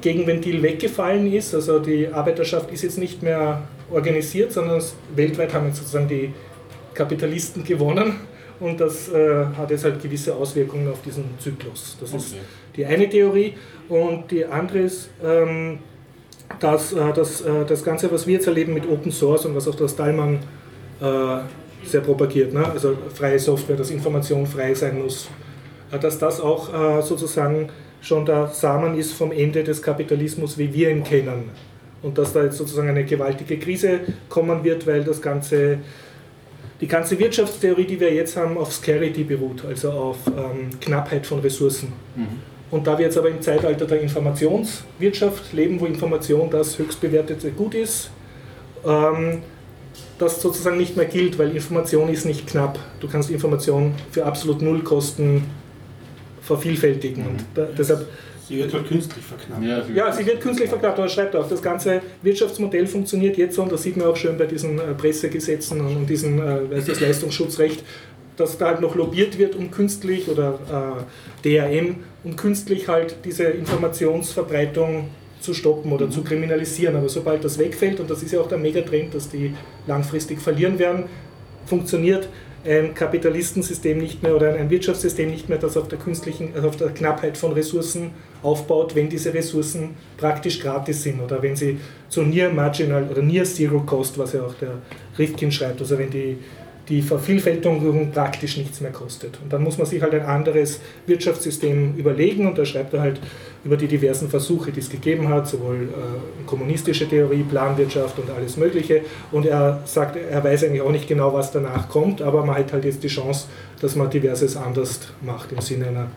Gegenventil 0.00 0.62
weggefallen 0.62 1.32
ist. 1.32 1.54
Also 1.54 1.78
die 1.78 2.08
Arbeiterschaft 2.08 2.70
ist 2.70 2.82
jetzt 2.82 2.98
nicht 2.98 3.22
mehr 3.22 3.62
organisiert, 3.90 4.52
sondern 4.52 4.82
weltweit 5.14 5.54
haben 5.54 5.66
jetzt 5.66 5.78
sozusagen 5.78 6.08
die 6.08 6.32
Kapitalisten 6.92 7.64
gewonnen 7.64 8.20
und 8.60 8.80
das 8.80 9.08
äh, 9.08 9.46
hat 9.56 9.70
jetzt 9.70 9.84
halt 9.84 10.00
gewisse 10.00 10.34
Auswirkungen 10.34 10.90
auf 10.90 11.02
diesen 11.02 11.24
Zyklus. 11.38 11.96
Das 12.00 12.10
okay. 12.10 12.18
ist 12.18 12.34
die 12.76 12.86
eine 12.86 13.08
Theorie 13.08 13.54
und 13.88 14.30
die 14.30 14.44
andere 14.44 14.80
ist, 14.80 15.10
ähm, 15.24 15.78
dass, 16.60 16.92
äh, 16.92 17.12
dass 17.12 17.40
äh, 17.40 17.64
das 17.66 17.82
Ganze, 17.82 18.10
was 18.12 18.26
wir 18.26 18.34
jetzt 18.34 18.46
erleben 18.46 18.74
mit 18.74 18.88
Open 18.88 19.10
Source 19.10 19.46
und 19.46 19.56
was 19.56 19.66
auch 19.66 19.74
der 19.74 19.88
Stallman 19.88 20.38
äh, 21.00 21.86
sehr 21.86 22.00
propagiert, 22.00 22.52
ne? 22.52 22.64
also 22.66 22.96
freie 23.12 23.38
Software, 23.38 23.76
dass 23.76 23.90
Information 23.90 24.46
frei 24.46 24.74
sein 24.74 25.02
muss, 25.02 25.28
äh, 25.90 25.98
dass 25.98 26.18
das 26.18 26.40
auch 26.40 26.72
äh, 26.72 27.02
sozusagen 27.02 27.70
schon 28.04 28.26
der 28.26 28.48
Samen 28.48 28.98
ist 28.98 29.12
vom 29.12 29.32
Ende 29.32 29.64
des 29.64 29.82
Kapitalismus, 29.82 30.58
wie 30.58 30.72
wir 30.72 30.90
ihn 30.90 31.02
kennen. 31.02 31.50
Und 32.02 32.18
dass 32.18 32.34
da 32.34 32.44
jetzt 32.44 32.58
sozusagen 32.58 32.88
eine 32.88 33.04
gewaltige 33.04 33.58
Krise 33.58 34.00
kommen 34.28 34.62
wird, 34.62 34.86
weil 34.86 35.02
das 35.02 35.22
ganze 35.22 35.78
die 36.80 36.88
ganze 36.88 37.18
Wirtschaftstheorie, 37.18 37.86
die 37.86 38.00
wir 38.00 38.12
jetzt 38.12 38.36
haben, 38.36 38.58
auf 38.58 38.72
Scarcity 38.72 39.24
beruht, 39.24 39.64
also 39.64 39.90
auf 39.90 40.18
ähm, 40.26 40.68
Knappheit 40.80 41.26
von 41.26 41.38
Ressourcen. 41.38 41.92
Mhm. 42.14 42.26
Und 42.70 42.86
da 42.86 42.98
wir 42.98 43.06
jetzt 43.06 43.16
aber 43.16 43.30
im 43.30 43.40
Zeitalter 43.40 43.86
der 43.86 44.00
Informationswirtschaft 44.00 45.52
leben, 45.52 45.80
wo 45.80 45.86
Information 45.86 46.50
das 46.50 46.78
höchst 46.78 47.00
bewertete 47.00 47.52
Gut 47.52 47.74
ist, 47.74 48.10
ähm, 48.84 49.42
das 50.18 50.42
sozusagen 50.42 50.76
nicht 50.76 50.96
mehr 50.96 51.06
gilt, 51.06 51.38
weil 51.38 51.54
Information 51.54 52.08
ist 52.08 52.26
nicht 52.26 52.46
knapp. 52.46 52.78
Du 53.00 53.08
kannst 53.08 53.30
Information 53.30 53.94
für 54.10 54.26
absolut 54.26 54.60
null 54.60 54.82
Kosten 54.82 55.44
vervielfältigen. 56.44 57.24
Mhm. 57.24 57.30
Und 57.30 57.44
da, 57.54 57.68
deshalb 57.76 58.06
Sie 58.46 58.58
wird 58.58 58.74
halt 58.74 58.86
künstlich 58.86 59.24
verknappt. 59.24 59.64
Ja, 59.64 59.82
sie, 59.82 59.92
ja, 59.94 60.12
sie 60.12 60.26
wird 60.26 60.40
künstlich 60.40 60.68
verknappt, 60.68 60.98
aber 60.98 61.08
schreibt 61.08 61.34
auch, 61.34 61.48
das 61.48 61.62
ganze 61.62 62.02
Wirtschaftsmodell 62.22 62.86
funktioniert 62.86 63.38
jetzt 63.38 63.56
so 63.56 63.62
und 63.62 63.72
das 63.72 63.82
sieht 63.82 63.96
man 63.96 64.06
auch 64.06 64.16
schön 64.16 64.36
bei 64.36 64.44
diesen 64.44 64.78
äh, 64.78 64.92
Pressegesetzen 64.94 65.80
und 65.80 66.06
diesem 66.06 66.38
äh, 66.38 66.80
das 66.86 67.00
Leistungsschutzrecht, 67.00 67.82
dass 68.36 68.58
da 68.58 68.66
halt 68.66 68.80
noch 68.80 68.96
lobbyiert 68.96 69.38
wird, 69.38 69.56
um 69.56 69.70
künstlich 69.70 70.28
oder 70.28 70.58
äh, 71.42 71.48
DRM, 71.48 71.96
um 72.22 72.36
künstlich 72.36 72.86
halt 72.88 73.16
diese 73.24 73.44
Informationsverbreitung 73.44 75.08
zu 75.40 75.54
stoppen 75.54 75.92
oder 75.92 76.06
mhm. 76.06 76.10
zu 76.10 76.22
kriminalisieren. 76.22 76.96
Aber 76.96 77.08
sobald 77.08 77.44
das 77.44 77.58
wegfällt, 77.58 77.98
und 78.00 78.10
das 78.10 78.22
ist 78.22 78.32
ja 78.32 78.40
auch 78.40 78.48
der 78.48 78.58
Megatrend, 78.58 79.14
dass 79.14 79.30
die 79.30 79.54
langfristig 79.86 80.40
verlieren 80.40 80.78
werden, 80.78 81.04
funktioniert 81.66 82.28
ein 82.64 82.94
Kapitalistensystem 82.94 83.98
nicht 83.98 84.22
mehr 84.22 84.34
oder 84.34 84.54
ein 84.54 84.70
Wirtschaftssystem 84.70 85.30
nicht 85.30 85.48
mehr, 85.48 85.58
das 85.58 85.76
auf 85.76 85.88
der 85.88 85.98
künstlichen, 85.98 86.52
also 86.54 86.68
auf 86.68 86.76
der 86.76 86.88
Knappheit 86.88 87.36
von 87.36 87.52
Ressourcen 87.52 88.10
aufbaut, 88.42 88.94
wenn 88.94 89.08
diese 89.08 89.34
Ressourcen 89.34 89.90
praktisch 90.16 90.60
gratis 90.60 91.02
sind 91.02 91.20
oder 91.20 91.42
wenn 91.42 91.56
sie 91.56 91.78
zu 92.08 92.22
Near 92.22 92.50
Marginal 92.50 93.06
oder 93.10 93.22
Near 93.22 93.44
Zero 93.44 93.80
Cost, 93.80 94.18
was 94.18 94.32
ja 94.32 94.42
auch 94.42 94.54
der 94.54 94.78
Rifkin 95.18 95.52
schreibt, 95.52 95.80
also 95.80 95.98
wenn 95.98 96.10
die 96.10 96.38
die 96.88 97.00
Vervielfältigung 97.00 98.10
praktisch 98.10 98.56
nichts 98.56 98.80
mehr 98.80 98.92
kostet. 98.92 99.38
Und 99.42 99.52
dann 99.52 99.62
muss 99.62 99.78
man 99.78 99.86
sich 99.86 100.02
halt 100.02 100.14
ein 100.14 100.22
anderes 100.22 100.80
Wirtschaftssystem 101.06 101.94
überlegen 101.96 102.46
und 102.46 102.58
da 102.58 102.64
schreibt 102.64 102.92
er 102.92 103.00
halt 103.00 103.20
über 103.64 103.76
die 103.76 103.88
diversen 103.88 104.28
Versuche, 104.28 104.70
die 104.70 104.80
es 104.80 104.90
gegeben 104.90 105.28
hat, 105.28 105.48
sowohl 105.48 105.88
äh, 105.88 106.44
kommunistische 106.46 107.08
Theorie, 107.08 107.42
Planwirtschaft 107.42 108.18
und 108.18 108.30
alles 108.30 108.56
Mögliche. 108.56 109.02
Und 109.32 109.46
er 109.46 109.80
sagt, 109.86 110.16
er 110.16 110.44
weiß 110.44 110.64
eigentlich 110.64 110.82
auch 110.82 110.92
nicht 110.92 111.08
genau, 111.08 111.32
was 111.32 111.50
danach 111.50 111.88
kommt, 111.88 112.20
aber 112.20 112.44
man 112.44 112.56
hat 112.56 112.72
halt 112.72 112.84
jetzt 112.84 113.02
die 113.02 113.08
Chance, 113.08 113.46
dass 113.80 113.96
man 113.96 114.10
diverses 114.10 114.56
anders 114.56 115.00
macht 115.22 115.52
im 115.52 115.60
Sinne 115.60 115.88
einer 115.88 116.08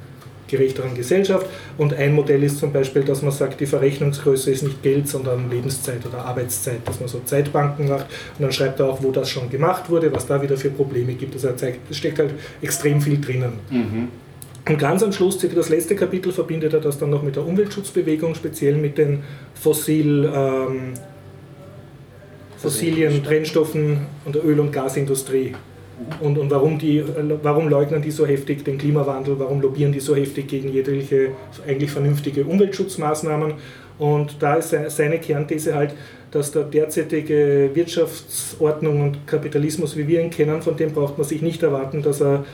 gerechteren 0.47 0.95
Gesellschaft. 0.95 1.45
Und 1.77 1.93
ein 1.93 2.13
Modell 2.13 2.43
ist 2.43 2.59
zum 2.59 2.71
Beispiel, 2.71 3.03
dass 3.03 3.21
man 3.21 3.31
sagt, 3.31 3.59
die 3.59 3.65
Verrechnungsgröße 3.65 4.51
ist 4.51 4.63
nicht 4.63 4.81
Geld, 4.81 5.07
sondern 5.07 5.49
Lebenszeit 5.49 6.05
oder 6.05 6.25
Arbeitszeit, 6.25 6.79
dass 6.85 6.99
man 6.99 7.09
so 7.09 7.19
Zeitbanken 7.25 7.89
macht. 7.89 8.05
Und 8.37 8.43
dann 8.43 8.51
schreibt 8.51 8.79
er 8.79 8.87
auch, 8.87 9.03
wo 9.03 9.11
das 9.11 9.29
schon 9.29 9.49
gemacht 9.49 9.89
wurde, 9.89 10.11
was 10.13 10.25
da 10.25 10.41
wieder 10.41 10.57
für 10.57 10.69
Probleme 10.69 11.13
gibt. 11.13 11.33
Also 11.35 11.49
er 11.49 11.57
zeigt, 11.57 11.91
es 11.91 11.97
steckt 11.97 12.19
halt 12.19 12.33
extrem 12.61 13.01
viel 13.01 13.19
drinnen. 13.19 13.53
Mhm. 13.69 14.07
Und 14.67 14.79
ganz 14.79 15.01
am 15.01 15.11
Schluss, 15.11 15.37
das 15.37 15.69
letzte 15.69 15.95
Kapitel, 15.95 16.31
verbindet 16.31 16.73
er 16.73 16.81
das 16.81 16.97
dann 16.97 17.09
noch 17.09 17.23
mit 17.23 17.35
der 17.35 17.45
Umweltschutzbewegung, 17.45 18.35
speziell 18.35 18.75
mit 18.75 18.97
den 18.97 19.23
fossil, 19.53 20.29
ähm, 20.33 20.93
fossilen 22.57 23.21
Brennstoffen. 23.21 23.99
Und 24.25 24.35
der 24.35 24.45
Öl- 24.45 24.59
und 24.59 24.71
Gasindustrie. 24.71 25.53
Und, 26.19 26.37
und 26.37 26.51
warum, 26.51 26.77
die, 26.77 27.03
warum 27.41 27.69
leugnen 27.69 28.01
die 28.01 28.11
so 28.11 28.25
heftig 28.25 28.63
den 28.63 28.77
Klimawandel, 28.77 29.39
warum 29.39 29.61
lobbyieren 29.61 29.91
die 29.91 29.99
so 29.99 30.15
heftig 30.15 30.47
gegen 30.47 30.71
jegliche 30.71 31.31
eigentlich 31.67 31.89
vernünftige 31.89 32.45
Umweltschutzmaßnahmen. 32.45 33.53
Und 33.97 34.35
da 34.39 34.55
ist 34.55 34.75
seine 34.89 35.17
Kernthese 35.17 35.73
halt, 35.73 35.93
dass 36.29 36.51
der 36.51 36.63
derzeitige 36.63 37.71
Wirtschaftsordnung 37.73 39.01
und 39.01 39.25
Kapitalismus, 39.25 39.97
wie 39.97 40.07
wir 40.07 40.21
ihn 40.21 40.29
kennen, 40.29 40.61
von 40.61 40.75
dem 40.75 40.91
braucht 40.91 41.17
man 41.17 41.25
sich 41.25 41.41
nicht 41.41 41.63
erwarten, 41.63 42.03
dass 42.03 42.21
er 42.21 42.45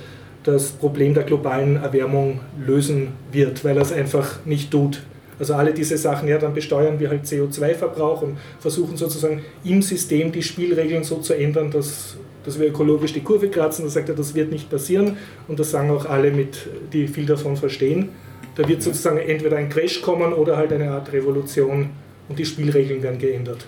das 0.44 0.72
Problem 0.72 1.14
der 1.14 1.24
globalen 1.24 1.78
Erwärmung 1.78 2.40
lösen 2.66 3.10
wird, 3.32 3.64
weil 3.64 3.78
er 3.78 3.84
es 3.84 3.92
einfach 3.92 4.46
nicht 4.46 4.72
tut. 4.72 5.02
Also 5.40 5.56
alle 5.56 5.74
diese 5.74 5.98
Sachen, 5.98 6.28
ja, 6.28 6.38
dann 6.38 6.54
besteuern 6.54 7.00
wir 7.00 7.10
halt 7.10 7.24
CO2-Verbrauch 7.26 8.22
und 8.22 8.38
versuchen 8.60 8.98
sozusagen 8.98 9.42
im 9.64 9.82
System 9.82 10.32
die 10.32 10.44
Spielregeln 10.44 11.04
so 11.04 11.18
zu 11.18 11.34
ändern, 11.34 11.72
dass 11.72 12.18
dass 12.46 12.60
wir 12.60 12.68
ökologisch 12.68 13.14
die 13.14 13.22
Kurve 13.22 13.50
kratzen. 13.50 13.86
Da 13.86 13.92
sagt 13.92 14.10
er, 14.10 14.16
das 14.16 14.36
wird 14.36 14.52
nicht 14.52 14.70
passieren 14.70 15.18
und 15.48 15.60
das 15.60 15.72
sagen 15.72 15.90
auch 15.92 16.06
alle, 16.06 16.32
mit, 16.32 16.68
die 16.92 17.08
viel 17.08 17.26
davon 17.26 17.56
verstehen. 17.56 18.10
Da 18.56 18.68
wird 18.68 18.84
sozusagen 18.84 19.18
entweder 19.18 19.58
ein 19.58 19.70
Crash 19.70 20.02
kommen 20.02 20.34
oder 20.34 20.58
halt 20.58 20.72
eine 20.74 20.92
Art 20.92 21.12
Revolution 21.12 21.90
und 22.30 22.38
die 22.38 22.46
Spielregeln 22.46 23.02
werden 23.02 23.18
geändert. 23.18 23.66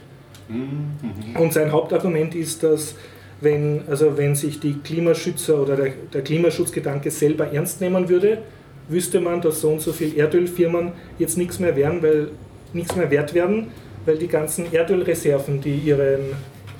Mhm. 0.48 1.40
Und 1.40 1.54
sein 1.54 1.72
Hauptargument 1.72 2.36
ist, 2.36 2.62
dass 2.62 2.96
wenn, 3.42 3.82
also 3.90 4.18
wenn 4.18 4.36
sich 4.36 4.60
die 4.60 4.74
Klimaschützer 4.74 5.62
oder 5.62 5.76
der, 5.76 5.94
der 6.14 6.22
Klimaschutzgedanke 6.22 7.12
selber 7.12 7.52
ernst 7.52 7.82
nehmen 7.82 8.08
würde, 8.10 8.40
wüsste 8.88 9.20
man, 9.20 9.42
dass 9.42 9.62
so 9.62 9.70
und 9.70 9.82
so 9.82 9.92
viele 9.92 10.16
Erdölfirmen 10.16 10.92
jetzt 11.20 11.38
nichts 11.38 11.60
mehr 11.60 11.76
werden, 11.76 12.02
weil 12.02 12.30
nichts 12.74 12.96
mehr 12.96 13.10
wert 13.10 13.34
werden, 13.34 13.68
weil 14.06 14.18
die 14.18 14.28
ganzen 14.28 14.72
Erdölreserven, 14.72 15.62
die 15.62 15.76
ihren 15.76 16.22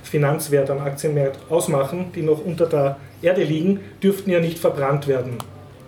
Finanzwert 0.04 0.70
am 0.70 0.80
Aktienmarkt 0.80 1.40
ausmachen, 1.50 2.12
die 2.14 2.22
noch 2.22 2.44
unter 2.46 2.68
der 2.68 2.98
Erde 3.22 3.44
liegen, 3.44 3.80
dürften 4.02 4.30
ja 4.30 4.40
nicht 4.40 4.60
verbrannt 4.60 5.08
werden. 5.08 5.38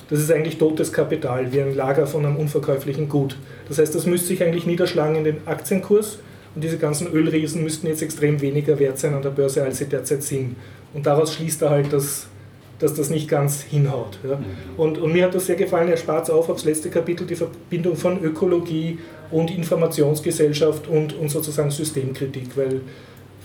Das 0.10 0.19
ist 0.19 0.31
eigentlich 0.31 0.57
totes 0.57 0.91
Kapital, 0.94 1.52
wie 1.52 1.61
ein 1.61 1.76
Lager 1.76 2.07
von 2.07 2.26
einem 2.26 2.38
unverkäuflichen 2.38 3.10
Gut. 3.10 3.38
Das 3.68 3.77
heißt, 3.77 3.94
das 3.94 4.06
müsste 4.06 4.27
sich 4.27 4.41
eigentlich 4.41 4.65
niederschlagen 4.65 5.18
in 5.18 5.23
den 5.26 5.38
Aktienkurs 5.45 6.19
und 6.58 6.64
diese 6.64 6.80
ganzen 6.80 7.12
Ölriesen 7.12 7.62
müssten 7.62 7.86
jetzt 7.86 8.02
extrem 8.02 8.42
weniger 8.42 8.80
wert 8.80 8.98
sein 8.98 9.14
an 9.14 9.22
der 9.22 9.30
Börse, 9.30 9.62
als 9.64 9.78
sie 9.78 9.86
derzeit 9.86 10.24
sind. 10.24 10.56
Und 10.92 11.06
daraus 11.06 11.36
schließt 11.36 11.62
er 11.62 11.70
halt, 11.70 11.94
dass, 11.94 12.26
dass 12.80 12.96
das 12.96 13.12
nicht 13.12 13.30
ganz 13.30 13.62
hinhaut. 13.62 14.18
Ja. 14.28 14.38
Mhm. 14.38 14.44
Und, 14.76 14.98
und 14.98 15.14
mir 15.14 15.26
hat 15.26 15.36
das 15.36 15.46
sehr 15.46 15.56
gefallen, 15.56 15.88
er 15.88 15.98
spart 15.98 16.32
auf 16.32 16.50
aufs 16.50 16.66
letzte 16.66 16.90
Kapitel 16.90 17.28
die 17.28 17.36
Verbindung 17.36 17.96
von 17.96 18.24
Ökologie 18.24 18.98
und 19.30 19.56
Informationsgesellschaft 19.56 20.88
und, 20.88 21.14
und 21.14 21.30
sozusagen 21.30 21.70
Systemkritik, 21.70 22.58
weil 22.58 22.82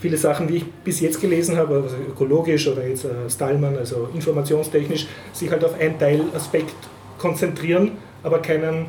viele 0.01 0.17
Sachen, 0.17 0.47
die 0.47 0.55
ich 0.55 0.65
bis 0.83 0.99
jetzt 0.99 1.21
gelesen 1.21 1.55
habe, 1.55 1.83
also 1.83 1.95
ökologisch 2.09 2.67
oder 2.67 2.83
jetzt 2.87 3.05
äh, 3.05 3.29
Stallman, 3.29 3.77
also 3.77 4.09
informationstechnisch, 4.15 5.05
sich 5.33 5.51
halt 5.51 5.63
auf 5.63 5.79
einen 5.79 5.99
Teilaspekt 5.99 6.73
konzentrieren, 7.19 7.91
aber 8.23 8.39
keinen, 8.39 8.87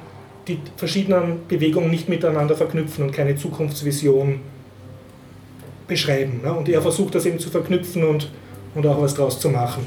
die 0.48 0.58
verschiedenen 0.76 1.46
Bewegungen 1.48 1.90
nicht 1.90 2.08
miteinander 2.08 2.54
verknüpfen 2.54 3.04
und 3.04 3.12
keine 3.12 3.36
Zukunftsvision 3.36 4.40
beschreiben. 5.86 6.40
Ne? 6.42 6.52
Und 6.52 6.68
er 6.68 6.82
versucht 6.82 7.14
das 7.14 7.26
eben 7.26 7.38
zu 7.38 7.50
verknüpfen 7.50 8.04
und, 8.04 8.30
und 8.74 8.86
auch 8.86 9.00
was 9.00 9.14
draus 9.14 9.40
zu 9.40 9.48
machen. 9.48 9.86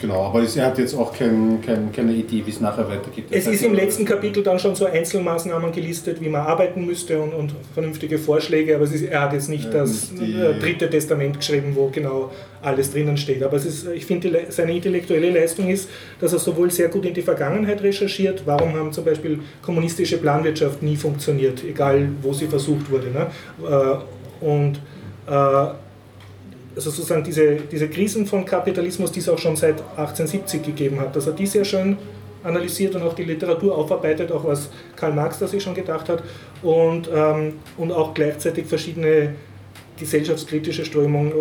Genau, 0.00 0.26
aber 0.26 0.42
er 0.42 0.66
hat 0.66 0.78
jetzt 0.78 0.94
auch 0.94 1.12
kein, 1.12 1.60
kein, 1.60 1.90
keine 1.90 2.12
Idee, 2.12 2.42
wie 2.44 2.50
es 2.50 2.60
nachher 2.60 2.88
weitergeht. 2.88 3.24
Das 3.30 3.40
es 3.40 3.54
ist 3.54 3.62
im 3.64 3.74
letzten 3.74 4.04
Kapitel 4.04 4.44
dann 4.44 4.58
schon 4.58 4.74
so 4.76 4.86
Einzelmaßnahmen 4.86 5.72
gelistet, 5.72 6.20
wie 6.20 6.28
man 6.28 6.42
arbeiten 6.42 6.86
müsste 6.86 7.20
und, 7.20 7.34
und 7.34 7.52
vernünftige 7.74 8.16
Vorschläge, 8.18 8.76
aber 8.76 8.84
ist, 8.84 9.02
er 9.02 9.22
hat 9.22 9.32
jetzt 9.32 9.48
nicht 9.48 9.64
ja, 9.64 9.70
das 9.70 10.12
dritte 10.60 10.88
Testament 10.88 11.38
geschrieben, 11.38 11.72
wo 11.74 11.88
genau 11.88 12.30
alles 12.62 12.92
drinnen 12.92 13.16
steht. 13.16 13.42
Aber 13.42 13.56
ist, 13.56 13.88
ich 13.88 14.06
finde, 14.06 14.46
seine 14.50 14.72
intellektuelle 14.72 15.30
Leistung 15.30 15.68
ist, 15.68 15.88
dass 16.20 16.32
er 16.32 16.38
sowohl 16.38 16.70
sehr 16.70 16.88
gut 16.88 17.04
in 17.04 17.14
die 17.14 17.22
Vergangenheit 17.22 17.82
recherchiert, 17.82 18.42
warum 18.44 18.74
haben 18.74 18.92
zum 18.92 19.04
Beispiel 19.04 19.40
kommunistische 19.62 20.18
Planwirtschaft 20.18 20.82
nie 20.82 20.96
funktioniert, 20.96 21.64
egal 21.64 22.08
wo 22.22 22.32
sie 22.32 22.46
versucht 22.46 22.88
wurde. 22.90 23.08
Ne? 23.10 23.26
Äh, 23.68 24.44
und 24.44 24.80
äh, 25.26 25.74
also 26.78 26.90
sozusagen 26.90 27.24
diese, 27.24 27.56
diese 27.56 27.88
Krisen 27.88 28.24
von 28.24 28.44
Kapitalismus, 28.44 29.10
die 29.10 29.18
es 29.18 29.28
auch 29.28 29.38
schon 29.38 29.56
seit 29.56 29.80
1870 29.80 30.62
gegeben 30.62 31.00
hat, 31.00 31.16
dass 31.16 31.26
er 31.26 31.32
die 31.32 31.46
sehr 31.46 31.64
schön 31.64 31.96
analysiert 32.44 32.94
und 32.94 33.02
auch 33.02 33.14
die 33.14 33.24
Literatur 33.24 33.76
aufarbeitet, 33.76 34.30
auch 34.30 34.44
was 34.44 34.70
Karl 34.94 35.12
Marx 35.12 35.40
da 35.40 35.48
sich 35.48 35.60
schon 35.60 35.74
gedacht 35.74 36.08
hat. 36.08 36.22
Und, 36.62 37.10
ähm, 37.12 37.54
und 37.78 37.90
auch 37.90 38.14
gleichzeitig 38.14 38.66
verschiedene 38.66 39.34
gesellschaftskritische 39.98 40.84
Strömungen 40.84 41.32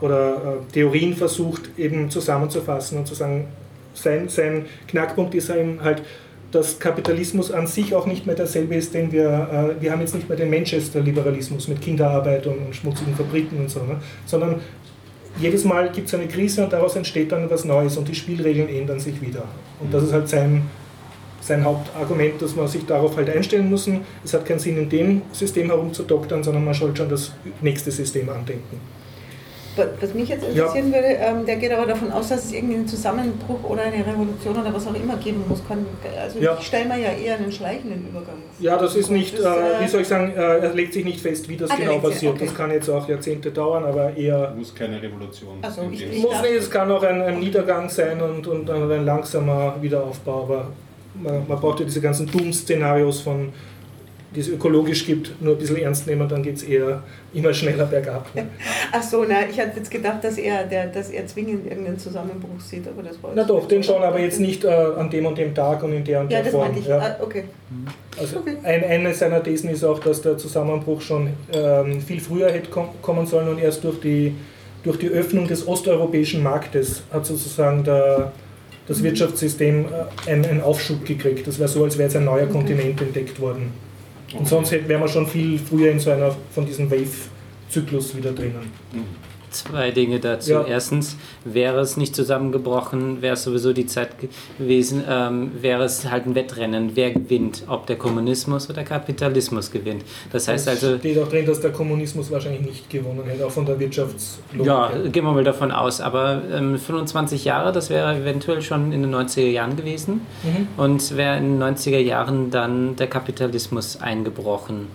oder 0.00 0.34
äh, 0.70 0.72
Theorien 0.72 1.16
versucht 1.16 1.70
eben 1.76 2.08
zusammenzufassen 2.08 2.98
und 2.98 3.06
zu 3.08 3.16
sagen, 3.16 3.48
sein, 3.94 4.28
sein 4.28 4.66
Knackpunkt 4.86 5.34
ist 5.34 5.50
eben 5.50 5.82
halt, 5.82 6.02
dass 6.50 6.78
Kapitalismus 6.78 7.52
an 7.52 7.66
sich 7.66 7.94
auch 7.94 8.06
nicht 8.06 8.26
mehr 8.26 8.34
derselbe 8.34 8.74
ist, 8.74 8.94
den 8.94 9.12
wir, 9.12 9.76
äh, 9.78 9.82
wir 9.82 9.92
haben 9.92 10.00
jetzt 10.00 10.14
nicht 10.14 10.28
mehr 10.28 10.38
den 10.38 10.50
Manchester-Liberalismus 10.50 11.68
mit 11.68 11.80
Kinderarbeit 11.80 12.46
und, 12.46 12.74
schmutzigen 12.74 13.14
Fabriken 13.14 13.58
und 13.58 13.70
so, 13.70 13.80
ne? 13.80 13.96
sondern 14.24 14.60
jedes 15.38 15.64
Mal 15.64 15.90
gibt 15.92 16.08
es 16.08 16.14
eine 16.14 16.26
Krise 16.26 16.64
und 16.64 16.72
daraus 16.72 16.96
entsteht 16.96 17.32
dann 17.32 17.48
was 17.50 17.64
Neues 17.64 17.96
und 17.96 18.08
die 18.08 18.14
Spielregeln 18.14 18.68
ändern 18.68 18.98
sich 18.98 19.20
wieder. 19.20 19.44
Und 19.78 19.92
das 19.92 20.04
ist 20.04 20.12
halt 20.12 20.28
sein, 20.28 20.62
sein 21.40 21.64
Hauptargument, 21.64 22.40
dass 22.42 22.56
man 22.56 22.66
sich 22.66 22.84
darauf 22.86 23.16
halt 23.16 23.30
einstellen 23.30 23.70
muss. 23.70 23.88
Es 24.24 24.34
hat 24.34 24.44
keinen 24.46 24.58
Sinn, 24.58 24.78
in 24.78 24.88
dem 24.88 25.22
System 25.32 25.66
herumzudoktern, 25.66 26.42
sondern 26.42 26.64
man 26.64 26.74
sollte 26.74 26.96
schon 26.96 27.08
das 27.10 27.32
nächste 27.60 27.90
System 27.90 28.28
andenken. 28.30 28.80
Was 30.00 30.14
mich 30.14 30.28
jetzt 30.28 30.44
interessieren 30.44 30.90
ja. 30.90 30.94
würde, 30.94 31.08
ähm, 31.08 31.46
der 31.46 31.56
geht 31.56 31.72
aber 31.72 31.86
davon 31.86 32.10
aus, 32.12 32.28
dass 32.28 32.46
es 32.46 32.52
irgendwie 32.52 32.74
einen 32.74 32.88
Zusammenbruch 32.88 33.62
oder 33.68 33.82
eine 33.82 34.04
Revolution 34.04 34.58
oder 34.58 34.74
was 34.74 34.86
auch 34.86 34.94
immer 34.94 35.16
geben 35.16 35.44
muss. 35.48 35.66
Kann, 35.66 35.86
also 36.20 36.38
ja. 36.38 36.56
ich 36.58 36.66
stelle 36.66 36.86
mir 36.86 36.98
ja 36.98 37.10
eher 37.10 37.36
einen 37.36 37.52
schleichenden 37.52 38.08
Übergang 38.08 38.36
vor. 38.36 38.64
Ja, 38.64 38.76
das 38.76 38.96
ist 38.96 39.10
nicht, 39.10 39.38
das, 39.38 39.44
äh, 39.44 39.80
wie 39.80 39.88
soll 39.88 40.00
ich 40.02 40.08
sagen, 40.08 40.32
äh, 40.36 40.58
er 40.58 40.74
legt 40.74 40.92
sich 40.92 41.04
nicht 41.04 41.20
fest, 41.20 41.48
wie 41.48 41.56
das 41.56 41.70
ah, 41.70 41.76
genau 41.78 41.98
passiert. 41.98 42.34
Okay. 42.34 42.46
Das 42.46 42.54
kann 42.54 42.70
jetzt 42.70 42.88
auch 42.88 43.08
Jahrzehnte 43.08 43.50
dauern, 43.50 43.84
aber 43.84 44.16
eher... 44.16 44.54
Muss 44.56 44.74
keine 44.74 45.00
Revolution 45.00 45.58
also, 45.62 45.82
ich, 45.92 46.02
ich 46.02 46.22
muss 46.22 46.40
nicht, 46.42 46.54
es 46.54 46.70
kann 46.70 46.90
auch 46.90 47.02
ein, 47.02 47.20
ein, 47.22 47.38
Niedergang 47.38 47.88
sein 47.88 48.20
und, 48.20 48.46
und 48.46 48.70
ein 48.70 49.04
langsamer 49.04 49.76
Wiederaufbau, 49.80 50.42
aber 50.42 50.68
man, 51.14 51.46
man 51.46 51.60
braucht 51.60 51.80
ja 51.80 51.86
diese 51.86 52.00
ganzen 52.00 52.26
Doom-Szenarios 52.26 53.20
von 53.20 53.52
die 54.34 54.40
es 54.40 54.48
ökologisch 54.48 55.06
gibt, 55.06 55.40
nur 55.40 55.54
ein 55.54 55.58
bisschen 55.58 55.78
ernst 55.78 56.06
nehmen, 56.06 56.28
dann 56.28 56.42
geht 56.42 56.56
es 56.56 56.62
eher 56.62 57.02
immer 57.32 57.52
schneller 57.54 57.86
bergab. 57.86 58.34
Ne? 58.34 58.46
Ach 58.92 59.02
so, 59.02 59.24
na, 59.26 59.48
ich 59.48 59.58
hatte 59.58 59.78
jetzt 59.78 59.90
gedacht, 59.90 60.22
dass 60.22 60.36
er, 60.36 60.64
der, 60.64 60.88
dass 60.88 61.10
er 61.10 61.26
zwingend 61.26 61.66
irgendeinen 61.66 61.98
Zusammenbruch 61.98 62.60
sieht, 62.60 62.86
aber 62.86 63.02
das 63.02 63.22
war 63.22 63.32
Na 63.34 63.44
doch, 63.44 63.66
den 63.66 63.82
schon, 63.82 64.02
aber 64.02 64.20
jetzt 64.20 64.38
nicht 64.38 64.64
äh, 64.64 64.68
an 64.68 65.08
dem 65.08 65.24
und 65.24 65.38
dem 65.38 65.54
Tag 65.54 65.82
und 65.82 65.94
in 65.94 66.04
der 66.04 66.20
und 66.20 66.30
ja, 66.30 66.42
der 66.42 66.52
Form. 66.52 66.62
Ja, 66.62 66.68
das 66.68 66.88
meinte 66.88 67.06
ich. 67.06 67.20
Ah, 67.20 67.24
okay. 67.24 67.44
Also 68.20 68.38
okay. 68.38 68.56
Ein, 68.62 68.84
eine 68.84 69.14
seiner 69.14 69.42
Thesen 69.42 69.70
ist 69.70 69.82
auch, 69.82 69.98
dass 69.98 70.20
der 70.20 70.36
Zusammenbruch 70.36 71.00
schon 71.00 71.30
ähm, 71.52 72.00
viel 72.02 72.20
früher 72.20 72.50
hätte 72.50 72.68
kommen 72.70 73.26
sollen 73.26 73.48
und 73.48 73.58
erst 73.58 73.82
durch 73.84 74.00
die, 74.00 74.34
durch 74.82 74.98
die 74.98 75.08
Öffnung 75.08 75.48
des 75.48 75.66
osteuropäischen 75.66 76.42
Marktes 76.42 77.02
hat 77.10 77.24
sozusagen 77.24 77.82
der, 77.82 78.32
das 78.86 79.02
Wirtschaftssystem 79.02 79.86
äh, 79.86 80.30
einen, 80.30 80.44
einen 80.44 80.60
Aufschub 80.60 81.06
gekriegt. 81.06 81.46
Das 81.46 81.58
wäre 81.58 81.68
so, 81.68 81.82
als 81.84 81.96
wäre 81.96 82.08
jetzt 82.08 82.16
ein 82.16 82.26
neuer 82.26 82.42
okay. 82.44 82.52
Kontinent 82.52 83.00
entdeckt 83.00 83.40
worden. 83.40 83.87
Und 84.34 84.46
sonst 84.46 84.72
wären 84.72 85.00
wir 85.00 85.08
schon 85.08 85.26
viel 85.26 85.58
früher 85.58 85.90
in 85.90 85.98
so 85.98 86.10
einer 86.10 86.34
von 86.54 86.66
diesen 86.66 86.90
Wave-Zyklus 86.90 88.16
wieder 88.16 88.32
drinnen. 88.32 88.70
Zwei 89.50 89.90
Dinge 89.90 90.20
dazu. 90.20 90.52
Ja. 90.52 90.64
Erstens, 90.64 91.16
wäre 91.44 91.80
es 91.80 91.96
nicht 91.96 92.14
zusammengebrochen, 92.14 93.22
wäre 93.22 93.34
es 93.34 93.42
sowieso 93.42 93.72
die 93.72 93.86
Zeit 93.86 94.10
gewesen, 94.58 95.04
ähm, 95.08 95.52
wäre 95.60 95.84
es 95.84 96.08
halt 96.10 96.26
ein 96.26 96.34
Wettrennen. 96.34 96.92
Wer 96.94 97.12
gewinnt? 97.12 97.64
Ob 97.66 97.86
der 97.86 97.96
Kommunismus 97.96 98.66
oder 98.66 98.74
der 98.74 98.84
Kapitalismus 98.84 99.70
gewinnt. 99.70 100.04
Das 100.32 100.48
heißt 100.48 100.68
es 100.68 100.82
also. 100.82 100.98
steht 100.98 101.18
auch 101.18 101.28
drin, 101.28 101.46
dass 101.46 101.60
der 101.60 101.72
Kommunismus 101.72 102.30
wahrscheinlich 102.30 102.62
nicht 102.62 102.90
gewonnen 102.90 103.24
hätte, 103.24 103.46
auch 103.46 103.50
von 103.50 103.66
der 103.66 103.78
Wirtschaftslogik. 103.78 104.66
Ja, 104.66 104.90
gehen 105.10 105.24
wir 105.24 105.32
mal 105.32 105.44
davon 105.44 105.72
aus. 105.72 106.00
Aber 106.00 106.42
ähm, 106.52 106.78
25 106.78 107.44
Jahre, 107.44 107.72
das 107.72 107.90
wäre 107.90 108.16
eventuell 108.16 108.62
schon 108.62 108.92
in 108.92 109.02
den 109.02 109.14
90er 109.14 109.48
Jahren 109.48 109.76
gewesen. 109.76 110.20
Mhm. 110.42 110.68
Und 110.76 111.16
wäre 111.16 111.38
in 111.38 111.58
den 111.58 111.62
90er 111.62 111.98
Jahren 111.98 112.50
dann 112.50 112.96
der 112.96 113.06
Kapitalismus 113.06 114.00
eingebrochen 114.00 114.88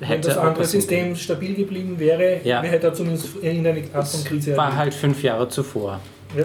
wenn 0.00 0.22
das 0.22 0.36
andere 0.36 0.64
System 0.64 1.14
stabil 1.14 1.54
geblieben 1.54 1.98
wäre, 1.98 2.40
ja. 2.42 2.62
hätte 2.62 2.88
er 2.88 2.94
zumindest 2.94 3.36
in 3.42 3.66
eine 3.66 3.84
Art 3.92 4.08
von 4.08 4.24
Krise 4.24 4.56
War 4.56 4.74
halt 4.74 4.94
fünf 4.94 5.22
Jahre 5.22 5.48
zuvor. 5.48 6.00
Ja. 6.36 6.44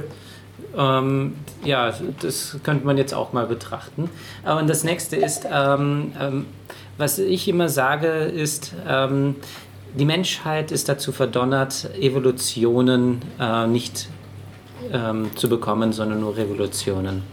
Ähm, 0.77 1.35
ja, 1.63 1.93
das 2.21 2.57
könnte 2.63 2.85
man 2.85 2.97
jetzt 2.97 3.13
auch 3.13 3.33
mal 3.33 3.45
betrachten. 3.45 4.09
Und 4.43 4.69
das 4.69 4.83
nächste 4.83 5.15
ist, 5.15 5.47
ähm, 5.51 6.11
ähm, 6.19 6.45
was 6.97 7.17
ich 7.17 7.47
immer 7.47 7.69
sage, 7.69 8.07
ist, 8.07 8.73
ähm, 8.87 9.35
die 9.97 10.05
Menschheit 10.05 10.71
ist 10.71 10.89
dazu 10.89 11.11
verdonnert, 11.11 11.89
Evolutionen 11.99 13.21
äh, 13.39 13.67
nicht 13.67 14.09
ähm, 14.91 15.29
zu 15.35 15.47
bekommen, 15.47 15.93
sondern 15.93 16.19
nur 16.19 16.35
Revolutionen. 16.35 17.23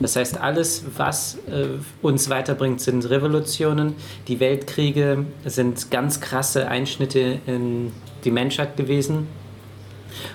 Das 0.00 0.14
heißt, 0.16 0.40
alles, 0.40 0.84
was 0.96 1.38
äh, 1.50 1.66
uns 2.02 2.30
weiterbringt, 2.30 2.80
sind 2.80 3.08
Revolutionen. 3.10 3.94
Die 4.28 4.38
Weltkriege 4.38 5.24
sind 5.44 5.90
ganz 5.90 6.20
krasse 6.20 6.68
Einschnitte 6.68 7.40
in 7.46 7.92
die 8.24 8.30
Menschheit 8.30 8.76
gewesen. 8.76 9.26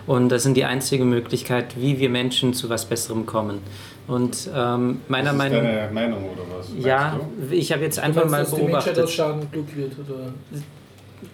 Und 0.06 0.30
das 0.30 0.44
sind 0.44 0.56
die 0.56 0.65
einzige 0.65 1.06
Möglichkeit, 1.06 1.76
wie 1.77 1.99
wir 1.99 2.10
Menschen 2.10 2.53
zu 2.53 2.69
was 2.69 2.85
Besserem 2.85 3.26
kommen. 3.26 3.60
Und 4.07 4.49
ähm, 4.53 5.02
meiner 5.07 5.26
das 5.26 5.34
ist 5.34 5.38
Meinung 5.38 5.64
deine 5.64 5.91
Meinung 5.94 6.23
oder 6.26 6.44
was? 6.57 6.68
Ja, 6.77 7.19
ich 7.49 7.72
habe 7.72 7.84
jetzt 7.84 7.99
einfach 7.99 8.30
meinst, 8.30 8.52
mal 8.52 8.60
beobachtet. 8.60 8.98
Dass 8.98 9.11
die 9.11 9.22
Menschheit 9.22 9.31
aus 9.31 9.40
Schaden 9.40 9.52
klug 9.52 9.76
wird 9.76 9.94
oder? 9.99 10.34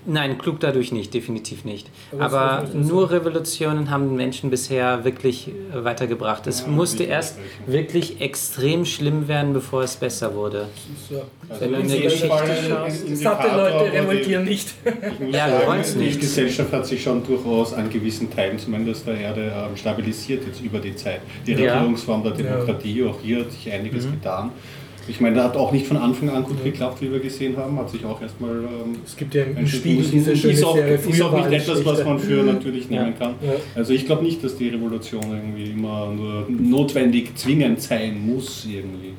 Nein, 0.06 0.38
klug 0.38 0.60
dadurch 0.60 0.92
nicht, 0.92 1.14
definitiv 1.14 1.66
nicht. 1.66 1.90
Aber, 2.18 2.40
Aber 2.40 2.68
nur 2.74 3.12
Revolutionen 3.12 3.90
haben 3.90 4.16
Menschen 4.16 4.50
bisher 4.50 5.04
wirklich 5.04 5.48
äh, 5.48 5.84
weitergebracht. 5.84 6.48
Es 6.48 6.62
ja, 6.62 6.68
musste 6.68 7.04
erst 7.04 7.38
wirklich 7.66 8.22
extrem 8.22 8.86
schlimm 8.86 9.28
werden, 9.28 9.54
bevor 9.54 9.84
es 9.84 9.96
besser 9.96 10.36
wurde. 10.36 10.68
Ja. 11.10 11.22
Also 11.48 11.62
Wenn 11.62 11.74
du 11.74 11.80
in 11.80 11.88
der 11.88 12.02
Geschichte 12.02 12.30
schaust. 12.68 13.18
Satte 13.18 13.56
Leute 13.56 13.94
revoltieren 13.94 14.46
nicht. 14.46 14.74
Ja, 15.32 15.48
wir 15.48 15.68
wollen 15.68 15.82
es 15.82 15.96
nicht. 15.96 16.16
Die 16.16 16.20
Gesellschaft 16.20 16.72
hat 16.72 16.86
sich 16.86 17.02
schon 17.04 17.24
durchaus 17.24 17.74
an 17.74 17.90
gewissen 17.90 18.32
Teilen 18.34 18.58
zumindest 18.58 19.06
der 19.06 19.18
Erde 19.18 19.52
ähm, 19.54 19.76
stabilisiert 19.76 20.46
jetzt 20.46 20.62
über 20.62 20.80
die 20.80 20.96
Zeit. 20.96 21.22
Die 21.46 21.54
Regierungsform 21.54 22.24
der 22.24 22.34
Demokratie, 22.34 23.04
auch 23.04 23.20
hier 23.22 23.40
hat 23.42 23.52
sich 23.52 23.72
einiges 23.72 24.06
mhm. 24.06 24.12
getan. 24.12 24.52
Ich 25.08 25.20
meine, 25.20 25.36
der 25.36 25.46
hat 25.46 25.56
auch 25.56 25.72
nicht 25.72 25.88
von 25.88 25.98
Anfang 25.98 26.30
an 26.30 26.44
gut 26.44 26.64
geklappt, 26.64 27.02
wie 27.02 27.12
wir 27.12 27.20
gesehen 27.20 27.58
haben. 27.58 27.78
Hat 27.80 27.90
sich 27.90 28.06
auch 28.06 28.22
erstmal. 28.22 28.52
Ähm, 28.52 28.98
es 29.06 29.16
gibt 29.16 29.34
ja 29.34 29.44
im 29.44 29.68
Spiel 29.68 30.04
diese 30.04 30.36
schöne 30.36 30.54
ist 30.54 30.64
auch, 30.64 30.76
Serie. 30.76 30.96
Ist 30.96 31.22
auch 31.22 31.50
nicht 31.50 31.62
etwas, 31.62 31.86
was 31.86 32.04
man 32.04 32.20
für 32.20 32.44
natürlich 32.44 32.90
nehmen 32.90 33.18
kann. 33.18 33.36
Also 33.76 33.94
ich 33.94 34.06
glaube 34.06 34.24
nicht, 34.24 34.44
dass 34.44 34.58
die 34.58 34.70
Revolution 34.70 35.24
irgendwie 35.32 35.72
immer 35.72 36.12
nur 36.12 36.48
notwendig 36.50 37.36
zwingend 37.36 37.82
sein 37.82 38.26
muss 38.26 38.66
irgendwie. 38.70 39.14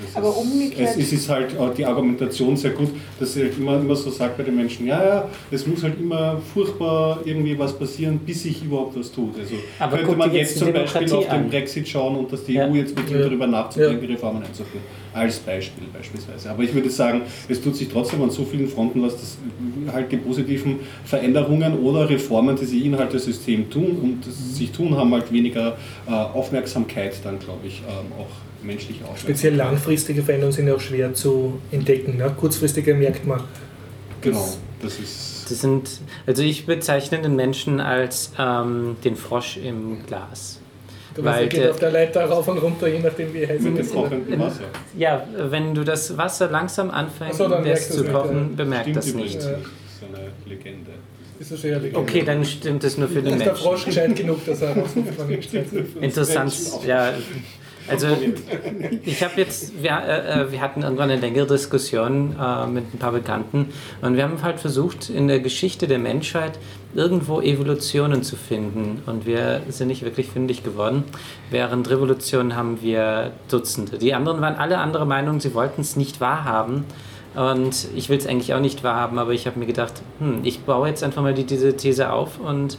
Ja. 0.00 0.18
Aber 0.18 0.36
umgekehrt. 0.36 0.96
Es, 0.98 1.12
ist 1.12 1.28
halt 1.28 1.54
die 1.76 1.84
Argumentation 1.84 2.56
sehr 2.56 2.72
gut, 2.72 2.90
dass 3.20 3.34
sie 3.34 3.42
halt 3.42 3.58
immer, 3.58 3.76
immer 3.76 3.94
so 3.94 4.10
sagt 4.10 4.36
bei 4.36 4.42
den 4.42 4.56
Menschen, 4.56 4.86
ja, 4.86 5.04
ja, 5.04 5.28
es 5.50 5.66
muss 5.66 5.82
halt 5.82 6.00
immer 6.00 6.40
furchtbar 6.52 7.20
irgendwie 7.24 7.56
was 7.58 7.78
passieren, 7.78 8.18
bis 8.18 8.42
sich 8.42 8.64
überhaupt 8.64 8.98
was 8.98 9.12
tut. 9.12 9.38
Also 9.38 9.54
Aber 9.78 9.98
könnte 9.98 10.16
man 10.16 10.32
jetzt 10.32 10.58
zum 10.58 10.72
Beispiel 10.72 11.12
auf 11.12 11.28
den 11.28 11.48
Brexit 11.48 11.88
schauen 11.88 12.16
und 12.16 12.32
dass 12.32 12.44
die 12.44 12.54
ja. 12.54 12.68
EU 12.68 12.74
jetzt 12.74 12.94
beginnt, 12.94 13.20
ja. 13.20 13.26
darüber 13.26 13.46
nachzudenken, 13.46 14.04
ja. 14.04 14.14
Reformen 14.14 14.42
einzuführen. 14.42 14.84
Als 15.12 15.38
Beispiel 15.38 15.84
beispielsweise. 15.92 16.50
Aber 16.50 16.64
ich 16.64 16.74
würde 16.74 16.90
sagen, 16.90 17.22
es 17.48 17.62
tut 17.62 17.76
sich 17.76 17.88
trotzdem 17.88 18.20
an 18.22 18.30
so 18.30 18.44
vielen 18.44 18.66
Fronten 18.66 19.00
was, 19.00 19.14
dass 19.14 19.38
halt 19.92 20.10
die 20.10 20.16
positiven 20.16 20.80
Veränderungen 21.04 21.78
oder 21.78 22.08
Reformen, 22.10 22.56
die 22.56 22.64
sich 22.64 22.84
innerhalb 22.84 23.10
des 23.10 23.24
Systems 23.26 23.68
tun 23.70 23.96
und 24.02 24.24
sich 24.24 24.72
tun, 24.72 24.96
haben 24.96 25.12
halt 25.12 25.30
weniger 25.30 25.76
äh, 26.08 26.10
Aufmerksamkeit 26.10 27.14
dann, 27.22 27.38
glaube 27.38 27.66
ich, 27.66 27.82
ähm, 27.88 28.12
auch 28.18 28.43
menschlich 28.64 29.02
auch. 29.04 29.16
Speziell 29.16 29.54
langfristige 29.54 30.22
Veränderungen 30.22 30.54
sind 30.54 30.68
ja 30.68 30.74
auch 30.74 30.80
schwer 30.80 31.14
zu 31.14 31.60
entdecken. 31.70 32.16
Ne? 32.16 32.34
Kurzfristige 32.38 32.94
merkt 32.94 33.26
man. 33.26 33.42
Genau, 34.20 34.48
das 34.82 34.98
ist. 34.98 35.50
Das 35.50 35.60
sind, 35.60 36.00
also 36.26 36.42
ich 36.42 36.64
bezeichne 36.64 37.20
den 37.20 37.36
Menschen 37.36 37.78
als 37.80 38.32
ähm, 38.38 38.96
den 39.04 39.14
Frosch 39.14 39.58
im 39.58 40.06
Glas. 40.06 40.60
Du 41.14 41.22
Weil 41.22 41.48
geht 41.48 41.70
auf 41.70 41.78
der 41.78 41.92
Leiter 41.92 42.24
rauf 42.24 42.48
und 42.48 42.58
runter, 42.58 42.88
je 42.88 42.98
nachdem 42.98 43.32
wie 43.32 43.46
heiß 43.46 43.62
kochenden 43.92 44.38
Wasser. 44.40 44.64
Ja, 44.96 45.24
wenn 45.36 45.74
du 45.74 45.84
das 45.84 46.16
Wasser 46.16 46.50
langsam 46.50 46.90
anfängt 46.90 47.34
so, 47.34 47.48
zu 47.48 48.04
kochen, 48.04 48.56
bemerkt 48.56 48.96
das 48.96 49.14
nicht. 49.14 49.36
Das 49.36 49.44
ist 49.44 49.54
eine 50.02 50.32
Legende. 50.46 50.90
Ist 51.38 51.52
das 51.52 51.62
eher 51.62 51.78
Legende. 51.78 51.98
Okay, 52.00 52.22
dann 52.24 52.44
stimmt 52.44 52.82
das 52.82 52.98
nur 52.98 53.08
für 53.08 53.22
den 53.22 53.36
Menschen. 53.36 53.40
Ist 53.40 53.46
der 53.46 53.54
Frosch 53.54 53.84
gescheit 53.84 54.16
genug, 54.16 54.44
dass 54.44 54.60
er 54.62 54.76
rausruft 54.76 55.12
Interessant, 56.00 56.54
ja. 56.84 57.12
Also 57.88 58.08
ich 59.04 59.22
habe 59.22 59.34
jetzt, 59.36 59.82
wir, 59.82 59.90
äh, 59.90 60.42
äh, 60.42 60.52
wir 60.52 60.60
hatten 60.60 60.82
irgendwann 60.82 61.10
eine 61.10 61.20
längere 61.20 61.46
Diskussion 61.46 62.34
äh, 62.40 62.66
mit 62.66 62.94
ein 62.94 62.98
paar 62.98 63.12
Bekannten 63.12 63.72
und 64.00 64.16
wir 64.16 64.22
haben 64.22 64.42
halt 64.42 64.58
versucht, 64.60 65.10
in 65.10 65.28
der 65.28 65.40
Geschichte 65.40 65.86
der 65.86 65.98
Menschheit 65.98 66.58
irgendwo 66.94 67.40
Evolutionen 67.40 68.22
zu 68.22 68.36
finden 68.36 69.02
und 69.06 69.26
wir 69.26 69.62
sind 69.68 69.88
nicht 69.88 70.02
wirklich 70.02 70.28
fündig 70.28 70.62
geworden. 70.64 71.04
Während 71.50 71.90
Revolutionen 71.90 72.56
haben 72.56 72.80
wir 72.80 73.32
Dutzende. 73.50 73.98
Die 73.98 74.14
anderen 74.14 74.40
waren 74.40 74.54
alle 74.54 74.78
anderer 74.78 75.04
Meinung, 75.04 75.40
sie 75.40 75.54
wollten 75.54 75.82
es 75.82 75.96
nicht 75.96 76.20
wahrhaben. 76.20 76.84
Und 77.34 77.88
ich 77.96 78.08
will 78.08 78.18
es 78.18 78.28
eigentlich 78.28 78.54
auch 78.54 78.60
nicht 78.60 78.84
wahrhaben, 78.84 79.18
aber 79.18 79.32
ich 79.32 79.48
habe 79.48 79.58
mir 79.58 79.66
gedacht, 79.66 79.94
hm, 80.20 80.42
ich 80.44 80.60
baue 80.60 80.86
jetzt 80.86 81.02
einfach 81.02 81.20
mal 81.20 81.34
die, 81.34 81.42
diese 81.42 81.76
These 81.76 82.12
auf 82.12 82.38
und 82.38 82.78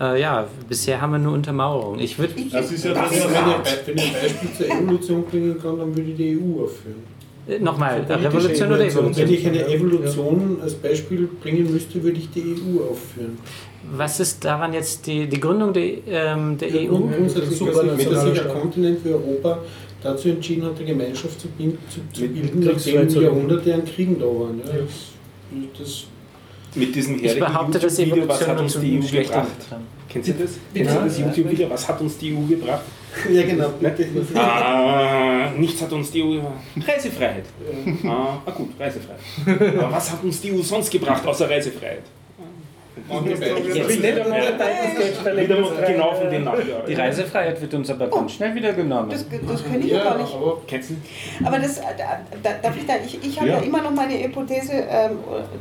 äh, 0.00 0.20
ja, 0.20 0.46
bisher 0.68 1.00
haben 1.00 1.12
wir 1.12 1.18
nur 1.18 1.32
Untermauerung. 1.34 1.98
Ich 1.98 2.18
würde. 2.18 2.34
Das 2.50 2.70
ist 2.72 2.84
ja 2.84 2.94
Wenn 2.94 3.02
das 3.02 3.12
ich, 3.12 3.24
wenn, 3.24 3.28
ich, 3.28 3.86
wenn 3.86 3.98
ein 3.98 4.12
Beispiel 4.22 4.48
zur 4.56 4.66
Evolution 4.76 5.24
bringen 5.24 5.56
kann, 5.60 5.78
dann 5.78 5.96
würde 5.96 6.10
ich 6.10 6.16
die 6.16 6.38
EU 6.38 6.64
aufführen. 6.64 7.20
Äh, 7.48 7.58
Nochmal, 7.58 8.00
Revolution 8.08 8.68
oder 8.72 8.84
Evolution. 8.86 9.16
Wenn 9.28 9.34
ich 9.34 9.46
eine 9.46 9.66
Evolution 9.66 10.58
als 10.62 10.74
Beispiel 10.74 11.28
bringen 11.42 11.72
müsste, 11.72 12.02
würde 12.02 12.18
ich 12.18 12.30
die 12.30 12.40
EU 12.42 12.90
aufführen. 12.90 13.38
Was 13.96 14.20
ist 14.20 14.44
daran 14.44 14.72
jetzt 14.74 15.06
die, 15.06 15.26
die 15.26 15.40
Gründung 15.40 15.72
der, 15.72 15.84
ähm, 16.06 16.56
der 16.58 16.68
EU? 16.68 16.94
Und 16.96 17.12
grundsätzlich, 17.16 17.58
dass 17.58 18.22
sich- 18.24 18.38
Staat. 18.38 18.52
Kontinent 18.60 19.04
wie 19.04 19.10
Europa 19.10 19.58
dazu 20.02 20.28
entschieden 20.28 20.64
hat, 20.66 20.76
eine 20.76 20.84
Gemeinschaft 20.86 21.40
zu, 21.40 21.48
bin- 21.48 21.78
zu, 21.88 22.00
zu 22.12 22.22
Mit 22.22 22.34
bilden, 22.34 22.60
nachdem. 22.60 23.08
Jahrhunderte 23.22 23.74
an 23.74 23.84
Kriegen 23.84 24.18
da 24.18 24.26
waren. 24.26 24.60
Ja. 24.64 24.74
Ja. 24.74 24.80
Das, 24.82 25.78
das 25.80 26.04
Mit 26.74 26.94
diesem 26.94 27.16
Ich 27.16 27.22
herrlichen 27.22 27.40
behaupte, 27.40 27.78
dass 27.78 27.98
YouTube-Video, 27.98 28.28
was 28.28 28.46
hat 28.46 28.60
uns 28.60 28.80
die 28.80 28.98
EU 28.98 29.22
gebracht? 29.22 29.48
Kennt 30.08 30.28
ihr 30.28 30.34
das? 30.34 30.50
Kennt 30.74 30.90
ihr 30.90 31.00
das 31.00 31.18
YouTube-Video? 31.18 31.70
Was 31.70 31.88
hat 31.88 32.00
uns 32.00 32.18
die 32.18 32.34
EU 32.34 32.40
gebracht? 32.48 32.82
ja, 33.30 33.42
genau. 33.42 33.72
Ah, 34.34 35.50
nichts 35.56 35.82
hat 35.82 35.92
uns 35.92 36.10
die 36.10 36.22
EU. 36.22 36.38
Reisefreiheit. 36.86 37.44
Ah, 38.04 38.38
ah 38.46 38.50
gut, 38.50 38.70
Reisefreiheit. 38.78 39.78
Aber 39.78 39.92
was 39.92 40.12
hat 40.12 40.22
uns 40.22 40.40
die 40.40 40.52
EU 40.52 40.62
sonst 40.62 40.90
gebracht 40.90 41.26
außer 41.26 41.48
Reisefreiheit? 41.50 42.04
Jetzt 43.74 44.00
nicht 44.00 44.18
einmal. 44.18 44.40
Wieder 45.36 45.60
mal 45.60 45.84
genau 45.86 46.14
von 46.14 46.30
nachgearbeitet. 46.44 46.88
Die 46.88 46.94
Reisefreiheit 46.94 47.60
wird 47.60 47.74
uns 47.74 47.90
aber 47.90 48.08
ganz 48.08 48.32
schnell 48.32 48.54
wieder 48.54 48.72
genommen. 48.72 49.10
Das, 49.10 49.24
das 49.28 49.64
kenne 49.64 49.78
ich 49.84 49.90
ja, 49.90 49.98
Ja, 49.98 50.04
gar 50.04 50.18
nicht. 50.18 50.34
aber? 50.34 50.58
Aber 51.44 51.58
das, 51.58 51.78
äh, 51.78 51.82
da, 51.96 52.20
da, 52.42 52.50
darf 52.62 52.76
ich 52.76 52.86
da, 52.86 52.94
ich, 53.04 53.24
ich 53.24 53.38
habe 53.38 53.48
Ja. 53.48 53.56
ja. 53.58 53.62
immer 53.62 53.82
noch 53.82 53.92
meine 53.92 54.14
Hypothese, 54.22 54.72
ähm, 54.72 55.18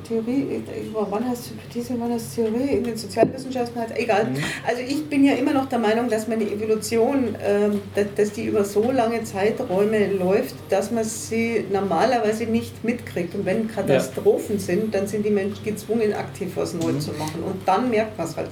Theorie, 0.08 0.42
äh, 0.56 0.62
wann 0.94 1.30
heißt 1.30 1.52
Hypothese, 1.52 1.96
wann 2.00 2.14
heißt 2.14 2.36
Theorie, 2.36 2.78
in 2.78 2.84
den 2.84 2.98
Sozialwissenschaften 2.98 3.80
halt, 3.82 3.98
egal. 3.98 4.28
Also 4.68 4.82
ich 4.88 5.08
bin 5.10 5.24
ja 5.24 5.34
immer 5.34 5.54
noch 5.54 5.68
der 5.68 5.80
Meinung, 5.80 6.10
dass 6.10 6.28
meine 6.28 6.44
Evolution, 6.44 7.36
ähm, 7.46 7.82
dass, 7.96 8.06
dass 8.16 8.32
die 8.32 8.46
über 8.46 8.64
so 8.64 8.92
lange 8.92 9.24
Zeiträume 9.24 10.08
läuft, 10.14 10.56
dass 10.70 10.92
man 10.92 11.04
sie 11.04 11.66
normalerweise 11.72 12.44
nicht 12.46 12.84
mitkriegt. 12.84 13.36
Und 13.36 13.46
wenn 13.46 13.68
Katastrophen 13.68 14.60
sind, 14.60 14.94
dann 14.94 15.08
sind 15.08 15.26
die 15.26 15.32
Menschen 15.32 15.64
gezwungen, 15.64 16.14
aktiv 16.14 16.52
was 16.56 16.74
neu 16.74 16.94
zu 17.00 17.12
machen. 17.14 17.39
Und 17.44 17.68
dann 17.68 17.90
merkt 17.90 18.18
man 18.18 18.28
es 18.28 18.38
halt. 18.38 18.50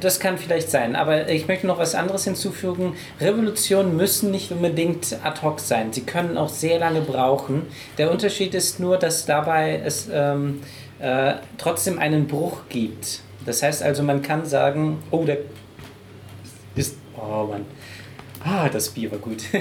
Das 0.00 0.20
kann 0.20 0.38
vielleicht 0.38 0.70
sein, 0.70 0.96
aber 0.96 1.28
ich 1.28 1.48
möchte 1.48 1.66
noch 1.66 1.78
was 1.78 1.94
anderes 1.94 2.24
hinzufügen. 2.24 2.94
Revolutionen 3.20 3.96
müssen 3.96 4.30
nicht 4.30 4.50
unbedingt 4.50 5.16
ad 5.22 5.42
hoc 5.42 5.60
sein. 5.60 5.92
Sie 5.92 6.02
können 6.02 6.36
auch 6.36 6.48
sehr 6.48 6.78
lange 6.78 7.00
brauchen. 7.00 7.66
Der 7.96 8.10
Unterschied 8.10 8.54
ist 8.54 8.80
nur, 8.80 8.96
dass 8.96 9.26
dabei 9.26 9.80
es 9.84 10.08
ähm, 10.12 10.60
äh, 10.98 11.34
trotzdem 11.58 11.98
einen 11.98 12.26
Bruch 12.26 12.62
gibt. 12.68 13.20
Das 13.46 13.62
heißt 13.62 13.82
also, 13.82 14.02
man 14.02 14.22
kann 14.22 14.44
sagen, 14.44 15.02
oh, 15.10 15.24
der 15.24 15.38
ist, 16.74 16.96
oh 17.16 17.44
Mann, 17.44 17.64
ah, 18.48 18.68
das 18.68 18.88
Bier 18.90 19.10
war 19.10 19.18
gut. 19.18 19.42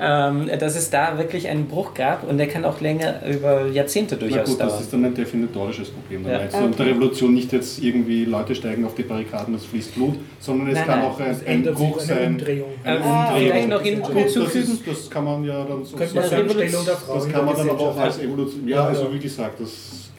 ähm, 0.00 0.50
dass 0.58 0.76
es 0.76 0.90
da 0.90 1.18
wirklich 1.18 1.48
einen 1.48 1.66
Bruch 1.66 1.94
gab 1.94 2.28
und 2.28 2.38
der 2.38 2.46
kann 2.48 2.64
auch 2.64 2.80
länger 2.80 3.26
über 3.26 3.66
Jahrzehnte 3.66 4.16
Na 4.20 4.26
durchaus 4.26 4.50
gut, 4.50 4.60
das 4.60 4.68
dauern. 4.68 4.80
ist 4.82 4.92
dann 4.92 5.04
ein 5.04 5.14
definitorisches 5.14 5.90
Problem. 5.90 6.26
Ja. 6.26 6.38
meinst 6.38 6.54
du 6.54 6.64
unter 6.64 6.86
Revolution 6.86 7.34
nicht 7.34 7.52
jetzt 7.52 7.82
irgendwie 7.82 8.24
Leute 8.24 8.54
steigen 8.54 8.84
auf 8.84 8.94
die 8.94 9.02
Barrikaden, 9.02 9.54
es 9.54 9.64
fließt 9.64 9.94
Blut, 9.94 10.16
sondern 10.40 10.68
es 10.68 10.74
Nein, 10.74 10.86
kann 10.86 11.00
nein. 11.00 11.08
auch 11.08 11.20
ein, 11.20 11.36
ein 11.46 11.74
Bruch 11.74 12.00
sich 12.00 12.10
eine 12.10 12.20
sein. 12.20 12.32
Umdrehung. 12.32 12.70
Eine 12.84 12.96
Umdrehung. 12.96 13.36
vielleicht 13.36 13.68
noch 13.68 13.82
hinzufügen. 13.82 14.78
Das, 14.86 14.96
das 14.98 15.10
kann 15.10 15.24
man 15.24 15.44
ja 15.44 15.64
dann 15.64 15.84
so 15.84 15.96
Könnte 15.96 16.14
man 16.14 16.24
sagen, 16.28 16.48
der 16.48 16.66
Das 16.66 17.06
kann 17.06 17.32
der 17.32 17.42
man 17.42 17.56
dann 17.56 17.70
aber 17.70 17.80
auch 17.80 17.96
als 17.96 18.18
Evolution. 18.18 18.68
Ja, 18.68 18.76
Ja, 18.76 18.86
also 18.88 19.12
wie 19.12 19.18
gesagt, 19.18 19.60
das 19.60 19.70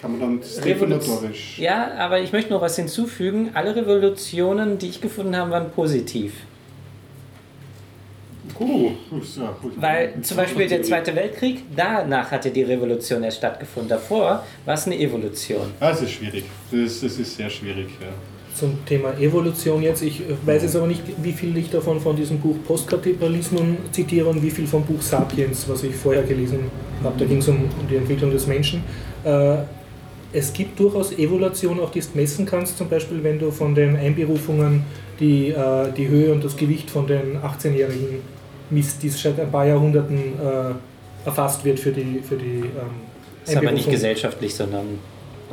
kann 0.01 0.11
man 0.11 0.19
dann 0.19 0.39
definitorisch. 0.63 1.59
Ja, 1.59 1.91
aber 1.97 2.19
ich 2.19 2.34
möchte 2.34 2.51
noch 2.51 2.61
was 2.61 2.75
hinzufügen. 2.75 3.51
Alle 3.53 3.75
Revolutionen, 3.75 4.77
die 4.77 4.89
ich 4.89 5.01
gefunden 5.01 5.35
habe, 5.35 5.51
waren 5.51 5.71
positiv. 5.71 6.34
Uh, 8.60 8.91
ja, 9.38 9.56
gut. 9.61 9.74
Weil 9.78 10.22
zum 10.22 10.38
Beispiel 10.38 10.68
der 10.68 10.84
Zweite 10.84 11.15
Weltkrieg, 11.15 11.64
danach 11.76 12.30
hatte 12.32 12.52
die 12.52 12.64
Revolution 12.64 13.24
erst 13.24 13.38
stattgefunden. 13.38 13.90
Davor 13.90 14.44
war 14.65 14.74
es 14.74 14.86
eine 14.86 14.99
Evolution. 14.99 15.72
Ah, 15.80 15.91
es 15.91 16.02
ist 16.02 16.11
schwierig. 16.11 16.44
Das, 16.72 17.02
das 17.02 17.18
ist 17.18 17.38
sehr 17.38 17.49
schwierig. 17.49 17.88
Ja. 18.02 18.07
Zum 18.53 18.86
Thema 18.86 19.18
Evolution 19.18 19.82
jetzt. 19.82 20.03
Ich 20.03 20.20
äh, 20.20 20.34
weiß 20.45 20.64
jetzt 20.64 20.76
aber 20.76 20.88
nicht, 20.88 21.02
wie 21.22 21.32
viel 21.32 21.56
ich 21.57 21.70
davon 21.70 21.99
von 21.99 22.15
diesem 22.15 22.40
Buch 22.40 22.56
Postkapitalismus 22.68 23.61
zitiere 23.91 24.28
und 24.28 24.44
wie 24.44 24.52
viel 24.52 24.68
vom 24.68 24.84
Buch 24.84 25.02
Sapiens, 25.02 25.68
was 25.68 25.84
ich 25.84 25.95
vorher 25.95 26.24
gelesen 26.24 26.60
habe. 27.02 27.15
Da 27.18 27.26
ging 27.26 27.38
es 27.38 27.48
um, 27.48 27.56
um 27.56 27.88
die 27.90 27.95
Entwicklung 27.95 28.32
des 28.32 28.45
Menschen. 28.45 28.84
Äh, 29.24 29.57
es 30.34 30.52
gibt 30.52 30.80
durchaus 30.80 31.11
Evolution, 31.18 31.80
auch 31.80 31.91
die 31.91 32.02
du 32.02 32.07
messen 32.15 32.45
kannst, 32.45 32.78
zum 32.78 32.90
Beispiel 32.90 33.24
wenn 33.24 33.40
du 33.40 33.52
von 33.52 33.74
den 33.74 33.95
Einberufungen 33.95 34.84
die, 35.20 35.49
äh, 35.49 35.91
die 35.95 36.07
Höhe 36.07 36.32
und 36.32 36.44
das 36.44 36.57
Gewicht 36.57 36.90
von 36.90 37.07
den 37.07 37.38
18-Jährigen 37.38 38.32
misst, 38.74 39.02
die 39.04 39.10
seit 39.10 39.40
ein 39.40 39.52
paar 39.52 39.66
Jahrhunderten 39.66 40.18
äh, 40.18 41.26
erfasst 41.26 41.64
wird 41.64 41.80
für 41.80 41.91
die, 41.91 42.20
für 42.20 42.36
die 42.36 42.60
ähm, 42.60 42.72
Das 43.45 43.54
ist 43.54 43.58
aber 43.58 43.72
nicht 43.72 43.90
gesellschaftlich, 43.90 44.54
sondern 44.54 45.00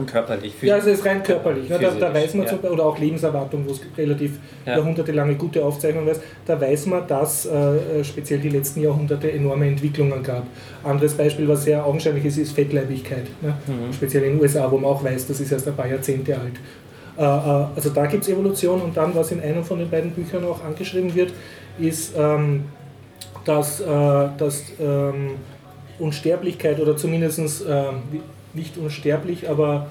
körperlich. 0.07 0.55
Ja, 0.63 0.77
also 0.77 0.91
es 0.91 1.01
ist 1.01 1.07
rein 1.07 1.23
körperlich. 1.23 1.69
Ne? 1.69 1.79
Da, 1.79 1.91
da 1.91 2.15
weiß 2.15 2.35
man 2.35 2.45
ja. 2.45 2.51
zum 2.51 2.59
Beispiel, 2.59 2.71
oder 2.71 2.87
auch 2.87 2.99
Lebenserwartung, 2.99 3.67
wo 3.67 3.73
es 3.73 3.81
relativ 3.97 4.39
Ja. 4.67 4.77
jahrhundertelange 4.77 5.35
gute 5.35 5.65
Aufzeichnungen 5.65 6.09
weiß, 6.09 6.21
da 6.47 6.61
weiß 6.61 6.87
man, 6.87 7.07
dass 7.07 7.47
äh, 7.47 8.05
speziell 8.05 8.41
die 8.41 8.49
letzten 8.49 8.83
Jahrhunderte 8.83 9.31
enorme 9.31 9.67
Entwicklungen 9.67 10.23
gab. 10.23 10.45
Anderes 10.85 11.15
Beispiel, 11.15 11.49
was 11.49 11.65
sehr 11.65 11.85
augenscheinlich 11.85 12.25
ist, 12.25 12.39
ist 12.39 12.53
Fettleibigkeit. 12.53 13.27
Ne? 13.43 13.55
Mhm. 13.67 13.93
Speziell 13.93 14.25
in 14.25 14.33
den 14.35 14.41
USA, 14.41 14.71
wo 14.71 14.79
man 14.79 14.91
auch 14.91 15.05
weiß, 15.05 15.27
das 15.27 15.41
ist 15.41 15.53
erst 15.53 15.69
ein 15.69 15.77
paar 15.77 15.89
Jahrzehnte 15.89 16.35
alt. 16.39 16.55
Äh, 17.19 17.23
äh, 17.23 17.67
also 17.77 17.91
da 17.91 18.07
gibt 18.07 18.23
es 18.23 18.29
Evolution 18.29 18.81
und 18.81 18.97
dann, 18.97 19.15
was 19.15 19.33
in 19.33 19.41
einem 19.41 19.65
von 19.65 19.79
den 19.79 19.91
beiden 19.91 20.11
Büchern 20.13 20.45
auch 20.45 20.65
angeschrieben 20.65 21.15
wird, 21.15 21.33
ist, 21.79 22.15
ähm, 22.17 22.65
dass, 23.45 23.81
äh, 23.81 23.85
dass 23.87 24.65
ähm, 24.81 25.33
Unsterblichkeit 25.99 26.81
oder 26.81 26.97
zumindest 26.97 27.65
ähm, 27.69 28.03
nicht 28.55 28.77
unsterblich, 28.79 29.49
aber 29.49 29.87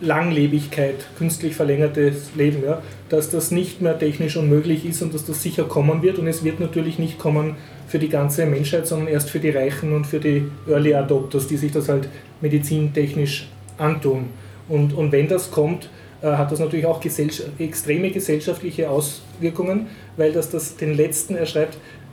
Langlebigkeit, 0.00 1.06
künstlich 1.16 1.56
verlängertes 1.56 2.34
Leben, 2.34 2.62
ja, 2.64 2.82
dass 3.08 3.30
das 3.30 3.50
nicht 3.50 3.80
mehr 3.80 3.98
technisch 3.98 4.36
unmöglich 4.36 4.84
ist 4.84 5.00
und 5.00 5.14
dass 5.14 5.24
das 5.24 5.42
sicher 5.42 5.64
kommen 5.64 6.02
wird. 6.02 6.18
Und 6.18 6.26
es 6.26 6.44
wird 6.44 6.60
natürlich 6.60 6.98
nicht 6.98 7.18
kommen 7.18 7.56
für 7.88 7.98
die 7.98 8.08
ganze 8.08 8.44
Menschheit, 8.44 8.86
sondern 8.86 9.08
erst 9.08 9.30
für 9.30 9.40
die 9.40 9.50
Reichen 9.50 9.94
und 9.94 10.06
für 10.06 10.20
die 10.20 10.44
Early 10.68 10.94
Adopters, 10.94 11.46
die 11.46 11.56
sich 11.56 11.72
das 11.72 11.88
halt 11.88 12.08
medizintechnisch 12.40 13.48
antun. 13.78 14.26
Und, 14.68 14.92
und 14.92 15.12
wenn 15.12 15.28
das 15.28 15.50
kommt, 15.50 15.88
äh, 16.20 16.26
hat 16.26 16.52
das 16.52 16.58
natürlich 16.58 16.86
auch 16.86 17.00
gesellscha 17.00 17.44
extreme 17.58 18.10
gesellschaftliche 18.10 18.90
Auswirkungen, 18.90 19.86
weil 20.16 20.32
das, 20.32 20.50
das 20.50 20.76
den 20.76 20.94
letzten, 20.94 21.36
er 21.36 21.46
schreibt, 21.46 21.74
ich 21.74 22.05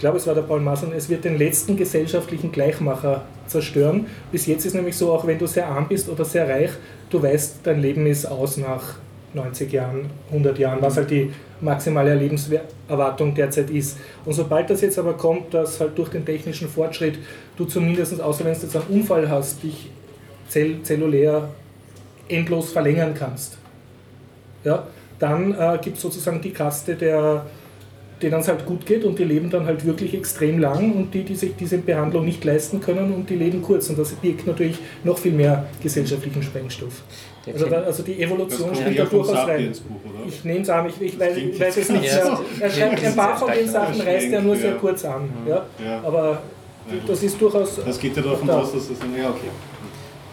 glaube 0.00 0.16
es 0.16 0.26
war 0.26 0.34
der 0.34 0.42
Paul 0.42 0.60
Mason, 0.60 0.92
es 0.96 1.10
wird 1.10 1.24
den 1.24 1.36
letzten 1.36 1.76
gesellschaftlichen 1.76 2.50
Gleichmacher 2.50 3.22
zerstören. 3.46 4.06
Bis 4.32 4.46
jetzt 4.46 4.64
ist 4.64 4.74
nämlich 4.74 4.96
so, 4.96 5.12
auch 5.12 5.26
wenn 5.26 5.38
du 5.38 5.46
sehr 5.46 5.68
arm 5.68 5.88
bist 5.88 6.08
oder 6.08 6.24
sehr 6.24 6.48
reich, 6.48 6.70
du 7.10 7.22
weißt, 7.22 7.58
dein 7.64 7.82
Leben 7.82 8.06
ist 8.06 8.24
aus 8.24 8.56
nach 8.56 8.94
90 9.34 9.70
Jahren, 9.70 10.06
100 10.30 10.58
Jahren, 10.58 10.80
was 10.80 10.96
halt 10.96 11.10
die 11.10 11.30
maximale 11.60 12.14
Lebenserwartung 12.14 13.34
derzeit 13.34 13.68
ist. 13.68 13.98
Und 14.24 14.32
sobald 14.32 14.70
das 14.70 14.80
jetzt 14.80 14.98
aber 14.98 15.12
kommt, 15.12 15.52
dass 15.52 15.78
halt 15.78 15.96
durch 15.98 16.08
den 16.08 16.24
technischen 16.24 16.70
Fortschritt 16.70 17.18
du 17.58 17.66
zumindest, 17.66 18.18
außer 18.22 18.44
wenn 18.46 18.54
du 18.54 18.60
jetzt 18.60 18.74
einen 18.74 18.86
Unfall 19.00 19.28
hast, 19.28 19.62
dich 19.62 19.90
zell 20.48 20.82
zellulär 20.82 21.50
endlos 22.26 22.72
verlängern 22.72 23.14
kannst, 23.16 23.58
ja, 24.64 24.86
dann 25.18 25.52
äh, 25.52 25.78
gibt 25.82 25.96
es 25.98 26.02
sozusagen 26.02 26.40
die 26.40 26.52
Kaste 26.52 26.94
der 26.94 27.44
denen 28.22 28.40
es 28.40 28.48
halt 28.48 28.66
gut 28.66 28.84
geht 28.86 29.04
und 29.04 29.18
die 29.18 29.24
leben 29.24 29.50
dann 29.50 29.66
halt 29.66 29.84
wirklich 29.84 30.14
extrem 30.14 30.58
lang 30.58 30.92
und 30.92 31.14
die, 31.14 31.22
die 31.22 31.34
sich 31.34 31.56
diese 31.58 31.78
Behandlung 31.78 32.24
nicht 32.24 32.44
leisten 32.44 32.80
können 32.80 33.12
und 33.12 33.30
die 33.30 33.36
leben 33.36 33.62
kurz. 33.62 33.88
Und 33.88 33.98
das 33.98 34.12
birgt 34.12 34.46
natürlich 34.46 34.78
noch 35.04 35.18
viel 35.18 35.32
mehr 35.32 35.66
gesellschaftlichen 35.82 36.42
Sprengstoff. 36.42 37.02
Also, 37.46 37.66
da, 37.66 37.82
also 37.82 38.02
die 38.02 38.22
Evolution 38.22 38.74
spielt 38.74 38.98
da 38.98 39.04
durchaus 39.04 39.36
rein. 39.48 39.70
Oder? 39.70 40.28
Ich 40.28 40.44
nehme 40.44 40.60
es 40.60 40.68
an, 40.68 40.86
ich, 40.86 41.00
ich, 41.00 41.18
weiß, 41.18 41.36
weiß 41.58 41.76
es 41.78 41.88
nicht. 41.88 42.04
Ja. 42.04 42.40
Er 42.60 42.70
schreibt 42.70 43.04
ein 43.04 43.16
paar 43.16 43.36
von 43.36 43.50
den 43.50 43.68
Sachen, 43.68 44.00
reißt 44.00 44.32
er 44.32 44.42
nur 44.42 44.56
sehr 44.56 44.74
kurz 44.74 45.04
an. 45.04 45.30
Ja? 45.48 45.66
Ja. 45.82 46.02
Aber 46.04 46.42
das 47.06 47.22
ist 47.22 47.40
durchaus. 47.40 47.80
Das 47.84 47.98
geht 47.98 48.16
ja 48.16 48.22
davon 48.22 48.46
da. 48.46 48.60
aus, 48.60 48.72
dass 48.72 48.88
das 48.88 48.98
dann. 48.98 49.16
Ja, 49.16 49.30
okay. 49.30 49.48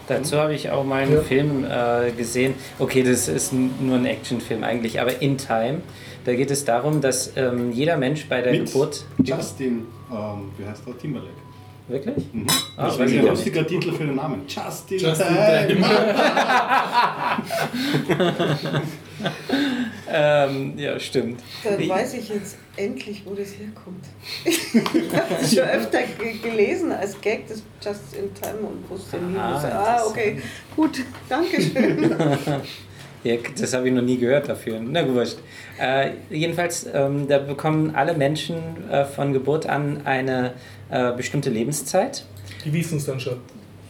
Dazu 0.06 0.38
habe 0.38 0.54
ich 0.54 0.70
auch 0.70 0.84
mal 0.84 1.02
einen 1.02 1.14
Ja. 1.14 1.20
Film 1.20 1.64
äh, 1.64 2.10
gesehen. 2.12 2.54
Okay, 2.78 3.02
das 3.02 3.28
ist 3.28 3.52
nur 3.52 3.96
ein 3.96 4.06
Actionfilm 4.06 4.64
eigentlich, 4.64 5.00
aber 5.00 5.20
In 5.20 5.36
Time. 5.36 5.80
Da 6.28 6.34
geht 6.34 6.50
es 6.50 6.62
darum, 6.62 7.00
dass 7.00 7.32
ähm, 7.36 7.72
jeder 7.72 7.96
Mensch 7.96 8.28
bei 8.28 8.42
der 8.42 8.52
Mit 8.52 8.66
Geburt. 8.66 9.06
Justin, 9.24 9.86
ähm, 10.12 10.50
wie 10.58 10.66
heißt 10.66 10.82
der? 10.86 10.98
Timberlake. 10.98 11.32
Wirklich? 11.88 12.34
Mhm. 12.34 12.46
Ah, 12.76 12.88
das 12.88 12.98
ich 13.10 13.18
ein 13.18 13.26
lustiger 13.28 13.66
Titel 13.66 13.92
für 13.92 14.04
den 14.04 14.16
Namen. 14.16 14.42
Justin, 14.46 14.98
Justin 14.98 15.26
Time. 15.26 15.80
ähm, 20.12 20.74
ja, 20.76 21.00
stimmt. 21.00 21.40
Dann 21.64 21.88
weiß 21.88 22.12
ich 22.12 22.28
jetzt 22.28 22.58
endlich, 22.76 23.22
wo 23.24 23.32
das 23.32 23.48
herkommt. 23.54 24.04
ich 24.44 24.74
habe 25.16 25.34
es 25.40 25.54
schon 25.54 25.64
öfter 25.64 26.00
ge- 26.02 26.36
gelesen 26.42 26.92
als 26.92 27.18
Gag, 27.22 27.48
das 27.48 27.62
Just 27.82 28.14
in 28.14 28.34
Time 28.34 28.68
und 28.68 28.90
wusste 28.90 29.16
nie. 29.16 29.38
Ah, 29.38 29.58
ah 29.66 30.02
okay, 30.06 30.42
gut, 30.76 31.00
danke 31.26 31.62
schön. 31.62 32.10
Ja, 33.24 33.36
das 33.58 33.74
habe 33.74 33.88
ich 33.88 33.94
noch 33.94 34.02
nie 34.02 34.16
gehört 34.16 34.48
dafür. 34.48 34.80
Na 34.80 35.02
gut, 35.02 35.14
wurscht. 35.14 35.38
Äh, 35.80 36.10
jedenfalls, 36.30 36.86
ähm, 36.92 37.26
da 37.28 37.38
bekommen 37.38 37.94
alle 37.94 38.14
Menschen 38.14 38.56
äh, 38.90 39.04
von 39.04 39.32
Geburt 39.32 39.68
an 39.68 40.02
eine 40.04 40.52
äh, 40.90 41.12
bestimmte 41.12 41.50
Lebenszeit. 41.50 42.24
Die 42.64 42.72
wissen 42.72 42.98
es 42.98 43.06
dann 43.06 43.18
schon. 43.20 43.38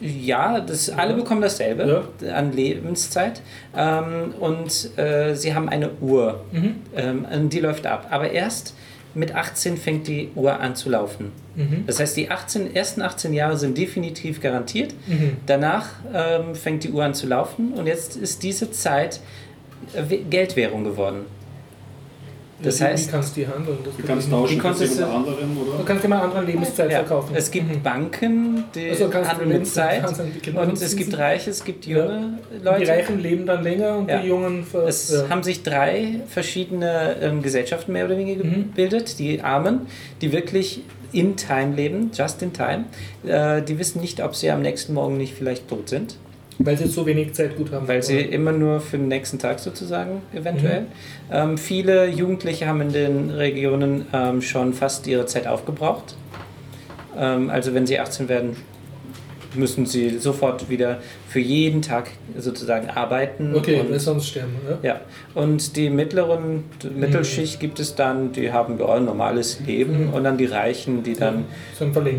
Ja, 0.00 0.60
das, 0.60 0.90
alle 0.90 1.14
bekommen 1.14 1.40
dasselbe 1.40 2.08
an 2.32 2.52
Lebenszeit. 2.52 3.42
Ähm, 3.76 4.34
und 4.38 4.96
äh, 4.96 5.34
sie 5.34 5.54
haben 5.54 5.68
eine 5.68 5.90
Uhr. 6.00 6.44
Mhm. 6.52 6.76
Ähm, 6.96 7.26
und 7.30 7.52
die 7.52 7.60
läuft 7.60 7.86
ab. 7.86 8.06
Aber 8.10 8.30
erst 8.30 8.74
mit 9.14 9.34
18 9.34 9.76
fängt 9.76 10.06
die 10.06 10.30
Uhr 10.34 10.60
an 10.60 10.76
zu 10.76 10.90
laufen. 10.90 11.32
Mhm. 11.56 11.84
Das 11.86 11.98
heißt, 12.00 12.16
die 12.16 12.30
18, 12.30 12.74
ersten 12.74 13.02
18 13.02 13.32
Jahre 13.32 13.56
sind 13.56 13.76
definitiv 13.76 14.40
garantiert. 14.40 14.94
Mhm. 15.06 15.38
Danach 15.46 15.88
ähm, 16.12 16.54
fängt 16.54 16.84
die 16.84 16.90
Uhr 16.90 17.04
an 17.04 17.14
zu 17.14 17.26
laufen 17.26 17.72
und 17.72 17.86
jetzt 17.86 18.16
ist 18.16 18.42
diese 18.42 18.70
Zeit 18.70 19.20
äh, 19.94 20.18
Geldwährung 20.18 20.84
geworden. 20.84 21.22
Das 22.60 22.80
wie, 22.80 22.84
heißt, 22.84 23.06
wie 23.08 23.10
kannst 23.12 23.36
du 23.36 23.40
die 23.40 23.46
handeln? 23.46 23.78
Das 23.84 23.96
Du 23.96 24.02
kannst 24.02 24.30
tauschen 24.30 24.58
konntest 24.58 24.96
mit 24.98 25.06
du- 25.06 25.10
anderen, 25.12 25.54
Du 25.54 25.72
oder? 25.74 25.84
kannst 25.84 26.04
immer 26.04 26.22
andere 26.22 26.44
Lebenszeit 26.44 26.90
ja, 26.90 26.98
verkaufen. 26.98 27.36
es 27.36 27.50
gibt 27.50 27.68
Mhm. 27.72 27.82
Banken, 27.82 28.64
die 28.74 28.90
Also 28.90 29.08
kannst 29.08 29.30
handeln 29.30 29.48
mit 29.48 29.56
Lebenszeit- 29.58 29.90
Zeit 29.90 30.02
kannst 30.04 30.20
und 30.56 30.82
es 30.82 30.96
gibt 30.96 31.16
Reiche, 31.18 31.50
es 31.50 31.64
gibt 31.64 31.86
Ja. 31.86 31.98
junge 31.98 32.38
Und 32.50 32.64
Leute. 32.64 32.80
Die 32.84 32.90
Reichen 32.90 33.20
leben 33.20 33.46
dann 33.46 33.62
länger 33.62 33.96
und 33.98 34.08
Ja. 34.08 34.18
die 34.20 34.28
Jungen 34.28 34.64
ver 34.64 34.86
Es 34.88 35.10
ja. 35.12 35.28
haben 35.28 35.42
sich 35.44 35.62
drei 35.62 36.20
verschiedene 36.26 37.16
ähm, 37.20 37.42
Gesellschaften 37.42 37.92
mehr 37.92 38.06
oder 38.06 38.18
weniger 38.18 38.44
Mhm. 38.44 38.52
gebildet. 38.70 39.18
Die 39.20 39.40
Armen, 39.40 39.82
die 40.20 40.32
wirklich 40.32 40.82
in 41.12 41.36
Time 41.36 41.74
leben, 41.76 42.10
just 42.12 42.42
in 42.42 42.52
time, 42.52 42.84
äh, 43.26 43.62
die 43.62 43.78
wissen 43.78 44.00
nicht, 44.00 44.22
ob 44.22 44.34
sie 44.34 44.50
am 44.50 44.62
nächsten 44.62 44.94
Morgen 44.94 45.16
nicht 45.16 45.34
vielleicht 45.34 45.68
tot 45.68 45.88
sind, 45.88 46.16
Weil 46.58 46.76
sie 46.76 46.88
so 46.88 47.06
wenig 47.06 47.34
Zeit 47.34 47.56
gut 47.56 47.70
haben. 47.72 47.86
weil 47.86 48.02
sie 48.02 48.18
immer 48.18 48.52
nur 48.52 48.80
für 48.80 48.98
den 48.98 49.08
nächsten 49.08 49.38
Tag 49.38 49.60
sozusagen 49.60 50.22
eventuell. 50.34 50.86
Ähm, 51.30 51.56
viele 51.56 52.08
Jugendliche 52.08 52.66
haben 52.66 52.80
in 52.80 52.92
den 52.92 53.30
Regionen 53.30 54.06
ähm, 54.12 54.42
schon 54.42 54.72
fast 54.72 55.06
ihre 55.06 55.26
Zeit 55.26 55.46
aufgebraucht. 55.46 56.16
Ähm, 57.16 57.48
also 57.50 57.74
wenn 57.74 57.86
sie 57.86 58.00
18 58.00 58.28
werden, 58.28 58.56
müssen 59.54 59.86
sie 59.86 60.18
sofort 60.18 60.68
wieder 60.68 61.00
für 61.28 61.40
jeden 61.40 61.82
Tag 61.82 62.08
sozusagen 62.38 62.88
arbeiten. 62.88 63.54
Okay, 63.54 63.80
und 63.80 64.00
sonst 64.00 64.28
sterben. 64.28 64.54
Ja? 64.82 64.88
ja, 64.94 65.00
und 65.34 65.76
die 65.76 65.90
mittleren, 65.90 66.64
die 66.82 66.88
Mittelschicht 66.88 67.60
gibt 67.60 67.78
es 67.80 67.94
dann, 67.94 68.32
die 68.32 68.50
haben 68.50 68.78
ja 68.78 68.86
ein 68.94 69.04
normales 69.04 69.60
Leben 69.66 70.08
Mhm. 70.08 70.14
und 70.14 70.24
dann 70.24 70.38
die 70.38 70.46
Reichen, 70.46 71.02
die 71.02 71.12
dann. 71.12 71.44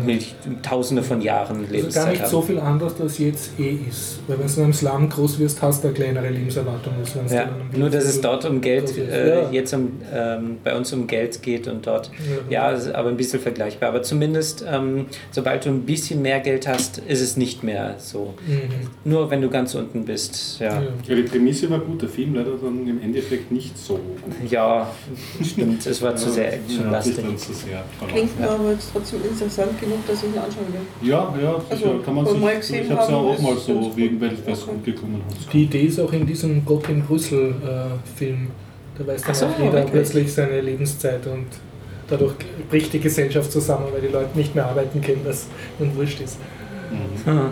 Milch, 0.06 0.34
tausende 0.62 1.02
von 1.02 1.20
Jahren 1.20 1.60
Also 1.62 1.72
Lebenszeit 1.72 2.04
gar 2.04 2.10
nicht 2.12 2.22
haben. 2.22 2.30
so 2.30 2.42
viel 2.42 2.58
anders, 2.60 3.00
als 3.00 3.18
jetzt 3.18 3.58
eh 3.58 3.76
ist. 3.88 4.20
Weil 4.28 4.38
wenn 4.38 4.46
du 4.46 4.52
in 4.54 4.62
einem 4.64 4.72
Slum 4.72 5.08
groß 5.08 5.38
wirst, 5.38 5.60
hast 5.60 5.82
du 5.82 5.88
eine 5.88 5.96
kleinere 5.96 6.28
Lebenserwartung. 6.30 6.92
Als 7.00 7.14
wenn 7.16 7.26
ja, 7.36 7.48
nur 7.76 7.90
dass 7.90 8.04
es 8.04 8.20
dort 8.20 8.44
um 8.44 8.60
Geld, 8.60 8.96
äh, 8.96 9.42
Ja. 9.42 9.50
jetzt 9.50 9.74
um, 9.74 9.92
ähm, 10.14 10.58
bei 10.64 10.74
uns 10.76 10.92
um 10.92 11.06
Geld 11.06 11.42
geht 11.42 11.66
und 11.68 11.86
dort, 11.86 12.10
ja, 12.48 12.70
ist 12.70 12.92
aber 12.94 13.08
ein 13.08 13.16
bisschen 13.16 13.40
vergleichbar. 13.40 13.88
Aber 13.90 14.02
zumindest, 14.02 14.64
ähm, 14.70 15.06
sobald 15.30 15.64
du 15.66 15.70
ein 15.70 15.82
bisschen 15.82 16.22
mehr 16.22 16.40
Geld 16.40 16.66
hast, 16.68 16.98
ist 16.98 17.20
es 17.20 17.36
nicht 17.36 17.62
mehr 17.64 17.96
so. 17.98 18.34
Mhm. 18.46 18.60
Nur 19.02 19.30
wenn 19.30 19.40
du 19.40 19.48
ganz 19.48 19.74
unten 19.74 20.04
bist, 20.04 20.60
ja. 20.60 20.82
Ja. 20.82 20.88
Die 21.08 21.22
Prämisse 21.22 21.70
war 21.70 21.78
gut, 21.78 22.02
der 22.02 22.08
Film 22.10 22.34
leider 22.34 22.50
dann 22.62 22.86
im 22.86 23.00
Endeffekt 23.00 23.50
nicht 23.50 23.78
so 23.78 23.94
gut. 23.94 24.50
Ja, 24.50 24.90
stimmt, 25.42 25.86
es 25.86 26.02
war 26.02 26.14
zu 26.16 26.30
sehr 26.30 26.52
actionlastig. 26.52 27.14
zu 27.38 27.54
sehr. 27.54 27.82
Klingt 28.08 28.38
mir 28.38 28.50
aber 28.50 28.72
jetzt 28.72 28.90
trotzdem 28.92 29.20
interessant 29.24 29.80
genug, 29.80 30.06
dass 30.06 30.18
ich 30.22 30.24
ihn 30.28 30.36
anschauen 30.38 30.66
will. 30.70 31.08
Ja, 31.08 31.34
ja, 31.42 31.54
Also, 31.70 31.84
sicher, 31.84 31.98
kann 32.04 32.14
man 32.14 32.26
sich. 32.26 32.40
wir 32.42 32.54
gesehen 32.56 32.84
Ich 32.84 32.90
habe 32.90 33.02
es 33.02 33.08
ja 33.08 33.14
auch 33.16 33.38
mal 33.40 33.56
so, 33.56 33.96
wegen 33.96 34.20
weil 34.20 34.32
es 34.32 34.62
Okay. 34.62 34.70
gut 34.72 34.84
geklungen 34.84 35.22
hat. 35.26 35.52
Die 35.54 35.62
Idee 35.62 35.82
ist 35.84 35.98
auch 35.98 36.12
in 36.12 36.26
diesem 36.26 36.62
Gott 36.66 36.86
in 36.90 37.02
Brüssel-Film. 37.02 38.48
da 38.98 39.06
weiß 39.06 39.22
dann 39.22 39.34
so, 39.34 39.46
auch 39.46 39.58
jeder 39.58 39.72
wirklich? 39.72 39.92
plötzlich 39.92 40.32
seine 40.34 40.60
Lebenszeit 40.60 41.26
und 41.26 41.46
dadurch 42.06 42.34
bricht 42.68 42.92
die 42.92 43.00
Gesellschaft 43.00 43.50
zusammen, 43.50 43.86
weil 43.92 44.02
die 44.02 44.08
Leute 44.12 44.36
nicht 44.36 44.54
mehr 44.54 44.66
arbeiten 44.66 45.00
können, 45.00 45.22
was 45.24 45.46
ihnen 45.78 45.96
wurscht 45.96 46.20
ist. 46.20 46.36
Mhm. 47.24 47.46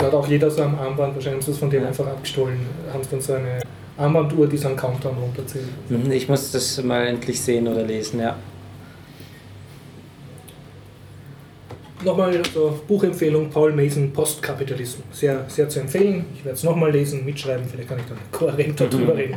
Es 0.00 0.06
hat 0.06 0.14
auch 0.14 0.26
jeder 0.26 0.50
so 0.50 0.62
ein 0.62 0.74
Armband, 0.78 1.14
wahrscheinlich 1.14 1.26
haben 1.34 1.42
sie 1.42 1.50
es 1.50 1.58
von 1.58 1.68
dem 1.68 1.84
einfach 1.84 2.06
abgestohlen, 2.06 2.58
haben 2.90 3.02
sie 3.04 3.10
dann 3.10 3.20
so 3.20 3.34
eine 3.34 3.60
Armbanduhr, 3.98 4.46
die 4.46 4.56
so 4.56 4.68
einen 4.68 4.76
Countdown 4.78 5.14
runterzählt. 5.14 5.66
Mhm, 5.90 6.10
Ich 6.10 6.26
muss 6.26 6.50
das 6.52 6.82
mal 6.82 7.06
endlich 7.06 7.38
sehen 7.38 7.68
oder 7.68 7.82
lesen, 7.82 8.18
ja. 8.20 8.34
Nochmal 12.02 12.40
so 12.54 12.80
Buchempfehlung, 12.88 13.50
Paul 13.50 13.74
Mason, 13.74 14.10
Postkapitalismus. 14.10 15.04
Sehr, 15.12 15.44
sehr 15.48 15.68
zu 15.68 15.80
empfehlen. 15.80 16.24
Ich 16.34 16.46
werde 16.46 16.56
es 16.56 16.64
nochmal 16.64 16.90
lesen, 16.92 17.22
mitschreiben, 17.26 17.66
vielleicht 17.70 17.90
kann 17.90 17.98
ich 17.98 18.06
dann 18.06 18.16
kohärenter 18.32 18.86
drüber 18.86 19.14
reden. 19.14 19.36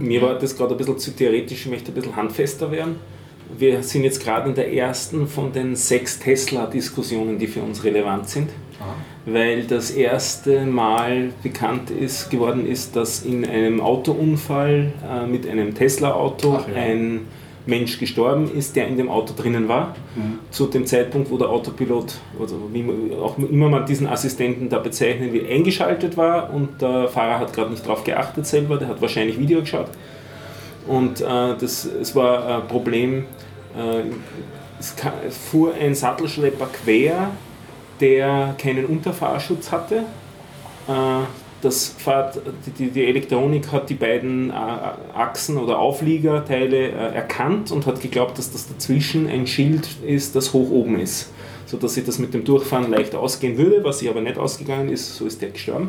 Mir 0.00 0.22
war 0.22 0.38
das 0.38 0.56
gerade 0.56 0.72
ein 0.72 0.78
bisschen 0.78 0.98
zu 0.98 1.10
theoretisch, 1.10 1.66
ich 1.66 1.70
möchte 1.70 1.92
ein 1.92 1.94
bisschen 1.94 2.16
handfester 2.16 2.70
werden. 2.70 2.94
Wir 3.58 3.82
sind 3.82 4.04
jetzt 4.04 4.22
gerade 4.24 4.48
in 4.48 4.54
der 4.54 4.72
ersten 4.72 5.26
von 5.26 5.52
den 5.52 5.76
sechs 5.76 6.18
Tesla-Diskussionen, 6.18 7.38
die 7.38 7.46
für 7.46 7.60
uns 7.60 7.84
relevant 7.84 8.30
sind, 8.30 8.48
weil 9.26 9.64
das 9.64 9.90
erste 9.90 10.66
Mal 10.66 11.30
bekannt 11.42 11.90
ist, 11.90 12.30
geworden 12.30 12.66
ist, 12.66 12.94
dass 12.96 13.22
in 13.22 13.44
einem 13.46 13.80
Autounfall 13.80 14.92
äh, 15.10 15.26
mit 15.26 15.48
einem 15.48 15.74
Tesla-Auto 15.74 16.52
ja. 16.54 16.74
ein 16.80 17.22
Mensch 17.66 17.98
gestorben 17.98 18.50
ist, 18.54 18.76
der 18.76 18.86
in 18.88 18.98
dem 18.98 19.08
Auto 19.08 19.32
drinnen 19.34 19.68
war, 19.68 19.94
Mhm. 20.14 20.38
zu 20.50 20.66
dem 20.66 20.84
Zeitpunkt, 20.84 21.30
wo 21.30 21.38
der 21.38 21.48
Autopilot, 21.48 22.12
oder 22.38 22.52
wie 22.72 22.82
man, 22.82 23.12
auch 23.18 23.38
immer 23.38 23.70
man 23.70 23.86
diesen 23.86 24.06
Assistenten 24.06 24.68
da 24.68 24.78
bezeichnen 24.78 25.32
will, 25.32 25.46
eingeschaltet 25.50 26.16
war 26.18 26.52
und 26.52 26.82
der 26.82 27.08
Fahrer 27.08 27.38
hat 27.38 27.54
gerade 27.54 27.70
nicht 27.70 27.82
darauf 27.86 28.04
geachtet 28.04 28.46
selber, 28.46 28.76
der 28.76 28.88
hat 28.88 29.00
wahrscheinlich 29.00 29.38
Video 29.38 29.60
geschaut. 29.60 29.88
Und 30.86 31.22
äh, 31.22 31.24
das, 31.58 31.86
es 31.86 32.14
war 32.14 32.46
ein 32.62 32.68
Problem, 32.68 33.24
äh, 33.74 34.02
es, 34.78 34.94
ka- 34.94 35.14
es 35.26 35.34
fuhr 35.38 35.72
ein 35.80 35.94
Sattelschlepper 35.94 36.68
quer, 36.84 37.30
der 38.00 38.54
keinen 38.58 38.86
Unterfahrschutz 38.86 39.72
hatte. 39.72 40.04
Äh, 40.88 41.24
das 41.64 41.88
Fahrt, 41.88 42.40
die, 42.78 42.90
die 42.90 43.04
Elektronik 43.04 43.72
hat 43.72 43.88
die 43.88 43.94
beiden 43.94 44.50
äh, 44.50 44.52
Achsen 44.52 45.56
oder 45.56 45.78
Aufliegerteile 45.78 46.88
äh, 46.88 47.14
erkannt 47.14 47.70
und 47.72 47.86
hat 47.86 48.02
geglaubt, 48.02 48.36
dass 48.38 48.52
das 48.52 48.68
dazwischen 48.68 49.26
ein 49.28 49.46
Schild 49.46 49.88
ist, 50.06 50.36
das 50.36 50.52
hoch 50.52 50.70
oben 50.70 50.98
ist, 50.98 51.32
sodass 51.64 51.94
sich 51.94 52.04
das 52.04 52.18
mit 52.18 52.34
dem 52.34 52.44
Durchfahren 52.44 52.90
leicht 52.90 53.14
ausgehen 53.14 53.56
würde, 53.56 53.82
was 53.82 54.00
sich 54.00 54.10
aber 54.10 54.20
nicht 54.20 54.36
ausgegangen 54.36 54.90
ist, 54.90 55.16
so 55.16 55.24
ist 55.24 55.40
der 55.40 55.50
gestorben. 55.50 55.88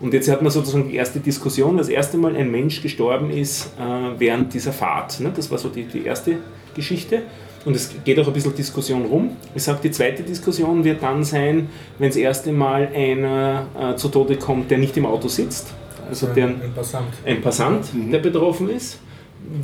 Und 0.00 0.12
jetzt 0.12 0.28
hat 0.28 0.42
man 0.42 0.50
sozusagen 0.50 0.88
die 0.88 0.96
erste 0.96 1.20
Diskussion, 1.20 1.78
das 1.78 1.88
erste 1.88 2.18
Mal 2.18 2.36
ein 2.36 2.50
Mensch 2.50 2.82
gestorben 2.82 3.30
ist 3.30 3.70
äh, 3.78 4.18
während 4.18 4.52
dieser 4.52 4.72
Fahrt. 4.72 5.20
Ne? 5.20 5.32
Das 5.34 5.50
war 5.50 5.58
so 5.58 5.68
die, 5.68 5.84
die 5.84 6.04
erste 6.04 6.38
Geschichte. 6.74 7.22
Und 7.66 7.74
es 7.76 7.90
geht 8.04 8.18
auch 8.18 8.26
ein 8.28 8.32
bisschen 8.32 8.54
Diskussion 8.54 9.04
rum. 9.04 9.30
Ich 9.54 9.62
sage, 9.64 9.80
die 9.82 9.90
zweite 9.90 10.22
Diskussion 10.22 10.82
wird 10.84 11.02
dann 11.02 11.22
sein, 11.24 11.68
wenn 11.98 12.08
das 12.08 12.16
erste 12.16 12.52
Mal 12.52 12.88
einer 12.94 13.66
äh, 13.78 13.96
zu 13.96 14.08
Tode 14.08 14.36
kommt, 14.36 14.70
der 14.70 14.78
nicht 14.78 14.96
im 14.96 15.04
Auto 15.04 15.28
sitzt. 15.28 15.74
Also 16.08 16.28
der, 16.28 16.46
ein, 16.46 16.72
Passant. 16.74 17.06
ein 17.24 17.42
Passant, 17.42 17.92
Mhm. 17.92 18.10
der 18.12 18.18
betroffen 18.20 18.70
ist. 18.70 19.00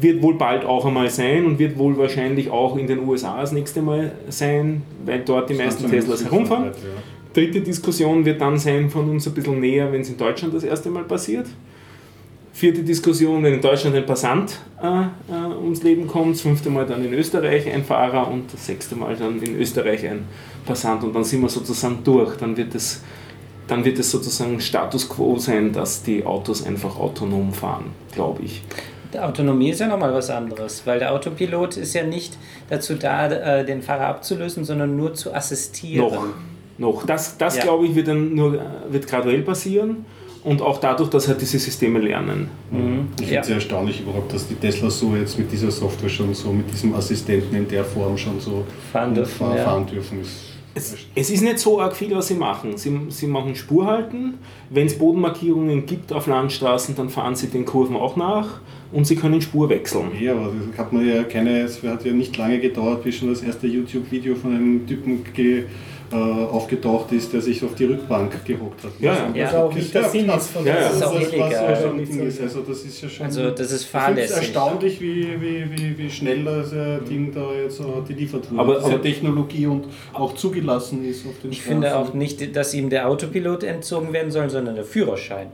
Wird 0.00 0.20
wohl 0.22 0.34
bald 0.36 0.64
auch 0.64 0.84
einmal 0.84 1.08
sein 1.10 1.46
und 1.46 1.58
wird 1.58 1.78
wohl 1.78 1.96
wahrscheinlich 1.96 2.50
auch 2.50 2.76
in 2.76 2.86
den 2.86 3.08
USA 3.08 3.40
das 3.40 3.52
nächste 3.52 3.80
Mal 3.82 4.12
sein, 4.28 4.82
weil 5.06 5.20
dort 5.24 5.48
die 5.50 5.54
meisten 5.54 5.88
Teslas 5.88 6.24
herumfahren. 6.24 6.70
Dritte 7.32 7.60
Diskussion 7.62 8.24
wird 8.24 8.40
dann 8.40 8.58
sein 8.58 8.90
von 8.90 9.08
uns 9.10 9.26
ein 9.26 9.32
bisschen 9.34 9.58
näher, 9.60 9.90
wenn 9.92 10.02
es 10.02 10.10
in 10.10 10.16
Deutschland 10.18 10.52
das 10.54 10.64
erste 10.64 10.90
Mal 10.90 11.04
passiert. 11.04 11.46
Vierte 12.52 12.82
Diskussion, 12.82 13.42
wenn 13.42 13.54
in 13.54 13.60
Deutschland 13.62 13.96
ein 13.96 14.04
Passant 14.04 14.58
äh, 14.82 14.86
äh, 14.86 15.41
ums 15.62 15.82
Leben 15.82 16.06
kommt. 16.06 16.34
Das 16.34 16.43
fünfte 16.43 16.70
Mal 16.70 16.86
dann 16.86 17.05
in 17.05 17.12
Österreich 17.12 17.70
ein 17.72 17.84
Fahrer 17.84 18.28
und 18.28 18.52
das 18.52 18.66
sechste 18.66 18.97
Mal 18.97 19.16
dann 19.16 19.40
in 19.43 19.56
Österreich 19.59 20.06
ein 20.06 20.24
Passant. 20.66 21.02
Und 21.05 21.14
dann 21.14 21.24
sind 21.24 21.40
wir 21.43 21.48
sozusagen 21.48 21.98
durch. 22.05 22.36
Dann 22.36 22.56
wird 22.56 22.74
es, 22.74 23.02
dann 23.68 23.84
wird 23.84 23.98
es 23.98 24.10
sozusagen 24.10 24.60
Status 24.60 25.09
quo 25.09 25.39
sein, 25.39 25.72
dass 25.72 26.02
die 26.02 26.24
Autos 26.24 26.64
einfach 26.66 26.98
autonom 26.98 27.52
fahren, 27.52 27.86
glaube 28.12 28.43
ich. 28.43 28.62
Die 29.12 29.18
Autonomie 29.18 29.70
ist 29.70 29.80
ja 29.80 29.89
nochmal 29.89 30.14
was 30.14 30.30
anderes, 30.30 30.82
weil 30.86 30.98
der 30.98 31.12
Autopilot 31.12 31.76
ist 31.76 31.93
ja 31.94 32.02
nicht 32.02 32.39
dazu 32.70 32.94
da, 32.94 33.30
äh, 33.30 33.64
den 33.64 33.82
Fahrer 33.82 34.06
abzulösen, 34.06 34.64
sondern 34.64 34.97
nur 34.97 35.12
zu 35.14 35.34
assistieren. 35.34 36.06
Noch. 36.10 36.24
Noch. 36.78 37.05
Das, 37.05 37.36
das 37.36 37.56
Ja. 37.56 37.62
glaube 37.64 37.86
ich, 37.86 37.94
wird 37.94 38.09
dann 38.09 38.34
nur 38.34 38.55
äh, 38.55 38.59
wird 38.89 39.06
graduell 39.06 39.43
passieren. 39.43 40.06
Und 40.44 40.60
auch 40.60 40.78
dadurch, 40.81 41.09
dass 41.10 41.28
halt 41.28 41.40
diese 41.40 41.59
Systeme 41.59 42.01
lernen. 42.01 42.48
Mhm. 42.70 43.09
Ich 43.20 43.27
finde 43.27 43.35
Ja. 43.35 43.40
es 43.43 43.47
sehr 43.47 43.56
erstaunlich 43.56 44.01
überhaupt, 44.01 44.32
dass 44.35 44.48
die 44.48 44.55
Tesla 44.56 44.90
so 44.90 45.14
jetzt 45.14 45.39
mit 45.39 45.52
dieser 45.52 45.70
Software 45.70 46.09
schon 46.09 46.35
so, 46.35 46.52
mit 46.52 46.70
diesem 46.73 46.94
Assistenten 46.94 47.55
in 47.55 47.69
der 47.69 47.85
Form 47.85 48.16
schon 48.19 48.40
so 48.40 48.64
Fahren 48.93 49.14
dürfen, 49.14 49.47
ja. 49.56 49.62
fahren 49.64 49.86
dürfen. 49.86 50.20
Ist 50.20 50.48
Es, 50.74 50.97
es 51.14 51.28
ist 51.31 51.43
nicht 51.43 51.59
so 51.59 51.81
arg 51.81 51.94
viel, 51.94 52.14
was 52.16 52.28
sie 52.28 52.35
machen. 52.35 52.77
Sie, 52.78 52.90
sie 53.10 53.27
machen 53.27 53.55
Spurhalten. 53.55 54.35
Wenn 54.70 54.86
es 54.86 54.98
Bodenmarkierungen 54.98 55.85
gibt 55.86 56.12
auf 56.12 56.27
Landstraßen, 56.27 56.97
dann 56.97 57.09
fahren 57.10 57.36
sie 57.36 57.48
den 57.48 57.64
Kurven 57.66 57.94
auch 57.94 58.16
nach 58.16 58.60
und 58.90 59.06
sie 59.06 59.14
können 59.16 59.40
Spur 59.43 59.69
wechseln. 59.69 60.06
Ja, 60.19 60.32
aber 60.32 60.51
das 60.70 60.78
hat 60.78 60.93
man 60.93 61.06
ja 61.06 61.23
keine, 61.24 61.60
es 61.60 61.82
hat 61.82 62.05
ja 62.06 62.12
nicht 62.12 62.36
lange 62.39 62.59
gedauert, 62.59 63.05
bis 63.05 63.16
schon 63.16 63.28
das 63.28 63.43
erste 63.43 63.66
YouTube-Video 63.66 64.35
von 64.35 64.56
einem 64.56 64.86
Typen 64.86 65.23
ge, 65.35 65.64
äh, 66.12 66.16
aufgetaucht 66.16 67.10
ist, 67.12 67.32
der 67.32 67.40
sich 67.40 67.64
auf 67.64 67.74
die 67.74 67.86
Rückbank 67.86 68.44
gehockt 68.44 68.84
hat. 68.84 68.90
Ja, 69.01 69.12
Also, 69.12 69.22
ja. 69.34 69.47
Was 69.47 69.55
auch 69.55 69.74
nicht 69.74 69.94
der 69.94 70.05
Sinn 70.05 70.28
ist 70.28 70.51
von 70.51 70.64
Ja, 70.66 70.74
ja. 70.74 70.78
der 70.80 70.89
Das 70.89 70.97
ist 70.97 71.02
auch 71.05 71.14
was- 71.14 71.22
was 71.22 71.32
illegal. 71.32 71.78
so 71.82 71.89
ein 71.89 72.05
Ding 72.05 72.26
ist. 72.26 72.40
Also 72.40 72.60
das 72.60 72.82
ist 72.82 73.02
ja 73.02 73.09
schon. 73.09 73.26
Also 73.26 73.51
das 73.51 73.60
ist 73.66 73.72
es 73.72 73.84
fahrlässig. 73.84 74.36
erstaunlich, 74.36 75.01
wie, 75.01 75.40
wie, 75.40 75.64
wie, 75.70 75.98
wie 75.98 76.10
schnell 76.10 76.44
das 76.44 76.72
äh, 76.72 76.98
Ding 77.09 77.32
da 77.34 77.52
jetzt 77.55 77.76
so 77.78 78.05
geliefert 78.06 78.51
wurde. 78.51 78.60
Aber- 78.60 78.78
ja 78.80 78.84
aber- 78.86 79.02
Technologie 79.02 79.66
und 79.66 79.86
auch 80.12 80.34
zugelassen 80.34 81.05
ist 81.05 81.26
auf 81.26 81.32
den 81.43 81.51
Ich 81.52 81.62
finde 81.62 81.97
auch 81.97 82.12
nicht, 82.14 82.55
dass 82.55 82.74
ihm 82.74 82.90
der 82.90 83.09
Autopilot 83.09 83.64
entzogen 83.64 84.12
werden 84.12 84.30
soll, 84.30 84.51
sondern 84.51 84.74
der 84.74 84.84
Führerschein. 84.84 85.48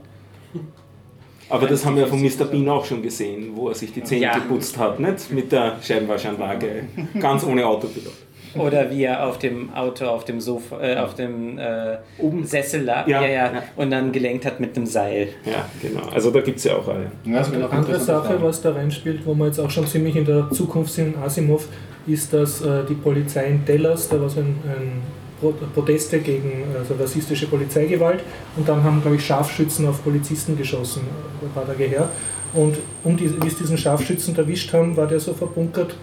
Aber 1.51 1.65
das 1.65 1.83
haben 1.83 1.95
wir 1.95 2.05
von 2.05 2.21
Mr. 2.21 2.45
Bean 2.45 2.69
auch 2.69 2.85
schon 2.85 3.01
gesehen, 3.01 3.51
wo 3.55 3.69
er 3.69 3.75
sich 3.75 3.91
die 3.91 4.03
Zähne 4.03 4.21
Ja. 4.25 4.33
geputzt 4.35 4.77
hat, 4.77 4.99
nicht? 4.99 5.31
Mit 5.31 5.51
der 5.51 5.77
Scheibenwaschanlage. 5.81 6.83
Ganz 7.19 7.43
ohne 7.43 7.65
Autopilot. 7.65 8.13
Oder 8.59 8.89
wie 8.91 9.03
er 9.03 9.25
auf 9.27 9.37
dem 9.39 9.73
Auto, 9.73 10.05
auf 10.05 10.25
dem 10.25 10.39
Sofa, 10.41 10.81
äh, 10.81 10.97
auf 10.97 11.13
dem 11.15 11.57
äh, 11.57 11.97
Oben. 12.17 12.45
Sessel 12.45 12.83
lag 12.83 13.07
Ja, 13.07 13.21
ja, 13.21 13.27
ja, 13.27 13.53
ja. 13.53 13.63
und 13.75 13.91
dann 13.91 14.11
gelenkt 14.11 14.45
hat 14.45 14.59
mit 14.59 14.75
einem 14.75 14.85
Seil. 14.85 15.29
Ja, 15.45 15.65
genau. 15.81 16.01
Also 16.13 16.31
da 16.31 16.41
gibt 16.41 16.57
es 16.57 16.63
ja 16.65 16.75
auch 16.75 16.87
alle. 16.87 17.11
Ja, 17.25 17.41
auch 17.41 17.71
Andere. 17.71 17.99
Sache, 17.99 18.37
was 18.41 18.61
da 18.61 18.71
reinspielt, 18.71 19.25
wo 19.25 19.33
wir 19.35 19.47
jetzt 19.47 19.59
auch 19.59 19.69
schon 19.69 19.85
ziemlich 19.87 20.15
in 20.15 20.25
der 20.25 20.49
Zukunft 20.51 20.93
sind, 20.93 21.17
Asimov, 21.17 21.67
ist, 22.07 22.33
dass 22.33 22.61
äh, 22.61 22.83
die 22.89 22.95
Polizei 22.95 23.45
in 23.47 23.65
Dallas, 23.65 24.09
da 24.09 24.19
war 24.19 24.29
so 24.29 24.39
ein, 24.39 24.55
ein 24.65 25.01
Pro- 25.39 25.53
Proteste 25.73 26.19
gegen 26.19 26.63
also 26.77 26.95
rassistische 26.95 27.45
Polizeigewalt 27.47 28.21
und 28.57 28.67
dann 28.67 28.83
haben, 28.83 29.01
glaube 29.01 29.17
ich, 29.17 29.25
Scharfschützen 29.25 29.87
auf 29.87 30.03
Polizisten 30.03 30.57
geschossen, 30.57 31.01
äh, 31.41 31.45
ein 31.45 31.51
paar 31.53 31.67
Tage 31.67 31.83
her. 31.85 32.09
Und 32.53 32.77
um 33.03 33.15
die, 33.15 33.31
wie 33.41 33.47
es 33.47 33.57
diesen 33.57 33.77
Scharfschützen 33.77 34.35
erwischt 34.35 34.73
haben, 34.73 34.97
war 34.97 35.05
der 35.05 35.19
so 35.19 35.33
verbunkert, 35.35 35.91
äh, 35.91 35.95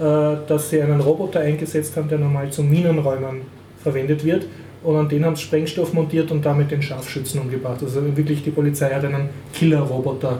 dass 0.00 0.70
sie 0.70 0.80
einen 0.82 1.00
Roboter 1.00 1.40
eingesetzt 1.40 1.96
haben, 1.96 2.08
der 2.08 2.18
normal 2.18 2.50
zum 2.50 2.70
Minenräumern 2.70 3.42
verwendet 3.82 4.24
wird. 4.24 4.46
Und 4.82 4.96
an 4.96 5.08
den 5.10 5.22
haben 5.26 5.36
sie 5.36 5.42
Sprengstoff 5.42 5.92
montiert 5.92 6.30
und 6.30 6.42
damit 6.42 6.70
den 6.70 6.80
Scharfschützen 6.80 7.38
umgebracht. 7.42 7.82
Also 7.82 8.00
wirklich 8.16 8.42
die 8.42 8.50
Polizei 8.50 8.88
hat 8.88 9.04
einen 9.04 9.28
Killer-Roboter 9.52 10.38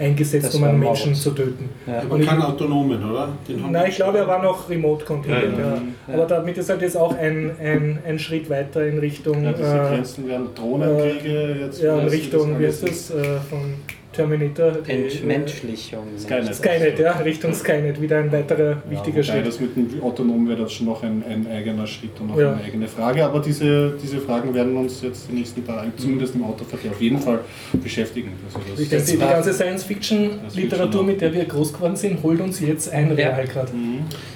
eingesetzt, 0.00 0.46
Das 0.46 0.54
um 0.56 0.64
einen. 0.64 0.80
Menschen 0.80 1.14
zu 1.14 1.30
töten. 1.30 1.68
Ja. 1.86 2.00
Aber 2.00 2.18
keinen 2.18 2.42
autonomen, 2.42 3.08
oder? 3.08 3.28
Den 3.46 3.62
haben 3.62 3.70
Nein, 3.70 3.86
ich 3.88 3.94
glaube, 3.94 4.18
er 4.18 4.26
war 4.26 4.42
noch 4.42 4.68
remote 4.68 5.04
controlled. 5.04 5.56
Ja, 5.56 5.64
ja. 5.64 5.74
Ja, 6.08 6.14
Aber 6.14 6.26
damit 6.26 6.58
ist 6.58 6.68
halt 6.68 6.82
jetzt 6.82 6.96
auch 6.96 7.16
ein, 7.16 7.52
ein, 7.62 8.00
ein 8.04 8.18
Schritt 8.18 8.50
weiter 8.50 8.84
in 8.84 8.98
Richtung, 8.98 9.44
Ja, 9.44 9.52
diese 9.52 9.68
äh, 9.76 9.88
Grenzen 9.94 10.26
werden 10.26 10.48
Drohnenkriege 10.56 11.56
jetzt. 11.60 11.80
ja, 11.80 12.00
in 12.00 12.08
Richtung, 12.08 12.58
wie 12.58 12.66
heißt 12.66 12.82
das, 12.82 13.10
äh, 13.12 13.22
von 13.48 13.74
Terminator? 14.12 14.72
Entmenschlichung. 14.86 16.04
Skynet. 16.18 16.54
Skynet, 16.54 16.98
ja, 16.98 17.12
Richtung 17.18 17.52
Skynet, 17.54 18.00
wieder 18.00 18.18
ein 18.18 18.32
weiterer 18.32 18.82
wichtiger 18.88 19.20
ja, 19.20 19.28
wobei 19.28 19.34
Schritt. 19.42 19.46
das 19.46 19.60
mit 19.60 19.76
dem 19.76 20.02
Autonom 20.02 20.48
wäre 20.48 20.62
das 20.62 20.72
schon 20.72 20.86
noch 20.86 21.02
ein, 21.02 21.22
ein 21.28 21.46
eigener 21.46 21.86
Schritt 21.86 22.18
und 22.20 22.30
auch 22.32 22.38
Ja. 22.38 22.52
eine 22.52 22.62
eigene 22.64 22.88
Frage. 22.88 23.24
Aber 23.24 23.40
diese, 23.40 23.92
diese 24.02 24.18
Fragen 24.18 24.52
werden 24.54 24.76
uns 24.76 25.02
jetzt 25.02 25.28
die 25.30 25.34
nächsten 25.34 25.64
Tage, 25.66 25.90
zumindest 25.96 26.34
im 26.34 26.44
Autoverkehr, 26.44 26.90
auf 26.90 27.00
jeden 27.00 27.18
Fall 27.18 27.40
beschäftigen. 27.82 28.32
Also 28.46 28.58
das, 28.70 28.80
Ich 28.80 28.88
denke, 28.88 29.04
die, 29.04 29.12
die 29.12 29.18
ganze 29.18 29.52
Science-Fiction-Literatur, 29.52 31.04
mit 31.04 31.20
der 31.20 31.32
wir 31.32 31.44
groß 31.44 31.72
geworden 31.74 31.96
sind, 31.96 32.22
holt 32.22 32.40
uns 32.40 32.60
jetzt 32.60 32.90
ein. 32.92 33.12
Real 33.12 33.46
gerade. 33.46 33.72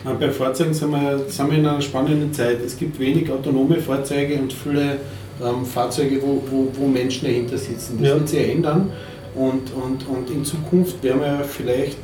Ja, 0.04 0.12
Bei 0.14 0.30
Fahrzeugen 0.30 0.74
sind 0.74 0.90
wir, 0.90 1.18
sind 1.28 1.50
wir 1.50 1.58
in 1.58 1.66
einer 1.66 1.80
spannenden 1.80 2.32
Zeit. 2.32 2.58
Es 2.64 2.76
gibt 2.78 2.98
wenig 2.98 3.30
autonome 3.30 3.76
Fahrzeuge 3.76 4.34
und 4.36 4.52
viele 4.52 4.96
ähm, 5.42 5.64
Fahrzeuge, 5.64 6.20
wo, 6.22 6.42
wo, 6.50 6.68
wo 6.74 6.86
Menschen 6.88 7.26
dahinter 7.26 7.56
sitzen. 7.58 7.98
Das 8.00 8.08
Ja. 8.08 8.14
wird 8.16 8.28
sich 8.28 8.48
ändern 8.50 8.90
und, 9.34 9.72
und, 9.74 10.06
und 10.08 10.30
in 10.30 10.44
Zukunft 10.44 11.02
werden 11.02 11.20
wir 11.20 11.44
vielleicht 11.44 11.96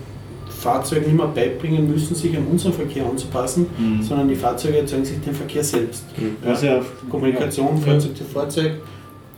Fahrzeugen 0.48 1.06
nicht 1.06 1.16
mehr 1.16 1.26
beibringen 1.28 1.88
müssen, 1.88 2.14
sich 2.14 2.36
an 2.36 2.46
unseren 2.46 2.72
Verkehr 2.72 3.06
anzupassen, 3.06 3.66
Mhm. 3.78 4.02
sondern 4.02 4.28
die 4.28 4.34
Fahrzeuge 4.34 4.78
erzeugen 4.78 5.04
sich 5.04 5.20
den 5.20 5.34
Verkehr 5.34 5.62
selbst. 5.62 6.04
Was 6.42 6.62
ja, 6.62 6.80
Kommunikation, 7.08 7.76
Ja. 7.76 7.92
Fahrzeug 7.92 8.16
zu 8.16 8.24
Fahrzeug, 8.24 8.72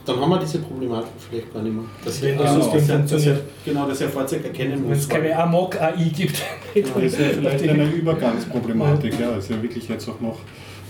dann 0.03 0.19
haben 0.19 0.29
wir 0.31 0.39
diese 0.39 0.57
Problematik 0.59 1.11
vielleicht 1.29 1.53
gar 1.53 1.61
nicht 1.61 1.75
mehr. 1.75 1.83
Dass 2.03 2.19
Wenn 2.23 2.37
das 2.39 2.55
System 2.55 2.71
dass 2.73 2.89
er- 2.89 2.97
funktioniert. 2.97 3.37
er- 3.37 3.71
Genau, 3.71 3.87
dass 3.87 4.01
er 4.01 4.09
Fahrzeug 4.09 4.45
erkennen 4.45 4.71
Wenn 4.81 4.89
muss. 4.89 4.97
es 4.99 5.09
keine 5.09 5.37
Amok-AI 5.37 6.09
gibt, 6.15 6.41
Das 6.73 7.03
ist 7.03 7.19
ja 7.19 7.25
vielleicht 7.37 7.69
eine 7.69 7.85
Übergangsproblematik. 7.91 9.19
Ja, 9.19 9.35
ist 9.35 9.49
ja 9.51 9.61
wirklich 9.61 9.87
jetzt 9.89 10.09
auch 10.09 10.19
noch 10.19 10.39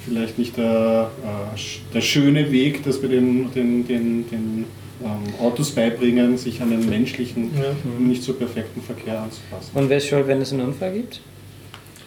vielleicht 0.06 0.38
nicht 0.40 0.56
der, 0.56 1.12
äh, 1.24 1.94
der 1.94 2.02
schöne 2.02 2.50
Weg, 2.52 2.86
dass 2.86 3.02
wir 3.02 3.10
den, 3.10 3.52
den, 3.54 3.86
den, 3.86 4.30
den 4.30 4.66
ähm, 5.04 5.34
Autos 5.46 5.72
beibringen, 5.72 6.38
sich 6.38 6.62
an 6.62 6.70
den 6.72 6.90
menschlichen, 6.90 7.52
Ja. 7.56 7.74
nicht 8.00 8.24
so 8.24 8.34
perfekten 8.34 8.82
Verkehr 8.82 9.22
anzupassen. 9.22 9.72
Und 9.74 9.90
wer 9.90 9.98
ist 9.98 10.08
schuld, 10.08 10.28
wenn 10.28 10.42
es 10.42 10.52
einen 10.54 10.62
Unfall 10.68 10.94
gibt? 10.94 11.22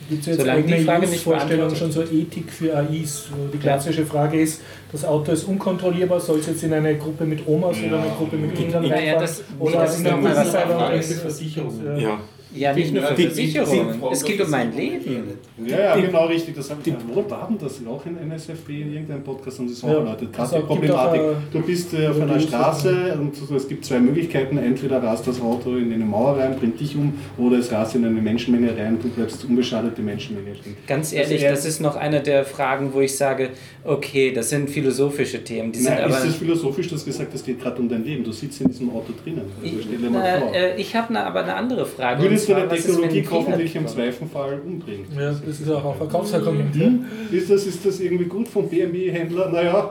Gibt 0.08 0.20
es 0.20 0.26
jetzt 0.26 0.40
Solange 0.40 0.62
die 0.64 0.72
eigene 0.74 0.84
Frage 0.86 1.06
nicht 1.06 1.22
Vorstellungen 1.22 1.74
schon 1.76 1.90
so 1.90 2.02
Ethik 2.02 2.52
für 2.52 2.76
AIs? 2.76 3.24
Die 3.54 3.56
klassische 3.58 4.04
Frage 4.04 4.38
ist, 4.38 4.60
das 4.92 5.02
Auto 5.02 5.32
ist 5.32 5.44
unkontrollierbar, 5.44 6.20
soll 6.20 6.40
es 6.40 6.46
jetzt 6.46 6.62
in 6.62 6.74
eine 6.74 6.96
Gruppe 6.98 7.24
mit 7.24 7.46
Omas 7.48 7.78
oder 7.86 8.02
eine 8.02 8.10
Gruppe 8.10 8.36
mit 8.36 8.54
Kindern 8.54 8.82
Ja, 8.84 8.90
ja, 8.90 8.96
reinfahren? 8.96 9.20
das- 9.22 9.42
oder 9.58 9.78
das 9.80 9.98
ist 9.98 10.04
irgendwie- 10.04 11.14
Versicherungen. 11.14 11.98
Ja. 11.98 12.20
Ja, 12.54 12.72
nicht 12.72 12.92
nur 12.94 13.02
für 13.02 13.14
Die- 13.14 13.24
Versicherungen. 13.24 14.00
Es 14.12 14.24
geht 14.24 14.40
um 14.40 14.50
mein 14.50 14.74
Leben. 14.76 15.24
Ja, 15.66 15.78
ja, 15.80 15.96
genau 15.96 16.26
richtig. 16.26 16.54
Das 16.54 16.70
die, 16.84 16.94
wo 17.12 17.28
war 17.28 17.48
denn 17.48 17.58
das? 17.58 17.80
Auch 17.86 18.04
in 18.06 18.16
NSFB, 18.16 18.68
in 18.82 18.92
irgendeinem 18.92 19.22
Podcast 19.22 19.58
haben 19.58 19.68
sie 19.68 19.74
es 19.74 19.82
auch 19.84 19.88
Ja, 19.88 19.94
erläutert. 19.98 20.28
das 20.36 20.50
Gerade 20.50 20.62
die 20.62 20.66
Problematik. 20.66 21.20
äh, 21.20 21.24
Du 21.52 21.60
bist 21.62 21.94
äh, 21.94 22.06
auf 22.08 22.20
einer 22.20 22.38
Straße 22.40 23.16
und 23.20 23.34
so, 23.36 23.54
es 23.56 23.66
gibt 23.68 23.84
zwei 23.84 23.98
Möglichkeiten. 23.98 24.58
Entweder 24.58 25.02
rast 25.02 25.26
das 25.26 25.40
Auto 25.40 25.76
in 25.76 25.92
eine 25.92 26.04
Mauer 26.04 26.38
rein, 26.38 26.56
bringt 26.58 26.78
dich 26.80 26.94
um, 26.96 27.14
oder 27.38 27.58
es 27.58 27.70
rast 27.72 27.94
in 27.96 28.04
eine 28.04 28.20
Menschenmenge 28.20 28.76
rein, 28.76 28.98
du 29.02 29.08
bleibst 29.08 29.44
unbeschadet, 29.44 29.96
die 29.98 30.02
Menschenmenge 30.02 30.54
stimmt. 30.54 30.86
Ganz 30.86 31.12
ehrlich, 31.12 31.42
eher- 31.42 31.50
das 31.50 31.64
ist 31.64 31.80
noch 31.80 31.96
eine 31.96 32.20
der 32.22 32.44
Fragen, 32.44 32.90
wo 32.92 33.00
ich 33.00 33.16
sage, 33.16 33.50
okay, 33.84 34.32
das 34.32 34.50
sind 34.50 34.70
philosophische 34.70 35.42
Themen. 35.42 35.72
Die 35.72 35.80
sind 35.80 35.94
Nein, 35.94 36.04
aber. 36.04 36.16
ist 36.18 36.26
das 36.26 36.34
philosophisch, 36.36 36.88
du 36.88 36.94
hast 36.94 37.04
gesagt, 37.04 37.34
es 37.34 37.44
geht 37.44 37.60
gerade 37.60 37.80
um 37.80 37.88
dein 37.88 38.04
Leben. 38.04 38.22
Du 38.24 38.32
sitzt 38.32 38.60
in 38.60 38.68
diesem 38.68 38.90
Auto 38.90 39.12
drinnen. 39.22 39.42
Also. 39.62 40.10
Na, 40.12 40.52
äh, 40.54 40.80
ich 40.80 40.94
habe 40.94 41.18
aber 41.18 41.42
eine 41.42 41.54
andere 41.54 41.84
Frage. 41.86 42.22
Würdest 42.22 42.43
du 42.48 42.52
und 42.54 42.58
eine 42.62 42.74
ist, 42.74 42.86
Technologie 42.86 43.22
die 43.22 43.62
dich 43.62 43.76
im? 43.76 43.86
Zweifelfall 43.86 44.60
umbringt? 44.64 45.06
Ja, 45.16 45.32
das 45.32 45.60
ist 45.60 45.70
auch 45.70 45.92
ein 45.92 45.96
Verkaufsargument. 45.98 46.74
ja. 46.76 46.86
Hm? 46.86 47.04
Ist, 47.32 47.50
das, 47.50 47.66
ist 47.66 47.84
das 47.84 48.00
irgendwie 48.00 48.24
gut 48.26 48.48
vom 48.48 48.68
BMW-Händler? 48.68 49.48
Naja, 49.50 49.90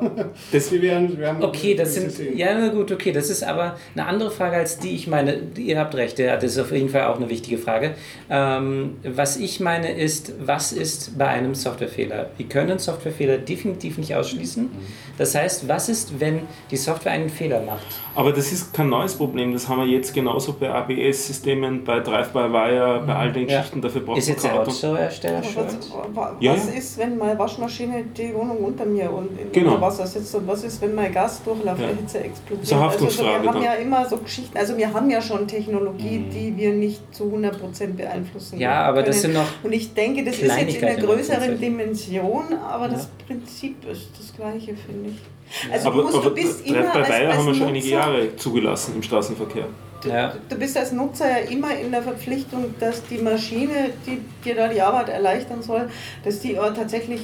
Das- 0.51 0.71
wir 0.71 0.81
werden, 0.81 1.17
wir 1.17 1.27
haben, 1.27 1.43
Okay, 1.43 1.75
das 1.75 1.95
wir 1.95 2.01
sind, 2.01 2.11
sehen. 2.11 2.37
ja 2.37 2.57
na 2.57 2.69
gut, 2.69 2.91
okay, 2.91 3.11
das 3.11 3.29
ist 3.29 3.43
aber 3.43 3.77
eine 3.95 4.05
andere 4.05 4.31
Frage 4.31 4.57
als 4.57 4.79
die 4.79 4.95
ich 4.95 5.07
meine. 5.07 5.37
Ihr 5.57 5.79
habt 5.79 5.95
recht, 5.95 6.19
ja, 6.19 6.35
das 6.35 6.51
ist 6.53 6.59
auf 6.59 6.71
jeden 6.71 6.89
Fall 6.89 7.03
auch 7.05 7.17
eine 7.17 7.29
wichtige 7.29 7.57
Frage. 7.57 7.95
Ähm, 8.29 8.97
was 9.03 9.37
ich 9.37 9.59
meine 9.59 9.91
ist, 9.97 10.33
was 10.45 10.71
ist 10.71 11.17
bei 11.17 11.27
einem 11.27 11.55
Softwarefehler? 11.55 12.29
Wir 12.37 12.45
können 12.47 12.79
Softwarefehler 12.79 13.37
definitiv 13.37 13.97
nicht 13.97 14.15
ausschließen. 14.15 14.69
Das 15.17 15.35
heißt, 15.35 15.67
was 15.67 15.89
ist, 15.89 16.19
wenn 16.19 16.41
die 16.71 16.77
Software 16.77 17.11
einen 17.11 17.29
Fehler 17.29 17.61
macht? 17.61 17.85
Aber 18.15 18.31
das 18.31 18.51
ist 18.51 18.73
kein 18.73 18.89
neues 18.89 19.13
Problem, 19.15 19.53
das 19.53 19.67
haben 19.67 19.81
wir 19.81 19.87
jetzt 19.87 20.13
genauso 20.13 20.53
bei 20.53 20.69
ABS-Systemen, 20.69 21.83
bei 21.83 21.99
Drive-by-Wire, 22.49 23.03
bei 23.05 23.15
all 23.15 23.31
den 23.31 23.47
Ja. 23.47 23.57
Geschichten, 23.59 23.81
dafür 23.81 24.01
braucht 24.01 24.17
Ist 24.17 24.27
man 24.27 24.33
jetzt 24.35 24.43
der 24.43 24.53
Aber 24.53 24.71
schuld? 25.43 25.67
was, 25.67 26.15
wa- 26.15 26.35
Ja, 26.39 26.53
was 26.53 26.67
ja. 26.67 26.73
ist, 26.73 26.97
wenn 26.97 27.17
meine 27.17 27.37
Waschmaschine 27.39 28.03
die 28.17 28.33
Wohnung 28.33 28.57
unter 28.57 28.85
mir 28.85 29.11
und 29.11 29.39
in 29.39 29.51
Genau. 29.51 29.71
unter 29.75 29.81
Wasser 29.81 30.07
sitzt 30.07 30.33
und 30.35 30.47
was 30.47 30.63
ist, 30.63 30.81
wenn 30.81 30.95
mein 30.95 31.11
Gas 31.13 31.41
durch 31.43 31.63
Ja. 31.63 31.75
Hitze 31.75 32.19
explodiert? 32.23 32.61
Das 32.63 32.67
ist 32.69 32.73
eine 32.73 32.81
also 32.83 32.93
Haftungsfrage 32.93 33.43
wir 33.43 33.49
haben 33.49 33.55
dann. 33.55 33.63
ja 33.63 33.73
immer 33.73 34.07
so 34.07 34.17
Geschichten, 34.17 34.57
also 34.57 34.77
wir 34.77 34.93
haben 34.93 35.09
ja 35.09 35.21
schon 35.21 35.47
Technologie, 35.47 36.19
Mhm. 36.19 36.29
die 36.29 36.57
wir 36.57 36.73
nicht 36.73 37.01
zu 37.15 37.25
100% 37.31 37.97
beeinflussen 37.97 38.59
Ja, 38.59 38.83
aber 38.83 39.03
das 39.03 39.21
können. 39.21 39.33
sind 39.35 39.43
noch 39.43 39.63
Und 39.63 39.73
ich 39.73 39.93
denke, 39.93 40.23
das 40.23 40.35
ist 40.35 40.41
jetzt 40.57 40.75
in 40.77 40.87
einer 40.87 41.01
größeren. 41.01 41.59
Dimension, 41.59 42.43
aber 42.69 42.87
das 42.89 43.07
Prinzip 43.27 43.85
ist 43.89 44.09
das 44.17 44.35
gleiche, 44.35 44.75
finde 44.75 45.09
ich. 45.09 45.71
Also 45.71 45.87
Aber, 45.89 45.97
du, 45.97 46.03
musst, 46.03 46.15
aber 46.15 46.29
du 46.29 46.35
bist 46.35 46.65
immer 46.65 46.79
als, 46.79 46.93
Drive-by-Wire 46.93 47.27
als 47.29 47.37
haben 47.37 47.45
wir 47.47 47.53
schon 47.53 47.67
einige 47.67 47.87
Jahre 47.87 48.35
zugelassen 48.37 48.93
im 48.95 49.03
Straßenverkehr. 49.03 49.65
Ja. 50.05 50.33
Du 50.49 50.57
bist 50.57 50.77
als 50.77 50.91
Nutzer 50.91 51.29
ja 51.29 51.37
immer 51.49 51.75
in 51.77 51.91
der 51.91 52.03
Verpflichtung, 52.03 52.75
dass 52.79 53.05
die 53.07 53.17
Maschine, 53.17 53.91
die 54.05 54.21
dir 54.43 54.55
da 54.55 54.67
die 54.67 54.81
Arbeit 54.81 55.09
erleichtern 55.09 55.61
soll, 55.61 55.89
dass 56.23 56.39
die 56.39 56.59
auch 56.59 56.73
tatsächlich 56.73 57.21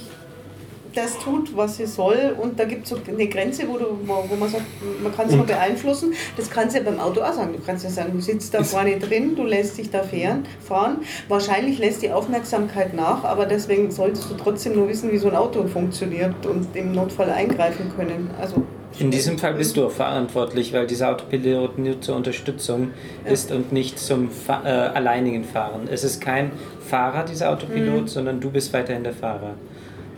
das 0.96 1.18
tut, 1.20 1.56
was 1.56 1.78
sie 1.78 1.86
soll. 1.86 2.36
Und 2.40 2.60
da 2.60 2.66
gibt 2.66 2.84
es 2.84 2.90
so 2.90 2.98
eine 3.08 3.28
Grenze, 3.28 3.68
wo, 3.68 3.78
du, 3.78 3.86
wo, 4.06 4.36
man 4.36 4.50
sagt, 4.50 4.64
man 5.02 5.16
kann 5.16 5.28
es 5.28 5.36
nur 5.36 5.46
beeinflussen. 5.46 6.14
Das 6.38 6.50
kannst 6.50 6.76
du 6.76 6.80
ja 6.80 6.86
beim 6.86 7.00
Auto 7.00 7.22
auch 7.22 7.34
sagen. 7.34 7.54
Du 7.54 7.60
kannst 7.64 7.84
ja 7.84 7.90
sagen, 7.90 8.12
du 8.14 8.22
sitzt 8.22 8.54
da 8.54 8.64
vorne 8.64 8.98
drin, 8.98 9.36
du 9.36 9.44
lässt 9.44 9.78
dich 9.78 9.90
da 9.90 10.04
fahren, 10.04 10.46
fahren. 10.62 10.98
Wahrscheinlich 11.28 11.80
lässt 11.80 12.02
die 12.02 12.12
Aufmerksamkeit 12.12 12.94
nach, 12.94 13.24
aber 13.24 13.46
deswegen 13.46 13.92
solltest 13.92 14.30
du 14.30 14.36
trotzdem 14.36 14.76
nur 14.76 14.88
wissen, 14.88 15.12
wie 15.12 15.18
so 15.18 15.30
ein 15.30 15.36
Auto 15.36 15.68
funktioniert 15.68 16.46
und 16.46 16.76
im 16.76 16.92
Notfall 16.92 17.30
eingreifen 17.30 17.92
können. 17.96 18.30
Also 18.40 18.64
In 18.98 19.12
diesem 19.12 19.38
Fall 19.38 19.54
bist 19.54 19.78
du 19.78 19.86
auch 19.86 19.92
verantwortlich, 19.92 20.74
weil 20.74 20.88
dieser 20.88 21.12
Autopilot 21.12 21.78
nur 21.78 22.02
zur 22.02 22.16
Unterstützung 22.16 22.92
ist 23.24 23.52
und 23.52 23.72
nicht 23.72 24.00
zum 24.00 24.32
Fa 24.32 24.62
äh, 24.66 24.68
alleinigen 24.68 25.44
Fahren. 25.44 25.88
Es 25.90 26.04
ist 26.04 26.20
kein 26.20 26.52
Fahrer, 26.80 27.24
dieser 27.24 27.52
Autopilot, 27.52 28.10
sondern 28.10 28.40
du 28.40 28.50
bist 28.50 28.74
weiterhin 28.74 29.04
der 29.04 29.14
Fahrer. 29.14 29.54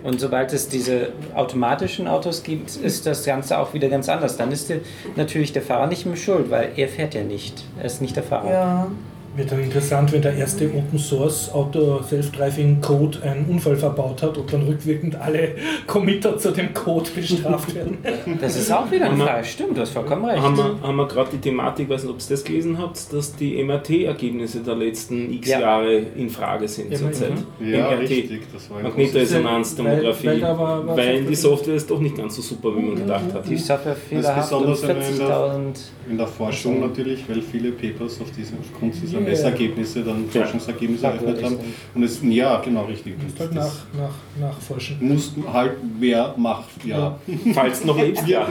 Und 0.03 0.19
sobald 0.19 0.51
es 0.53 0.67
diese 0.67 1.09
automatischen 1.35 2.07
Autos 2.07 2.41
gibt, 2.43 2.75
ist 2.75 3.05
das 3.05 3.23
Ganze 3.23 3.59
auch 3.59 3.73
wieder 3.73 3.87
ganz 3.87 4.09
anders. 4.09 4.35
Dann 4.35 4.51
ist 4.51 4.69
der, 4.69 4.79
natürlich 5.15 5.53
der 5.53 5.61
Fahrer 5.61 5.87
nicht 5.87 6.05
mehr 6.05 6.15
schuld, 6.15 6.49
weil 6.49 6.69
er 6.75 6.87
fährt 6.87 7.13
ja 7.13 7.23
nicht. 7.23 7.63
Er 7.77 7.85
ist 7.85 8.01
nicht 8.01 8.15
der 8.15 8.23
Fahrer. 8.23 8.51
Ja. 8.51 8.87
Wird 9.33 9.49
dann 9.49 9.63
interessant, 9.63 10.11
wenn 10.11 10.21
der 10.21 10.35
erste 10.35 10.65
Open 10.73 10.99
Source 10.99 11.49
Auto 11.53 12.01
Self-Driving 12.03 12.81
Code 12.81 13.19
einen 13.23 13.45
Unfall 13.45 13.77
verbaut 13.77 14.21
hat, 14.21 14.37
ob 14.37 14.51
dann 14.51 14.63
rückwirkend 14.63 15.15
alle 15.15 15.55
Committer 15.87 16.37
zu 16.37 16.51
dem 16.51 16.73
Code 16.73 17.09
bestraft 17.15 17.73
werden. 17.73 17.97
Das 18.41 18.57
ist 18.57 18.71
auch 18.71 18.91
wieder 18.91 19.09
wir- 19.15 19.25
Frage. 19.25 19.45
Stimmt, 19.45 19.77
du 19.77 19.81
hast 19.81 19.91
vollkommen 19.91 20.25
recht. 20.25 20.41
Haben 20.41 20.57
wir, 20.57 20.75
haben 20.83 20.95
wir 20.97 21.07
gerade 21.07 21.29
die 21.31 21.37
Thematik, 21.37 21.89
weiß 21.89 22.03
nicht, 22.03 22.11
ob 22.11 22.17
ihr 22.19 22.25
das 22.29 22.43
gelesen 22.43 22.77
habt, 22.77 23.13
dass 23.13 23.35
die 23.35 23.63
MRT-Ergebnisse 23.63 24.59
der 24.59 24.75
letzten 24.75 25.31
x 25.33 25.47
Ja. 25.49 25.59
Jahre 25.61 25.93
in 26.15 26.29
Frage 26.29 26.67
sind 26.67 26.91
Ja, 26.91 26.97
zurzeit. 26.97 27.31
Ja, 27.59 27.91
MRT. 27.91 27.99
richtig. 28.09 28.41
Das 28.51 28.69
war 28.69 28.77
ein 28.79 28.83
Magnetresonanztomographie. 28.83 30.27
Weil- 30.27 30.41
weil 30.41 30.57
war- 30.57 30.87
war 30.87 30.97
Weil 30.97 31.23
die 31.23 31.35
Software 31.35 31.75
ist 31.75 31.89
doch 31.89 31.99
nicht 31.99 32.17
ganz 32.17 32.35
so 32.35 32.41
super, 32.41 32.75
wie 32.75 32.81
man 32.81 32.95
gedacht 32.95 33.33
hat. 33.33 33.47
Die 33.49 33.57
Software 33.57 33.95
fehlerhaft 33.95 34.51
und 34.51 34.59
besonders, 34.65 34.81
wenn 34.87 34.97
man 34.97 35.07
in 35.11 35.17
der- 35.17 35.27
40.000. 35.27 35.91
In 36.09 36.17
der 36.17 36.27
Forschung 36.27 36.79
natürlich, 36.81 37.23
weil 37.29 37.41
viele 37.41 37.71
Papers 37.71 38.19
auf 38.19 38.27
diese, 38.35 38.53
aufgrund 38.59 38.93
dieser 39.01 39.20
Ja. 39.23 39.29
Messergebnisse 39.29 40.01
dann 40.03 40.25
Ja. 40.33 40.41
Forschungsergebnisse 40.41 41.05
eröffnet 41.05 41.43
haben. 41.43 41.57
Und 41.95 42.03
es, 42.03 42.19
ja, 42.23 42.59
genau, 42.61 42.85
richtig. 42.85 43.15
Musst 43.21 43.39
halt 43.39 43.55
Das 43.55 43.83
nach, 43.93 44.09
nach, 44.39 44.49
nachforschen. 44.49 44.97
muss 45.01 45.33
halt 45.51 45.73
wer 45.99 46.33
macht, 46.37 46.83
ja. 46.85 47.17
Falls 47.53 47.83
noch 47.85 47.97
lebst, 47.97 48.27
ja. 48.27 48.47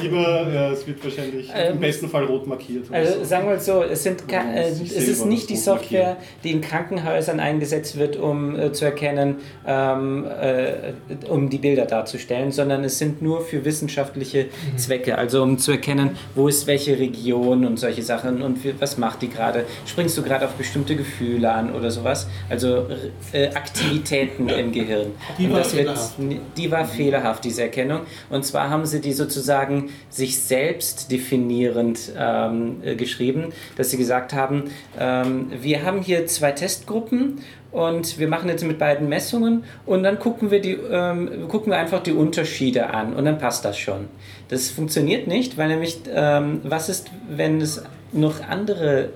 Lieber, 0.00 0.46
ja, 0.52 0.70
es 0.70 0.86
wird 0.86 1.02
wahrscheinlich 1.04 1.50
Ähm, 1.54 1.74
im 1.74 1.80
besten 1.80 2.08
Fall 2.08 2.24
rot 2.24 2.46
markiert. 2.46 2.86
Also 2.92 3.18
so. 3.18 3.24
sagen 3.24 3.44
wir 3.46 3.54
mal 3.54 3.60
so, 3.60 3.82
es, 3.82 4.02
sind 4.02 4.24
äh, 4.32 4.68
es 4.68 4.80
ist 5.08 5.26
nicht 5.26 5.50
die 5.50 5.56
Software, 5.56 6.14
markieren. 6.14 6.26
die 6.44 6.50
in 6.52 6.60
Krankenhäusern 6.60 7.40
eingesetzt 7.40 7.98
wird, 7.98 8.16
um 8.16 8.58
äh, 8.58 8.72
zu 8.72 8.84
erkennen, 8.84 9.36
ähm, 9.66 10.26
äh, 10.26 10.92
um 11.28 11.48
die 11.50 11.58
Bilder 11.58 11.86
darzustellen, 11.86 12.52
sondern 12.52 12.84
es 12.84 12.98
sind 12.98 13.22
nur 13.22 13.40
für 13.42 13.64
wissenschaftliche 13.64 14.46
Zwecke, 14.76 15.18
also 15.18 15.42
um 15.42 15.58
zu 15.58 15.72
erkennen, 15.72 16.10
wo 16.34 16.48
ist 16.48 16.66
welche 16.66 16.98
Region 16.98 17.64
und 17.64 17.78
solche 17.78 18.02
Sachen 18.02 18.42
und 18.42 18.58
was 18.80 18.98
macht 18.98 19.22
die 19.22 19.28
gerade. 19.28 19.64
Springst 20.02 20.18
du 20.18 20.22
gerade 20.22 20.46
auf 20.46 20.54
bestimmte 20.54 20.96
Gefühle 20.96 21.52
an 21.52 21.72
oder 21.72 21.88
sowas? 21.92 22.26
Also 22.48 22.88
äh, 23.32 23.50
Aktivitäten 23.54 24.48
im 24.48 24.72
Gehirn. 24.72 25.12
Die 25.38 25.44
Und 25.44 25.52
war 25.52 25.58
das 25.60 25.76
wird, 25.76 25.96
fehlerhaft. 25.96 26.14
die 26.56 26.70
war 26.72 26.84
fehlerhaft, 26.86 27.44
diese 27.44 27.62
Erkennung. 27.62 28.00
Und 28.28 28.44
zwar 28.44 28.68
haben 28.68 28.84
sie 28.84 29.00
die 29.00 29.12
sozusagen 29.12 29.90
sich 30.10 30.40
selbst 30.40 31.12
definierend 31.12 32.10
ähm, 32.18 32.80
äh, 32.82 32.96
geschrieben, 32.96 33.52
dass 33.76 33.90
sie 33.90 33.96
gesagt 33.96 34.32
haben, 34.32 34.64
ähm, 34.98 35.52
wir 35.60 35.84
haben 35.84 36.02
hier 36.02 36.26
zwei 36.26 36.50
Testgruppen 36.50 37.38
und 37.70 38.18
wir 38.18 38.26
machen 38.26 38.48
jetzt 38.48 38.64
mit 38.64 38.80
beiden 38.80 39.08
Messungen 39.08 39.62
und 39.86 40.02
dann 40.02 40.18
gucken 40.18 40.50
wir, 40.50 40.60
die, 40.60 40.72
ähm, 40.72 41.46
gucken 41.46 41.70
wir 41.70 41.78
einfach 41.78 42.02
die 42.02 42.12
Unterschiede 42.12 42.90
an 42.90 43.14
und 43.14 43.24
dann 43.24 43.38
passt 43.38 43.64
das 43.64 43.78
schon. 43.78 44.08
Das 44.48 44.68
funktioniert 44.68 45.28
nicht, 45.28 45.56
weil 45.58 45.68
nämlich, 45.68 46.00
ähm, 46.12 46.60
was 46.64 46.88
ist, 46.88 47.12
wenn 47.30 47.60
es 47.60 47.84
noch 48.12 48.42
andere 48.46 49.10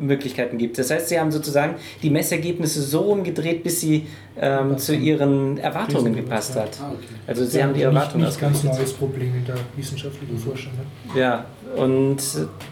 Möglichkeiten 0.00 0.58
gibt. 0.58 0.78
Das 0.78 0.90
heißt, 0.90 1.08
sie 1.08 1.20
haben 1.20 1.30
sozusagen 1.30 1.74
die 2.02 2.10
Messergebnisse 2.10 2.82
so 2.82 3.00
umgedreht, 3.02 3.62
bis 3.62 3.80
sie 3.80 4.06
ähm, 4.40 4.78
zu 4.78 4.94
ihren 4.94 5.58
Erwartungen 5.58 6.14
gepasst 6.16 6.56
hat. 6.56 6.70
Ah, 6.82 6.90
okay. 6.92 7.04
Also 7.26 7.44
sie 7.44 7.58
Ja, 7.58 7.64
haben 7.64 7.74
die 7.74 7.78
nicht, 7.80 7.84
Erwartungen 7.86 8.24
nicht 8.24 8.40
ganz 8.40 8.56
ausgerichtet. 8.56 8.80
neues 8.86 8.92
Problem 8.94 9.34
in 9.36 9.44
der 9.44 9.56
wissenschaftlichen 9.76 10.38
Forschung. 10.38 10.72
Ne? 11.14 11.20
Ja, 11.20 11.44
und 11.76 12.16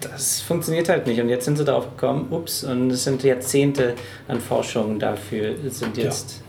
das 0.01 0.41
funktioniert 0.41 0.89
halt 0.89 1.07
nicht. 1.07 1.21
Und 1.21 1.29
jetzt 1.29 1.45
sind 1.45 1.59
sie 1.59 1.65
darauf 1.65 1.91
gekommen, 1.97 2.27
ups, 2.31 2.65
und 2.65 2.91
es 2.91 3.05
sind 3.05 3.23
Jahrzehnte 3.23 3.95
an 4.27 4.41
Forschung 4.41 4.99
dafür, 4.99 5.55
sind 5.69 5.97
jetzt 5.99 6.43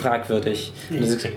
fragwürdig. 0.00 0.72
Und 0.90 1.00
das 1.02 1.08
ist, 1.10 1.28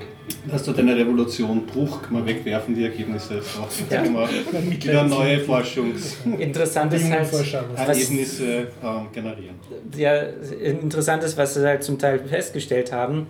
Hast 0.51 0.67
du 0.67 0.71
deine 0.71 0.95
Revolution 0.95 1.65
Bruch, 1.65 2.03
kann 2.03 2.13
man 2.13 2.25
wegwerfen, 2.25 2.75
die 2.75 2.83
Ergebnisse. 2.83 3.41
So. 3.41 3.67
Ja. 3.89 4.01
Kann 4.01 4.13
man 4.13 4.29
wieder 4.69 5.03
neue 5.03 5.39
Forschungsergebnisse 5.39 6.43
interessant 6.43 6.93
ist 6.93 7.11
halt, 7.11 7.31
was, 7.31 8.39
ähm, 8.39 9.07
generieren. 9.13 9.55
ja, 9.95 10.15
interessant 10.63 11.23
ist, 11.23 11.37
was 11.37 11.53
sie 11.53 11.65
halt 11.65 11.83
zum 11.83 11.99
Teil 11.99 12.19
festgestellt 12.19 12.91
haben. 12.91 13.27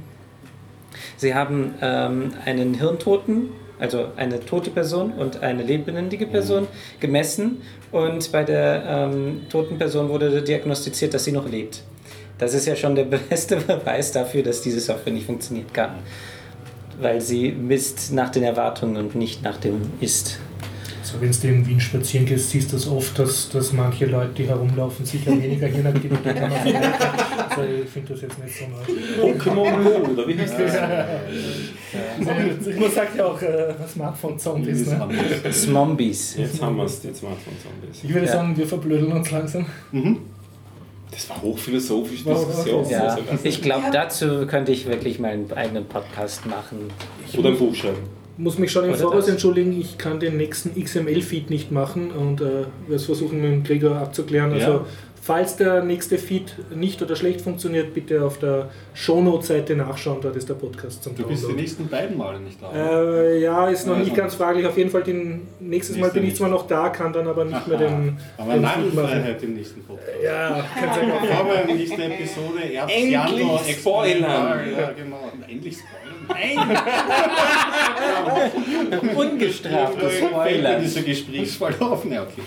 Sie 1.17 1.33
haben 1.33 1.75
ähm, 1.81 2.33
einen 2.45 2.73
Hirntoten, 2.75 3.49
also 3.79 4.07
eine 4.15 4.39
tote 4.39 4.69
Person 4.69 5.11
und 5.13 5.41
eine 5.41 5.63
lebendige 5.63 6.27
Person 6.27 6.67
gemessen 6.99 7.61
und 7.91 8.31
bei 8.31 8.43
der 8.43 8.83
ähm, 8.87 9.41
toten 9.49 9.77
Person 9.77 10.09
wurde 10.09 10.41
diagnostiziert, 10.41 11.13
dass 11.13 11.25
sie 11.25 11.31
noch 11.31 11.49
lebt. 11.49 11.83
Das 12.37 12.53
ist 12.53 12.65
ja 12.65 12.75
schon 12.75 12.95
der 12.95 13.03
beste 13.29 13.57
Beweis 13.57 14.11
dafür, 14.11 14.43
dass 14.43 14.61
diese 14.61 14.79
Software 14.79 15.13
nicht 15.13 15.25
funktioniert 15.25 15.73
kann. 15.73 15.95
Weil 16.99 17.19
sie 17.21 17.51
misst 17.51 18.13
nach 18.13 18.29
den 18.29 18.43
Erwartungen 18.43 18.95
und 18.97 19.15
nicht 19.15 19.43
nach 19.43 19.57
dem 19.57 19.81
Ist. 19.99 20.39
So, 21.03 21.21
wenn 21.21 21.31
du 21.31 21.47
in 21.47 21.67
Wien 21.67 21.79
spazieren 21.79 22.25
gehst, 22.25 22.49
siehst 22.49 22.71
du 22.71 22.77
das 22.77 22.87
oft, 22.87 23.19
dass, 23.19 23.49
dass 23.49 23.71
manche 23.73 24.05
Leute, 24.07 24.31
die 24.37 24.47
herumlaufen, 24.47 25.05
sicher 25.05 25.31
weniger 25.39 25.67
Hirnaktivität 25.67 26.39
haben. 26.41 26.51
Leute. 26.51 26.81
Also 27.57 27.69
ich 27.85 27.89
finde 27.89 28.11
das 28.13 28.21
jetzt 28.23 28.43
nicht 28.43 28.53
so 28.57 28.65
neu. 28.65 29.31
Pokémon 29.31 29.81
Go, 29.81 30.11
oder 30.11 30.27
wie 30.27 30.37
heißt 30.37 30.55
das? 30.59 30.73
Man 32.79 32.91
sagt 32.91 33.15
ja 33.17 33.25
auch 33.27 33.41
äh, 33.41 33.73
Smartphone-Zombies. 33.93 34.87
Ne? 34.87 35.07
Smombies. 35.53 36.35
Jetzt 36.37 36.61
haben 36.61 36.75
wir 36.75 36.83
es, 36.83 36.99
die 36.99 37.13
Smartphone-Zombies. 37.13 38.03
Ich 38.03 38.13
würde 38.13 38.25
Ja. 38.25 38.33
sagen, 38.33 38.57
wir 38.57 38.67
verblödeln 38.67 39.13
uns 39.13 39.31
langsam. 39.31 39.65
Das 41.15 41.29
war 41.29 41.41
hochphilosophisch, 41.41 42.25
Wow, 42.25 42.45
Diskussion. 42.45 42.89
Ja, 42.89 43.03
Also, 43.05 43.21
ich 43.43 43.61
glaube, 43.61 43.85
dazu 43.91 44.45
könnte 44.47 44.71
ich 44.73 44.85
wirklich 44.85 45.17
meinen 45.19 45.51
eigenen 45.53 45.85
Podcast 45.85 46.45
machen. 46.45 46.89
Oder 47.37 47.49
ein 47.49 47.57
Buch 47.57 47.73
schreiben. 47.73 47.97
muss 48.37 48.57
mich 48.57 48.69
schon 48.71 48.83
im 48.85 48.95
Voraus 48.95 49.27
entschuldigen, 49.29 49.79
ich 49.79 49.97
kann 49.97 50.19
den 50.19 50.35
nächsten 50.35 50.71
XML-Feed 50.81 51.49
nicht 51.49 51.71
machen 51.71 52.11
und 52.11 52.41
äh, 52.41 52.43
werde 52.43 52.95
es 52.95 53.05
versuchen 53.05 53.41
mit 53.41 53.49
dem 53.51 53.63
Gregor 53.63 53.95
abzuklären. 53.97 54.51
Also 54.51 54.71
Ja. 54.71 54.85
Falls 55.25 55.55
der 55.57 55.83
nächste 55.83 56.19
Feed 56.19 56.53
nicht 56.75 57.01
oder 57.01 57.15
schlecht 57.15 57.41
funktioniert, 57.41 57.95
bitte 57.95 58.23
auf 58.23 58.37
der 58.37 58.69
Shownote-Seite 58.93 59.75
nachschauen, 59.75 60.19
dort 60.21 60.35
ist 60.35 60.47
der 60.47 60.53
Podcast 60.53 61.03
zum 61.03 61.15
Du 61.15 61.23
bist 61.27 61.47
die 61.49 61.53
nächsten 61.53 61.87
beiden 61.87 62.15
Male 62.15 62.39
nicht 62.39 62.61
da. 62.61 62.71
Äh, 62.71 63.39
ja, 63.41 63.67
ist 63.67 63.87
noch 63.87 63.97
Ja, 63.97 64.03
nicht 64.03 64.15
ganz 64.15 64.35
fraglich. 64.35 64.65
Auf 64.67 64.77
jeden 64.77 64.91
Fall 64.91 65.01
den, 65.03 65.47
nächstes 65.59 65.97
Mal 65.97 66.11
bin 66.11 66.21
ich 66.23 66.29
nicht. 66.29 66.37
zwar 66.37 66.49
noch 66.49 66.67
da, 66.67 66.89
kann 66.89 67.11
dann 67.11 67.27
aber 67.27 67.43
nicht 67.45 67.67
mehr 67.67 67.77
den, 67.79 68.17
Aber 68.37 68.53
den. 68.53 68.61
Narrenfreiheit 68.61 69.41
im 69.41 69.55
nächsten 69.55 69.83
Podcast. 69.83 70.09
Ja, 70.23 70.63
kann 70.79 70.89
sein. 70.93 71.11
Bevor 71.21 71.45
wir 71.47 71.61
in 71.61 71.67
die 71.69 71.73
nächste 71.73 72.03
Episode 72.03 72.73
Erbs 72.73 72.93
Endlich 72.93 73.11
Januar 73.11 73.59
spoilern. 73.63 74.59
Ja, 74.77 74.91
genau. 74.91 75.31
Endlich 75.47 75.77
spoilern. 75.77 76.14
Nein! 76.29 76.77
Ungestraftes 79.15 80.13
Ich 80.13 80.19
bin 80.21 80.29
Spoilern. 80.29 80.81
dieser 80.81 81.01
Gesprächsverlauf. 81.01 82.05
Ja, 82.05 82.23
okay. 82.23 82.41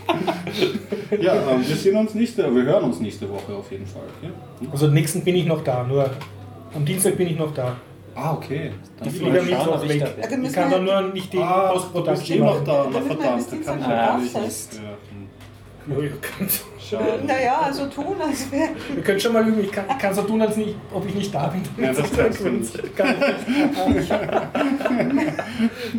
Ja, 1.23 1.35
ähm, 1.51 1.67
wir 1.67 1.77
sehen 1.77 1.97
uns 1.97 2.15
nächste, 2.15 2.55
wir 2.55 2.63
hören 2.65 2.85
uns 2.85 3.01
nächste 3.01 3.29
Woche 3.31 3.55
auf 3.55 3.71
jeden 3.73 3.87
Fall. 3.87 4.03
Ja? 4.23 4.29
Also 4.71 4.89
nächsten 4.89 5.25
bin 5.25 5.37
ich 5.37 5.47
noch 5.47 5.65
da, 5.65 5.83
nur 5.85 6.11
am 6.75 6.85
Dienstag 6.85 7.17
bin 7.17 7.29
ich 7.29 7.39
noch 7.39 7.55
da. 7.55 7.77
Ah, 8.15 8.35
okay. 8.35 8.73
Dann 8.99 9.09
Ich 9.09 9.15
vielleicht 9.15 9.43
fliege 9.45 9.57
am 9.57 9.65
schauen, 9.65 9.71
Mittwoch 9.71 9.77
ob 9.79 9.85
ich 9.85 9.91
weg. 9.91 10.01
da 10.01 10.07
bin. 10.07 10.19
Ich 10.19 10.25
Also 10.25 10.37
müssen 10.37 10.55
kann 10.55 10.71
dann 10.71 10.85
nur 10.85 11.01
nicht 11.15 11.33
die 11.33 11.39
Ah, 11.39 11.69
du 11.69 11.75
bist 11.75 11.93
Postproduktion 11.93 12.39
eh 12.39 12.41
noch 12.43 12.65
da. 12.65 12.87
Na 12.93 13.01
verdammt, 13.01 13.21
da 13.21 13.25
kann 13.27 13.39
ich 13.39 13.47
Dienstag 13.47 13.81
natürlich 13.81 14.31
Verkaufsfest. 14.33 14.73
nicht. 14.73 14.83
Ja, 14.83 15.97
hm. 15.97 16.05
Ja, 16.05 16.11
könnt- 16.21 16.61
Schade. 16.89 17.05
Naja, 17.27 17.61
also 17.65 17.87
tun, 17.87 18.17
als 18.21 18.51
wäre. 18.51 18.71
Wir 18.95 19.03
können 19.03 19.21
schon 19.21 19.33
mal 19.33 19.47
üben, 19.47 19.63
ich 19.63 19.71
kann, 19.73 19.85
ich 19.91 19.99
kann 19.99 20.15
so 20.15 20.23
tun, 20.23 20.41
als 20.41 20.57
nicht, 20.57 20.75
ob 20.93 21.07
ich 21.07 21.15
nicht 21.15 21.35
da 21.35 21.49
bin. 21.49 21.63
Ja, 21.85 21.93
das 21.93 22.11
kannst 22.17 22.41
du 22.45 22.49
nicht. 22.51 22.79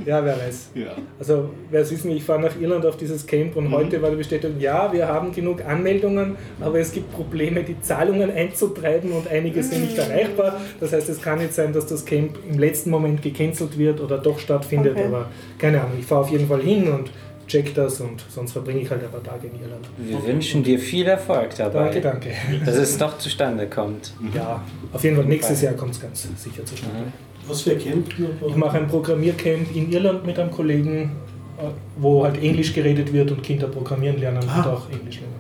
Ja, 0.06 0.24
wer 0.26 0.38
weiß. 0.38 0.70
Ja. 0.76 0.88
Also, 1.20 1.50
wer 1.70 1.82
es 1.82 1.92
wissen, 1.92 2.12
ich 2.12 2.24
fahre 2.24 2.42
nach 2.42 2.60
Irland 2.60 2.86
auf 2.86 2.98
dieses 2.98 3.26
Camp 3.26 3.56
Mhm. 3.56 3.66
und 3.68 3.72
heute 3.74 4.02
war 4.02 4.10
die 4.10 4.16
Bestätigung, 4.18 4.60
ja, 4.60 4.92
wir 4.92 5.08
haben 5.08 5.32
genug 5.32 5.64
Anmeldungen, 5.66 6.36
aber 6.60 6.80
es 6.80 6.92
gibt 6.92 7.12
Probleme, 7.12 7.64
die 7.64 7.80
Zahlungen 7.82 8.32
einzutreiben 8.32 9.12
und 9.12 9.28
einige 9.28 9.62
sind 9.64 9.82
nicht 9.82 9.98
erreichbar. 9.98 10.60
Das 10.80 10.94
heißt, 10.94 11.10
es 11.10 11.22
kann 11.22 11.40
nicht 11.40 11.54
sein, 11.54 11.74
dass 11.74 11.86
das 11.86 12.06
Camp 12.06 12.38
im 12.50 12.58
letzten 12.60 12.90
Moment 12.90 13.22
gecancelt 13.22 13.78
wird 13.78 14.02
oder 14.02 14.18
doch 14.18 14.40
stattfindet, 14.40 14.96
Okay. 14.96 15.06
aber 15.08 15.28
keine 15.58 15.80
Ahnung. 15.82 15.94
Ich 16.00 16.06
fahre 16.06 16.22
auf 16.22 16.30
jeden 16.32 16.48
Fall 16.48 16.62
hin 16.62 16.88
und 16.92 17.10
check 17.50 17.74
das 17.76 18.00
und 18.00 18.24
sonst 18.30 18.54
verbringe 18.54 18.80
ich 18.80 18.90
halt 18.90 19.04
ein 19.04 19.10
paar 19.12 19.22
Tage 19.24 19.48
in 19.48 19.62
Irland. 19.62 19.86
Wir 19.98 20.24
wünschen 20.26 20.64
dir 20.64 20.80
viel 20.80 21.06
Erfolg 21.08 21.54
dabei, 21.58 21.86
Danke, 22.00 22.02
danke. 22.02 22.30
dass 22.66 22.76
es 22.76 22.98
doch 22.98 23.18
zustande 23.18 23.68
kommt. 23.68 24.14
Ja, 24.34 24.62
auf 24.94 25.04
jeden 25.04 25.18
Fall 25.18 25.26
nächstes 25.26 25.62
Jahr 25.62 25.74
kommt 25.74 25.96
es 25.96 26.00
ganz 26.02 26.28
sicher 26.38 26.66
zustande. 26.66 27.12
Was 27.48 27.62
für 27.62 27.72
ein 27.72 27.80
Camp? 27.80 28.08
Ich 28.48 28.56
mache 28.56 28.78
ein 28.78 28.88
Programmiercamp 28.88 29.76
in 29.76 29.92
Irland 29.92 30.26
mit 30.26 30.38
einem 30.40 30.52
Kollegen, 30.52 31.12
äh, 31.58 31.64
wo 31.98 32.24
halt 32.24 32.42
Englisch 32.42 32.74
geredet 32.74 33.12
wird 33.12 33.32
und 33.32 33.42
Kinder 33.44 33.68
programmieren 33.68 34.20
lernen 34.20 34.44
und 34.44 34.50
Ah. 34.50 34.74
auch 34.74 34.90
Englisch 34.92 35.20
lernen. 35.20 35.36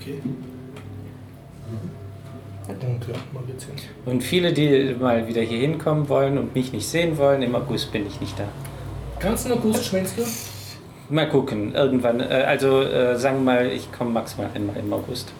Okay. 0.00 0.14
Und 2.68 3.08
ja. 3.08 3.14
Und 4.04 4.22
viele, 4.22 4.52
die 4.52 4.94
mal 5.00 5.26
wieder 5.26 5.40
hier 5.42 5.58
hinkommen 5.58 6.08
wollen 6.08 6.36
und 6.38 6.54
mich 6.54 6.72
nicht 6.72 6.86
sehen 6.86 7.16
wollen, 7.16 7.42
im 7.42 7.54
August 7.54 7.90
bin 7.92 8.06
ich 8.06 8.20
nicht 8.20 8.38
da. 8.38 8.44
Ganzen 9.18 9.52
August 9.52 9.86
schwänzt 9.86 10.18
du? 10.18 10.22
Mal 11.10 11.28
gucken, 11.28 11.74
irgendwann. 11.74 12.20
Äh, 12.20 12.44
also 12.46 12.82
äh, 12.82 13.16
sagen 13.16 13.38
wir 13.38 13.44
mal, 13.44 13.66
ich 13.66 13.90
komme 13.92 14.10
maximal 14.10 14.50
einmal 14.54 14.76
im 14.76 14.92
August. 14.92 15.32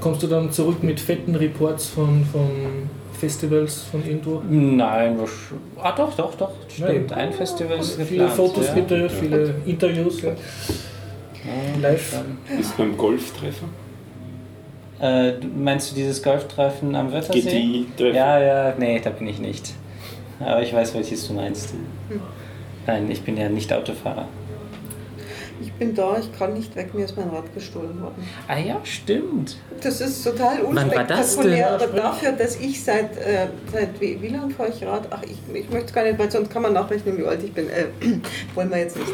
Kommst 0.00 0.22
du 0.22 0.26
dann 0.26 0.52
zurück 0.52 0.82
mit 0.82 1.00
fetten 1.00 1.34
Reports 1.34 1.86
von, 1.86 2.24
von 2.24 2.48
Festivals, 3.12 3.82
von 3.90 4.04
irgendwo? 4.04 4.42
Nein, 4.48 5.18
was, 5.18 5.30
ah 5.82 5.92
doch, 5.92 6.14
doch, 6.14 6.34
doch, 6.36 6.52
stimmt. 6.68 7.12
Ein 7.12 7.32
Festival 7.32 7.78
ist 7.78 7.94
Viele 7.94 8.26
geplant. 8.26 8.32
Fotos 8.32 8.68
ja. 8.68 8.74
bitte, 8.74 9.10
viele 9.10 9.54
Interviews. 9.66 10.22
Ja. 10.22 10.32
Live. 11.80 12.22
Ist 12.58 12.76
beim 12.76 12.96
Golftreffer? 12.96 13.66
Äh, 15.00 15.34
meinst 15.56 15.90
du 15.90 15.94
dieses 15.94 16.22
Golftreffen 16.22 16.94
am 16.94 17.12
Wörthersee? 17.12 17.40
GTI-Treffen? 17.40 18.14
Ja, 18.14 18.40
ja, 18.40 18.74
nee, 18.76 19.00
da 19.02 19.10
bin 19.10 19.28
ich 19.28 19.38
nicht. 19.38 19.72
Aber 20.40 20.62
ich 20.62 20.72
weiß, 20.72 20.94
welches 20.94 21.26
du 21.26 21.34
meinst. 21.34 21.74
Nein, 22.86 23.10
ich 23.10 23.22
bin 23.22 23.36
ja 23.36 23.48
nicht 23.48 23.72
Autofahrer. 23.72 24.26
Ich 25.60 25.72
bin 25.72 25.94
da, 25.94 26.18
ich 26.18 26.36
kann 26.38 26.54
nicht 26.54 26.74
weg, 26.76 26.94
mir 26.94 27.04
ist 27.04 27.16
mein 27.16 27.28
Rad 27.30 27.52
gestohlen 27.54 28.00
worden. 28.00 28.24
Ah 28.46 28.58
ja, 28.58 28.80
stimmt. 28.84 29.56
Das 29.82 30.00
ist 30.00 30.22
total 30.22 30.58
Wann 30.70 30.90
war 30.94 31.04
das 31.04 31.34
unspektakulär, 31.36 31.78
denn? 31.78 31.88
aber 31.88 31.98
dafür, 32.00 32.32
dass 32.32 32.56
ich 32.56 32.82
seit, 32.82 33.16
äh, 33.16 33.48
seit 33.72 34.00
wie, 34.00 34.20
wie 34.22 34.28
lange 34.28 34.50
fahre 34.54 34.70
ich 34.70 34.84
Rad? 34.86 35.08
Ach, 35.10 35.22
ich, 35.22 35.36
ich 35.54 35.68
möchte 35.70 35.86
es 35.86 35.92
gar 35.92 36.04
nicht, 36.04 36.18
weil 36.18 36.30
sonst 36.30 36.50
kann 36.50 36.62
man 36.62 36.72
nachrechnen, 36.72 37.18
wie 37.18 37.24
alt 37.26 37.42
ich 37.42 37.52
bin. 37.52 37.68
Äh, 37.70 37.86
wollen 38.54 38.70
wir 38.70 38.78
jetzt 38.78 38.96
nicht. 38.96 39.08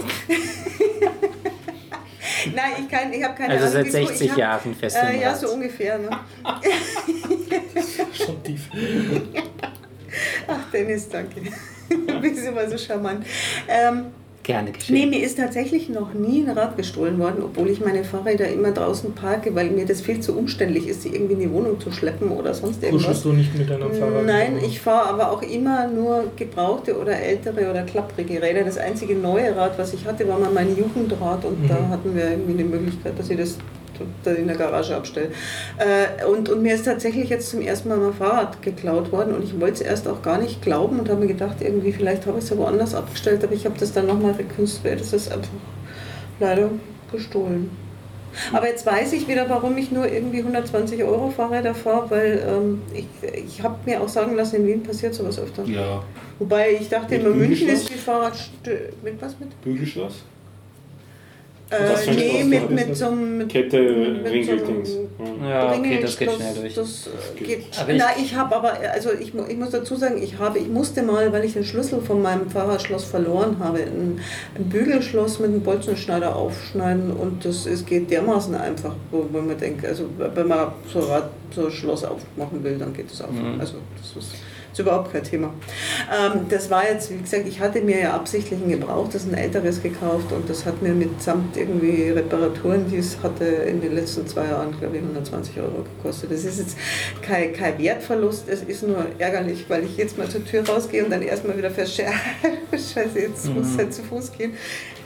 Nein, 2.54 2.72
ich, 2.78 2.88
kann- 2.90 3.12
ich 3.12 3.24
habe 3.24 3.34
keine 3.34 3.54
Also 3.54 3.64
Ahnung. 3.78 3.90
seit 3.90 3.94
wieso. 3.94 3.98
Ich 3.98 4.08
60 4.08 4.30
hab- 4.32 4.38
Jahren 4.38 4.74
fest 4.74 4.96
Äh, 5.02 5.20
ja, 5.22 5.34
so 5.34 5.48
ungefähr. 5.50 5.98
Ne? 5.98 6.10
Schon 8.12 8.42
tief. 8.42 8.68
Ach, 10.46 10.70
Dennis, 10.72 11.08
danke. 11.08 11.40
Du 11.88 12.20
bist 12.20 12.44
immer 12.46 12.68
so 12.68 12.78
charmant. 12.78 13.26
Ähm, 13.68 14.06
Gerne 14.44 14.72
geschehen. 14.72 14.94
Nee, 14.94 15.06
mir 15.06 15.24
ist 15.24 15.38
tatsächlich 15.38 15.88
noch 15.88 16.12
nie 16.14 16.42
ein 16.46 16.50
Rad 16.56 16.76
gestohlen 16.76 17.18
worden, 17.18 17.42
obwohl 17.42 17.68
ich 17.70 17.80
meine 17.84 18.04
Fahrräder 18.04 18.46
immer 18.48 18.72
draußen 18.72 19.12
parke, 19.14 19.54
weil 19.54 19.70
mir 19.70 19.86
das 19.86 20.02
viel 20.02 20.20
zu 20.20 20.36
umständlich 20.36 20.86
ist, 20.86 21.02
sie 21.02 21.08
irgendwie 21.08 21.32
in 21.32 21.40
die 21.40 21.50
Wohnung 21.50 21.80
zu 21.80 21.90
schleppen 21.90 22.28
oder 22.30 22.52
sonst 22.52 22.82
irgendwas. 22.82 23.06
Kuschelst 23.06 23.24
du 23.24 23.32
nicht 23.32 23.56
mit 23.58 23.70
deinem 23.70 23.92
Fahrrad? 23.92 24.26
Nein, 24.26 24.58
ich 24.64 24.80
fahre 24.80 25.08
aber 25.08 25.32
auch 25.32 25.40
immer 25.42 25.88
nur 25.88 26.24
gebrauchte 26.36 26.98
oder 26.98 27.18
ältere 27.18 27.70
oder 27.70 27.82
klapprige 27.84 28.40
Räder. 28.42 28.64
Das 28.64 28.76
einzige 28.76 29.14
neue 29.14 29.56
Rad, 29.56 29.78
was 29.78 29.94
ich 29.94 30.04
hatte, 30.06 30.28
war 30.28 30.38
mal 30.38 30.50
mein 30.52 30.76
Jugendrad 30.76 31.44
und 31.44 31.68
da 31.68 31.80
Mhm. 31.80 31.88
hatten 31.88 32.14
wir 32.14 32.30
irgendwie 32.30 32.52
eine 32.52 32.64
Möglichkeit, 32.64 33.18
dass 33.18 33.30
ich 33.30 33.38
das 33.38 33.56
da 33.56 33.62
in 34.24 34.46
der 34.46 34.56
Garage 34.56 34.94
abstelle. 34.96 35.30
Äh, 35.78 36.24
und, 36.24 36.48
und 36.48 36.62
mir 36.62 36.74
ist 36.74 36.84
tatsächlich 36.84 37.28
jetzt 37.28 37.50
zum 37.50 37.60
ersten 37.60 37.88
Mal 37.88 37.98
mein 37.98 38.14
Fahrrad 38.14 38.62
geklaut 38.62 39.12
worden 39.12 39.34
und 39.34 39.44
ich 39.44 39.58
wollte 39.60 39.74
es 39.74 39.80
erst 39.80 40.08
auch 40.08 40.22
gar 40.22 40.38
nicht 40.38 40.62
glauben 40.62 40.98
und 41.00 41.08
habe 41.08 41.20
mir 41.20 41.28
gedacht, 41.28 41.56
irgendwie 41.60 41.92
vielleicht 41.92 42.26
habe 42.26 42.38
ich 42.38 42.44
es 42.44 42.50
ja 42.50 42.56
woanders 42.56 42.94
abgestellt, 42.94 43.44
aber 43.44 43.54
ich 43.54 43.64
habe 43.64 43.76
das 43.78 43.92
dann 43.92 44.06
nochmal 44.06 44.32
rekonstruiert. 44.32 45.00
Das 45.00 45.12
ist 45.12 45.32
einfach 45.32 45.50
leider 46.40 46.70
gestohlen. 47.12 47.70
Aber 48.52 48.68
jetzt 48.68 48.84
weiß 48.84 49.12
ich 49.12 49.28
wieder, 49.28 49.48
warum 49.48 49.76
ich 49.76 49.92
nur 49.92 50.10
irgendwie 50.10 50.38
120 50.38 51.04
Euro 51.04 51.30
Fahrräder 51.30 51.74
fahre, 51.74 52.10
weil 52.10 52.44
ähm, 52.48 52.82
ich, 52.92 53.06
ich 53.32 53.62
habe 53.62 53.76
mir 53.86 54.00
auch 54.00 54.08
sagen 54.08 54.34
lassen, 54.34 54.56
in 54.56 54.66
Wien 54.66 54.82
passiert 54.82 55.14
sowas 55.14 55.38
öfter. 55.38 55.64
Ja. 55.64 56.02
Wobei 56.38 56.72
ich 56.80 56.88
dachte 56.88 57.14
Mit 57.14 57.24
immer, 57.24 57.34
München 57.34 57.68
ist 57.68 57.88
die 57.88 57.94
Fahrradstö... 57.94 58.90
Mit 59.02 59.22
was 59.22 59.38
mit? 59.38 59.60
Bügelschloss? 59.62 60.24
Äh, 61.70 62.14
nee, 62.14 62.44
mit, 62.44 62.70
mit 62.70 62.96
so 62.96 63.06
einem... 63.06 63.38
mit- 63.38 63.48
Kette, 63.48 63.80
mit 64.22 64.26
so 64.26 64.30
Ringeldings. 64.30 64.90
Ja. 65.48 65.72
Okay, 65.72 65.98
das 66.00 66.18
geht 66.18 66.30
schnell 66.32 66.54
durch. 66.54 66.74
Das 66.74 67.06
äh, 67.06 67.42
geht. 67.42 67.64
Na, 67.96 68.06
ich 68.20 68.34
habe 68.34 68.54
aber, 68.56 68.74
also 68.92 69.10
ich, 69.12 69.32
ich 69.34 69.56
muss 69.56 69.70
dazu 69.70 69.96
sagen, 69.96 70.22
ich 70.22 70.38
habe, 70.38 70.58
ich 70.58 70.68
musste 70.68 71.02
mal, 71.02 71.32
weil 71.32 71.44
ich 71.44 71.54
den 71.54 71.64
Schlüssel 71.64 72.00
von 72.00 72.20
meinem 72.20 72.50
Fahrradschloss 72.50 73.04
verloren 73.04 73.56
habe, 73.60 73.78
ein, 73.78 74.20
ein 74.56 74.64
Bügelschloss 74.68 75.38
mit 75.40 75.50
einem 75.50 75.62
Bolzenschneider 75.62 76.36
aufschneiden 76.36 77.12
und 77.12 77.44
das 77.44 77.66
ist, 77.66 77.86
geht 77.86 78.10
dermaßen 78.10 78.54
einfach, 78.54 78.94
wo, 79.10 79.26
wo 79.32 79.40
man 79.40 79.56
denkt, 79.58 79.86
also 79.86 80.04
wenn 80.18 80.46
man 80.48 80.68
so 80.92 81.00
ein 81.00 81.04
Rad, 81.06 81.30
so 81.54 81.66
ein 81.66 81.72
Schloss 81.72 82.04
aufmachen 82.04 82.62
will, 82.62 82.78
dann 82.78 82.92
geht 82.92 83.10
das 83.10 83.22
auch. 83.22 83.30
Mhm. 83.30 83.58
Also 83.58 83.74
das 83.96 84.22
ist, 84.22 84.34
ist 84.74 84.80
überhaupt 84.80 85.12
kein 85.12 85.22
Thema. 85.22 85.54
Ähm, 86.12 86.46
das 86.48 86.68
war 86.68 86.88
jetzt, 86.88 87.10
wie 87.12 87.18
gesagt, 87.18 87.46
ich 87.46 87.60
hatte 87.60 87.80
mir 87.80 88.00
ja 88.00 88.14
absichtlich 88.14 88.60
ein 88.60 88.68
gebrauchtes, 88.68 89.24
ein 89.24 89.34
älteres 89.34 89.80
gekauft 89.80 90.32
und 90.32 90.50
das 90.50 90.66
hat 90.66 90.82
mir 90.82 90.92
mitsamt 90.92 91.56
irgendwie 91.56 92.10
Reparaturen, 92.10 92.90
die 92.90 92.96
es 92.96 93.22
hatte 93.22 93.44
in 93.44 93.80
den 93.80 93.94
letzten 93.94 94.26
zwei 94.26 94.46
Jahren, 94.46 94.76
glaube 94.78 94.96
ich, 94.96 95.02
120 95.02 95.60
Euro 95.60 95.84
gekostet. 95.96 96.32
Das 96.32 96.44
ist 96.44 96.58
jetzt 96.58 96.76
kein, 97.22 97.52
kein 97.52 97.78
Wertverlust, 97.78 98.48
es 98.48 98.62
ist 98.62 98.82
nur 98.82 99.06
ärgerlich, 99.18 99.64
weil 99.68 99.84
ich 99.84 99.96
jetzt 99.96 100.18
mal 100.18 100.28
zur 100.28 100.44
Tür 100.44 100.68
rausgehe 100.68 101.04
und 101.04 101.10
dann 101.10 101.22
erstmal 101.22 101.56
wieder 101.56 101.70
feststelle, 101.70 102.10
scheiße, 102.72 103.18
jetzt 103.18 103.46
muss 103.54 103.68
es 103.68 103.78
halt 103.78 103.94
zu 103.94 104.02
Fuß 104.02 104.32
gehen. 104.32 104.54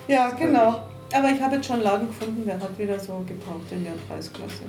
Ja, 0.06 0.30
genau. 0.30 0.82
Aber 1.12 1.30
ich 1.30 1.40
habe 1.40 1.56
jetzt 1.56 1.66
schon 1.66 1.76
einen 1.76 1.84
Laden 1.84 2.08
gefunden, 2.08 2.44
der 2.46 2.54
hat 2.54 2.78
wieder 2.78 2.98
so 2.98 3.24
gebraucht 3.26 3.70
in 3.70 3.84
der 3.84 3.92
Preisklasse. 4.08 4.62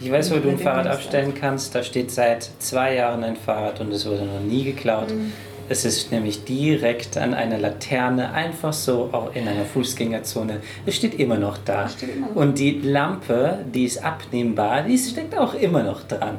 Ich 0.00 0.10
weiß, 0.12 0.30
wo 0.30 0.36
du 0.36 0.48
ein 0.50 0.58
Fahrrad 0.58 0.86
abstellen 0.86 1.34
kannst. 1.34 1.74
Da 1.74 1.82
steht 1.82 2.10
seit 2.10 2.48
zwei 2.60 2.94
Jahren 2.94 3.24
ein 3.24 3.36
Fahrrad 3.36 3.80
und 3.80 3.92
es 3.92 4.06
wurde 4.06 4.24
noch 4.24 4.40
nie 4.40 4.64
geklaut. 4.64 5.10
Mhm. 5.10 5.32
Es 5.70 5.84
ist 5.84 6.10
nämlich 6.12 6.44
direkt 6.44 7.18
an 7.18 7.34
einer 7.34 7.58
Laterne, 7.58 8.32
einfach 8.32 8.72
so 8.72 9.10
auch 9.12 9.34
in 9.34 9.46
einer 9.46 9.66
Fußgängerzone. 9.66 10.60
Es 10.86 10.96
steht 10.96 11.18
immer 11.20 11.36
noch 11.36 11.58
da. 11.58 11.90
Immer 12.00 12.28
noch. 12.28 12.36
Und 12.36 12.58
die 12.58 12.80
Lampe, 12.80 13.58
die 13.74 13.84
ist 13.84 14.02
abnehmbar, 14.02 14.82
die 14.84 14.96
steckt 14.96 15.36
auch 15.36 15.52
immer 15.54 15.82
noch 15.82 16.04
dran. 16.04 16.38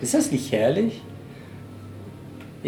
Ist 0.00 0.14
das 0.14 0.30
nicht 0.30 0.52
herrlich? 0.52 1.02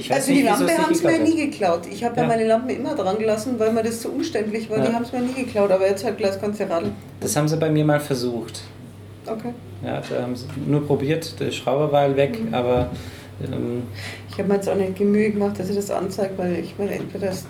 Also 0.09 0.33
die 0.33 0.43
nicht, 0.43 0.51
wieso 0.51 0.65
Lampe 0.65 0.83
haben 0.83 0.93
es 0.93 1.03
mir 1.03 1.19
nie 1.19 1.37
geklaut. 1.51 1.83
Ich 1.91 2.03
habe 2.03 2.17
ja. 2.17 2.23
Ja. 2.23 2.29
meine 2.29 2.47
Lampen 2.47 2.71
immer 2.71 2.95
dran 2.95 3.19
gelassen, 3.19 3.55
weil 3.59 3.73
mir 3.73 3.83
das 3.83 4.01
zu 4.01 4.11
umständlich 4.11 4.71
war. 4.71 4.79
Die 4.81 4.87
Ja. 4.89 4.95
haben 4.95 5.03
es 5.05 5.13
mir 5.13 5.21
nie 5.21 5.35
geklaut, 5.35 5.71
aber 5.71 5.87
jetzt 5.87 6.03
halt 6.05 6.17
gleich 6.17 6.41
kannst 6.41 6.61
du 6.61 6.65
radeln. 6.65 6.87
hat. 6.93 6.93
Das 7.21 7.37
haben 7.37 7.47
sie 7.47 7.57
bei 7.59 7.71
mir 7.71 7.85
mal 7.85 8.01
versucht. 8.01 8.63
Okay. 9.27 9.53
Ja, 9.85 10.01
da 10.09 10.23
haben 10.23 10.35
sie 10.37 10.47
nur 10.67 10.87
probiert, 10.87 11.39
der 11.41 11.51
Schrauber 11.51 11.91
war 11.93 12.17
weg, 12.17 12.39
Mhm. 12.45 12.55
aber 12.55 12.89
ähm, 13.43 13.83
Ich 14.31 14.39
habe 14.39 14.49
mir 14.49 14.55
jetzt 14.55 14.69
auch 14.69 14.75
nicht 14.77 14.99
die 14.99 15.05
Mühe 15.05 15.31
gemacht, 15.31 15.59
dass 15.59 15.69
ich 15.69 15.77
das 15.77 15.91
anzeige, 15.91 16.31
weil 16.39 16.59
ich 16.61 16.75
meine, 16.79 16.93
entweder 16.93 17.27
das, 17.27 17.45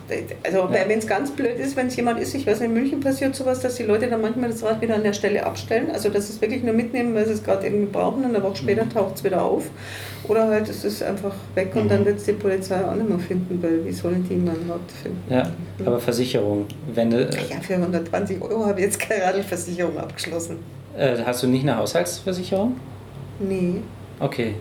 also 0.44 0.58
Ja. 0.58 0.70
wenn 0.88 0.98
es 0.98 1.06
ganz 1.06 1.30
blöd 1.30 1.56
ist, 1.58 1.76
wenn 1.76 1.86
es 1.88 1.96
jemand 1.96 2.18
ist, 2.20 2.34
ich 2.34 2.46
weiß, 2.46 2.60
in 2.62 2.72
München 2.74 2.98
passiert 3.00 3.34
sowas, 3.36 3.60
dass 3.60 3.76
die 3.76 3.84
Leute 3.84 4.08
dann 4.08 4.20
manchmal 4.20 4.50
das 4.50 4.62
Rad 4.64 4.80
wieder 4.80 4.94
an 4.96 5.02
der 5.04 5.12
Stelle 5.12 5.44
abstellen. 5.46 5.90
Also 5.92 6.08
dass 6.08 6.26
sie 6.28 6.32
es 6.34 6.40
wirklich 6.40 6.62
nur 6.64 6.74
mitnehmen, 6.74 7.14
weil 7.14 7.26
sie 7.26 7.34
es 7.34 7.44
gerade 7.44 7.66
irgendwie 7.66 7.86
brauchen 7.92 8.24
und 8.24 8.34
eine 8.34 8.42
Woche 8.42 8.56
später 8.56 8.88
taucht 8.88 9.16
es 9.16 9.24
wieder 9.24 9.42
auf. 9.42 9.64
Oder 10.28 10.48
halt 10.48 10.68
es 10.68 10.84
ist 10.84 11.02
einfach 11.02 11.34
weg 11.54 11.70
und 11.76 11.88
dann 11.90 12.04
wird 12.04 12.18
es 12.18 12.24
die 12.24 12.32
Polizei 12.32 12.84
auch 12.84 12.94
nicht 12.94 13.08
mehr 13.08 13.18
finden, 13.18 13.62
weil 13.62 13.84
wie 13.84 13.92
sollen 13.92 14.26
die 14.28 14.36
mein 14.36 14.56
Rad 14.70 14.80
finden? 15.02 15.22
ja, 15.30 15.42
aber 15.84 16.00
Versicherung. 16.00 16.66
Wenn 16.94 17.10
du, 17.10 17.22
Ja, 17.24 17.60
für 17.60 17.74
120 17.74 18.40
Euro 18.42 18.66
habe 18.66 18.80
ich 18.80 18.86
jetzt 18.86 18.98
keine 19.00 19.24
Radlversicherung 19.24 19.98
abgeschlossen. 19.98 20.56
Äh, 20.96 21.16
hast 21.24 21.42
du 21.42 21.46
nicht 21.46 21.62
eine 21.62 21.76
Haushaltsversicherung? 21.76 22.76
Nee, 23.40 23.80
Okay, 24.20 24.54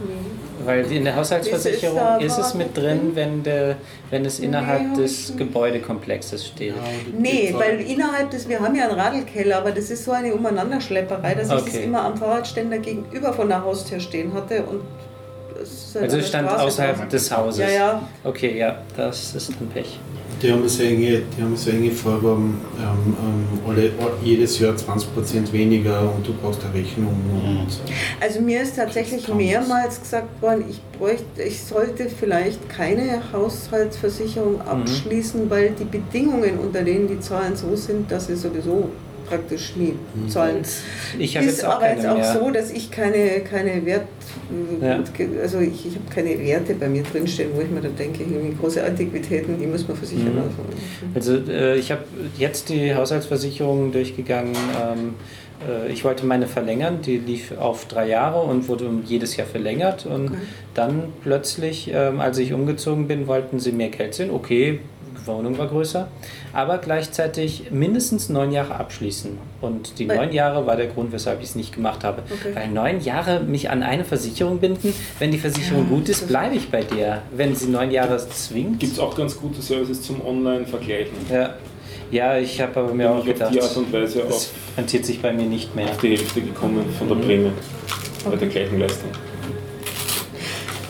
nee. 0.00 0.66
weil 0.66 0.90
in 0.90 1.04
der 1.04 1.14
Haushaltsversicherung 1.16 2.20
Ist 2.20 2.38
ist, 2.38 2.46
es 2.46 2.54
mit 2.54 2.74
drin, 2.76 3.10
wenn, 3.14 3.42
der, 3.42 3.76
wenn 4.10 4.24
es 4.24 4.38
innerhalb 4.40 4.88
hab 4.90 4.94
des 4.94 5.30
ich. 5.30 5.36
Gebäudekomplexes 5.36 6.46
steht. 6.46 6.74
Nee, 7.18 7.54
weil 7.56 7.80
innerhalb 7.80 8.30
des, 8.30 8.48
wir 8.48 8.60
haben 8.60 8.74
ja 8.74 8.88
einen 8.88 8.98
Radlkeller, 8.98 9.58
aber 9.58 9.72
das 9.72 9.90
ist 9.90 10.04
so 10.04 10.12
eine 10.12 10.32
Umeinanderschlepperei, 10.34 11.34
dass 11.34 11.48
ich 11.48 11.52
Okay. 11.54 11.70
es 11.70 11.76
immer 11.84 12.02
am 12.04 12.16
Fahrradständer 12.16 12.78
gegenüber 12.78 13.32
von 13.32 13.48
der 13.48 13.62
Haustür 13.62 14.00
stehen 14.00 14.32
hatte 14.32 14.62
und 14.62 14.80
es 15.62 15.70
ist 15.72 15.94
halt 15.96 16.04
Also 16.04 16.20
stand 16.22 16.48
Straße 16.48 16.64
außerhalb 16.64 17.08
des 17.10 17.36
Hauses. 17.36 17.60
Ja, 17.60 17.68
ja. 17.68 18.08
Okay, 18.24 18.58
ja, 18.58 18.78
das 18.96 19.34
ist 19.34 19.50
ein 19.60 19.68
Pech. 19.68 19.98
Die 20.42 20.52
haben 20.52 20.68
so 20.68 20.82
enge, 20.82 21.22
die 21.36 21.42
haben 21.42 21.56
so 21.56 21.70
enge 21.70 21.90
Vorgaben, 21.90 22.60
ähm, 22.78 23.16
ähm, 23.18 23.60
alle, 23.68 23.90
jedes 24.22 24.58
Jahr 24.58 24.74
20% 24.74 25.52
weniger 25.52 26.02
und 26.14 26.26
du 26.26 26.34
brauchst 26.34 26.60
eine 26.64 26.74
Rechnung 26.74 27.14
und 27.32 27.70
so. 27.70 27.80
Also 28.20 28.40
mir 28.40 28.62
ist 28.62 28.76
tatsächlich 28.76 29.26
mehrmals 29.32 30.00
gesagt 30.00 30.42
worden, 30.42 30.64
ich 30.68 30.80
bräuchte, 30.98 31.42
ich 31.46 31.62
sollte 31.62 32.08
vielleicht 32.10 32.68
keine 32.68 33.22
Haushaltsversicherung 33.32 34.54
Mhm. 34.56 34.60
abschließen, 34.82 35.48
weil 35.50 35.70
die 35.78 35.84
Bedingungen, 35.84 36.58
unter 36.58 36.82
denen 36.82 37.08
die 37.08 37.20
Zahlen 37.20 37.56
so 37.56 37.74
sind, 37.76 38.10
dass 38.10 38.26
sie 38.26 38.36
sowieso 38.36 38.90
praktisch 39.28 39.74
nie 39.76 39.94
Mhm. 40.14 40.28
zahlen. 40.28 40.56
Ich 41.18 41.36
habe 41.36 41.46
ist 41.46 41.56
jetzt 41.56 41.64
auch 41.64 41.76
aber 41.76 41.90
jetzt 41.90 42.06
auch 42.06 42.16
mehr. 42.16 42.32
so, 42.32 42.50
dass 42.50 42.70
ich 42.70 42.90
keine, 42.90 43.40
keine 43.40 43.84
Wert, 43.84 44.06
Ja. 44.80 45.00
also 45.42 45.58
ich, 45.60 45.86
ich 45.86 45.94
habe 45.94 46.10
keine 46.14 46.38
Werte 46.38 46.74
bei 46.74 46.88
mir 46.88 47.02
drinstehen, 47.02 47.50
wo 47.54 47.60
ich 47.60 47.70
mir 47.70 47.80
dann 47.80 47.96
denke, 47.96 48.22
irgendwie 48.22 48.54
große 48.60 48.82
Antiquitäten, 48.84 49.58
die 49.58 49.66
muss 49.66 49.86
man 49.88 49.96
versichern. 49.96 50.34
Mhm. 50.34 50.42
Also, 51.14 51.36
äh, 51.48 51.76
ich 51.76 51.90
habe 51.90 52.02
jetzt 52.38 52.68
die 52.68 52.94
Haushaltsversicherung 52.94 53.92
durchgegangen. 53.92 54.52
Ähm, 54.54 55.14
äh, 55.68 55.92
ich 55.92 56.04
wollte 56.04 56.26
meine 56.26 56.46
verlängern, 56.46 56.98
die 57.04 57.18
lief 57.18 57.52
auf 57.58 57.86
drei 57.86 58.08
Jahre 58.08 58.42
und 58.42 58.68
wurde 58.68 58.88
jedes 59.06 59.36
Jahr 59.36 59.46
verlängert. 59.46 60.06
Und 60.06 60.26
Okay. 60.28 60.36
dann 60.74 61.04
plötzlich, 61.22 61.90
ähm, 61.92 62.20
als 62.20 62.38
ich 62.38 62.52
umgezogen 62.52 63.06
bin, 63.06 63.26
wollten 63.26 63.58
sie 63.60 63.72
mehr 63.72 63.88
Geld 63.88 64.14
sehen. 64.14 64.30
Okay, 64.30 64.80
Wohnung 65.26 65.56
war 65.56 65.68
größer, 65.68 66.08
aber 66.54 66.78
gleichzeitig 66.78 67.70
mindestens 67.70 68.28
neun 68.28 68.52
Jahre 68.52 68.76
abschließen. 68.76 69.36
Und 69.60 69.98
die 69.98 70.08
Weil- 70.08 70.16
neun 70.16 70.32
Jahre 70.32 70.66
war 70.66 70.76
der 70.76 70.86
Grund, 70.86 71.12
weshalb 71.12 71.40
ich 71.40 71.48
es 71.50 71.54
nicht 71.54 71.74
gemacht 71.74 72.04
habe. 72.04 72.22
Okay. 72.30 72.54
Weil 72.54 72.68
neun 72.68 73.00
Jahre 73.00 73.40
mich 73.40 73.70
an 73.70 73.82
eine 73.82 74.04
Versicherung 74.04 74.58
binden, 74.58 74.94
wenn 75.18 75.30
die 75.32 75.38
Versicherung 75.38 75.84
Ja, 75.90 75.96
gut 75.96 76.08
ist, 76.08 76.26
bleibe 76.28 76.54
ich 76.54 76.70
bei 76.70 76.82
der. 76.82 77.22
Wenn 77.36 77.54
sie 77.54 77.66
neun 77.68 77.90
Jahre 77.90 78.16
zwingt. 78.28 78.80
Gibt 78.80 78.92
es 78.92 78.98
auch 78.98 79.16
ganz 79.16 79.36
gute 79.38 79.60
Services 79.60 80.02
zum 80.02 80.24
Online-Vergleichen. 80.24 81.14
Ja. 81.30 81.54
Ja, 82.10 82.36
ich 82.38 82.60
habe 82.60 82.78
aber 82.80 82.94
mir 82.94 83.08
bin 83.08 83.16
auch 83.18 83.24
gedacht, 83.24 83.52
die 83.52 83.60
Art 83.60 83.76
und 83.76 83.92
Weise 83.92 84.22
das 84.28 84.52
rentiert 84.76 85.04
sich 85.04 85.20
bei 85.20 85.32
mir 85.32 85.46
nicht 85.46 85.74
mehr. 85.74 85.86
auf 85.88 85.98
die 85.98 86.10
Hälfte 86.10 86.40
gekommen 86.42 86.84
von 86.98 87.08
der 87.08 87.16
Prämie 87.16 87.50
bei 88.24 88.36
der 88.36 88.48
gleichen 88.48 88.78
Leistung. 88.78 89.10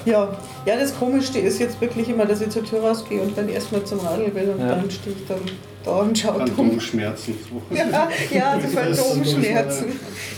Ja. 0.04 0.36
Ja, 0.66 0.76
das 0.76 0.96
Komischste 0.98 1.38
ist 1.38 1.58
jetzt 1.58 1.80
wirklich 1.80 2.08
immer, 2.08 2.24
dass 2.26 2.40
ich 2.40 2.48
zur 2.50 2.64
Tür 2.64 2.80
rausgehe 2.80 3.20
und 3.20 3.36
dann 3.36 3.48
erstmal 3.48 3.84
zum 3.84 4.00
Radl 4.00 4.34
will 4.34 4.48
und 4.50 4.60
Ja. 4.60 4.68
dann 4.76 4.90
stehe 4.90 5.14
ich 5.16 5.26
dann 5.26 5.40
da 5.84 5.96
und 5.96 6.18
schaue. 6.18 6.38
Phantomschmerzen. 6.38 7.34
Ja, 7.70 8.08
ja, 8.30 8.50
also 8.52 8.68
Phantomschmerzen. 8.68 9.86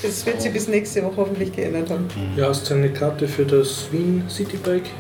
Das 0.03 0.27
wird 0.27 0.43
sich 0.43 0.53
bis 0.53 0.69
nächste 0.69 1.03
Woche 1.05 1.17
hoffentlich 1.19 1.53
geändert 1.55 1.91
haben. 1.91 2.09
Ja, 2.37 2.49
hast 2.49 2.69
du 2.69 2.75
eine 2.75 2.91
Karte 2.93 3.29
für 3.29 3.45
das 3.45 3.87
Wien 3.93 4.25
Citybike? 4.29 4.91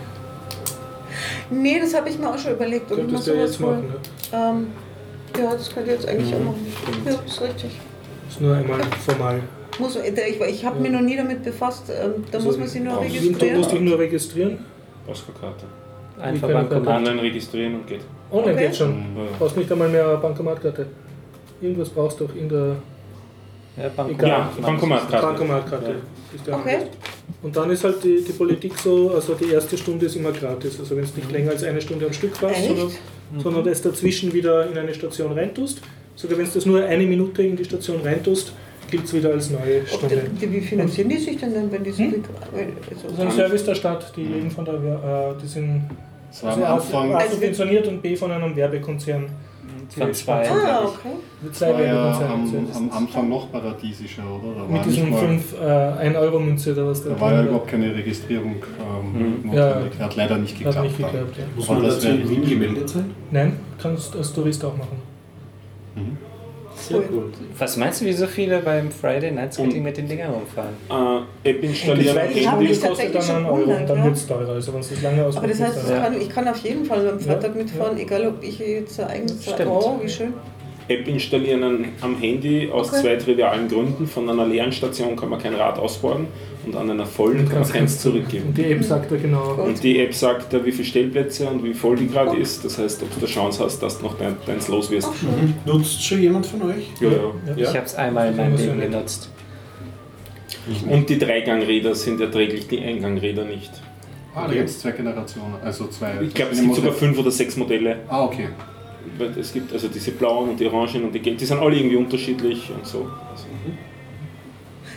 Nee, 1.51 1.78
das 1.81 1.94
habe 1.94 2.09
ich 2.09 2.19
mir 2.19 2.28
auch 2.31 2.39
schon 2.39 2.53
überlegt. 2.53 2.90
ich 2.90 2.97
Könntest 2.97 3.27
du 3.27 3.31
ja 3.32 3.36
sowas 3.47 3.51
jetzt 3.51 3.61
machen. 3.61 3.94
Ja. 4.32 4.51
Ähm, 4.51 4.66
ja, 5.39 5.53
das 5.53 5.73
könnt 5.73 5.86
ihr 5.86 5.93
jetzt 5.94 6.09
eigentlich 6.09 6.35
auch 6.35 6.40
machen. 6.40 6.66
Ja, 7.05 7.12
ist 7.27 7.40
richtig. 7.40 7.70
Ist 8.28 8.40
nur 8.40 8.57
einmal 8.57 8.81
formal. 9.05 9.40
Muss, 9.78 9.97
ich 9.97 10.40
ich 10.40 10.65
habe 10.65 10.81
mich 10.81 10.90
noch 10.90 11.01
nie 11.03 11.16
damit 11.16 11.43
befasst. 11.44 11.85
Ähm, 11.90 12.24
da 12.31 12.39
Also, 12.39 12.48
muss 12.48 12.59
man 12.59 12.69
sich 12.69 12.82
nur 12.82 12.94
brauchst 12.94 13.09
du- 13.11 13.12
musst 13.20 13.40
dich 13.43 13.43
registrieren. 13.53 13.85
nur 13.85 13.98
registrieren. 13.98 14.59
Brauchst 15.06 15.24
keine 15.26 15.38
Karte. 15.38 15.64
Einfach 16.20 16.48
Bankomat. 16.50 16.96
Online 16.98 17.22
registrieren 17.22 17.74
und 17.76 17.86
geht. 17.86 18.00
Online 18.30 18.52
Okay. 18.54 18.66
geht 18.66 18.76
schon. 18.76 18.90
Ja. 18.90 19.22
Brauchst 19.38 19.56
nicht 19.56 19.70
einmal 19.70 19.88
mehr 19.88 20.08
eine 20.08 20.18
Bankomatkarte. 20.18 20.86
Irgendwas 21.60 21.88
brauchst 21.90 22.20
du 22.20 22.24
auch 22.24 22.34
in 22.34 22.48
der 22.48 22.76
Ja, 23.76 23.88
Bankomat. 23.94 24.26
Ja, 24.26 24.50
Bankomatkarte. 24.60 25.26
Bankomatkarte. 25.26 25.94
Ja. 26.46 26.56
Okay. 26.56 26.78
Und 27.42 27.56
dann 27.56 27.70
ist 27.70 27.84
halt 27.84 28.02
die, 28.02 28.22
die 28.26 28.32
Politik 28.32 28.78
so, 28.78 29.12
also 29.14 29.34
die 29.34 29.50
erste 29.50 29.76
Stunde 29.76 30.06
ist 30.06 30.16
immer 30.16 30.32
gratis. 30.32 30.78
Also 30.80 30.96
wenn 30.96 31.04
du 31.04 31.10
nicht 31.14 31.30
länger 31.30 31.50
als 31.50 31.62
eine 31.64 31.80
Stunde 31.80 32.06
am 32.06 32.12
Stück 32.12 32.40
warst, 32.42 32.64
sondern, 32.64 32.90
sondern 33.38 33.64
das 33.64 33.82
dazwischen 33.82 34.32
wieder 34.32 34.68
in 34.70 34.76
eine 34.78 34.94
Station 34.94 35.32
reintust. 35.32 35.80
Sogar 36.14 36.38
wenn 36.38 36.46
du 36.46 36.52
das 36.52 36.64
nur 36.64 36.82
eine 36.82 37.04
Minute 37.04 37.42
in 37.42 37.56
die 37.56 37.64
Station 37.64 38.00
reintust, 38.02 38.52
gilt 38.90 39.04
es 39.04 39.14
wieder 39.14 39.30
als 39.30 39.50
neue 39.50 39.86
Stunde. 39.86 40.22
die, 40.40 40.52
wie 40.52 40.60
finanzieren 40.60 41.08
die 41.08 41.18
sich 41.18 41.36
denn 41.38 41.54
dann, 41.54 41.70
wenn 41.72 41.82
die 41.84 41.90
so 41.90 41.98
Hm? 42.04 42.10
viel. 42.12 42.22
Das 42.90 42.98
ist 42.98 43.04
Also, 43.10 43.22
ein 43.22 43.30
Service 43.30 43.64
der 43.64 43.74
Stadt, 43.74 44.12
die 44.16 44.24
leben 44.24 44.50
von 44.50 44.64
der, 44.64 44.74
äh, 44.74 45.40
die 45.42 45.46
sind 45.46 45.82
also 46.42 46.64
Anfang, 46.64 47.12
A 47.14 47.18
Also- 47.18 47.34
subventioniert 47.34 47.86
und 47.88 48.02
B 48.02 48.14
von 48.16 48.30
einem 48.30 48.54
Werbekonzern. 48.56 49.24
Von 49.96 50.12
zwei. 50.12 50.48
ah, 50.50 50.82
okay. 50.84 51.14
Mit 51.42 51.54
zwei 51.54 51.72
war 51.72 51.80
ja 51.80 52.18
Werbekonzernen. 52.20 52.68
am, 52.74 52.90
am 52.90 52.90
Anfang 53.04 53.28
noch 53.28 53.52
paradiesischer, 53.52 54.22
oder? 54.24 54.62
Da 54.66 54.72
Mit 54.72 54.84
diesem 54.84 55.10
mal, 55.10 55.18
5 55.20 55.54
äh, 55.60 56.08
1-Euro-Münze 56.08 56.72
oder 56.72 56.88
was 56.88 57.04
da 57.04 57.20
war 57.20 57.32
ja 57.32 57.42
überhaupt 57.44 57.68
keine 57.68 57.94
Registrierung 57.94 58.56
ähm, 58.80 59.40
Mhm. 59.42 59.46
notwendig. 59.50 60.00
Hat 60.00 60.16
leider 60.16 60.38
nicht 60.38 60.56
geklappt. 60.58 60.76
Hat 60.76 60.84
nicht 60.84 60.96
geklappt. 60.96 61.36
Ja. 61.38 61.44
Muss 61.54 61.68
man 61.68 61.82
das 61.84 61.94
dazu 62.00 62.08
in 62.08 62.28
Wien 62.30 62.48
gemeldet 62.48 62.88
sein? 62.88 63.10
Nein, 63.30 63.52
kannst 63.80 64.12
du 64.14 64.18
als 64.18 64.32
Tourist 64.32 64.64
auch 64.64 64.76
machen. 64.76 64.98
Mhm. 65.94 66.16
Sehr 66.77 67.01
gut. 67.01 67.32
Was 67.59 67.77
meinst 67.77 68.01
du, 68.01 68.05
wie 68.05 68.12
so 68.12 68.27
viele 68.27 68.59
beim 68.61 68.90
Friday 68.90 69.31
Night 69.32 69.55
Skating 69.55 69.82
mit 69.82 69.97
den 69.97 70.07
Dingern 70.09 70.32
rumfahren? 70.32 70.74
Äh, 71.44 71.48
App 71.51 71.61
Die 71.61 71.66
installieren. 71.69 72.15
zweite 72.15 72.32
Ich 72.39 72.47
habe 72.47 72.57
Stunde 72.57 72.69
mich 72.70 72.70
kostet 72.70 72.89
tatsächlich 72.89 73.12
dann 73.12 73.23
schon 73.23 73.36
einen 73.36 73.47
Euro 73.47 73.70
und 73.81 73.86
dann 73.89 73.98
ja. 73.98 74.05
wird 74.05 74.16
es 74.16 74.27
teurer. 74.27 74.48
Also 74.53 74.73
wenn 74.74 74.81
es 74.81 75.03
lange 75.03 75.24
Aber 75.24 75.47
das 75.47 75.61
heißt, 75.61 75.78
ich 75.85 75.90
Ja. 75.90 75.98
kann, 76.01 76.20
ich 76.20 76.28
kann 76.28 76.48
auf 76.48 76.59
jeden 76.59 76.85
Fall 76.85 77.09
am 77.09 77.19
Freitag 77.20 77.55
Ja, 77.57 77.62
mitfahren, 77.62 77.98
egal 77.98 78.27
ob 78.28 78.43
ich 78.43 78.59
jetzt 78.59 79.01
eigenes 79.01 79.43
Stimmt. 79.43 79.70
Oh, 79.70 79.98
wie 80.03 80.09
schön. 80.09 80.35
App 80.89 81.09
installieren 81.09 81.65
an- 81.65 81.85
am 82.01 82.16
Handy 82.16 82.70
aus 82.73 82.90
Okay. 82.93 83.01
zwei 83.03 83.16
trivialen 83.16 83.66
Gründen. 83.69 84.07
Von 84.07 84.28
einer 84.31 84.47
leeren 84.47 84.70
Station 84.70 85.16
kann 85.16 85.31
man 85.31 85.40
kein 85.43 85.55
Rad 85.55 85.78
ausborgen 85.78 86.28
und 86.66 86.76
an 86.76 86.90
einer 86.90 87.06
vollen 87.06 87.48
kann 87.48 87.60
man 87.60 87.68
keins 87.68 88.01
zurückgeben. 88.01 88.48
Und 88.48 88.59
die 88.59 88.64
App 88.64 88.82
sagt 88.82 89.10
ja 89.12 89.16
genau. 89.16 89.55
Und 89.55 89.82
die 89.82 90.01
App 90.01 90.12
sagt 90.12 90.52
dir, 90.52 90.64
wie 90.64 90.72
viele 90.72 90.84
Stellplätze 90.84 91.48
und 91.48 91.62
wie 91.64 91.72
voll 91.72 91.97
die 91.97 92.09
gerade 92.09 92.36
ist. 92.36 92.64
Das 92.64 92.78
heißt, 92.78 93.02
ob 93.02 93.10
du 93.14 93.18
eine 93.18 93.26
Chance 93.26 93.64
hast, 93.64 93.80
dass 93.80 93.98
du 93.98 94.05
noch 94.05 94.18
dein, 94.18 94.36
deins 94.44 94.68
los 94.68 94.90
wirst. 94.90 95.09
Schön. 95.20 95.55
Nutzt 95.64 96.05
schon 96.05 96.20
jemand 96.20 96.47
von 96.47 96.62
euch? 96.62 96.88
Ja, 97.01 97.10
ja. 97.10 97.18
Ja. 97.56 97.56
Ich 97.56 97.68
habe 97.68 97.86
es 97.86 97.94
einmal 97.94 98.30
in 98.30 98.36
meinem 98.36 98.56
Leben 98.56 98.80
genutzt. 98.80 99.30
Und 100.90 101.09
die 101.09 101.18
Dreigangräder 101.18 101.94
sind 101.94 102.20
erträglich, 102.20 102.66
die 102.66 102.80
Eingangräder 102.80 103.44
nicht. 103.44 103.70
Ah, 104.34 104.48
da 104.48 104.55
gibt 104.55 104.68
es 104.68 104.80
zwei 104.80 104.90
Generationen, 104.90 105.55
also 105.64 105.86
zwei. 105.86 106.12
Ich 106.20 106.34
glaube, 106.34 106.52
es 106.52 106.60
gibt 106.60 106.74
sogar 106.74 106.93
fünf 106.93 107.18
oder 107.18 107.30
sechs 107.30 107.56
Modelle. 107.56 108.01
Ah, 108.09 108.24
okay. 108.24 108.48
Es 109.38 109.52
gibt 109.52 109.72
also 109.72 109.88
diese 109.88 110.10
blauen 110.10 110.51
und 110.51 110.60
die 110.60 110.66
orangen 110.66 111.05
und 111.05 111.14
die 111.14 111.20
gelben, 111.20 111.38
die 111.38 111.47
sind 111.47 111.59
alle 111.59 111.76
irgendwie 111.76 111.97
unterschiedlich 111.97 112.70
und 112.70 112.84
so. 112.84 113.09
Also, 113.30 113.45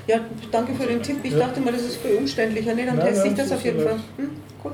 Ja, 0.09 0.19
danke 0.51 0.73
für 0.73 0.87
den 0.87 1.03
Tipp. 1.03 1.17
Ich 1.21 1.33
Ja. 1.33 1.39
dachte 1.39 1.61
mal, 1.61 1.71
das 1.71 1.83
ist 1.83 1.97
viel 1.97 2.15
umständlicher. 2.15 2.73
Nee, 2.73 2.85
dann 2.87 2.99
teste 2.99 3.27
ich 3.27 3.35
das 3.35 3.51
auf 3.51 3.63
jeden 3.63 3.79
Fall. 3.81 3.97
Hm, 4.17 4.29
cool. 4.63 4.71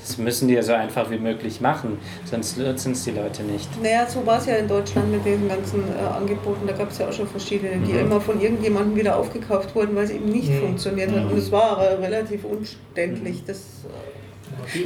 Das 0.00 0.18
müssen 0.18 0.48
die 0.48 0.54
ja 0.54 0.62
so 0.64 0.72
einfach 0.72 1.08
wie 1.12 1.18
möglich 1.18 1.60
machen, 1.60 1.98
sonst 2.28 2.58
nutzen 2.58 2.90
es 2.90 3.04
die 3.04 3.12
Leute 3.12 3.44
nicht. 3.44 3.68
Naja, 3.80 4.04
so 4.08 4.26
war 4.26 4.38
es 4.38 4.46
ja 4.46 4.56
in 4.56 4.66
Deutschland 4.66 5.12
mit 5.12 5.24
diesen 5.24 5.46
ganzen 5.48 5.84
äh, 5.96 6.16
Angeboten. 6.16 6.66
Da 6.66 6.72
gab 6.72 6.90
es 6.90 6.98
ja 6.98 7.06
auch 7.08 7.12
schon 7.12 7.28
verschiedene, 7.28 7.76
die 7.86 7.92
Mhm. 7.92 7.98
immer 8.00 8.20
von 8.20 8.40
irgendjemandem 8.40 8.96
wieder 8.96 9.16
aufgekauft 9.16 9.72
wurden, 9.76 9.94
weil 9.94 10.02
es 10.06 10.10
eben 10.10 10.28
nicht 10.28 10.50
Mhm. 10.50 10.58
funktioniert 10.58 11.12
hat. 11.12 11.30
Und 11.30 11.38
es 11.38 11.52
war 11.52 11.78
aber 11.78 12.00
relativ 12.00 12.40
umständlich. 12.44 13.44
Das, 13.46 13.58
äh, 13.58 14.21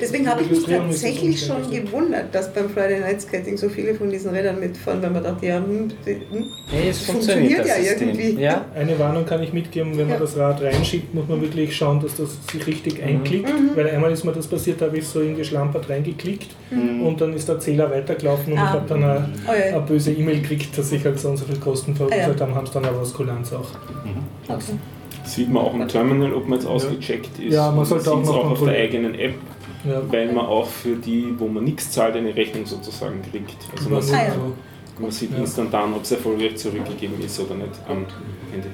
deswegen 0.00 0.28
habe 0.28 0.42
ich 0.42 0.50
mich 0.50 0.64
tatsächlich 0.64 1.44
schon 1.46 1.70
gewundert, 1.70 2.34
dass 2.34 2.52
beim 2.52 2.68
Friday 2.70 3.00
Night 3.00 3.20
Skating 3.22 3.56
so 3.56 3.68
viele 3.68 3.94
von 3.94 4.10
diesen 4.10 4.30
Rädern 4.30 4.58
mitfahren, 4.60 5.02
weil 5.02 5.10
man 5.10 5.22
dachte, 5.22 5.46
ja, 5.46 5.56
hm, 5.56 5.88
hm, 6.04 6.16
Nee, 6.72 6.88
es 6.90 6.98
Das 6.98 7.06
funktioniert, 7.06 7.54
funktioniert 7.56 7.66
ja 7.66 7.74
System. 7.90 8.08
irgendwie. 8.08 8.42
Ja, 8.42 8.64
Eine 8.74 8.98
Warnung 8.98 9.24
kann 9.26 9.42
ich 9.42 9.52
mitgeben, 9.52 9.92
wenn 9.96 10.06
man 10.08 10.14
Ja. 10.16 10.20
das 10.20 10.36
Rad 10.36 10.60
reinschiebt, 10.62 11.14
muss 11.14 11.28
man 11.28 11.40
wirklich 11.40 11.74
schauen, 11.76 12.00
dass 12.00 12.16
das 12.16 12.30
sich 12.50 12.66
richtig 12.66 13.02
einklickt, 13.02 13.48
Mhm. 13.48 13.70
weil 13.76 13.88
einmal 13.88 14.10
ist 14.12 14.24
mir 14.24 14.32
das 14.32 14.46
passiert, 14.46 14.80
da 14.80 14.86
habe 14.86 14.98
ich 14.98 15.06
so 15.06 15.20
in 15.20 15.36
geschlampert 15.36 15.88
reingeklickt 15.88 16.48
und 16.70 17.20
dann 17.20 17.32
ist 17.34 17.48
der 17.48 17.58
Zähler 17.60 17.90
weitergelaufen 17.90 18.52
und 18.52 18.58
Ah. 18.58 18.64
ich 18.64 18.70
habe 18.70 18.88
dann 18.88 19.02
eine, 19.04 19.28
Oh 19.48 19.52
ja. 19.52 19.76
eine 19.76 19.86
böse 19.86 20.12
E-Mail 20.12 20.40
gekriegt, 20.40 20.76
dass 20.76 20.90
ich 20.92 21.04
halt 21.04 21.18
so 21.18 21.28
und 21.28 21.36
so 21.36 21.44
viel 21.44 21.56
Kosten 21.58 21.94
verursacht 21.94 22.20
Ah 22.20 22.28
ja. 22.32 22.40
habe, 22.40 22.54
haben 22.54 22.64
es 22.66 22.70
dann 22.72 22.84
aber 22.84 22.98
aus 23.00 23.14
Kulanz 23.14 23.52
auch. 23.52 23.68
okay. 24.48 24.58
sieht 25.24 25.50
man 25.50 25.62
auch 25.64 25.74
im 25.74 25.86
Terminal, 25.88 26.32
ob 26.34 26.46
man 26.48 26.58
jetzt 26.58 26.68
ausgecheckt 26.68 27.38
ist. 27.40 27.52
Ja, 27.52 27.70
man 27.72 27.84
sollte 27.84 28.12
auch 28.12 28.22
noch 28.22 28.36
auch 28.36 28.50
auf 28.52 28.64
der 28.64 28.74
eigenen 28.74 29.14
App, 29.16 29.34
Ja. 29.88 30.02
weil 30.12 30.32
man 30.32 30.46
auch 30.46 30.66
für 30.66 30.96
die, 30.96 31.34
wo 31.38 31.46
man 31.48 31.64
nichts 31.64 31.90
zahlt, 31.90 32.16
eine 32.16 32.34
Rechnung 32.34 32.66
sozusagen 32.66 33.20
kriegt. 33.30 33.54
Also 33.72 33.84
man, 33.90 33.98
Über- 33.98 34.02
sieht, 34.02 34.16
so. 34.34 35.02
man 35.02 35.10
sieht 35.10 35.32
Ja. 35.32 35.38
instantan, 35.38 35.92
ob 35.94 36.02
es 36.02 36.12
erfolgreich 36.12 36.56
zurückgegeben 36.56 37.20
ist 37.24 37.38
oder 37.40 37.54
nicht 37.54 37.70
am 37.88 38.04
Handy. 38.52 38.68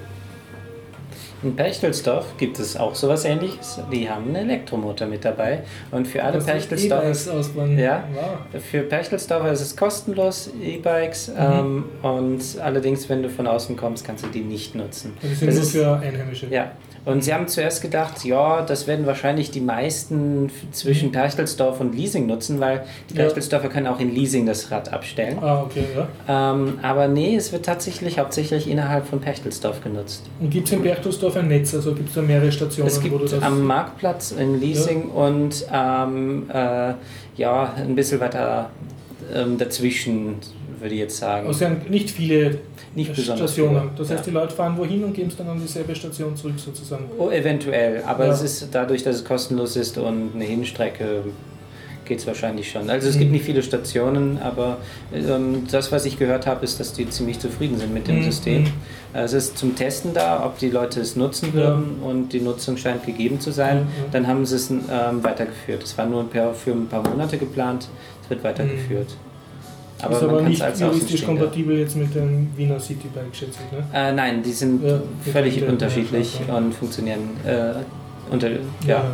in 1.45 1.57
Perchtelsdorf 1.57 2.37
gibt 2.39 2.61
es 2.61 2.77
auch 2.77 2.95
sowas 2.95 3.25
ähnliches. 3.25 3.81
Die 3.93 4.09
haben 4.09 4.27
einen 4.29 4.49
Elektromotor 4.49 5.09
mit 5.09 5.25
dabei 5.25 5.65
und 5.91 6.07
für 6.07 6.23
alle 6.23 6.35
Das 6.35 6.47
Perchtelsdorfer 6.47 7.33
ausbauen. 7.35 7.77
Ja. 7.77 8.05
Wow. 8.15 8.63
Für 8.63 8.83
Perchtelsdorfer 8.83 9.51
ist 9.51 9.61
es 9.61 9.77
kostenlos, 9.77 10.51
E-Bikes, 10.63 11.29
Mhm. 11.29 11.35
ähm, 11.41 11.85
und 12.03 12.41
allerdings, 12.63 13.09
wenn 13.09 13.25
du 13.25 13.29
von 13.29 13.49
außen 13.49 13.77
kommst, 13.77 14.05
kannst 14.07 14.25
du 14.25 14.29
die 14.29 14.43
nicht 14.43 14.77
nutzen. 14.77 15.15
Die 15.21 15.35
sind 15.35 15.49
Das 15.49 15.55
nur 15.57 15.63
ist- 15.65 15.73
für 15.73 15.97
Einheimische. 15.97 16.47
Ja, 16.49 16.71
und 17.05 17.25
sie 17.25 17.35
haben 17.35 17.49
zuerst 17.49 17.83
gedacht, 17.83 18.25
ja, 18.25 18.63
das 18.63 18.87
werden 18.87 19.07
wahrscheinlich 19.07 19.51
die 19.51 19.61
meisten 19.61 20.51
zwischen 20.71 21.11
Perchtelsdorf 21.13 21.81
und 21.81 21.95
Leasing 21.97 22.27
nutzen, 22.27 22.61
weil 22.61 22.85
die 23.09 23.15
Mhm. 23.15 23.19
Ja. 23.19 23.25
Perchtelsdorfer 23.25 23.69
können 23.69 23.87
auch 23.89 23.99
in 24.01 24.15
Leasing 24.15 24.47
das 24.47 24.71
Rad 24.71 24.93
abstellen. 24.93 25.39
Ah, 25.41 25.63
okay, 25.63 25.85
ja. 25.97 26.53
Ähm, 26.53 26.79
aber 26.83 27.09
nee, 27.09 27.35
es 27.37 27.53
wird 27.53 27.65
tatsächlich 27.65 28.19
hauptsächlich 28.19 28.69
innerhalb 28.71 29.07
von 29.07 29.21
Perchtelsdorf 29.21 29.83
genutzt. 29.83 30.23
Und 30.41 30.51
gibt 30.51 30.69
es 30.69 30.73
in 30.75 30.83
Berchtesdorf 30.83 31.37
ein 31.37 31.49
Netz? 31.49 31.75
Also 31.75 31.95
gibt 31.95 32.11
es 32.11 32.15
da 32.15 32.23
mehrere 32.23 32.53
Stationen, 32.53 32.89
Es 32.89 32.99
wo 33.03 33.09
du 33.09 33.19
gibt 33.19 33.33
das. 33.33 33.43
am 33.43 33.63
Marktplatz 33.65 34.33
in 34.33 34.61
Leasing 34.61 35.11
und 35.11 35.67
ähm, 35.73 36.49
äh, 36.53 36.93
ja, 37.37 37.73
ein 37.77 37.95
bisschen 37.95 38.21
weiter 38.21 38.71
ähm, 39.35 39.59
dazwischen, 39.59 40.37
würde 40.83 40.95
ich 40.95 41.01
jetzt 41.01 41.17
sagen. 41.17 41.47
also 41.47 41.59
sind 41.59 41.89
nicht 41.91 42.11
viele 42.11 42.59
Nicht 42.95 43.17
Stationen. 43.17 43.91
Das 43.97 44.11
heißt, 44.11 44.21
Ja. 44.21 44.25
die 44.27 44.31
Leute 44.33 44.55
fahren 44.55 44.77
wohin 44.77 45.03
und 45.05 45.15
geben 45.15 45.29
es 45.29 45.37
dann 45.37 45.49
an 45.49 45.59
dieselbe 45.61 45.95
Station 45.95 46.37
zurück, 46.37 46.55
sozusagen. 46.59 47.05
Oh, 47.19 47.31
eventuell, 47.31 48.03
aber 48.05 48.27
Ja. 48.27 48.33
es 48.33 48.43
ist 48.43 48.69
dadurch, 48.73 49.03
dass 49.03 49.17
es 49.17 49.25
kostenlos 49.25 49.77
ist 49.77 49.97
und 49.97 50.33
eine 50.35 50.45
Hinstrecke 50.45 51.23
geht 52.05 52.19
es 52.19 52.27
wahrscheinlich 52.27 52.69
schon. 52.71 52.91
Also 52.91 53.09
es 53.09 53.17
gibt 53.17 53.27
Mhm. 53.31 53.37
nicht 53.37 53.45
viele 53.47 53.63
Stationen, 53.63 54.39
aber 54.43 54.79
ähm, 55.15 55.67
das, 55.71 55.93
was 55.93 56.05
ich 56.05 56.19
gehört 56.19 56.47
habe, 56.49 56.65
ist, 56.65 56.81
dass 56.81 56.93
die 56.93 57.09
ziemlich 57.09 57.39
zufrieden 57.39 57.79
sind 57.79 57.95
mit 57.95 58.09
dem 58.09 58.19
Mhm. 58.19 58.25
System. 58.25 58.65
Es 59.15 59.33
ist 59.33 59.57
zum 59.57 59.77
Testen 59.77 60.13
da, 60.13 60.45
ob 60.45 60.59
die 60.59 60.69
Leute 60.71 61.01
es 61.01 61.15
nutzen 61.17 61.49
Ja. 61.51 61.55
würden 61.55 62.01
und 62.03 62.33
die 62.33 62.41
Nutzung 62.41 62.77
scheint 62.77 63.07
gegeben 63.07 63.41
zu 63.41 63.53
sein. 63.53 63.77
Ja, 63.77 63.83
ja. 63.83 63.87
Dann 64.11 64.27
haben 64.27 64.45
sie 64.45 64.57
es 64.57 64.69
ähm, 64.71 64.81
weitergeführt. 65.23 65.85
Es 65.85 65.97
war 65.97 66.07
nur 66.07 66.27
für 66.55 66.73
ein 66.73 66.89
paar 66.89 67.09
Monate 67.09 67.39
geplant, 67.39 67.89
es 68.25 68.31
wird 68.31 68.43
weitergeführt. 68.43 69.09
Aber 70.03 70.17
ist 70.17 70.23
aber 70.23 70.43
nicht 70.43 70.63
als 70.63 70.81
juristisch 70.81 71.25
kompatibel 71.25 71.79
jetzt 71.79 71.97
mit 71.97 72.15
dem 72.15 72.49
Wiener 72.57 72.79
Citybike, 72.81 73.27
schätze 73.33 73.59
ich. 73.67 73.79
Ne? 73.79 73.85
Äh, 73.93 74.13
nein, 74.13 74.43
die 74.43 74.53
sind 74.53 74.85
Ja, 74.85 75.01
völlig 75.33 75.63
unterschiedlich 75.63 76.41
ja, 76.49 76.57
und 76.57 76.75
funktionieren 76.75 77.21
äh, 77.45 77.73
unter, 78.31 78.51
ja, 78.87 79.05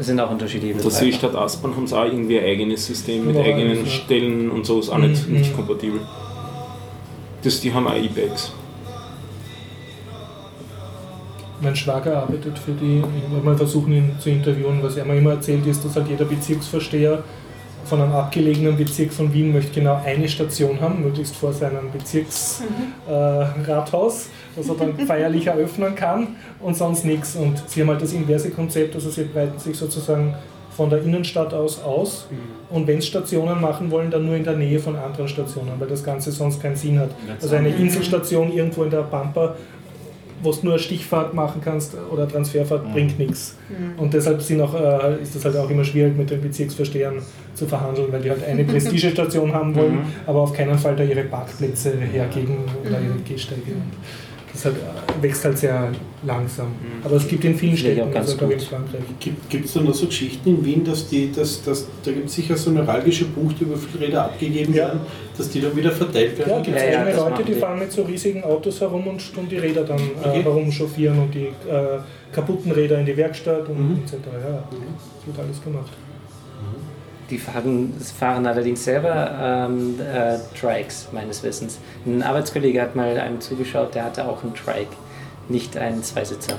sind 0.00 0.18
auch 0.20 0.30
unterschiedliche 0.30 0.74
Der 0.74 0.82
Betreiber. 0.82 1.04
Seestadt 1.04 1.34
Aspern 1.34 1.76
haben 1.76 1.86
sie 1.86 1.98
auch 1.98 2.04
irgendwie 2.04 2.38
ein 2.38 2.44
eigenes 2.46 2.86
System 2.86 3.26
mit 3.26 3.36
eigenen 3.36 3.84
ja. 3.84 3.90
Stellen 3.90 4.50
und 4.50 4.64
so, 4.64 4.80
ist 4.80 4.88
auch 4.88 4.98
nicht, 4.98 5.28
Mhm. 5.28 5.34
nicht 5.36 5.54
kompatibel. 5.54 6.00
Das, 7.42 7.60
die 7.60 7.72
haben 7.72 7.86
auch 7.86 7.94
E-Bikes. 7.96 8.52
Mein 11.62 11.76
Schwager 11.76 12.16
arbeitet 12.22 12.58
für 12.58 12.72
die, 12.72 12.98
ich 12.98 13.30
wollte 13.30 13.44
mal 13.44 13.56
versuchen, 13.56 13.92
ihn 13.92 14.10
zu 14.18 14.30
interviewen. 14.30 14.78
Was 14.82 14.96
er 14.96 15.04
mir 15.04 15.18
immer 15.18 15.32
erzählt 15.32 15.66
ist, 15.66 15.84
dass 15.84 15.94
halt 15.94 16.08
jeder 16.08 16.24
Bezirksvorsteher 16.24 17.22
von 17.90 18.00
einem 18.00 18.14
abgelegenen 18.14 18.76
Bezirk 18.76 19.12
von 19.12 19.34
Wien 19.34 19.52
möchte 19.52 19.80
genau 19.80 20.00
eine 20.04 20.28
Station 20.28 20.80
haben, 20.80 21.02
möglichst 21.02 21.34
vor 21.34 21.52
seinem 21.52 21.90
Bezirksrathaus, 21.90 24.26
äh, 24.26 24.28
dass 24.56 24.68
er 24.68 24.76
dann 24.76 24.96
feierlich 25.06 25.48
eröffnen 25.48 25.96
kann 25.96 26.36
und 26.60 26.76
sonst 26.76 27.04
nichts. 27.04 27.34
Und 27.34 27.60
sie 27.66 27.80
haben 27.80 27.88
halt 27.88 28.00
das 28.00 28.12
inverse 28.12 28.50
Konzept, 28.50 28.94
also 28.94 29.10
sie 29.10 29.24
breiten 29.24 29.58
sich 29.58 29.76
sozusagen 29.76 30.36
von 30.76 30.88
der 30.88 31.02
Innenstadt 31.02 31.52
aus 31.52 31.82
aus 31.82 32.28
und 32.70 32.86
wenn 32.86 33.00
sie 33.00 33.08
Stationen 33.08 33.60
machen 33.60 33.90
wollen, 33.90 34.08
dann 34.08 34.24
nur 34.24 34.36
in 34.36 34.44
der 34.44 34.54
Nähe 34.54 34.78
von 34.78 34.94
anderen 34.94 35.26
Stationen, 35.28 35.72
weil 35.78 35.88
das 35.88 36.04
Ganze 36.04 36.30
sonst 36.30 36.62
keinen 36.62 36.76
Sinn 36.76 37.00
hat. 37.00 37.10
Also 37.42 37.56
eine 37.56 37.70
Inselstation 37.70 38.52
irgendwo 38.52 38.84
in 38.84 38.90
der 38.90 39.02
Pampa, 39.02 39.56
wo 40.42 40.52
du 40.52 40.66
nur 40.66 40.78
Stichfahrt 40.78 41.34
machen 41.34 41.60
kannst 41.64 41.96
oder 42.10 42.28
Transferfahrt, 42.28 42.92
bringt 42.92 43.18
nichts. 43.18 43.56
Und 43.96 44.14
deshalb 44.14 44.40
sind 44.42 44.60
auch, 44.60 44.74
äh, 44.74 45.22
ist 45.22 45.34
das 45.34 45.44
halt 45.44 45.56
auch 45.56 45.70
immer 45.70 45.84
schwierig 45.84 46.16
mit 46.16 46.30
den 46.30 46.40
Bezirksverstehern 46.40 47.16
zu 47.54 47.66
verhandeln, 47.66 48.12
weil 48.12 48.22
die 48.22 48.30
halt 48.30 48.44
eine 48.44 48.64
Prestigestation 48.70 49.52
haben 49.52 49.74
wollen, 49.74 49.98
aber 50.26 50.40
auf 50.40 50.52
keinen 50.52 50.78
Fall 50.78 50.96
da 50.96 51.04
ihre 51.04 51.24
Parkplätze 51.24 51.92
hergeben 51.96 52.58
oder 52.82 53.00
ihre 53.00 53.18
Gehsteige. 53.26 53.72
Das 54.52 54.64
halt, 54.64 54.76
äh, 54.76 55.22
wächst 55.22 55.44
halt 55.44 55.58
sehr 55.58 55.92
langsam. 56.24 56.68
Aber 57.04 57.16
es 57.16 57.26
gibt 57.28 57.44
in 57.44 57.54
vielen 57.54 57.76
Städten, 57.76 58.00
auch 58.02 58.10
ganz 58.10 58.30
also 58.32 58.46
ich 58.46 58.52
in 58.52 58.58
gut. 58.58 58.62
Frankreich. 58.66 59.00
Gibt 59.48 59.64
es 59.66 59.72
da 59.72 59.80
noch 59.80 59.94
so 59.94 60.06
Geschichten 60.06 60.48
in 60.48 60.64
Wien, 60.64 60.84
dass 60.84 61.08
die, 61.08 61.30
dass, 61.32 61.62
dass, 61.62 61.86
da 62.04 62.10
gibt 62.12 62.28
es 62.28 62.34
sicher 62.34 62.56
so 62.56 62.70
neuralgische 62.70 63.26
Punkte, 63.26 63.64
wo 63.70 63.76
viele 63.76 64.06
Räder 64.08 64.24
abgegeben 64.24 64.74
Ja. 64.74 64.86
werden, 64.88 65.00
dass 65.36 65.48
die 65.50 65.60
dann 65.60 65.76
wieder 65.76 65.92
verteilt 65.92 66.36
werden? 66.38 66.50
Ja, 66.50 66.60
gibt 66.60 66.76
es 66.76 66.82
Ja, 66.82 66.90
ja, 67.08 67.16
Leute, 67.16 67.44
die 67.44 67.52
die. 67.54 67.58
fahren 67.60 67.78
mit 67.78 67.92
so 67.92 68.02
riesigen 68.02 68.42
Autos 68.44 68.80
herum 68.80 69.06
und 69.06 69.34
tun 69.34 69.46
die 69.48 69.56
Räder 69.58 69.84
dann 69.84 69.98
äh, 70.00 70.28
Okay. 70.28 70.42
herumchauffieren 70.42 71.18
und 71.18 71.34
die 71.34 71.46
äh, 71.46 71.52
kaputten 72.32 72.72
Räder 72.72 72.98
in 72.98 73.06
die 73.06 73.16
Werkstatt 73.16 73.68
und 73.68 73.78
Mhm. 73.90 74.02
etc. 74.04 74.14
Ja, 74.32 74.64
das 74.70 75.26
wird 75.26 75.38
alles 75.46 75.62
gemacht. 75.62 75.90
Die 77.30 77.38
fahren, 77.38 77.92
fahren 78.18 78.44
allerdings 78.46 78.84
selber 78.84 79.68
ähm, 79.68 80.00
äh, 80.00 80.36
Trikes, 80.58 81.08
meines 81.12 81.42
Wissens. 81.42 81.78
Ein 82.04 82.22
Arbeitskollege 82.22 82.82
hat 82.82 82.96
mal 82.96 83.16
einem 83.18 83.40
zugeschaut, 83.40 83.94
der 83.94 84.04
hatte 84.04 84.28
auch 84.28 84.42
einen 84.42 84.54
Trike, 84.54 84.96
nicht 85.48 85.76
einen 85.76 86.02
Zweisitzer. 86.02 86.54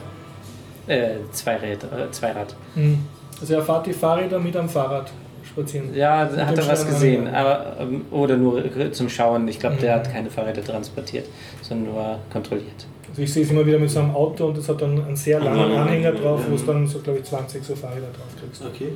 Äh, 0.88 1.10
Zweirad. 1.32 1.84
Äh, 1.84 2.12
Zweirad. 2.12 2.56
Mhm. 2.76 3.00
Also 3.40 3.56
er 3.56 3.62
fährt 3.64 3.86
die 3.88 3.94
Fahrräder 3.94 4.40
mit 4.40 4.56
am 4.56 4.70
Fahrrad 4.70 5.12
spazieren. 5.44 5.94
Ja, 5.94 6.26
Mit 6.26 6.40
da 6.40 6.46
hat 6.48 6.58
er 6.58 6.68
was 6.68 6.86
gesehen, 6.88 7.28
aber, 7.28 7.76
ähm, 7.80 8.06
oder 8.12 8.38
nur 8.38 8.64
zum 8.94 9.10
Schauen. 9.10 9.48
Ich 9.48 9.60
glaube, 9.60 9.76
der 9.78 9.96
Mhm. 9.96 10.00
hat 10.00 10.14
keine 10.14 10.30
Fahrräder 10.30 10.64
transportiert, 10.64 11.28
sondern 11.62 11.94
nur 11.94 12.20
kontrolliert. 12.32 12.88
Also 13.10 13.24
ich 13.24 13.34
sehe 13.34 13.44
es 13.44 13.52
immer 13.52 13.66
wieder 13.66 13.78
mit 13.78 13.90
so 13.90 14.00
einem 14.00 14.16
Auto 14.16 14.46
und 14.48 14.58
das 14.58 14.70
hat 14.70 14.82
dann 14.82 15.04
einen 15.04 15.16
sehr 15.18 15.40
langen 15.42 15.76
Anhänger 15.78 16.14
drauf, 16.14 16.40
wo 16.50 16.56
es 16.56 16.66
dann 16.66 16.88
so, 16.88 17.00
glaube 17.00 17.20
ich, 17.20 17.26
20 17.26 17.62
so 17.64 17.76
Fahrräder 17.76 18.08
drauf 18.14 18.28
kriegst. 18.40 18.64
Okay. 18.66 18.94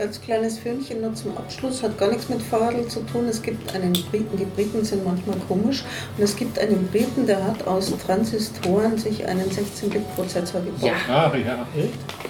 Ganz 0.00 0.18
kleines 0.22 0.58
Filmchen 0.58 1.02
nur 1.02 1.14
zum 1.14 1.36
Abschluss, 1.36 1.82
hat 1.82 1.98
gar 1.98 2.08
nichts 2.08 2.30
mit 2.30 2.40
Fahrradl 2.40 2.88
zu 2.88 3.00
tun. 3.00 3.26
Es 3.28 3.42
gibt 3.42 3.74
einen 3.74 3.92
Briten, 3.92 4.34
die 4.38 4.46
Briten 4.46 4.82
sind 4.82 5.04
manchmal 5.04 5.36
komisch, 5.46 5.84
und 6.16 6.24
es 6.24 6.34
gibt 6.34 6.58
einen 6.58 6.88
Briten, 6.88 7.26
der 7.26 7.44
hat 7.44 7.66
aus 7.66 7.92
Transistoren 8.06 8.96
sich 8.96 9.26
einen 9.26 9.44
16-Bit-Prozessor 9.44 10.62
gebaut. 10.62 10.80
Ja. 10.80 10.94
Ah, 11.06 11.36
ja. 11.36 11.66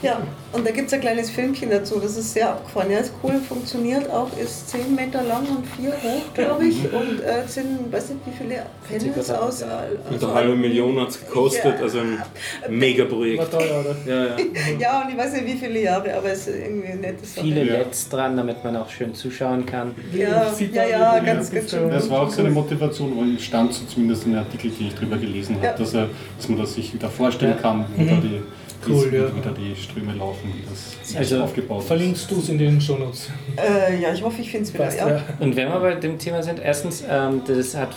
Ja, 0.02 0.20
und 0.52 0.66
da 0.66 0.70
gibt 0.72 0.88
es 0.88 0.92
ein 0.94 1.00
kleines 1.00 1.30
Filmchen 1.30 1.70
dazu, 1.70 2.00
das 2.00 2.16
ist 2.16 2.32
sehr 2.32 2.50
abgefahren. 2.50 2.90
Ja, 2.90 2.98
ist 2.98 3.12
cool, 3.22 3.34
funktioniert 3.46 4.10
auch, 4.10 4.28
ist 4.36 4.68
10 4.70 4.94
Meter 4.94 5.22
lang 5.22 5.46
und 5.48 5.64
4 5.80 5.90
hoch, 5.90 6.34
glaube 6.34 6.64
ich, 6.66 6.76
und 6.92 7.20
äh, 7.22 7.46
sind, 7.46 7.92
weiß 7.92 8.10
nicht 8.10 8.20
wie 8.26 8.32
viele 8.36 8.62
Panels 8.88 9.30
aus. 9.30 9.62
Und 10.10 10.24
eine 10.24 10.34
halbe 10.34 10.56
Million 10.56 10.98
hat 11.00 11.10
es 11.10 11.20
gekostet, 11.20 11.74
Ja. 11.76 11.82
also 11.82 11.98
ein 12.00 12.18
War 12.18 12.70
Mega-Projekt. 12.70 13.50
teuer, 13.50 13.80
oder? 13.80 13.96
Ja, 14.06 14.24
ja. 14.26 14.36
Ja, 14.80 15.02
und 15.02 15.10
ich 15.12 15.16
weiß 15.18 15.32
nicht 15.34 15.46
wie 15.46 15.54
viele 15.58 15.80
Jahre, 15.82 16.14
aber 16.16 16.30
es 16.30 16.46
ist 16.46 16.56
irgendwie 16.58 16.88
eine 16.88 17.00
nette 17.00 17.24
Sache. 17.24 17.44
Viele 17.46 17.64
Ja. 17.64 17.78
LEDs 17.78 18.08
dran, 18.08 18.36
damit 18.36 18.64
man 18.64 18.76
auch 18.76 18.88
schön 18.90 19.14
zuschauen 19.14 19.64
kann. 19.66 19.94
Ja, 20.12 20.50
ja, 20.72 20.88
ja, 20.88 21.18
ganz, 21.20 21.50
ein 21.50 21.54
ganz 21.56 21.70
schön. 21.70 21.90
Das 21.90 22.08
war 22.10 22.22
auch 22.22 22.30
seine 22.30 22.50
Motivation, 22.50 23.16
weil 23.18 23.36
es 23.36 23.44
stand 23.44 23.72
so 23.72 23.84
zumindest 23.86 24.24
in 24.26 24.32
den 24.32 24.40
Artikel, 24.40 24.70
die 24.70 24.88
ich 24.88 24.94
drüber 24.94 25.16
gelesen 25.16 25.56
habe, 25.56 25.66
Ja. 25.66 25.72
dass, 25.74 25.94
er, 25.94 26.08
dass 26.38 26.48
man 26.48 26.58
das 26.58 26.74
sich 26.74 26.92
wieder 26.94 27.08
vorstellen 27.08 27.52
Ja. 27.56 27.62
kann, 27.62 27.84
wie, 27.96 28.06
da 28.06 28.14
die, 28.16 28.42
Cool, 28.86 29.12
wie 29.12 29.16
ja. 29.16 29.36
wieder 29.36 29.52
die 29.52 29.74
Ströme 29.76 30.12
laufen, 30.14 30.52
wie 30.54 30.62
das 30.68 31.16
Also, 31.16 31.42
aufgebaut 31.42 31.80
ist. 31.82 31.86
Verlinkst 31.88 32.30
du 32.30 32.38
es 32.38 32.48
in 32.48 32.58
den 32.58 32.80
Shownotes? 32.80 33.30
Äh, 33.56 34.00
ja, 34.00 34.12
ich 34.12 34.22
hoffe, 34.22 34.40
ich 34.40 34.50
finde 34.50 34.66
es 34.66 34.74
wieder. 34.74 34.84
Passt, 34.84 34.98
Ja. 34.98 35.08
ja. 35.08 35.22
Und 35.38 35.56
wenn 35.56 35.68
wir 35.68 35.80
bei 35.80 35.94
dem 35.94 36.18
Thema 36.18 36.42
sind, 36.42 36.60
erstens, 36.60 37.04
ähm, 37.08 37.42
das 37.46 37.76
hat 37.76 37.90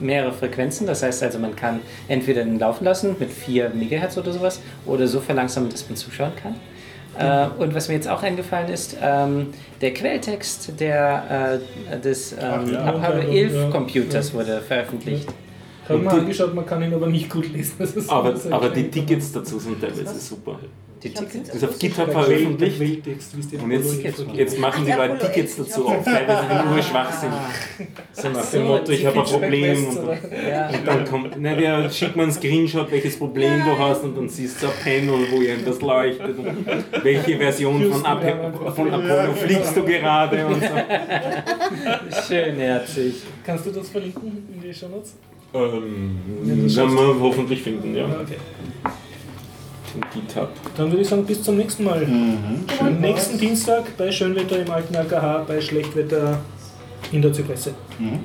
mehrere 0.00 0.32
Frequenzen, 0.32 0.86
das 0.86 1.02
heißt 1.02 1.22
also, 1.22 1.38
man 1.38 1.56
kann 1.56 1.80
entweder 2.08 2.44
den 2.44 2.58
laufen 2.58 2.84
lassen 2.84 3.16
mit 3.18 3.30
4 3.30 3.70
MHz 3.74 4.16
oder 4.18 4.32
sowas 4.32 4.60
oder 4.86 5.06
so 5.06 5.20
verlangsamen, 5.20 5.70
dass 5.70 5.88
man 5.88 5.96
zuschauen 5.96 6.32
kann. 6.42 6.54
Äh, 7.18 7.48
und 7.60 7.74
was 7.74 7.88
mir 7.88 7.94
jetzt 7.94 8.08
auch 8.08 8.22
eingefallen 8.22 8.68
ist, 8.72 8.96
ähm, 9.02 9.48
der 9.80 9.92
Quelltext 9.92 10.72
der, 10.78 11.60
äh, 11.90 11.98
des 11.98 12.32
ähm, 12.32 12.38
Ach 12.42 12.68
ja. 12.70 12.84
Abhabe 12.84 13.22
Ja, 13.22 13.28
11 13.28 13.54
ja. 13.54 13.70
Computers 13.70 14.32
wurde 14.34 14.60
veröffentlicht. 14.60 15.28
Ich 15.88 15.94
habe 15.94 16.02
mir 16.02 16.10
angeschaut, 16.10 16.54
man 16.54 16.66
kann 16.66 16.82
ihn 16.82 16.92
aber 16.92 17.06
nicht 17.06 17.30
gut 17.30 17.50
lesen. 17.52 17.72
Das 17.78 17.92
ist 17.96 18.10
Aber, 18.10 18.32
das 18.32 18.46
aber 18.52 18.68
die 18.68 18.90
Tickets 18.90 19.32
dazu 19.32 19.58
sind 19.58 19.80
teilweise 19.80 20.18
super. 20.18 20.58
Die 21.02 21.10
Tickets. 21.10 21.32
jetzt- 21.34 21.48
Das 21.48 21.54
ist 21.56 21.64
auf 21.64 21.78
GitHub 21.78 22.10
veröffentlicht. 22.10 23.06
Und 23.62 23.70
jetzt, 23.70 23.94
jetzt 24.34 24.58
machen 24.58 24.84
die 24.84 24.90
Leute 24.92 25.16
Tickets 25.18 25.56
11, 25.56 25.68
dazu 25.68 25.86
auf, 25.88 26.04
teilweise 26.04 26.42
die 26.50 26.68
nur 26.74 26.82
Schwachsinn. 26.82 27.30
So 28.12 28.28
nach 28.30 28.44
dem 28.50 28.66
Motto, 28.66 28.90
ich 28.92 29.06
habe 29.06 29.18
ein 29.20 29.24
Problem. 29.24 29.86
Und, 29.86 29.96
und 29.98 30.86
dann 30.86 31.04
kommt, 31.06 31.36
na, 31.38 31.54
der 31.54 31.88
schickt 31.88 32.16
mir 32.16 32.24
einen 32.24 32.32
Screenshot, 32.32 32.90
welches 32.90 33.16
Problem 33.16 33.62
du 33.64 33.78
hast, 33.78 34.02
und 34.02 34.16
dann 34.16 34.28
siehst 34.28 34.60
du 34.62 34.66
ein 34.66 34.72
Panel, 34.82 35.26
wo 35.30 35.40
irgendwas 35.40 35.80
leuchtet. 35.80 36.36
Und 36.36 36.66
welche 37.04 37.38
Version 37.38 37.92
von, 37.92 38.04
Ape, 38.04 38.52
von 38.74 38.92
Apollo 38.92 39.34
fliegst 39.34 39.76
du 39.76 39.84
gerade 39.84 40.46
und 40.46 40.60
so. 40.60 40.68
Schönherzig. 42.28 43.14
Kannst 43.46 43.66
du 43.66 43.70
das 43.70 43.88
verlinken 43.88 44.48
in 44.52 44.60
die 44.60 44.74
Shownotes? 44.74 45.14
Ähm, 45.54 46.18
Ja, 46.68 46.76
werden 46.82 46.94
wir 46.96 47.20
hoffentlich 47.20 47.62
finden, 47.62 47.94
ja. 47.94 48.04
Okay. 48.04 48.36
Den 49.94 50.02
GitHub. 50.12 50.50
Dann 50.76 50.90
würde 50.90 51.02
ich 51.02 51.08
sagen, 51.08 51.24
bis 51.24 51.42
zum 51.42 51.56
nächsten 51.56 51.84
Mal. 51.84 52.06
Mhm. 52.06 52.64
Am 52.80 53.00
nächsten 53.00 53.38
Dienstag 53.38 53.96
bei 53.96 54.12
Schönwetter 54.12 54.60
im 54.60 54.70
alten 54.70 54.94
AKH, 54.94 55.44
bei 55.48 55.60
Schlechtwetter 55.60 56.38
in 57.10 57.22
der 57.22 57.32
Zypresse. 57.32 57.74
Mhm. 57.98 58.20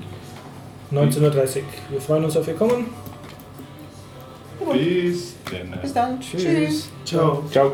19.30 0.91 1.21
Uhr. 1.21 1.63
Wir 1.89 2.01
freuen 2.01 2.25
uns 2.25 2.35
auf 2.37 2.47
Ihr 2.47 2.53
Kommen. 2.55 2.87
Bis 4.71 5.35
dann. 5.49 5.81
Bis 5.81 5.93
dann. 5.93 6.19
Tschüss. 6.19 6.89
Ciao. 7.05 7.43
Ciao. 7.51 7.73